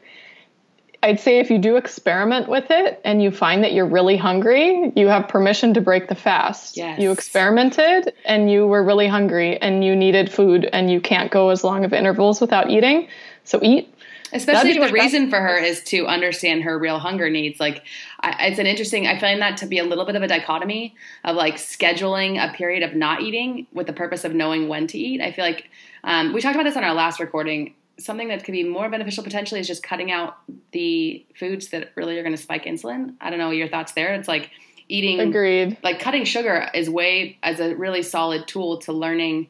I'd 1.04 1.20
say 1.20 1.38
if 1.38 1.50
you 1.50 1.58
do 1.58 1.76
experiment 1.76 2.48
with 2.48 2.70
it 2.70 2.98
and 3.04 3.22
you 3.22 3.30
find 3.30 3.62
that 3.62 3.74
you're 3.74 3.84
really 3.84 4.16
hungry, 4.16 4.90
you 4.96 5.06
have 5.08 5.28
permission 5.28 5.74
to 5.74 5.82
break 5.82 6.08
the 6.08 6.14
fast. 6.14 6.78
Yes. 6.78 6.98
You 6.98 7.12
experimented 7.12 8.14
and 8.24 8.50
you 8.50 8.66
were 8.66 8.82
really 8.82 9.06
hungry 9.06 9.60
and 9.60 9.84
you 9.84 9.94
needed 9.94 10.32
food 10.32 10.66
and 10.72 10.90
you 10.90 11.02
can't 11.02 11.30
go 11.30 11.50
as 11.50 11.62
long 11.62 11.84
of 11.84 11.92
intervals 11.92 12.40
without 12.40 12.70
eating. 12.70 13.08
So 13.44 13.60
eat. 13.62 13.94
Especially 14.32 14.70
That'd 14.70 14.82
if 14.82 14.82
be 14.82 14.98
the 14.98 15.02
reason 15.04 15.30
for 15.30 15.40
her 15.40 15.56
is 15.56 15.82
to 15.84 16.06
understand 16.06 16.64
her 16.64 16.76
real 16.76 16.98
hunger 16.98 17.30
needs. 17.30 17.60
Like, 17.60 17.84
I, 18.20 18.48
it's 18.48 18.58
an 18.58 18.66
interesting. 18.66 19.06
I 19.06 19.20
find 19.20 19.40
that 19.40 19.58
to 19.58 19.66
be 19.66 19.78
a 19.78 19.84
little 19.84 20.04
bit 20.04 20.16
of 20.16 20.22
a 20.22 20.28
dichotomy 20.28 20.96
of 21.22 21.36
like 21.36 21.54
scheduling 21.54 22.42
a 22.42 22.52
period 22.52 22.82
of 22.82 22.96
not 22.96 23.22
eating 23.22 23.68
with 23.72 23.86
the 23.86 23.92
purpose 23.92 24.24
of 24.24 24.34
knowing 24.34 24.66
when 24.66 24.88
to 24.88 24.98
eat. 24.98 25.20
I 25.20 25.30
feel 25.30 25.44
like 25.44 25.68
um, 26.02 26.32
we 26.32 26.40
talked 26.40 26.56
about 26.56 26.64
this 26.64 26.76
on 26.76 26.82
our 26.82 26.94
last 26.94 27.20
recording. 27.20 27.74
Something 27.98 28.26
that 28.28 28.42
could 28.42 28.52
be 28.52 28.64
more 28.64 28.90
beneficial 28.90 29.22
potentially 29.22 29.60
is 29.60 29.68
just 29.68 29.84
cutting 29.84 30.10
out 30.10 30.36
the 30.72 31.24
foods 31.38 31.68
that 31.68 31.92
really 31.94 32.18
are 32.18 32.22
going 32.22 32.34
to 32.34 32.42
spike 32.42 32.64
insulin. 32.64 33.14
I 33.20 33.30
don't 33.30 33.38
know 33.38 33.50
your 33.50 33.68
thoughts 33.68 33.92
there. 33.92 34.14
It's 34.14 34.26
like 34.26 34.50
eating 34.88 35.20
Agreed. 35.20 35.78
like 35.84 36.00
cutting 36.00 36.24
sugar 36.24 36.68
is 36.74 36.90
way 36.90 37.38
as 37.42 37.60
a 37.60 37.74
really 37.76 38.02
solid 38.02 38.48
tool 38.48 38.78
to 38.78 38.92
learning 38.92 39.46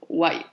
what 0.00 0.46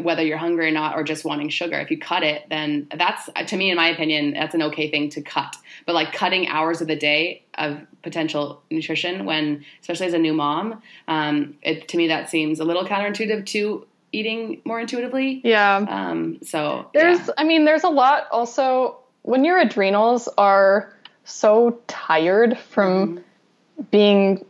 whether 0.00 0.22
you're 0.24 0.36
hungry 0.36 0.66
or 0.66 0.70
not 0.72 0.96
or 0.96 1.04
just 1.04 1.24
wanting 1.24 1.48
sugar 1.48 1.78
if 1.78 1.90
you 1.92 1.98
cut 1.98 2.22
it 2.24 2.42
then 2.50 2.88
that's 2.96 3.28
to 3.46 3.56
me 3.56 3.70
in 3.70 3.76
my 3.76 3.88
opinion 3.88 4.32
that's 4.32 4.54
an 4.54 4.62
okay 4.62 4.90
thing 4.90 5.08
to 5.08 5.22
cut 5.22 5.54
but 5.86 5.94
like 5.94 6.12
cutting 6.12 6.48
hours 6.48 6.80
of 6.80 6.88
the 6.88 6.96
day 6.96 7.42
of 7.56 7.78
potential 8.02 8.60
nutrition 8.70 9.24
when 9.26 9.64
especially 9.80 10.06
as 10.06 10.12
a 10.14 10.18
new 10.18 10.32
mom 10.32 10.82
um, 11.06 11.54
it, 11.62 11.86
to 11.86 11.96
me 11.96 12.08
that 12.08 12.28
seems 12.28 12.58
a 12.58 12.64
little 12.64 12.84
counterintuitive 12.84 13.46
to 13.46 13.86
eating 14.12 14.60
more 14.64 14.80
intuitively 14.80 15.40
Yeah. 15.44 15.76
um, 15.88 16.38
so 16.42 16.90
There's, 16.92 17.18
yeah. 17.20 17.34
I 17.38 17.44
mean, 17.44 17.64
there's 17.64 17.84
a 17.84 17.88
lot 17.88 18.26
also 18.32 18.96
when 19.22 19.44
your 19.44 19.60
adrenals 19.60 20.28
are 20.36 20.92
so 21.24 21.78
tired 21.86 22.58
from 22.58 23.18
Mm-hmm. 23.18 23.82
being 23.92 24.44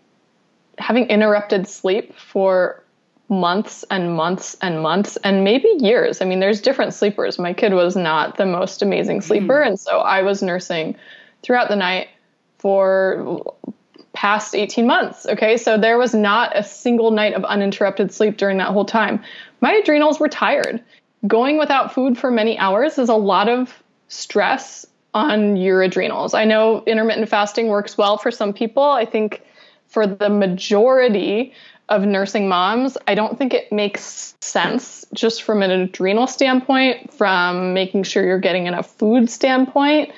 having 0.78 1.04
interrupted 1.08 1.68
sleep 1.68 2.14
for 2.16 2.79
months 3.30 3.84
and 3.90 4.14
months 4.14 4.56
and 4.60 4.82
months 4.82 5.16
and 5.22 5.44
maybe 5.44 5.68
years. 5.78 6.20
I 6.20 6.24
mean, 6.24 6.40
there's 6.40 6.60
different 6.60 6.92
sleepers. 6.92 7.38
My 7.38 7.52
kid 7.52 7.72
was 7.72 7.96
not 7.96 8.36
the 8.36 8.44
most 8.44 8.82
amazing 8.82 9.20
sleeper. 9.20 9.60
Mm-hmm. 9.60 9.68
And 9.68 9.80
so 9.80 10.00
I 10.00 10.22
was 10.22 10.42
nursing 10.42 10.96
throughout 11.42 11.68
the 11.68 11.76
night 11.76 12.08
for 12.58 13.54
past 14.12 14.54
18 14.54 14.86
months. 14.86 15.26
Okay. 15.26 15.56
So 15.56 15.78
there 15.78 15.96
was 15.96 16.12
not 16.12 16.56
a 16.56 16.64
single 16.64 17.12
night 17.12 17.34
of 17.34 17.44
uninterrupted 17.44 18.12
sleep 18.12 18.36
during 18.36 18.58
that 18.58 18.68
whole 18.68 18.84
time. 18.84 19.22
My 19.60 19.74
adrenals 19.74 20.18
were 20.18 20.28
tired. 20.28 20.82
Going 21.26 21.56
without 21.56 21.94
food 21.94 22.18
for 22.18 22.30
many 22.30 22.58
hours 22.58 22.98
is 22.98 23.08
a 23.08 23.14
lot 23.14 23.48
of 23.48 23.82
stress 24.08 24.84
on 25.14 25.56
your 25.56 25.82
adrenals. 25.82 26.34
I 26.34 26.44
know 26.44 26.82
intermittent 26.84 27.28
fasting 27.28 27.68
works 27.68 27.96
well 27.96 28.18
for 28.18 28.30
some 28.30 28.52
people. 28.52 28.82
I 28.82 29.04
think 29.04 29.42
for 29.86 30.06
the 30.06 30.28
majority 30.28 31.52
of 31.90 32.06
nursing 32.06 32.48
moms, 32.48 32.96
I 33.08 33.14
don't 33.14 33.36
think 33.36 33.52
it 33.52 33.70
makes 33.72 34.34
sense 34.40 35.04
just 35.12 35.42
from 35.42 35.62
an 35.62 35.70
adrenal 35.72 36.28
standpoint, 36.28 37.12
from 37.12 37.74
making 37.74 38.04
sure 38.04 38.24
you're 38.24 38.38
getting 38.38 38.66
enough 38.66 38.88
food 38.96 39.28
standpoint. 39.28 40.12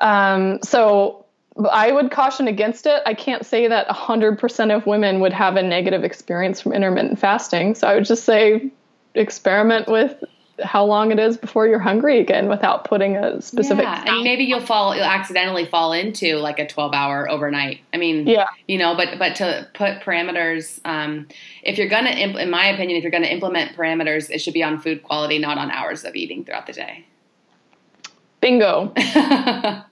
Um, 0.00 0.58
so 0.62 1.24
I 1.70 1.92
would 1.92 2.10
caution 2.10 2.48
against 2.48 2.86
it. 2.86 3.02
I 3.06 3.14
can't 3.14 3.46
say 3.46 3.68
that 3.68 3.86
100% 3.88 4.76
of 4.76 4.86
women 4.86 5.20
would 5.20 5.32
have 5.32 5.56
a 5.56 5.62
negative 5.62 6.02
experience 6.02 6.60
from 6.60 6.72
intermittent 6.72 7.18
fasting. 7.18 7.76
So 7.76 7.86
I 7.86 7.94
would 7.94 8.04
just 8.04 8.24
say 8.24 8.70
experiment 9.14 9.88
with 9.88 10.22
how 10.62 10.84
long 10.84 11.12
it 11.12 11.18
is 11.18 11.36
before 11.36 11.66
you're 11.66 11.78
hungry 11.78 12.20
again 12.20 12.48
without 12.48 12.84
putting 12.84 13.16
a 13.16 13.40
specific 13.40 13.84
yeah 13.84 14.04
and 14.06 14.22
maybe 14.24 14.44
you'll 14.44 14.60
fall 14.64 14.94
you'll 14.94 15.04
accidentally 15.04 15.64
fall 15.64 15.92
into 15.92 16.36
like 16.36 16.58
a 16.58 16.66
12 16.66 16.94
hour 16.94 17.28
overnight. 17.30 17.80
I 17.92 17.96
mean 17.96 18.26
yeah. 18.26 18.48
you 18.68 18.78
know 18.78 18.94
but 18.94 19.18
but 19.18 19.36
to 19.36 19.68
put 19.74 20.00
parameters 20.00 20.80
um, 20.84 21.28
if 21.62 21.78
you're 21.78 21.88
gonna 21.88 22.10
impl- 22.10 22.40
in 22.40 22.50
my 22.50 22.66
opinion 22.66 22.96
if 22.96 23.02
you're 23.02 23.10
gonna 23.10 23.26
implement 23.26 23.76
parameters 23.76 24.30
it 24.30 24.40
should 24.40 24.54
be 24.54 24.62
on 24.62 24.80
food 24.80 25.02
quality 25.02 25.38
not 25.38 25.58
on 25.58 25.70
hours 25.70 26.04
of 26.04 26.14
eating 26.14 26.44
throughout 26.44 26.66
the 26.66 26.72
day. 26.72 27.04
Bingo 28.40 28.92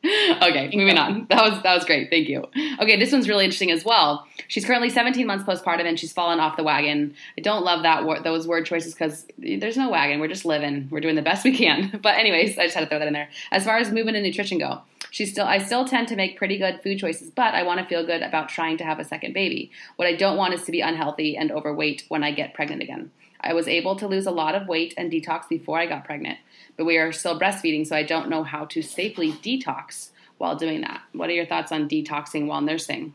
okay, 0.04 0.70
moving 0.74 0.96
on. 0.96 1.26
That 1.28 1.42
was 1.42 1.62
that 1.64 1.74
was 1.74 1.84
great. 1.84 2.08
Thank 2.08 2.28
you. 2.28 2.44
Okay, 2.80 2.96
this 2.98 3.10
one's 3.10 3.28
really 3.28 3.44
interesting 3.44 3.72
as 3.72 3.84
well. 3.84 4.26
She's 4.46 4.64
currently 4.64 4.90
17 4.90 5.26
months 5.26 5.44
postpartum 5.44 5.86
and 5.86 5.98
she's 5.98 6.12
fallen 6.12 6.38
off 6.38 6.56
the 6.56 6.62
wagon. 6.62 7.14
I 7.36 7.40
don't 7.40 7.64
love 7.64 7.82
that 7.82 8.22
those 8.22 8.46
word 8.46 8.64
choices 8.64 8.94
because 8.94 9.26
there's 9.38 9.76
no 9.76 9.90
wagon. 9.90 10.20
We're 10.20 10.28
just 10.28 10.44
living. 10.44 10.88
We're 10.90 11.00
doing 11.00 11.16
the 11.16 11.22
best 11.22 11.44
we 11.44 11.56
can. 11.56 11.98
But 12.08 12.16
anyways, 12.16 12.56
I 12.58 12.64
just 12.64 12.74
had 12.76 12.82
to 12.82 12.86
throw 12.86 13.00
that 13.00 13.08
in 13.08 13.12
there. 13.12 13.28
As 13.50 13.64
far 13.64 13.76
as 13.76 13.90
movement 13.90 14.16
and 14.16 14.24
nutrition 14.24 14.58
go, 14.58 14.82
she's 15.10 15.32
still 15.32 15.46
I 15.46 15.58
still 15.58 15.84
tend 15.84 16.06
to 16.08 16.16
make 16.16 16.38
pretty 16.38 16.58
good 16.58 16.80
food 16.82 16.98
choices, 16.98 17.30
but 17.30 17.54
I 17.54 17.64
want 17.64 17.80
to 17.80 17.86
feel 17.86 18.06
good 18.06 18.22
about 18.22 18.48
trying 18.48 18.76
to 18.78 18.84
have 18.84 19.00
a 19.00 19.04
second 19.04 19.32
baby. 19.32 19.72
What 19.96 20.06
I 20.06 20.14
don't 20.14 20.36
want 20.36 20.54
is 20.54 20.62
to 20.64 20.72
be 20.72 20.80
unhealthy 20.80 21.36
and 21.36 21.50
overweight 21.50 22.04
when 22.08 22.22
I 22.22 22.30
get 22.30 22.54
pregnant 22.54 22.82
again. 22.82 23.10
I 23.40 23.54
was 23.54 23.68
able 23.68 23.96
to 23.96 24.08
lose 24.08 24.26
a 24.26 24.30
lot 24.30 24.54
of 24.54 24.66
weight 24.66 24.94
and 24.96 25.10
detox 25.10 25.48
before 25.48 25.78
I 25.78 25.86
got 25.86 26.04
pregnant, 26.04 26.38
but 26.76 26.84
we 26.84 26.96
are 26.96 27.12
still 27.12 27.38
breastfeeding, 27.38 27.86
so 27.86 27.96
I 27.96 28.02
don't 28.02 28.28
know 28.28 28.42
how 28.42 28.64
to 28.66 28.82
safely 28.82 29.32
detox 29.32 30.10
while 30.38 30.56
doing 30.56 30.80
that. 30.82 31.02
What 31.12 31.28
are 31.28 31.34
your 31.34 31.46
thoughts 31.46 31.72
on 31.72 31.88
detoxing 31.88 32.46
while 32.46 32.60
nursing 32.60 33.14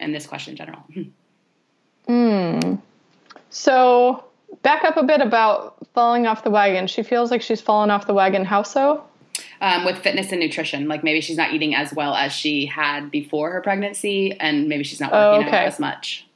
and 0.00 0.14
this 0.14 0.26
question 0.26 0.52
in 0.52 0.56
general? 0.56 0.84
Hmm. 2.06 2.76
So, 3.50 4.24
back 4.62 4.84
up 4.84 4.96
a 4.96 5.02
bit 5.02 5.20
about 5.20 5.76
falling 5.92 6.26
off 6.26 6.44
the 6.44 6.50
wagon. 6.50 6.86
She 6.86 7.02
feels 7.02 7.32
like 7.32 7.42
she's 7.42 7.60
fallen 7.60 7.90
off 7.90 8.06
the 8.06 8.14
wagon. 8.14 8.44
How 8.44 8.62
so? 8.62 9.04
Um, 9.60 9.84
with 9.84 9.98
fitness 9.98 10.30
and 10.30 10.40
nutrition, 10.40 10.86
like 10.86 11.02
maybe 11.02 11.20
she's 11.20 11.36
not 11.36 11.52
eating 11.52 11.74
as 11.74 11.92
well 11.92 12.14
as 12.14 12.32
she 12.32 12.66
had 12.66 13.10
before 13.10 13.50
her 13.50 13.60
pregnancy, 13.60 14.38
and 14.38 14.68
maybe 14.68 14.84
she's 14.84 15.00
not 15.00 15.10
working 15.10 15.48
okay. 15.48 15.58
out 15.58 15.66
as 15.66 15.80
much. 15.80 16.26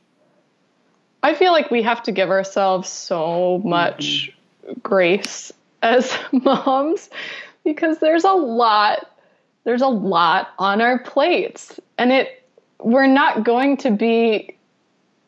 I 1.22 1.34
feel 1.34 1.52
like 1.52 1.70
we 1.70 1.82
have 1.82 2.02
to 2.04 2.12
give 2.12 2.30
ourselves 2.30 2.88
so 2.88 3.60
much 3.64 4.32
mm-hmm. 4.66 4.80
grace 4.80 5.52
as 5.82 6.16
moms 6.32 7.10
because 7.64 7.98
there's 7.98 8.24
a 8.24 8.32
lot 8.32 9.06
there's 9.64 9.82
a 9.82 9.88
lot 9.88 10.48
on 10.58 10.80
our 10.80 10.98
plates 10.98 11.78
and 11.98 12.12
it 12.12 12.42
we're 12.78 13.06
not 13.06 13.44
going 13.44 13.76
to 13.76 13.90
be 13.90 14.56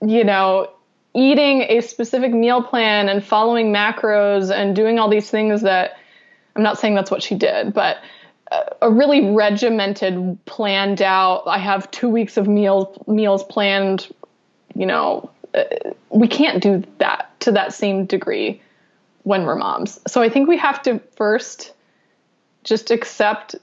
you 0.01 0.25
know 0.25 0.71
eating 1.15 1.63
a 1.63 1.81
specific 1.81 2.33
meal 2.33 2.63
plan 2.63 3.09
and 3.09 3.23
following 3.23 3.73
macros 3.73 4.51
and 4.55 4.75
doing 4.75 4.99
all 4.99 5.11
these 5.11 5.31
things 5.31 5.61
that 5.61 5.99
I'm 6.57 6.63
not 6.63 6.79
saying 6.79 6.95
that's 6.95 7.11
what 7.11 7.23
she 7.23 7.35
did 7.35 7.75
but 7.75 7.99
a 8.83 8.91
really 8.91 9.33
regimented 9.33 10.39
planned 10.45 11.03
out 11.03 11.45
I 11.47 11.59
have 11.59 11.91
2 11.91 12.09
weeks 12.09 12.37
of 12.37 12.49
meals 12.49 12.99
meals 13.07 13.45
planned 13.45 14.09
you 14.75 14.87
know 14.87 15.31
uh, 15.55 15.65
we 16.11 16.29
can't 16.29 16.63
do 16.63 16.83
that 16.99 17.29
to 17.41 17.53
that 17.53 17.73
same 17.73 18.07
degree 18.07 18.61
when 19.25 19.45
we're 19.45 19.57
moms. 19.57 20.01
So 20.07 20.23
I 20.23 20.29
think 20.29 20.49
we 20.49 20.57
have 20.59 20.83
to 20.83 20.99
first 21.17 21.73
just 22.65 22.91
accept 22.91 23.57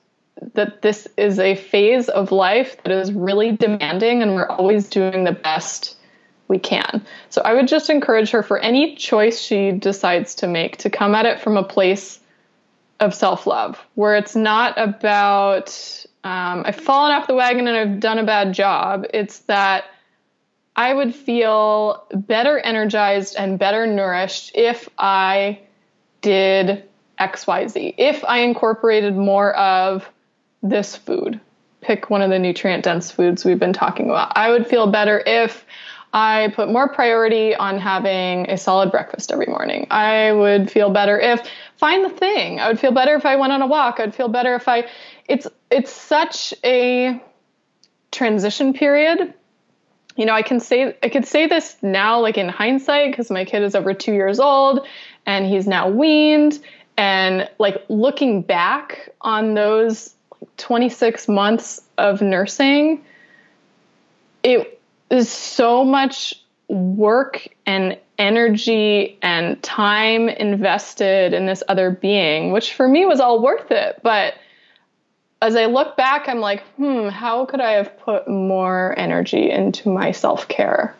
that 0.54 0.82
this 0.82 1.08
is 1.18 1.40
a 1.40 1.56
phase 1.56 2.10
of 2.10 2.32
life 2.32 2.82
that 2.84 2.92
is 2.92 3.12
really 3.12 3.52
demanding 3.52 4.22
and 4.22 4.36
we're 4.36 4.48
always 4.48 4.88
doing 4.88 5.24
the 5.24 5.32
best 5.32 5.98
we 6.48 6.58
can. 6.58 7.06
So 7.30 7.42
I 7.44 7.54
would 7.54 7.68
just 7.68 7.90
encourage 7.90 8.32
her 8.32 8.42
for 8.42 8.58
any 8.60 8.96
choice 8.96 9.40
she 9.40 9.72
decides 9.72 10.36
to 10.36 10.48
make 10.48 10.78
to 10.78 10.90
come 10.90 11.14
at 11.14 11.26
it 11.26 11.40
from 11.40 11.58
a 11.58 11.64
place 11.64 12.20
of 13.00 13.14
self 13.14 13.48
love, 13.48 13.86
where 13.96 14.16
it's 14.16 14.36
not 14.36 14.74
about, 14.78 15.70
um, 16.24 16.64
I've 16.66 16.76
fallen 16.76 17.14
off 17.14 17.28
the 17.28 17.36
wagon 17.36 17.68
and 17.68 17.78
I've 17.78 18.00
done 18.00 18.18
a 18.18 18.26
bad 18.26 18.54
job. 18.54 19.06
It's 19.14 19.40
that 19.40 19.86
I 20.80 20.94
would 20.94 21.14
feel 21.14 22.06
better 22.14 22.58
energized 22.58 23.36
and 23.38 23.60
better 23.60 23.86
nourished 23.86 24.52
if 24.56 24.88
I 24.98 25.60
did 26.22 26.86
XYZ, 27.20 27.96
if 27.98 28.24
I 28.24 28.40
incorporated 28.40 29.14
more 29.14 29.54
of 29.58 30.10
this 30.64 30.96
food. 30.96 31.42
Pick 31.82 32.10
one 32.10 32.22
of 32.22 32.30
the 32.30 32.40
nutrient 32.40 32.86
dense 32.86 33.12
foods 33.12 33.44
we've 33.44 33.60
been 33.60 33.74
talking 33.74 34.10
about. 34.10 34.32
I 34.38 34.52
would 34.52 34.68
feel 34.68 34.90
better 34.90 35.22
if 35.26 35.66
I 36.14 36.54
put 36.56 36.72
more 36.72 36.88
priority 36.88 37.54
on 37.54 37.78
having 37.78 38.50
a 38.50 38.58
solid 38.58 38.90
breakfast 38.90 39.34
every 39.34 39.48
morning. 39.48 39.86
I 39.92 40.32
would 40.32 40.72
feel 40.72 40.92
better 40.92 41.20
if 41.20 41.42
find 41.76 42.06
the 42.06 42.10
thing. 42.10 42.62
I 42.62 42.70
would 42.70 42.80
feel 42.80 42.94
better 42.94 43.16
if 43.16 43.26
I 43.26 43.36
went 43.36 43.52
on 43.52 43.62
a 43.62 43.68
walk. 43.68 44.00
I'd 44.00 44.16
feel 44.16 44.30
better 44.30 44.56
if 44.56 44.70
I 44.70 44.88
it's 45.28 45.46
it's 45.70 45.92
such 45.92 46.54
a 46.64 47.22
transition 48.12 48.72
period 48.72 49.34
you 50.16 50.26
know, 50.26 50.34
I 50.34 50.41
can 50.41 50.60
say 50.60 50.95
I 51.01 51.10
could 51.10 51.26
say 51.26 51.47
this 51.47 51.78
now, 51.82 52.20
like 52.20 52.38
in 52.38 52.49
hindsight, 52.49 53.12
because 53.12 53.32
my 53.32 53.45
kid 53.45 53.64
is 53.64 53.76
over 53.76 53.93
two 53.93 54.14
years 54.14 54.39
old 54.39 54.86
and 55.26 55.45
he's 55.45 55.68
now 55.68 55.89
weaned. 55.89 56.60
And 56.97 57.49
like 57.60 57.84
looking 57.88 58.41
back 58.41 59.10
on 59.22 59.53
those 59.53 60.14
26 60.57 61.28
months 61.30 61.82
of 61.97 62.22
nursing, 62.22 63.01
it 64.43 64.82
is 65.10 65.30
so 65.30 65.86
much 65.86 66.36
work 66.68 67.47
and 67.66 67.97
energy 68.18 69.18
and 69.22 69.62
time 69.64 70.28
invested 70.28 71.34
in 71.34 71.45
this 71.45 71.64
other 71.68 71.89
being, 71.89 72.51
which 72.51 72.74
for 72.74 72.88
me 72.88 73.05
was 73.05 73.20
all 73.20 73.41
worth 73.41 73.72
it. 73.72 73.99
But 74.03 74.34
as 75.42 75.56
I 75.56 75.66
look 75.66 75.96
back, 75.96 76.28
I'm 76.28 76.40
like, 76.40 76.64
hmm, 76.76 77.08
how 77.08 77.46
could 77.46 77.62
I 77.62 77.72
have 77.72 77.98
put 78.00 78.28
more 78.28 78.94
energy 78.98 79.50
into 79.50 79.90
my 79.90 80.12
self 80.12 80.48
care? 80.48 80.96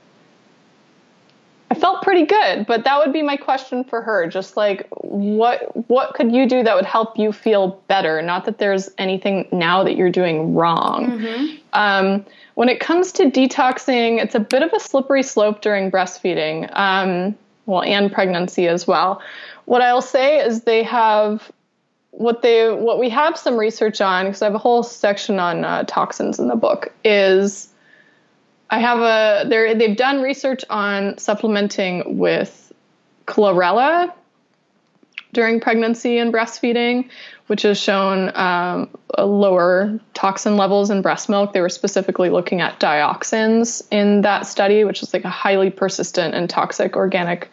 I 1.72 1.76
felt 1.76 2.02
pretty 2.02 2.26
good, 2.26 2.66
but 2.66 2.84
that 2.86 2.98
would 2.98 3.14
be 3.14 3.22
my 3.22 3.38
question 3.38 3.84
for 3.84 4.02
her. 4.02 4.28
Just 4.28 4.58
like, 4.58 4.88
what 5.02 5.88
what 5.88 6.16
could 6.16 6.32
you 6.32 6.48
do 6.48 6.64
that 6.64 6.76
would 6.76 6.86
help 6.86 7.20
you 7.20 7.32
feel 7.32 7.82
better? 7.88 8.22
Not 8.22 8.46
that 8.46 8.58
there's 8.58 8.90
anything 8.98 9.48
now 9.52 9.84
that 9.84 9.96
you're 9.96 10.10
doing 10.10 10.56
wrong. 10.56 11.12
Mm-hmm. 11.12 11.56
Um, 11.74 12.26
when 12.56 12.70
it 12.70 12.80
comes 12.80 13.12
to 13.14 13.26
detoxing, 13.26 14.22
it's 14.22 14.36
a 14.36 14.40
bit 14.40 14.64
of 14.64 14.74
a 14.74 14.80
slippery 14.80 15.22
slope 15.22 15.62
during 15.62 15.92
breastfeeding, 15.92 16.76
um, 16.76 17.38
well, 17.68 17.84
and 17.84 18.12
pregnancy 18.12 18.68
as 18.68 18.88
well. 18.88 19.22
What 19.66 19.82
I'll 19.82 20.02
say 20.02 20.40
is 20.40 20.64
they 20.64 20.82
have 20.84 21.52
what 22.12 22.42
they 22.42 22.72
what 22.72 23.00
we 23.00 23.10
have 23.10 23.38
some 23.38 23.58
research 23.58 24.02
on 24.02 24.26
because 24.26 24.42
I 24.42 24.46
have 24.46 24.56
a 24.56 24.60
whole 24.60 24.84
section 24.84 25.40
on 25.40 25.64
uh, 25.64 25.84
toxins 25.84 26.40
in 26.40 26.48
the 26.48 26.56
book 26.56 26.94
is 27.04 27.70
I 28.70 28.80
have 28.80 29.00
a 29.00 29.48
they 29.48 29.74
they've 29.74 29.98
done 29.98 30.22
research 30.22 30.64
on 30.70 31.18
supplementing 31.18 32.18
with 32.18 32.72
chlorella 33.26 34.14
during 35.32 35.60
pregnancy 35.60 36.18
and 36.18 36.34
breastfeeding, 36.34 37.08
which 37.48 37.62
has 37.62 37.80
shown 37.80 38.36
um, 38.36 38.90
lower 39.18 40.00
toxin 40.16 40.58
levels 40.58 40.90
in 40.90 41.04
breast 41.04 41.30
milk. 41.30 41.54
They 41.54 41.62
were 41.62 41.70
specifically 41.70 42.30
looking 42.30 42.62
at 42.62 42.80
dioxins 42.80 43.84
in 43.92 44.22
that 44.22 44.48
study, 44.48 44.84
which 44.84 45.04
is 45.04 45.14
like 45.14 45.26
a 45.26 45.30
highly 45.30 45.70
persistent 45.70 46.34
and 46.34 46.50
toxic 46.50 46.96
organic 46.96 47.50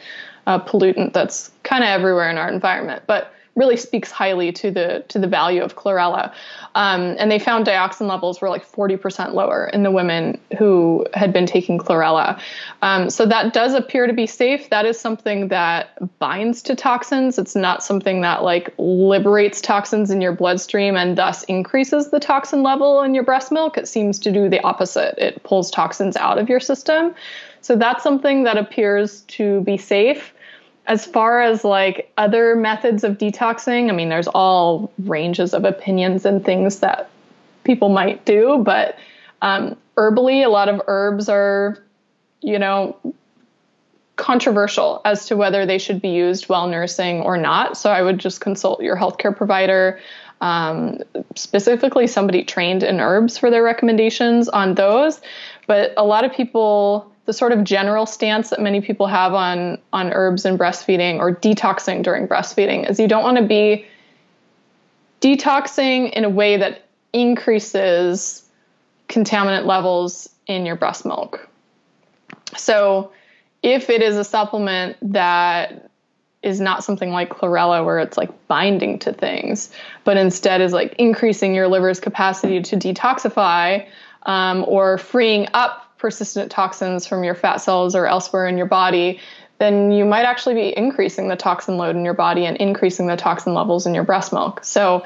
uh, 0.47 0.59
pollutant 0.59 1.13
that's 1.13 1.51
kind 1.65 1.85
of 1.85 1.89
everywhere 1.89 2.31
in 2.31 2.39
our 2.39 2.51
environment. 2.51 3.03
But 3.07 3.33
really 3.57 3.77
speaks 3.77 4.11
highly 4.11 4.53
to 4.53 4.71
the 4.71 5.05
to 5.09 5.19
the 5.19 5.27
value 5.27 5.63
of 5.63 5.75
chlorella. 5.75 6.33
Um, 6.75 7.17
and 7.19 7.31
they 7.31 7.39
found 7.39 7.67
dioxin 7.67 8.07
levels 8.07 8.41
were 8.41 8.51
like 8.51 8.71
40% 8.71 9.33
lower 9.33 9.67
in 9.73 9.83
the 9.83 9.91
women 9.91 10.39
who 10.59 11.07
had 11.15 11.33
been 11.33 11.47
taking 11.47 11.79
chlorella. 11.79 12.39
Um, 12.83 13.09
so 13.09 13.25
that 13.25 13.55
does 13.55 13.73
appear 13.73 14.07
to 14.07 14.13
be 14.13 14.27
safe. 14.27 14.69
That 14.69 14.85
is 14.85 15.01
something 15.01 15.49
that 15.49 16.19
binds 16.19 16.63
to 16.63 16.77
toxins. 16.77 17.39
It's 17.39 17.57
not 17.57 17.83
something 17.83 18.21
that 18.21 18.43
like 18.43 18.75
liberates 18.77 19.63
toxins 19.63 20.11
in 20.11 20.21
your 20.21 20.33
bloodstream 20.33 20.97
and 20.97 21.17
thus 21.17 21.43
increases 21.45 22.11
the 22.11 22.21
toxin 22.21 22.63
level 22.63 23.03
in 23.03 23.15
your 23.15 23.25
breast 23.25 23.51
milk. 23.51 23.79
It 23.79 23.89
seems 23.89 24.19
to 24.21 24.31
do 24.31 24.51
the 24.51 24.63
opposite. 24.63 25.15
It 25.17 25.43
pulls 25.45 25.71
toxins 25.71 26.17
out 26.17 26.37
of 26.37 26.51
your 26.51 26.61
system. 26.61 27.15
So 27.63 27.75
that's 27.75 28.03
something 28.03 28.45
that 28.45 28.59
appears 28.59 29.23
to 29.23 29.63
be 29.63 29.79
safe 29.79 30.35
as 30.87 31.05
far 31.05 31.41
as 31.41 31.65
like 31.65 32.13
other 32.17 32.55
methods 32.55 33.05
of 33.05 33.19
detoxing, 33.19 33.91
I 33.91 33.93
mean, 33.93 34.09
there's 34.09 34.29
all 34.29 34.93
ranges 34.99 35.53
of 35.53 35.65
opinions 35.65 36.25
and 36.25 36.45
things 36.45 36.81
that 36.81 37.11
people 37.65 37.89
might 37.89 38.25
do, 38.25 38.59
but 38.65 38.97
um, 39.43 39.77
herbally, 39.97 40.45
a 40.45 40.49
lot 40.49 40.69
of 40.69 40.81
herbs 40.87 41.29
are, 41.29 41.79
you 42.41 42.59
know, 42.59 42.97
controversial 44.15 45.03
as 45.05 45.27
to 45.27 45.37
whether 45.37 45.67
they 45.67 45.79
should 45.79 46.01
be 46.01 46.09
used 46.09 46.49
while 46.49 46.69
nursing 46.69 47.21
or 47.21 47.37
not. 47.37 47.77
So 47.77 47.91
I 47.91 48.01
would 48.01 48.19
just 48.19 48.41
consult 48.41 48.83
your 48.83 48.97
healthcare 48.97 49.37
provider, 49.37 50.01
um, 50.41 51.01
specifically 51.35 52.07
somebody 52.07 52.45
trained 52.45 52.83
in 52.83 53.01
herbs 53.01 53.37
for 53.37 53.51
their 53.51 53.63
recommendations 53.63 54.49
on 54.49 54.75
those. 54.75 55.21
But 55.67 55.93
a 55.97 56.05
lot 56.05 56.25
of 56.25 56.33
people 56.33 57.13
the 57.27 57.33
sort 57.33 57.53
of 57.53 57.65
general 57.65 58.07
stance 58.07 58.51
that 58.51 58.61
many 58.61 58.81
people 58.81 59.07
have 59.07 59.35
on 59.35 59.79
on 59.93 60.13
herbs 60.13 60.45
and 60.45 60.59
breastfeeding 60.59 61.19
or 61.19 61.35
detoxing 61.35 62.03
during 62.03 62.27
breastfeeding 62.27 62.89
is 62.89 62.99
you 62.99 63.09
don't 63.09 63.25
want 63.25 63.37
to 63.37 63.45
be 63.45 63.85
detoxing 65.21 66.11
in 66.13 66.25
a 66.25 66.31
way 66.31 66.57
that 66.57 66.85
increases 67.13 68.45
contaminant 69.09 69.67
levels 69.67 70.29
in 70.47 70.67
your 70.67 70.77
breast 70.77 71.05
milk. 71.05 71.49
So, 72.57 73.13
if 73.63 73.91
it 73.91 74.03
is 74.03 74.17
a 74.17 74.25
supplement 74.25 74.97
that 75.03 75.91
is 76.43 76.61
not 76.61 76.85
something 76.85 77.11
like 77.11 77.31
chlorella 77.31 77.85
where 77.85 77.99
it's 77.99 78.17
like 78.17 78.31
binding 78.47 79.01
to 79.01 79.13
things, 79.13 79.71
but 80.05 80.17
instead 80.17 80.61
is 80.61 80.73
like 80.73 80.95
increasing 80.99 81.55
your 81.55 81.67
liver's 81.67 81.99
capacity 81.99 82.63
to 82.63 82.77
detoxify 82.77 83.85
um, 84.27 84.65
or 84.69 84.99
freeing 84.99 85.49
up 85.55 85.86
persistent 85.99 86.51
toxins 86.51 87.07
from 87.07 87.25
your 87.25 87.35
fat 87.35 87.57
cells 87.59 87.95
or 87.95 88.07
elsewhere 88.07 88.47
in 88.47 88.57
your 88.57 88.67
body, 88.67 89.21
then 89.59 89.91
you 89.91 90.05
might 90.05 90.25
actually 90.25 90.55
be 90.55 90.77
increasing 90.77 91.29
the 91.29 91.37
toxin 91.37 91.77
load 91.79 91.97
in 91.97 92.05
your 92.05 92.15
body 92.15 92.45
and 92.45 92.57
increasing 92.59 93.07
the 93.07 93.17
toxin 93.17 93.55
levels 93.55 93.87
in 93.87 93.95
your 93.95 94.05
breast 94.05 94.33
milk. 94.33 94.63
So 94.65 95.05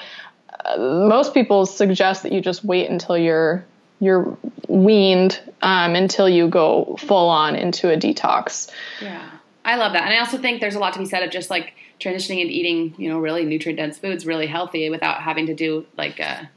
uh, 0.64 0.76
most 0.76 1.34
people 1.34 1.66
suggest 1.66 2.22
that 2.24 2.32
you 2.32 2.40
just 2.40 2.64
wait 2.64 2.90
until 2.90 3.16
you're 3.16 3.64
you're 4.02 4.36
weaned 4.66 5.38
um, 5.60 5.94
until 5.94 6.26
you 6.26 6.48
go 6.48 6.96
full 6.98 7.28
on 7.28 7.54
into 7.54 7.92
a 7.92 7.96
detox. 7.96 8.70
Yeah, 9.02 9.28
I 9.64 9.76
love 9.76 9.92
that, 9.92 10.04
and 10.04 10.14
I 10.14 10.18
also 10.18 10.38
think 10.38 10.60
there's 10.60 10.74
a 10.74 10.78
lot 10.78 10.94
to 10.94 10.98
be 10.98 11.04
said 11.04 11.22
of 11.22 11.30
just 11.30 11.50
like 11.50 11.74
transitioning 12.00 12.40
and 12.40 12.50
eating, 12.50 12.94
you 12.96 13.10
know, 13.10 13.18
really 13.18 13.44
nutrient 13.44 13.76
dense 13.76 13.98
foods, 13.98 14.24
really 14.24 14.46
healthy, 14.46 14.88
without 14.88 15.22
having 15.22 15.46
to 15.46 15.54
do 15.54 15.86
like 15.98 16.18
a 16.18 16.48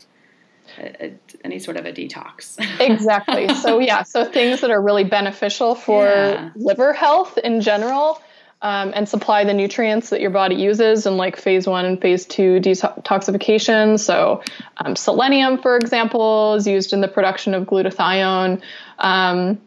a, 0.77 1.05
a, 1.05 1.13
any 1.43 1.59
sort 1.59 1.77
of 1.77 1.85
a 1.85 1.91
detox. 1.91 2.57
exactly. 2.79 3.53
So 3.55 3.79
yeah, 3.79 4.03
so 4.03 4.25
things 4.25 4.61
that 4.61 4.71
are 4.71 4.81
really 4.81 5.03
beneficial 5.03 5.75
for 5.75 6.05
yeah. 6.05 6.49
liver 6.55 6.93
health 6.93 7.37
in 7.37 7.61
general. 7.61 8.21
Um, 8.61 8.93
and 8.95 9.09
supply 9.09 9.43
the 9.43 9.53
nutrients 9.53 10.09
that 10.11 10.21
your 10.21 10.29
body 10.29 10.55
uses 10.55 11.05
in 11.05 11.17
like 11.17 11.35
phase 11.35 11.67
one 11.67 11.83
and 11.83 12.01
phase 12.01 12.25
two 12.25 12.61
detoxification. 12.61 13.99
So, 13.99 14.41
um, 14.77 14.95
selenium, 14.95 15.61
for 15.61 15.75
example, 15.75 16.53
is 16.53 16.65
used 16.65 16.93
in 16.93 17.01
the 17.01 17.09
production 17.09 17.55
of 17.55 17.65
glutathione. 17.65 18.61
Um, 18.99 19.59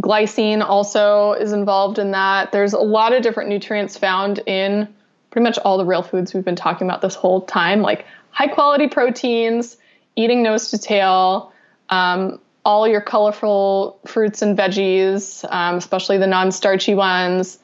glycine 0.00 0.62
also 0.62 1.32
is 1.32 1.52
involved 1.52 1.98
in 1.98 2.12
that. 2.12 2.52
There's 2.52 2.74
a 2.74 2.78
lot 2.78 3.12
of 3.12 3.24
different 3.24 3.48
nutrients 3.48 3.96
found 3.96 4.38
in 4.46 4.86
pretty 5.30 5.42
much 5.42 5.58
all 5.58 5.78
the 5.78 5.84
real 5.84 6.02
foods 6.02 6.32
we've 6.32 6.44
been 6.44 6.56
talking 6.56 6.86
about 6.86 7.02
this 7.02 7.14
whole 7.14 7.42
time, 7.42 7.82
like 7.82 8.06
high 8.30 8.48
quality 8.48 8.88
proteins, 8.88 9.76
eating 10.16 10.42
nose 10.42 10.70
to 10.70 10.78
tail, 10.78 11.52
um, 11.90 12.40
all 12.64 12.88
your 12.88 13.00
colorful 13.00 14.00
fruits 14.06 14.42
and 14.42 14.58
veggies, 14.58 15.44
um, 15.52 15.76
especially 15.76 16.18
the 16.18 16.26
non 16.26 16.50
starchy 16.50 16.94
ones, 16.94 17.58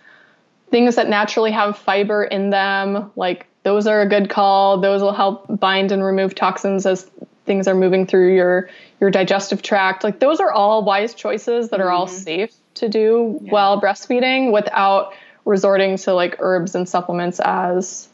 things 0.70 0.94
that 0.96 1.08
naturally 1.08 1.50
have 1.50 1.76
fiber 1.76 2.22
in 2.22 2.50
them, 2.50 3.10
like 3.16 3.46
those 3.64 3.86
are 3.86 4.00
a 4.00 4.08
good 4.08 4.30
call. 4.30 4.80
Those 4.80 5.02
will 5.02 5.12
help 5.12 5.46
bind 5.60 5.92
and 5.92 6.04
remove 6.04 6.34
toxins 6.34 6.86
as 6.86 7.10
things 7.44 7.66
are 7.68 7.74
moving 7.74 8.06
through 8.06 8.34
your 8.34 8.70
your 9.00 9.10
digestive 9.10 9.62
tract. 9.62 10.04
Like 10.04 10.20
those 10.20 10.40
are 10.40 10.50
all 10.50 10.84
wise 10.84 11.14
choices 11.14 11.70
that 11.70 11.80
are 11.80 11.86
mm-hmm. 11.86 11.96
all 11.96 12.06
safe 12.06 12.54
to 12.74 12.88
do 12.88 13.40
yeah. 13.42 13.52
while 13.52 13.80
breastfeeding 13.80 14.52
without 14.52 15.12
resorting 15.44 15.96
to 15.98 16.14
like 16.14 16.36
herbs 16.38 16.74
and 16.74 16.88
supplements 16.88 17.40
as 17.40 18.08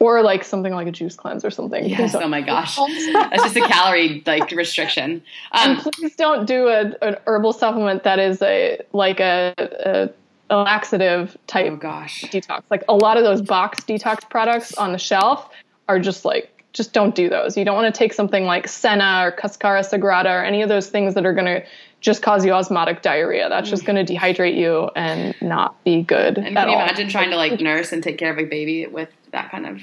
or 0.00 0.22
like 0.22 0.42
something 0.42 0.72
like 0.72 0.88
a 0.88 0.90
juice 0.90 1.14
cleanse 1.14 1.44
or 1.44 1.50
something. 1.50 1.84
Yes. 1.84 2.14
Oh 2.14 2.26
my 2.26 2.40
gosh. 2.40 2.76
That's 3.12 3.42
just 3.44 3.56
a 3.56 3.60
calorie 3.60 4.22
like 4.26 4.50
restriction. 4.50 5.22
Um, 5.52 5.72
and 5.72 5.92
please 5.92 6.14
don't 6.16 6.46
do 6.46 6.68
a, 6.68 6.92
an 7.02 7.16
herbal 7.26 7.52
supplement 7.52 8.04
that 8.04 8.18
is 8.18 8.40
a 8.40 8.80
like 8.92 9.20
a, 9.20 9.52
a, 9.58 10.10
a 10.54 10.56
laxative 10.56 11.36
type 11.46 11.72
oh 11.72 11.76
gosh. 11.76 12.22
detox. 12.24 12.62
Like 12.70 12.84
a 12.88 12.94
lot 12.94 13.16
of 13.16 13.24
those 13.24 13.42
box 13.42 13.80
detox 13.84 14.28
products 14.28 14.74
on 14.74 14.92
the 14.92 14.98
shelf 14.98 15.50
are 15.88 15.98
just 15.98 16.24
like 16.24 16.64
just 16.72 16.92
don't 16.92 17.14
do 17.14 17.28
those. 17.28 17.56
You 17.56 17.64
don't 17.64 17.74
want 17.74 17.92
to 17.92 17.98
take 17.98 18.12
something 18.12 18.44
like 18.44 18.68
Senna 18.68 19.22
or 19.24 19.32
Cascara 19.32 19.80
Sagrada 19.80 20.26
or 20.26 20.44
any 20.44 20.62
of 20.62 20.68
those 20.68 20.88
things 20.88 21.14
that 21.14 21.26
are 21.26 21.34
going 21.34 21.46
to 21.46 21.66
just 22.00 22.22
cause 22.22 22.44
you 22.44 22.52
osmotic 22.52 23.02
diarrhea. 23.02 23.48
That's 23.48 23.68
just 23.68 23.84
going 23.84 24.04
to 24.04 24.14
dehydrate 24.14 24.56
you 24.56 24.90
and 24.96 25.34
not 25.42 25.82
be 25.84 26.02
good. 26.02 26.38
And 26.38 26.56
can 26.56 26.68
you 26.68 26.74
all. 26.74 26.82
imagine 26.82 27.08
trying 27.08 27.30
to 27.30 27.36
like 27.36 27.60
nurse 27.60 27.92
and 27.92 28.02
take 28.02 28.18
care 28.18 28.30
of 28.30 28.38
a 28.38 28.44
baby 28.44 28.86
with 28.86 29.10
that 29.32 29.50
kind 29.50 29.66
of 29.66 29.80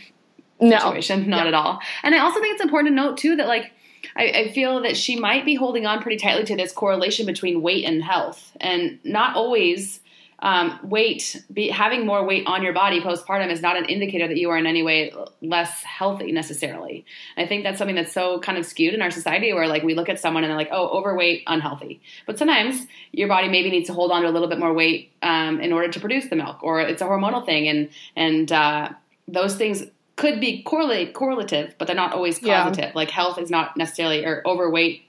situation? 0.60 1.30
No. 1.30 1.38
Not 1.38 1.44
yeah. 1.44 1.48
at 1.48 1.54
all. 1.54 1.80
And 2.04 2.16
I 2.16 2.20
also 2.20 2.40
think 2.40 2.54
it's 2.54 2.64
important 2.64 2.92
to 2.92 2.96
note 2.96 3.18
too 3.18 3.36
that 3.36 3.48
like 3.48 3.72
I, 4.16 4.24
I, 4.26 4.52
feel 4.52 4.82
that 4.82 4.96
she 4.96 5.20
might 5.20 5.46
be 5.46 5.56
holding 5.56 5.86
on 5.86 6.02
pretty 6.02 6.18
tightly 6.18 6.46
to 6.46 6.56
this 6.56 6.72
correlation 6.72 7.26
between 7.26 7.62
weight 7.62 7.84
and 7.84 8.04
health, 8.04 8.56
and 8.60 9.00
not 9.04 9.36
always 9.36 10.02
um, 10.40 10.80
weight, 10.84 11.44
be, 11.52 11.70
having 11.70 12.06
more 12.06 12.24
weight 12.24 12.46
on 12.46 12.62
your 12.62 12.74
body 12.74 13.02
postpartum 13.02 13.52
is 13.52 13.62
not 13.62 13.76
an 13.76 13.86
indicator 13.86 14.28
that 14.28 14.38
you 14.38 14.50
are 14.52 14.58
in 14.58 14.68
any 14.68 14.84
way 14.84 15.12
less 15.42 15.84
healthy 15.84 16.32
necessarily. 16.32 17.06
I 17.38 17.48
think 17.48 17.64
that's 17.64 17.80
something 17.80 17.96
that's 17.96 18.14
so 18.14 18.40
kind 18.40 18.58
of 18.58 18.66
skewed 18.66 18.94
in 18.94 19.02
our 19.02 19.10
society 19.10 19.52
where 19.54 19.68
like 19.68 19.82
we 19.82 19.96
look 19.96 20.10
at 20.10 20.20
someone 20.20 20.44
and 20.44 20.52
they're 20.52 20.58
like, 20.58 20.70
oh, 20.72 20.90
overweight, 20.90 21.44
unhealthy. 21.48 22.02
But 22.28 22.38
sometimes 22.38 22.86
your 23.12 23.28
body 23.28 23.50
maybe 23.50 23.72
needs 23.72 23.88
to 23.88 23.94
hold 23.94 24.12
on 24.12 24.22
to 24.22 24.30
a 24.30 24.32
little 24.32 24.48
bit 24.48 24.60
more 24.60 24.74
weight 24.74 25.12
um, 25.24 25.60
in 25.60 25.74
order 25.74 25.92
to 25.92 26.00
produce 26.00 26.30
the 26.30 26.36
milk, 26.36 26.62
or 26.62 26.82
it's 26.82 27.02
a 27.02 27.06
hormonal 27.06 27.44
thing, 27.46 27.68
and 27.68 27.90
and 28.16 28.52
uh, 28.52 28.90
those 29.28 29.56
things 29.56 29.84
could 30.16 30.40
be 30.40 30.64
correlate 30.64 31.14
correlative, 31.14 31.76
but 31.78 31.86
they're 31.88 31.96
not 31.96 32.14
always 32.14 32.40
causative. 32.40 32.86
Yeah. 32.86 32.92
Like 32.96 33.12
health 33.12 33.38
is 33.38 33.50
not 33.50 33.78
necessarily 33.78 34.26
or 34.26 34.42
overweight 34.46 35.04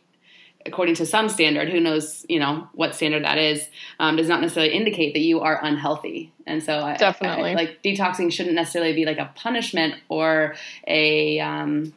according 0.67 0.95
to 0.97 1.07
some 1.07 1.29
standard, 1.29 1.71
who 1.71 1.81
knows, 1.81 2.27
you 2.29 2.39
know, 2.39 2.69
what 2.73 2.95
standard 2.95 3.25
that 3.25 3.39
is, 3.39 3.69
um, 3.99 4.17
does 4.17 4.29
not 4.29 4.41
necessarily 4.41 4.73
indicate 4.73 5.15
that 5.15 5.21
you 5.21 5.41
are 5.41 5.59
unhealthy. 5.65 6.33
And 6.47 6.63
so, 6.63 6.81
I, 6.81 6.97
definitely, 6.97 7.53
I, 7.53 7.55
like 7.55 7.83
detoxing 7.83 8.33
shouldn't 8.33 8.55
necessarily 8.55 8.93
be 8.93 9.05
like 9.05 9.19
a 9.19 9.31
punishment 9.35 9.95
or 10.09 10.57
a 10.87 11.41
um, 11.41 11.95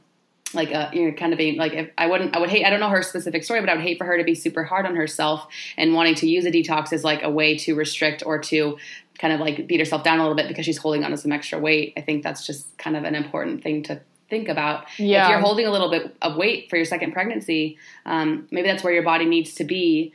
like 0.54 0.72
a 0.72 0.90
you 0.94 1.08
know 1.08 1.16
kind 1.16 1.34
of 1.34 1.38
being 1.38 1.58
like 1.58 1.74
if 1.74 1.90
I 1.98 2.08
wouldn't 2.08 2.36
I 2.36 2.40
would 2.40 2.50
hate 2.50 2.66
I 2.66 2.70
don't 2.70 2.80
know 2.80 2.90
her 2.90 3.02
specific 3.02 3.44
story, 3.44 3.60
but 3.60 3.70
I 3.70 3.76
would 3.76 3.84
hate 3.84 3.98
for 3.98 4.06
her 4.06 4.18
to 4.18 4.24
be 4.24 4.36
super 4.36 4.64
hard 4.64 4.86
on 4.86 4.96
herself 4.96 5.48
and 5.78 5.94
wanting 5.94 6.16
to 6.16 6.28
use 6.28 6.46
a 6.46 6.52
detox 6.52 6.94
as 6.94 7.04
like 7.04 7.24
a 7.24 7.30
way 7.30 7.58
to 7.60 7.76
restrict 7.76 8.24
or 8.26 8.40
to 8.40 8.78
kind 9.18 9.34
of 9.34 9.40
like 9.40 9.68
beat 9.68 9.80
herself 9.80 10.04
down 10.04 10.20
a 10.20 10.22
little 10.24 10.36
bit 10.36 10.48
because 10.48 10.66
she's 10.66 10.78
holding 10.78 11.04
on 11.04 11.12
to 11.12 11.18
some 11.18 11.32
extra 11.32 11.60
weight. 11.60 11.94
I 11.96 12.02
think 12.02 12.24
that's 12.24 12.46
just 12.46 12.78
kind 12.78 12.98
of 12.98 13.04
an 13.04 13.16
important 13.16 13.64
thing 13.64 13.84
to 13.84 14.02
think 14.30 14.48
about. 14.48 14.86
Yeah. 14.98 15.26
If 15.26 15.30
you're 15.30 15.40
holding 15.40 15.68
a 15.68 15.72
little 15.72 15.92
bit 15.92 16.16
of 16.22 16.38
weight 16.38 16.70
for 16.70 16.78
your 16.78 16.86
second 16.86 17.12
pregnancy, 17.12 17.78
um, 18.06 18.48
maybe 18.50 18.68
that's 18.68 18.84
where 18.84 18.94
your 18.94 19.04
body 19.04 19.26
needs 19.26 19.56
to 19.56 19.64
be 19.64 20.14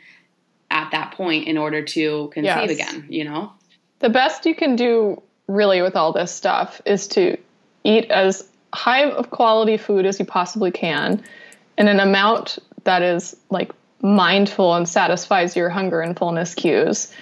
at 0.70 0.91
that 0.91 1.12
point 1.12 1.47
in 1.47 1.57
order 1.57 1.82
to 1.82 2.28
conceive 2.32 2.70
yes. 2.70 2.70
again, 2.70 3.07
you 3.09 3.24
know? 3.24 3.53
The 4.01 4.09
best 4.09 4.45
you 4.47 4.55
can 4.55 4.74
do 4.74 5.22
really 5.47 5.82
with 5.82 5.95
all 5.95 6.12
this 6.12 6.32
stuff 6.32 6.82
is 6.84 7.07
to 7.09 7.37
eat 7.84 8.11
as 8.11 8.49
high 8.75 9.11
of 9.11 9.31
quality 9.31 9.77
food 9.77 10.07
as 10.07 10.19
you 10.19 10.25
possibly 10.25 10.71
can 10.71 11.23
in 11.79 11.89
an 11.89 12.01
amount 12.01 12.59
that 12.85 13.03
is 13.03 13.37
like 13.51 13.73
mindful 14.03 14.75
and 14.75 14.89
satisfies 14.89 15.57
your 15.57 15.69
hunger 15.69 16.01
and 16.01 16.17
fullness 16.17 16.55
cues 16.55 17.12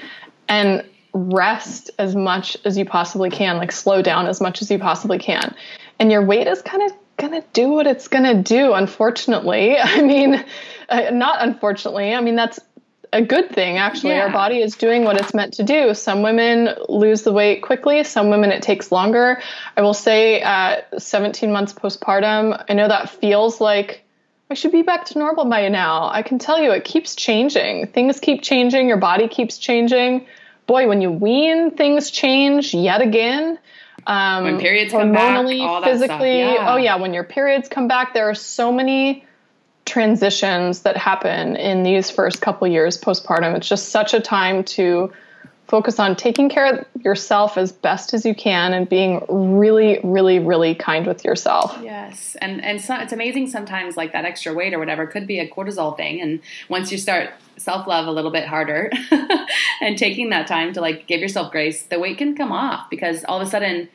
and 0.49 0.85
rest 1.13 1.91
as 1.99 2.17
much 2.17 2.57
as 2.65 2.77
you 2.77 2.85
possibly 2.85 3.31
can 3.31 3.57
like 3.57 3.71
slow 3.71 4.03
down 4.03 4.27
as 4.27 4.41
much 4.41 4.61
as 4.63 4.71
you 4.71 4.79
possibly 4.79 5.19
can. 5.19 5.55
And 5.99 6.11
your 6.11 6.25
weight 6.25 6.49
is 6.49 6.61
kind 6.63 6.83
of 6.83 6.93
going 7.17 7.41
to 7.41 7.47
do 7.53 7.69
what 7.69 7.87
it's 7.87 8.09
going 8.09 8.25
to 8.25 8.43
do 8.43 8.75
unfortunately. 8.75 9.77
I 9.79 10.03
mean 10.03 10.45
uh, 10.89 11.11
not 11.11 11.37
unfortunately 11.41 12.15
i 12.15 12.21
mean 12.21 12.37
that's 12.37 12.61
a 13.15 13.23
good 13.23 13.51
thing 13.51 13.79
actually. 13.79 14.11
Yeah. 14.15 14.25
Our 14.25 14.31
body 14.33 14.61
is 14.61 14.75
doing 14.77 15.05
what 15.05 15.19
it's 15.19 15.33
meant 15.33 15.55
to 15.55 15.63
do. 15.63 15.95
Some 15.95 16.23
women 16.23 16.71
lose 16.89 17.23
the 17.23 17.33
weight 17.33 17.63
quickly, 17.63 18.03
some 18.05 18.29
women 18.29 18.51
it 18.51 18.61
takes 18.63 18.91
longer. 18.91 19.41
I 19.77 19.83
will 19.83 19.95
say 19.95 20.41
at 20.41 21.01
17 21.01 21.51
months 21.53 21.73
postpartum, 21.73 22.63
I 22.69 22.75
know 22.75 22.89
that 22.89 23.11
feels 23.11 23.61
like 23.61 24.03
I 24.51 24.55
should 24.55 24.73
be 24.73 24.83
back 24.83 25.07
to 25.07 25.19
normal 25.19 25.47
by 25.47 25.69
now. 25.69 26.11
I 26.11 26.23
can 26.23 26.39
tell 26.39 26.61
you 26.61 26.73
it 26.73 26.85
keeps 26.85 27.15
changing. 27.15 27.87
Things 27.87 28.21
keep 28.21 28.43
changing, 28.43 28.89
your 28.89 28.99
body 28.99 29.29
keeps 29.29 29.59
changing. 29.59 30.27
Boy, 30.67 30.89
when 30.89 31.01
you 31.01 31.11
wean, 31.11 31.71
things 31.71 32.11
change 32.11 32.75
yet 32.75 33.01
again. 33.01 33.59
Um, 34.07 34.45
When 34.45 34.59
periods 34.59 34.93
come 34.93 35.13
back, 35.13 35.39
hormonally, 35.39 35.63
all 35.63 35.81
that 35.81 35.97
stuff, 35.97 36.01
physically. 36.19 36.39
yeah. 36.41 36.73
Oh 36.73 36.77
yeah, 36.77 36.97
when 36.97 37.15
your 37.15 37.25
periods 37.25 37.69
come 37.69 37.87
back, 37.89 38.13
there 38.13 38.29
are 38.29 38.35
so 38.35 38.73
many 38.73 39.25
transitions 39.85 40.81
that 40.81 40.97
happen 40.97 41.57
in 41.57 41.83
these 41.83 42.11
first 42.11 42.41
couple 42.41 42.67
years 42.67 42.99
postpartum. 42.99 43.55
It's 43.57 43.69
just 43.69 43.91
such 43.91 44.15
a 44.15 44.21
time 44.21 44.65
to 44.65 45.13
focus 45.67 45.99
on 45.99 46.15
taking 46.15 46.49
care 46.49 46.75
of 46.75 46.87
yourself 47.03 47.57
as 47.57 47.73
best 47.73 48.13
as 48.13 48.25
you 48.25 48.35
can 48.35 48.75
and 48.75 48.89
being 48.89 49.25
really, 49.29 49.99
really, 50.05 50.39
really 50.39 50.75
kind 50.75 51.07
with 51.07 51.25
yourself. 51.25 51.79
Yes, 51.83 52.37
and 52.41 52.63
and 52.63 52.81
so, 52.81 52.95
it's 52.97 53.13
amazing 53.13 53.49
sometimes 53.49 53.97
like 53.97 54.13
that 54.13 54.25
extra 54.25 54.53
weight 54.53 54.75
or 54.75 54.79
whatever 54.79 55.07
could 55.07 55.27
be 55.27 55.39
a 55.39 55.49
cortisol 55.49 55.97
thing, 55.97 56.21
and 56.21 56.41
once 56.69 56.93
you 56.93 56.99
start 56.99 57.31
self 57.57 57.87
love 57.87 58.07
a 58.07 58.13
little 58.13 58.31
bit 58.31 58.47
harder 58.47 58.91
and 59.81 59.97
taking 59.97 60.31
that 60.31 60.47
time 60.47 60.73
to 60.75 60.81
like 60.81 61.07
give 61.07 61.21
yourself 61.21 61.51
grace, 61.53 61.85
the 61.85 61.99
weight 61.99 62.19
can 62.19 62.37
come 62.37 62.53
off 62.53 62.91
because 62.91 63.25
all 63.25 63.41
of 63.41 63.47
a 63.47 63.51
sudden 63.51 63.89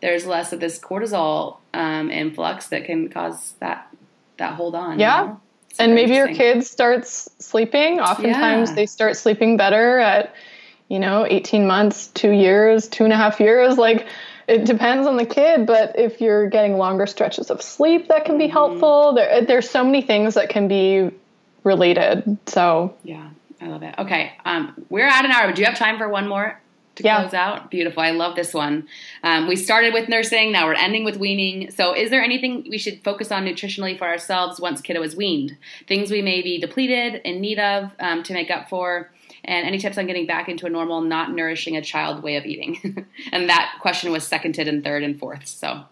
there's 0.00 0.26
less 0.26 0.52
of 0.52 0.60
this 0.60 0.78
cortisol 0.78 1.56
um, 1.72 2.10
influx 2.10 2.68
that 2.68 2.84
can 2.84 3.08
cause 3.08 3.54
that 3.60 3.88
that 4.38 4.54
hold 4.54 4.74
on. 4.74 4.98
Yeah. 4.98 5.20
you 5.22 5.26
know? 5.28 5.40
And 5.78 5.94
maybe 5.94 6.14
your 6.14 6.28
kid 6.34 6.64
starts 6.64 7.28
sleeping. 7.38 8.00
Oftentimes 8.00 8.70
Yeah. 8.70 8.74
they 8.76 8.86
start 8.86 9.16
sleeping 9.16 9.56
better 9.58 9.98
at, 9.98 10.34
you 10.88 10.98
know, 10.98 11.26
18 11.28 11.66
months, 11.66 12.06
two 12.08 12.30
years, 12.30 12.88
two 12.88 13.04
and 13.04 13.12
a 13.12 13.16
half 13.16 13.40
years. 13.40 13.76
Like 13.76 14.06
it 14.48 14.64
depends 14.64 15.06
on 15.06 15.16
the 15.18 15.26
kid, 15.26 15.66
but 15.66 15.98
if 15.98 16.20
you're 16.20 16.48
getting 16.48 16.78
longer 16.78 17.06
stretches 17.06 17.50
of 17.50 17.60
sleep, 17.60 18.08
that 18.08 18.24
can 18.24 18.38
be 18.38 18.44
Mm-hmm. 18.44 18.52
helpful. 18.52 19.14
There, 19.14 19.42
there's 19.44 19.68
so 19.68 19.84
many 19.84 20.00
things 20.02 20.34
that 20.34 20.48
can 20.48 20.66
be 20.68 21.10
related. 21.64 22.38
So 22.46 22.94
Yeah, 23.02 23.28
I 23.60 23.66
love 23.66 23.82
it. 23.82 23.94
Okay, 23.98 24.32
um, 24.44 24.72
we're 24.88 25.06
at 25.08 25.24
an 25.24 25.30
hour. 25.32 25.52
Do 25.52 25.60
you 25.60 25.66
have 25.66 25.76
time 25.78 25.98
for 25.98 26.08
one 26.08 26.26
more 26.28 26.58
to 26.96 27.02
Yeah. 27.04 27.20
close 27.20 27.34
out? 27.34 27.70
Beautiful. 27.70 28.02
I 28.02 28.10
love 28.10 28.36
this 28.36 28.52
one. 28.52 28.88
Um, 29.22 29.46
we 29.46 29.56
started 29.56 29.94
with 29.94 30.08
nursing. 30.08 30.52
Now 30.52 30.66
we're 30.66 30.74
ending 30.74 31.04
with 31.04 31.16
weaning. 31.18 31.70
So, 31.70 31.94
is 31.94 32.10
there 32.10 32.22
anything 32.22 32.66
we 32.68 32.78
should 32.78 33.02
focus 33.04 33.30
on 33.30 33.46
nutritionally 33.46 33.96
for 33.96 34.06
ourselves 34.06 34.60
once 34.60 34.80
kiddo 34.80 35.02
is 35.02 35.14
weaned? 35.14 35.56
Things 35.86 36.10
we 36.10 36.22
may 36.22 36.42
be 36.42 36.58
depleted, 36.58 37.20
in 37.24 37.40
need 37.40 37.58
of, 37.58 37.92
um, 38.00 38.22
to 38.24 38.32
make 38.32 38.50
up 38.50 38.68
for. 38.68 39.10
And 39.44 39.66
any 39.66 39.78
tips 39.78 39.96
on 39.96 40.06
getting 40.06 40.26
back 40.26 40.48
into 40.48 40.66
a 40.66 40.70
normal, 40.70 41.02
not 41.02 41.32
nourishing 41.32 41.76
a 41.76 41.82
child 41.82 42.22
way 42.22 42.36
of 42.36 42.44
eating? 42.44 43.06
and 43.32 43.48
that 43.48 43.76
question 43.80 44.10
was 44.10 44.26
seconded 44.26 44.66
and 44.66 44.82
third 44.82 45.04
and 45.04 45.18
fourth. 45.18 45.46
So, 45.46 45.82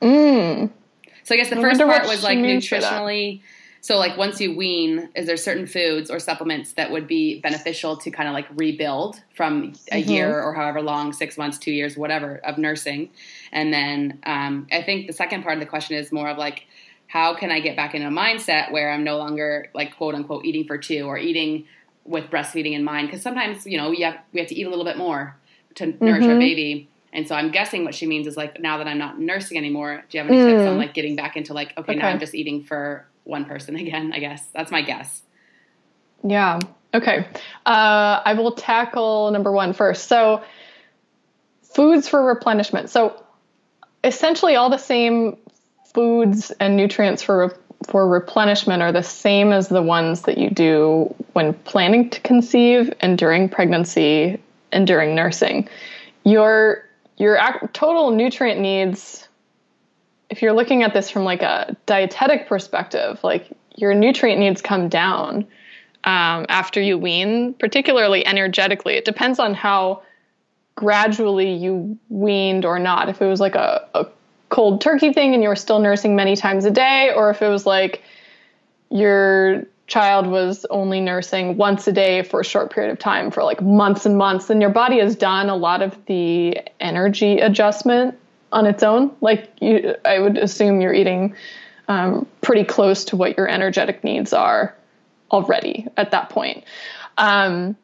mm, 0.00 0.70
so 1.24 1.34
I 1.34 1.38
guess 1.38 1.50
the 1.50 1.56
first 1.56 1.80
part 1.80 2.06
was 2.06 2.22
like 2.22 2.38
nutritionally. 2.38 3.40
So 3.84 3.98
like 3.98 4.16
once 4.16 4.40
you 4.40 4.56
wean, 4.56 5.10
is 5.14 5.26
there 5.26 5.36
certain 5.36 5.66
foods 5.66 6.10
or 6.10 6.18
supplements 6.18 6.72
that 6.72 6.90
would 6.90 7.06
be 7.06 7.38
beneficial 7.42 7.98
to 7.98 8.10
kind 8.10 8.26
of 8.30 8.32
like 8.32 8.46
rebuild 8.54 9.20
from 9.36 9.74
a 9.92 9.98
Mm-hmm. 9.98 10.10
year 10.10 10.42
or 10.42 10.54
however 10.54 10.80
long, 10.80 11.12
six 11.12 11.36
months, 11.36 11.58
two 11.58 11.70
years, 11.70 11.94
whatever 11.94 12.36
of 12.46 12.56
nursing? 12.56 13.10
And 13.52 13.74
then 13.74 14.20
um, 14.24 14.68
I 14.72 14.80
think 14.80 15.06
the 15.06 15.12
second 15.12 15.42
part 15.42 15.52
of 15.58 15.60
the 15.60 15.66
question 15.66 15.98
is 15.98 16.10
more 16.10 16.30
of 16.30 16.38
like, 16.38 16.64
how 17.08 17.34
can 17.34 17.50
I 17.50 17.60
get 17.60 17.76
back 17.76 17.94
in 17.94 18.00
a 18.00 18.08
mindset 18.10 18.72
where 18.72 18.90
I'm 18.90 19.04
no 19.04 19.18
longer 19.18 19.68
like 19.74 19.94
quote 19.98 20.14
unquote 20.14 20.46
eating 20.46 20.64
for 20.66 20.78
two 20.78 21.02
or 21.02 21.18
eating 21.18 21.66
with 22.06 22.30
breastfeeding 22.30 22.72
in 22.72 22.84
mind? 22.84 23.08
Because 23.08 23.20
sometimes 23.20 23.66
you 23.66 23.76
know 23.76 23.90
we 23.90 24.00
have 24.00 24.16
we 24.32 24.40
have 24.40 24.48
to 24.48 24.54
eat 24.54 24.64
a 24.66 24.70
little 24.70 24.86
bit 24.86 24.96
more 24.96 25.36
to 25.74 25.94
nourish 26.00 26.22
Mm-hmm. 26.22 26.30
our 26.30 26.38
baby. 26.38 26.88
And 27.12 27.28
so 27.28 27.34
I'm 27.34 27.50
guessing 27.50 27.84
what 27.84 27.94
she 27.94 28.06
means 28.06 28.26
is 28.26 28.34
like 28.38 28.58
now 28.60 28.78
that 28.78 28.88
I'm 28.88 28.96
not 28.98 29.20
nursing 29.20 29.58
anymore, 29.58 30.04
do 30.08 30.16
you 30.16 30.24
have 30.24 30.32
any 30.32 30.38
tips 30.42 30.66
on 30.66 30.78
like 30.78 30.94
getting 30.94 31.16
back 31.16 31.36
into 31.36 31.52
like 31.52 31.76
okay, 31.76 31.94
now 31.96 32.06
Mm. 32.06 32.12
I'm 32.12 32.18
just 32.18 32.34
eating 32.34 32.64
for 32.64 33.06
one 33.24 33.44
person 33.44 33.76
again? 33.84 34.12
I 34.14 34.20
guess 34.20 34.46
that's 34.54 34.70
my 34.70 34.82
guess. 34.82 35.22
Yeah. 36.22 36.60
Okay. 36.94 37.26
Uh, 37.66 38.22
I 38.24 38.34
will 38.34 38.52
tackle 38.52 39.30
number 39.32 39.50
one 39.50 39.72
first. 39.72 40.06
So, 40.06 40.42
foods 41.74 42.08
for 42.08 42.24
replenishment. 42.24 42.88
So, 42.88 43.20
essentially, 44.04 44.54
all 44.54 44.70
the 44.70 44.78
same 44.78 45.36
foods 45.92 46.50
and 46.52 46.76
nutrients 46.76 47.22
for 47.22 47.56
for 47.88 48.08
replenishment 48.08 48.82
are 48.82 48.92
the 48.92 49.02
same 49.02 49.52
as 49.52 49.68
the 49.68 49.82
ones 49.82 50.22
that 50.22 50.38
you 50.38 50.48
do 50.50 51.14
when 51.34 51.52
planning 51.52 52.08
to 52.10 52.20
conceive 52.20 52.92
and 53.00 53.18
during 53.18 53.48
pregnancy 53.48 54.40
and 54.72 54.86
during 54.86 55.14
nursing. 55.14 55.68
Your 56.24 56.84
your 57.16 57.38
total 57.72 58.10
nutrient 58.10 58.60
needs 58.60 59.28
if 60.30 60.42
you're 60.42 60.52
looking 60.52 60.82
at 60.82 60.94
this 60.94 61.10
from 61.10 61.24
like 61.24 61.42
a 61.42 61.76
dietetic 61.86 62.48
perspective, 62.48 63.20
like 63.22 63.50
your 63.76 63.94
nutrient 63.94 64.40
needs 64.40 64.62
come 64.62 64.88
down 64.88 65.46
um, 66.04 66.46
after 66.48 66.80
you 66.80 66.98
wean, 66.98 67.54
particularly 67.54 68.26
energetically. 68.26 68.94
It 68.94 69.04
depends 69.04 69.38
on 69.38 69.54
how 69.54 70.02
gradually 70.76 71.52
you 71.52 71.98
weaned 72.08 72.64
or 72.64 72.78
not. 72.78 73.08
If 73.08 73.22
it 73.22 73.26
was 73.26 73.40
like 73.40 73.54
a, 73.54 73.86
a 73.94 74.06
cold 74.48 74.80
turkey 74.80 75.12
thing 75.12 75.34
and 75.34 75.42
you 75.42 75.48
were 75.48 75.56
still 75.56 75.78
nursing 75.78 76.16
many 76.16 76.36
times 76.36 76.64
a 76.64 76.70
day, 76.70 77.12
or 77.14 77.30
if 77.30 77.42
it 77.42 77.48
was 77.48 77.66
like 77.66 78.02
your 78.90 79.64
child 79.86 80.26
was 80.26 80.64
only 80.70 81.00
nursing 81.00 81.56
once 81.56 81.86
a 81.86 81.92
day 81.92 82.22
for 82.22 82.40
a 82.40 82.44
short 82.44 82.72
period 82.72 82.90
of 82.90 82.98
time 82.98 83.30
for 83.30 83.44
like 83.44 83.60
months 83.60 84.06
and 84.06 84.16
months, 84.16 84.46
then 84.46 84.60
your 84.60 84.70
body 84.70 84.98
has 84.98 85.14
done 85.14 85.48
a 85.48 85.56
lot 85.56 85.82
of 85.82 85.96
the 86.06 86.58
energy 86.80 87.38
adjustment 87.38 88.18
on 88.54 88.66
its 88.66 88.82
own. 88.82 89.14
Like 89.20 89.50
you, 89.60 89.96
I 90.04 90.18
would 90.18 90.38
assume 90.38 90.80
you're 90.80 90.94
eating 90.94 91.34
um, 91.88 92.26
pretty 92.40 92.64
close 92.64 93.04
to 93.06 93.16
what 93.16 93.36
your 93.36 93.48
energetic 93.48 94.02
needs 94.04 94.32
are 94.32 94.74
already 95.30 95.88
at 95.96 96.12
that 96.12 96.30
point. 96.30 96.64
Um, 97.18 97.76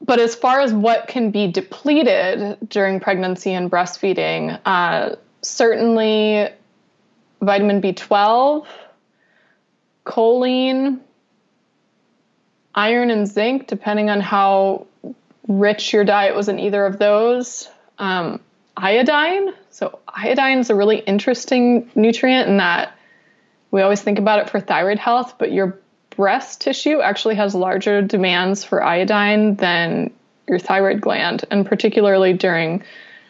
but 0.00 0.20
as 0.20 0.34
far 0.34 0.60
as 0.60 0.72
what 0.72 1.08
can 1.08 1.30
be 1.30 1.50
depleted 1.50 2.58
during 2.68 3.00
pregnancy 3.00 3.52
and 3.52 3.70
breastfeeding, 3.70 4.60
uh, 4.64 5.16
certainly 5.42 6.48
vitamin 7.40 7.80
B12, 7.80 8.66
choline, 10.04 11.00
iron, 12.74 13.10
and 13.10 13.26
zinc, 13.26 13.66
depending 13.66 14.10
on 14.10 14.20
how 14.20 14.86
rich 15.46 15.92
your 15.92 16.04
diet 16.04 16.34
was 16.34 16.48
in 16.48 16.58
either 16.58 16.84
of 16.84 16.98
those. 16.98 17.68
Um, 17.98 18.40
iodine. 18.76 19.52
So, 19.78 20.00
iodine 20.08 20.58
is 20.58 20.70
a 20.70 20.74
really 20.74 20.98
interesting 20.98 21.88
nutrient 21.94 22.48
in 22.48 22.56
that 22.56 22.98
we 23.70 23.80
always 23.80 24.02
think 24.02 24.18
about 24.18 24.40
it 24.40 24.50
for 24.50 24.58
thyroid 24.58 24.98
health, 24.98 25.36
but 25.38 25.52
your 25.52 25.78
breast 26.16 26.60
tissue 26.60 27.00
actually 27.00 27.36
has 27.36 27.54
larger 27.54 28.02
demands 28.02 28.64
for 28.64 28.82
iodine 28.82 29.54
than 29.54 30.10
your 30.48 30.58
thyroid 30.58 31.00
gland, 31.00 31.44
and 31.52 31.64
particularly 31.64 32.32
during 32.32 32.82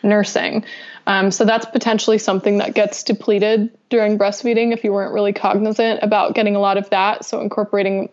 nursing. 0.02 0.64
Um, 1.06 1.30
so 1.30 1.44
that's 1.44 1.66
potentially 1.66 2.16
something 2.16 2.56
that 2.58 2.72
gets 2.72 3.02
depleted 3.02 3.76
during 3.90 4.16
breastfeeding 4.16 4.72
if 4.72 4.84
you 4.84 4.92
weren't 4.94 5.12
really 5.12 5.34
cognizant 5.34 6.02
about 6.02 6.34
getting 6.34 6.56
a 6.56 6.60
lot 6.60 6.78
of 6.78 6.88
that. 6.88 7.26
So 7.26 7.42
incorporating 7.42 8.08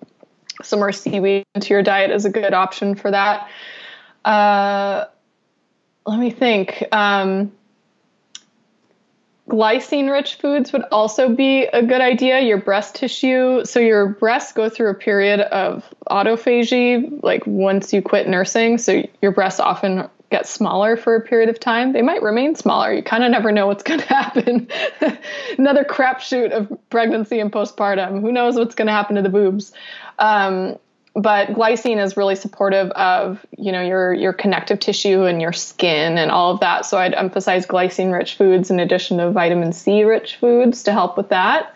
some 0.62 0.80
more 0.80 0.92
seaweed 0.92 1.46
into 1.56 1.74
your 1.74 1.84
diet 1.84 2.12
is 2.12 2.26
a 2.26 2.30
good 2.30 2.54
option 2.54 2.96
for 2.96 3.12
that. 3.12 3.48
Uh, 4.26 5.06
let 6.06 6.20
me 6.20 6.32
think. 6.32 6.84
Um, 6.92 7.54
glycine 9.50 10.12
rich 10.12 10.36
foods 10.36 10.74
would 10.74 10.84
also 10.92 11.30
be 11.30 11.66
a 11.66 11.84
good 11.84 12.02
idea. 12.02 12.40
Your 12.40 12.58
breast 12.58 12.96
tissue, 12.96 13.64
so 13.64 13.80
your 13.80 14.08
breasts 14.08 14.52
go 14.52 14.70
through 14.70 14.90
a 14.90 14.96
period 14.96 15.42
of 15.42 15.84
autophagy, 16.10 17.22
like 17.24 17.46
once 17.46 17.94
you 17.94 18.02
quit 18.02 18.28
nursing. 18.28 18.78
So 18.78 19.04
your 19.22 19.32
breasts 19.32 19.60
often 19.60 20.10
get 20.32 20.48
smaller 20.48 20.98
for 20.98 21.16
a 21.16 21.22
period 21.22 21.50
of 21.50 21.60
time. 21.60 21.94
They 21.94 22.02
might 22.02 22.22
remain 22.22 22.56
smaller. 22.56 22.94
You 22.94 23.04
kind 23.04 23.24
of 23.24 23.32
never 23.32 23.52
know 23.52 23.68
what's 23.68 23.84
going 23.90 24.00
to 24.00 24.08
happen. 24.08 24.68
Another 25.58 25.84
crapshoot 25.84 26.52
of 26.52 26.72
pregnancy 26.90 27.40
and 27.40 27.52
postpartum. 27.52 28.22
Who 28.22 28.32
knows 28.32 28.56
what's 28.56 28.76
going 28.76 28.88
to 28.88 28.94
happen 28.94 29.16
to 29.16 29.22
the 29.22 29.30
boobs? 29.30 29.72
Um, 30.18 30.78
but 31.16 31.48
glycine 31.48 32.04
is 32.04 32.18
really 32.18 32.36
supportive 32.36 32.92
of 32.92 33.46
you 33.58 33.72
know 33.72 33.82
your 33.82 34.14
your 34.14 34.34
connective 34.34 34.80
tissue 34.80 35.24
and 35.24 35.42
your 35.42 35.54
skin 35.54 36.18
and 36.18 36.30
all 36.30 36.54
of 36.54 36.60
that. 36.60 36.86
So 36.86 36.98
i'd 36.98 37.14
emphasize 37.14 37.66
glycine 37.66 38.14
rich 38.14 38.36
foods 38.36 38.70
in 38.70 38.80
addition 38.80 39.18
to 39.18 39.32
vitamin 39.32 39.72
c 39.72 40.04
rich 40.04 40.36
foods 40.36 40.84
to 40.84 40.92
help 40.92 41.16
with 41.18 41.30
that. 41.30 41.74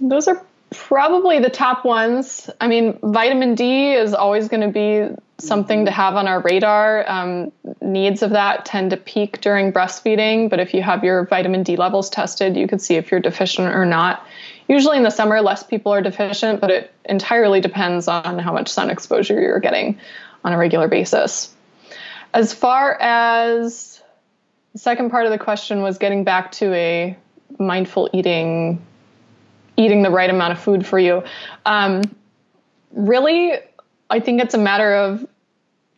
Those 0.00 0.26
are 0.26 0.44
probably 0.70 1.38
the 1.38 1.50
top 1.50 1.84
ones. 1.84 2.50
I 2.60 2.66
mean 2.66 2.98
vitamin 3.02 3.54
d 3.54 3.92
is 3.92 4.14
always 4.14 4.48
going 4.48 4.62
to 4.62 4.68
be 4.68 5.14
something 5.38 5.86
to 5.86 5.90
have 5.90 6.16
on 6.16 6.26
our 6.26 6.40
radar. 6.40 7.08
Um, 7.08 7.50
needs 7.80 8.22
of 8.22 8.30
that 8.30 8.64
tend 8.64 8.90
to 8.90 8.96
peak 8.96 9.40
during 9.40 9.72
breastfeeding 9.72 10.50
but 10.50 10.58
if 10.58 10.74
you 10.74 10.82
have 10.82 11.04
your 11.04 11.24
vitamin 11.26 11.62
d 11.62 11.76
levels 11.76 12.10
tested 12.10 12.56
you 12.56 12.66
can 12.66 12.80
see 12.80 12.96
if 12.96 13.12
you're 13.12 13.20
deficient 13.20 13.68
or 13.68 13.86
not. 13.86 14.26
Usually 14.68 14.96
in 14.96 15.04
the 15.04 15.10
summer 15.10 15.40
less 15.40 15.62
people 15.62 15.92
are 15.92 16.02
deficient 16.02 16.60
but 16.60 16.70
it 16.70 16.92
entirely 17.10 17.60
depends 17.60 18.08
on 18.08 18.38
how 18.38 18.52
much 18.52 18.68
sun 18.68 18.88
exposure 18.88 19.40
you're 19.40 19.60
getting 19.60 19.98
on 20.44 20.52
a 20.52 20.58
regular 20.58 20.88
basis. 20.88 21.54
As 22.32 22.54
far 22.54 22.96
as 23.00 24.00
the 24.72 24.78
second 24.78 25.10
part 25.10 25.26
of 25.26 25.32
the 25.32 25.38
question 25.38 25.82
was 25.82 25.98
getting 25.98 26.24
back 26.24 26.52
to 26.52 26.72
a 26.72 27.16
mindful 27.58 28.08
eating, 28.12 28.80
eating 29.76 30.02
the 30.02 30.10
right 30.10 30.30
amount 30.30 30.52
of 30.52 30.60
food 30.60 30.86
for 30.86 30.98
you. 30.98 31.24
Um, 31.66 32.02
really, 32.92 33.54
I 34.08 34.20
think 34.20 34.40
it's 34.40 34.54
a 34.54 34.58
matter 34.58 34.94
of 34.94 35.26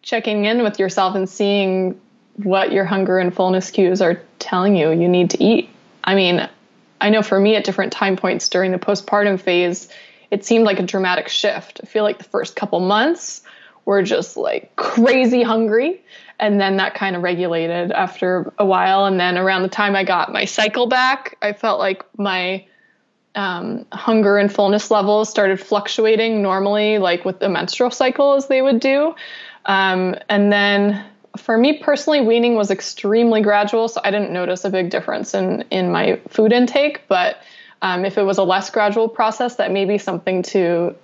checking 0.01 0.47
in 0.47 0.63
with 0.63 0.79
yourself 0.79 1.15
and 1.15 1.29
seeing 1.29 2.01
what 2.37 2.73
your 2.73 2.85
hunger 2.85 3.19
and 3.19 3.35
fullness 3.35 3.71
cues 3.71 4.01
are 4.01 4.23
telling 4.39 4.75
you 4.75 4.91
you 4.91 5.09
need 5.09 5.31
to 5.31 5.43
eat. 5.43 5.69
I 6.03 6.15
mean, 6.15 6.49
I 7.01 7.11
know 7.11 7.23
for 7.23 7.39
me 7.39 7.57
at 7.57 7.65
different 7.65 7.93
time 7.93 8.17
points 8.17 8.49
during 8.49 8.73
the 8.73 8.79
postpartum 8.79 9.39
phase, 9.39 9.89
it 10.33 10.47
seemed 10.47 10.65
like 10.65 10.81
a 10.81 10.83
dramatic 10.83 11.29
shift. 11.29 11.81
I 11.83 11.87
feel 11.87 12.05
like 12.05 12.17
the 12.17 12.25
first 12.25 12.57
couple 12.57 12.81
months 12.81 13.43
were 13.85 14.03
just 14.03 14.39
like 14.39 14.75
crazy 14.77 15.43
hungry. 15.43 16.03
And 16.41 16.59
then 16.59 16.79
that 16.79 16.95
kind 16.95 17.15
of 17.15 17.23
regulated 17.23 17.93
after 17.93 18.51
a 18.59 18.65
while. 18.65 19.05
And 19.05 19.21
then 19.21 19.37
around 19.37 19.61
the 19.61 19.69
time 19.69 19.95
I 19.95 20.05
got 20.05 20.33
my 20.33 20.47
cycle 20.47 20.87
back, 20.87 21.37
I 21.43 21.53
felt 21.53 21.79
like 21.79 22.03
my 22.17 22.65
um, 23.35 23.85
hunger 23.93 24.39
and 24.39 24.51
fullness 24.51 24.91
levels 24.91 25.29
started 25.29 25.61
fluctuating 25.61 26.41
normally, 26.41 26.97
like 26.97 27.27
with 27.27 27.39
the 27.39 27.51
menstrual 27.51 27.91
cycle 27.91 28.33
as 28.33 28.49
they 28.49 28.63
would 28.63 28.81
do. 28.81 29.15
Um, 29.67 30.17
and 30.31 30.51
then 30.51 31.05
for 31.37 31.59
me 31.59 31.79
personally, 31.79 32.23
weaning 32.23 32.55
was 32.55 32.71
extremely 32.71 33.43
gradual, 33.43 33.89
so 33.89 34.01
I 34.03 34.11
didn't 34.11 34.33
notice 34.33 34.65
a 34.65 34.71
big 34.71 34.89
difference 34.89 35.35
in 35.35 35.65
in 35.71 35.93
my 35.93 36.21
food 36.29 36.53
intake. 36.53 37.03
But 37.07 37.37
um, 37.83 38.05
if 38.05 38.17
it 38.17 38.23
was 38.23 38.39
a 38.39 38.45
less 38.45 38.71
gradual 38.71 39.09
process, 39.09 39.57
that 39.57 39.73
may 39.73 39.85
be 39.85 39.99
something 39.99 40.43
to 40.45 40.95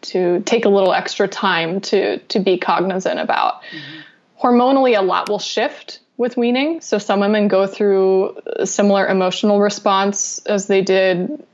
to 0.00 0.40
take 0.40 0.64
a 0.66 0.68
little 0.68 0.92
extra 0.92 1.28
time 1.28 1.80
to 1.82 2.18
to 2.18 2.40
be 2.40 2.58
cognizant 2.58 3.20
about. 3.20 3.62
Mm-hmm. 3.62 4.46
Hormonally, 4.46 4.98
a 4.98 5.02
lot 5.02 5.28
will 5.28 5.38
shift 5.38 6.00
with 6.16 6.36
weaning. 6.36 6.80
So 6.80 6.98
some 6.98 7.20
women 7.20 7.48
go 7.48 7.66
through 7.66 8.38
a 8.46 8.66
similar 8.66 9.06
emotional 9.06 9.60
response 9.60 10.38
as 10.46 10.66
they 10.66 10.82
did 10.82 11.44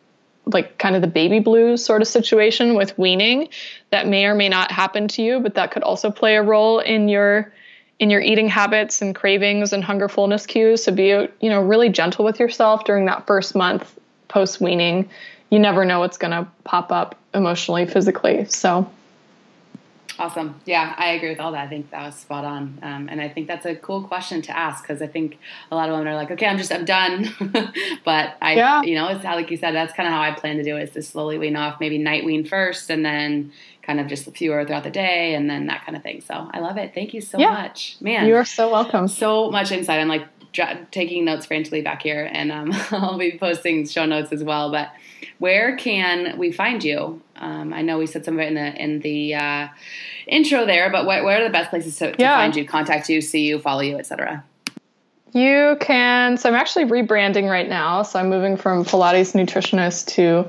like 0.46 0.78
kind 0.78 0.96
of 0.96 1.02
the 1.02 1.08
baby 1.08 1.38
blues 1.38 1.84
sort 1.84 2.02
of 2.02 2.08
situation 2.08 2.74
with 2.74 2.98
weaning 2.98 3.48
that 3.90 4.08
may 4.08 4.24
or 4.24 4.34
may 4.34 4.48
not 4.48 4.72
happen 4.72 5.06
to 5.08 5.22
you, 5.22 5.38
but 5.40 5.54
that 5.54 5.70
could 5.70 5.82
also 5.82 6.10
play 6.10 6.36
a 6.36 6.42
role 6.42 6.78
in 6.78 7.08
your 7.08 7.52
in 7.98 8.08
your 8.08 8.20
eating 8.20 8.48
habits 8.48 9.02
and 9.02 9.14
cravings 9.14 9.72
and 9.72 9.84
hunger 9.84 10.08
fullness 10.08 10.46
cues. 10.46 10.84
So 10.84 10.92
be 10.92 11.08
you 11.08 11.50
know 11.50 11.60
really 11.60 11.88
gentle 11.88 12.24
with 12.24 12.38
yourself 12.38 12.84
during 12.84 13.06
that 13.06 13.26
first 13.26 13.56
month 13.56 13.98
post 14.30 14.60
weaning. 14.60 15.10
You 15.50 15.58
never 15.58 15.84
know 15.84 16.00
what's 16.00 16.16
going 16.16 16.30
to 16.30 16.50
pop 16.64 16.90
up 16.90 17.16
emotionally, 17.34 17.84
physically. 17.84 18.46
So 18.46 18.90
Awesome. 20.20 20.60
Yeah, 20.66 20.94
I 20.98 21.12
agree 21.12 21.30
with 21.30 21.40
all 21.40 21.52
that. 21.52 21.64
I 21.64 21.68
think 21.68 21.90
that 21.92 22.04
was 22.04 22.14
spot 22.14 22.44
on. 22.44 22.78
Um, 22.82 23.08
and 23.08 23.22
I 23.22 23.28
think 23.30 23.48
that's 23.48 23.64
a 23.64 23.74
cool 23.74 24.02
question 24.02 24.42
to 24.42 24.56
ask 24.56 24.82
because 24.82 25.00
I 25.00 25.06
think 25.06 25.38
a 25.70 25.74
lot 25.74 25.88
of 25.88 25.94
women 25.94 26.08
are 26.08 26.14
like, 26.14 26.30
okay, 26.30 26.46
I'm 26.46 26.58
just, 26.58 26.70
I'm 26.70 26.84
done. 26.84 27.30
but 28.04 28.36
I, 28.42 28.54
yeah. 28.54 28.82
you 28.82 28.96
know, 28.96 29.08
it's 29.08 29.24
how, 29.24 29.34
like 29.34 29.50
you 29.50 29.56
said, 29.56 29.74
that's 29.74 29.94
kind 29.94 30.06
of 30.06 30.12
how 30.12 30.20
I 30.20 30.32
plan 30.32 30.58
to 30.58 30.62
do 30.62 30.76
it 30.76 30.82
is 30.82 30.90
to 30.90 31.02
slowly 31.02 31.38
wean 31.38 31.56
off, 31.56 31.80
maybe 31.80 31.96
night 31.96 32.26
wean 32.26 32.44
first 32.44 32.90
and 32.90 33.02
then 33.02 33.50
kind 33.80 33.98
of 33.98 34.08
just 34.08 34.30
fewer 34.36 34.62
throughout 34.66 34.84
the 34.84 34.90
day 34.90 35.34
and 35.34 35.48
then 35.48 35.68
that 35.68 35.86
kind 35.86 35.96
of 35.96 36.02
thing. 36.02 36.20
So 36.20 36.50
I 36.52 36.60
love 36.60 36.76
it. 36.76 36.92
Thank 36.92 37.14
you 37.14 37.22
so 37.22 37.38
yeah. 37.38 37.52
much. 37.52 37.96
Man. 38.02 38.26
You 38.26 38.36
are 38.36 38.44
so 38.44 38.70
welcome. 38.70 39.08
So 39.08 39.50
much 39.50 39.72
insight. 39.72 40.00
I'm 40.00 40.08
like 40.08 40.26
taking 40.52 41.24
notes 41.24 41.46
frantically 41.46 41.82
back 41.82 42.02
here 42.02 42.28
and 42.32 42.50
um, 42.50 42.72
I'll 42.90 43.18
be 43.18 43.38
posting 43.38 43.86
show 43.86 44.06
notes 44.06 44.32
as 44.32 44.42
well. 44.42 44.70
But 44.70 44.90
where 45.38 45.76
can 45.76 46.38
we 46.38 46.52
find 46.52 46.82
you? 46.84 47.20
Um, 47.36 47.72
I 47.72 47.82
know 47.82 47.98
we 47.98 48.06
said 48.06 48.24
some 48.24 48.34
of 48.34 48.40
it 48.40 48.48
in 48.48 48.54
the 48.54 48.82
in 48.82 49.00
the 49.00 49.34
uh, 49.34 49.68
intro 50.26 50.66
there, 50.66 50.90
but 50.90 51.06
what, 51.06 51.24
where 51.24 51.40
are 51.40 51.44
the 51.44 51.52
best 51.52 51.70
places 51.70 51.96
to, 51.98 52.12
to 52.12 52.16
yeah. 52.18 52.36
find 52.36 52.54
you, 52.54 52.66
contact 52.66 53.08
you, 53.08 53.20
see 53.20 53.46
you, 53.46 53.58
follow 53.58 53.80
you, 53.80 53.96
etc.? 53.96 54.44
You 55.32 55.76
can. 55.80 56.36
So 56.36 56.48
I'm 56.48 56.54
actually 56.54 56.86
rebranding 56.86 57.48
right 57.48 57.68
now. 57.68 58.02
So 58.02 58.18
I'm 58.18 58.28
moving 58.28 58.56
from 58.56 58.84
Pilates 58.84 59.32
nutritionist 59.32 60.08
to 60.14 60.48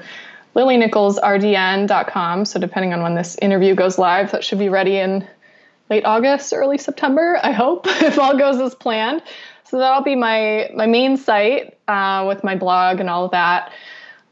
lilynicholsrdn.com. 0.55 2.45
So 2.45 2.59
depending 2.59 2.93
on 2.93 3.03
when 3.03 3.15
this 3.15 3.37
interview 3.41 3.75
goes 3.75 3.97
live, 3.97 4.31
that 4.31 4.43
should 4.43 4.59
be 4.59 4.69
ready 4.69 4.97
in 4.97 5.27
late 5.89 6.05
August, 6.05 6.53
early 6.53 6.77
September. 6.77 7.39
I 7.43 7.51
hope 7.51 7.85
if 7.87 8.17
all 8.17 8.37
goes 8.37 8.59
as 8.59 8.73
planned. 8.75 9.21
So 9.71 9.79
that'll 9.79 10.03
be 10.03 10.15
my 10.17 10.69
my 10.75 10.85
main 10.85 11.15
site 11.15 11.77
uh, 11.87 12.25
with 12.27 12.43
my 12.43 12.55
blog 12.55 12.99
and 12.99 13.09
all 13.09 13.23
of 13.23 13.31
that. 13.31 13.71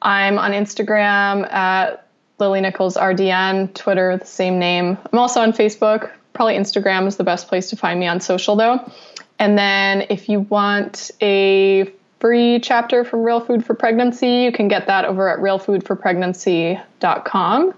I'm 0.02 0.38
on 0.38 0.52
Instagram 0.52 1.50
at 1.50 2.06
Lily 2.40 2.60
Nichols 2.60 2.98
RDN, 2.98 3.74
Twitter, 3.74 4.18
the 4.18 4.26
same 4.26 4.60
name. 4.60 4.98
I'm 5.14 5.18
also 5.18 5.40
on 5.40 5.54
Facebook. 5.54 6.12
Probably 6.34 6.56
Instagram 6.56 7.08
is 7.08 7.16
the 7.16 7.24
best 7.24 7.48
place 7.48 7.70
to 7.70 7.78
find 7.78 8.02
me 8.02 8.08
on 8.08 8.20
social, 8.20 8.58
though. 8.58 8.92
And 9.40 9.58
then 9.58 10.08
if 10.10 10.28
you 10.28 10.42
want 10.42 11.10
a 11.22 11.90
free 12.20 12.60
chapter 12.60 13.06
from 13.06 13.24
Real 13.24 13.40
Food 13.40 13.66
for 13.66 13.76
Pregnancy, 13.76 14.44
you 14.44 14.52
can 14.52 14.68
get 14.68 14.88
that 14.88 15.06
over 15.06 15.30
at 15.30 15.40
realfoodforpregnancy.com. 15.40 17.74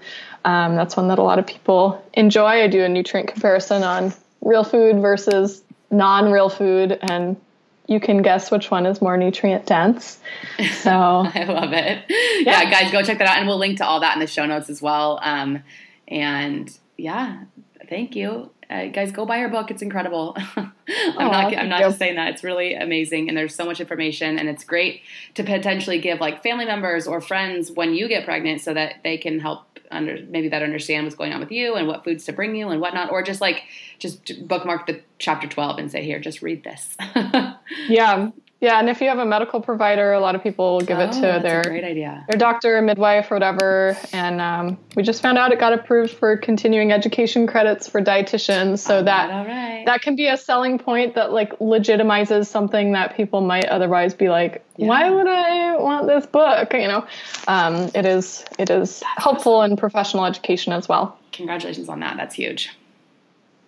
Um, 0.46 0.76
that's 0.76 0.98
one 0.98 1.10
that 1.10 1.20
a 1.20 1.24
lot 1.24 1.38
of 1.38 1.46
people 1.46 2.04
enjoy. 2.16 2.64
I 2.64 2.68
do 2.68 2.84
a 2.84 2.90
nutrient 2.90 3.30
comparison 3.30 3.84
on 3.84 4.12
real 4.42 4.64
food 4.64 5.00
versus 5.00 5.62
non 5.92 6.32
real 6.32 6.50
food 6.50 6.98
and 7.04 7.38
you 7.88 8.00
can 8.00 8.22
guess 8.22 8.52
which 8.52 8.72
one 8.72 8.86
is 8.86 9.02
more 9.02 9.18
nutrient 9.18 9.66
dense. 9.66 10.20
So 10.74 10.92
I 10.92 11.46
love 11.46 11.74
it. 11.74 12.06
Yeah. 12.10 12.62
yeah. 12.62 12.70
guys, 12.70 12.92
go 12.92 13.02
check 13.02 13.18
that 13.18 13.28
out, 13.28 13.38
and 13.38 13.48
we'll 13.48 13.58
link 13.58 13.78
to 13.80 13.86
all 13.86 14.00
that 14.02 14.16
in 14.16 14.20
the 14.20 14.28
show 14.28 14.46
notes 14.46 14.70
as 14.70 14.82
well. 14.82 15.20
Um, 15.22 15.64
and 16.08 16.76
yeah, 16.98 17.44
thank 17.90 18.16
you. 18.16 18.52
Uh, 18.70 18.88
guys, 18.88 19.12
go 19.12 19.26
buy 19.26 19.40
her 19.40 19.50
book. 19.50 19.70
It's 19.70 19.82
incredible. 19.82 20.36
I'm 20.56 20.72
oh, 20.88 21.28
not. 21.28 21.58
I'm 21.58 21.68
not 21.68 21.82
just 21.82 21.98
saying 21.98 22.16
that. 22.16 22.30
It's 22.30 22.44
really 22.44 22.74
amazing, 22.74 23.28
and 23.28 23.38
there's 23.38 23.54
so 23.54 23.66
much 23.66 23.82
information, 23.82 24.40
and 24.40 24.48
it's 24.48 24.64
great 24.64 25.02
to 25.34 25.44
potentially 25.44 26.00
give 26.00 26.20
like 26.20 26.42
family 26.42 26.66
members 26.66 27.06
or 27.06 27.20
friends 27.20 27.72
when 27.72 27.94
you 27.94 28.08
get 28.08 28.24
pregnant, 28.24 28.62
so 28.62 28.74
that 28.74 28.96
they 29.04 29.18
can 29.18 29.40
help 29.40 29.71
under 29.92 30.18
maybe 30.30 30.50
better 30.50 30.66
understand 30.66 31.06
what's 31.06 31.16
going 31.16 31.34
on 31.34 31.40
with 31.40 31.52
you 31.52 31.76
and 31.76 31.88
what 31.88 32.04
foods 32.04 32.26
to 32.26 32.34
bring 32.34 32.56
you 32.56 32.70
and 32.70 32.82
whatnot, 32.82 33.12
or 33.12 33.22
just 33.24 33.42
like 33.42 33.64
just 34.00 34.48
bookmark 34.48 34.88
the 34.88 35.02
chapter 35.20 35.48
12 35.48 35.78
and 35.80 35.92
say, 35.92 36.04
here, 36.04 36.20
just 36.20 36.42
read 36.42 36.64
this. 36.64 36.96
yeah. 37.88 38.32
Yeah, 38.62 38.80
and 38.80 38.92
if 38.92 39.02
you 39.02 39.08
have 39.10 39.18
a 39.18 39.26
medical 39.26 39.60
provider, 39.60 40.14
a 40.14 40.20
lot 40.20 40.36
of 40.36 40.44
people 40.44 40.74
will 40.74 40.86
give 40.86 41.00
oh, 41.00 41.06
it 41.06 41.14
to 41.14 41.40
their 41.42 41.64
great 41.64 41.84
idea. 41.84 42.24
their 42.30 42.38
doctor, 42.38 42.80
midwife, 42.84 43.32
or 43.32 43.36
whatever. 43.36 43.98
And 44.14 44.40
um, 44.40 44.78
we 44.96 45.02
just 45.02 45.24
found 45.24 45.40
out 45.40 45.52
it 45.52 45.60
got 45.60 45.74
approved 45.74 46.14
for 46.14 46.38
continuing 46.38 46.92
education 46.92 47.48
credits 47.48 47.88
for 47.88 48.02
dietitians, 48.02 48.78
so 48.78 48.98
all 48.98 49.04
that 49.06 49.48
right, 49.48 49.84
that 49.88 50.04
can 50.04 50.16
be 50.16 50.28
a 50.28 50.38
selling 50.38 50.78
point 50.78 51.16
that 51.16 51.34
like 51.34 51.58
legitimizes 51.58 52.46
something 52.46 52.92
that 52.92 53.18
people 53.18 53.42
might 53.42 53.66
otherwise 53.66 54.14
be 54.14 54.30
like, 54.30 54.64
yeah. 54.78 54.88
why 54.88 55.10
would 55.10 55.28
I 55.28 55.78
want 55.78 56.06
this 56.06 56.28
book? 56.28 56.72
You 56.74 56.88
know, 56.88 57.08
um, 57.48 57.90
it 57.96 58.06
is 58.06 58.46
it 58.60 58.70
is 58.70 59.02
helpful 59.18 59.64
in 59.64 59.76
professional 59.76 60.24
education 60.26 60.72
as 60.72 60.88
well. 60.88 61.18
Congratulations 61.32 61.90
on 61.90 62.02
that. 62.02 62.16
That's 62.16 62.36
huge. 62.36 62.70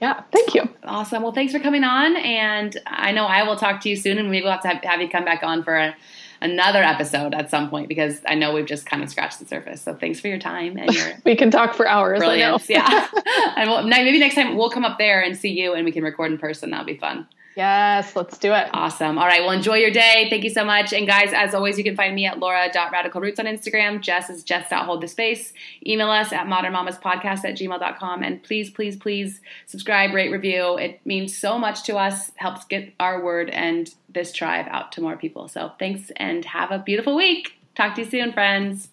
Yeah, 0.02 0.22
thank 0.32 0.54
you. 0.54 0.68
Awesome. 0.84 1.24
Well, 1.24 1.32
thanks 1.32 1.54
for 1.54 1.60
coming 1.60 1.84
on. 1.84 2.18
And 2.18 2.78
I 2.86 3.12
know 3.12 3.26
I 3.26 3.44
will 3.44 3.56
talk 3.56 3.82
to 3.82 3.90
you 3.90 3.96
soon, 3.96 4.18
and 4.18 4.30
maybe 4.30 4.44
we'll 4.44 4.52
have 4.52 4.62
to 4.64 4.68
have, 4.68 4.84
have 4.84 5.02
you 5.02 5.10
come 5.10 5.24
back 5.24 5.44
on 5.44 5.64
for 5.64 5.76
a, 5.76 5.96
another 6.42 6.84
episode 6.84 7.34
at 7.34 7.50
some 7.50 7.70
point 7.70 7.88
because 7.88 8.20
I 8.28 8.36
know 8.36 8.54
we've 8.54 8.66
just 8.66 8.86
kind 8.86 9.02
of 9.02 9.10
scratched 9.10 9.40
the 9.40 9.46
surface. 9.46 9.82
So 9.82 9.96
thanks 9.96 10.20
for 10.20 10.28
your 10.28 10.40
time 10.40 10.78
and 10.78 10.94
your. 10.94 11.14
we 11.26 11.36
can 11.36 11.50
talk 11.50 11.74
for 11.74 11.88
hours. 11.88 12.20
Brilliance. 12.20 12.70
yeah. 12.70 13.08
and 13.56 13.70
we'll, 13.70 13.84
maybe 13.84 14.20
next 14.20 14.36
time 14.36 14.58
we'll 14.58 14.70
come 14.70 14.84
up 14.84 14.98
there 14.98 15.22
and 15.22 15.38
see 15.38 15.50
you, 15.50 15.74
and 15.74 15.86
we 15.86 15.92
can 15.92 16.04
record 16.04 16.32
in 16.32 16.38
person. 16.38 16.72
That'll 16.72 16.86
be 16.86 16.98
fun. 16.98 17.28
Yes, 17.56 18.16
let's 18.16 18.40
do 18.40 18.52
it. 18.54 18.68
Awesome. 18.74 19.20
All 19.20 19.28
right. 19.28 19.42
Well, 19.42 19.52
enjoy 19.52 19.76
your 19.76 19.92
day. 19.92 20.26
Thank 20.30 20.44
you 20.44 20.50
so 20.50 20.66
much. 20.66 20.92
And 20.92 21.06
guys, 21.06 21.32
as 21.34 21.54
always, 21.54 21.78
you 21.78 21.84
can 21.84 21.96
find 21.96 22.16
me 22.16 22.26
at 22.26 22.40
laura.radicalroots 22.40 23.38
on 23.38 23.46
Instagram. 23.46 24.02
Jess 24.02 24.32
is 24.32 24.44
jess.holdthespace. 24.44 25.54
Email 25.86 26.10
us 26.10 26.34
at 26.34 26.48
modernmamaspodcast 26.48 27.46
at 27.46 27.56
gmail.com. 27.56 28.24
And 28.24 28.42
please, 28.42 28.72
please, 28.72 28.96
please 28.98 29.40
subscribe, 29.68 30.14
rate, 30.14 30.32
review. 30.32 30.78
It 30.78 31.00
means 31.06 31.38
so 31.38 31.60
much 31.60 31.84
to 31.84 31.98
us, 31.98 32.32
helps 32.38 32.66
get 32.66 32.92
our 33.00 33.24
word 33.24 33.52
and 33.52 33.94
this 34.10 34.32
tribe 34.32 34.66
out 34.70 34.92
to 34.94 35.02
more 35.02 35.16
people. 35.16 35.48
So 35.48 35.74
thanks 35.78 36.12
and 36.16 36.44
have 36.46 36.72
a 36.72 36.80
beautiful 36.80 37.16
week. 37.16 37.54
Talk 37.76 37.96
to 37.96 38.04
you 38.04 38.10
soon, 38.10 38.34
friends. 38.34 38.90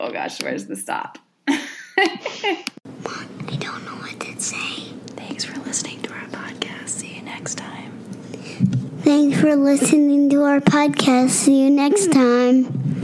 Oh 0.00 0.10
gosh, 0.10 0.42
where's 0.42 0.66
the 0.66 0.76
stop? 0.76 1.18
I 1.48 2.64
don't 3.58 3.84
know 3.84 3.96
what 3.96 4.20
to 4.20 4.40
say. 4.40 4.95
Thanks 5.26 5.44
for 5.44 5.58
listening 5.58 6.00
to 6.02 6.12
our 6.12 6.26
podcast. 6.28 6.88
See 6.88 7.16
you 7.16 7.22
next 7.22 7.56
time. 7.56 7.90
Thanks 9.00 9.40
for 9.40 9.56
listening 9.56 10.30
to 10.30 10.44
our 10.44 10.60
podcast. 10.60 11.30
See 11.30 11.62
you 11.64 11.70
next 11.70 12.06
hmm. 12.06 12.12
time. 12.12 12.95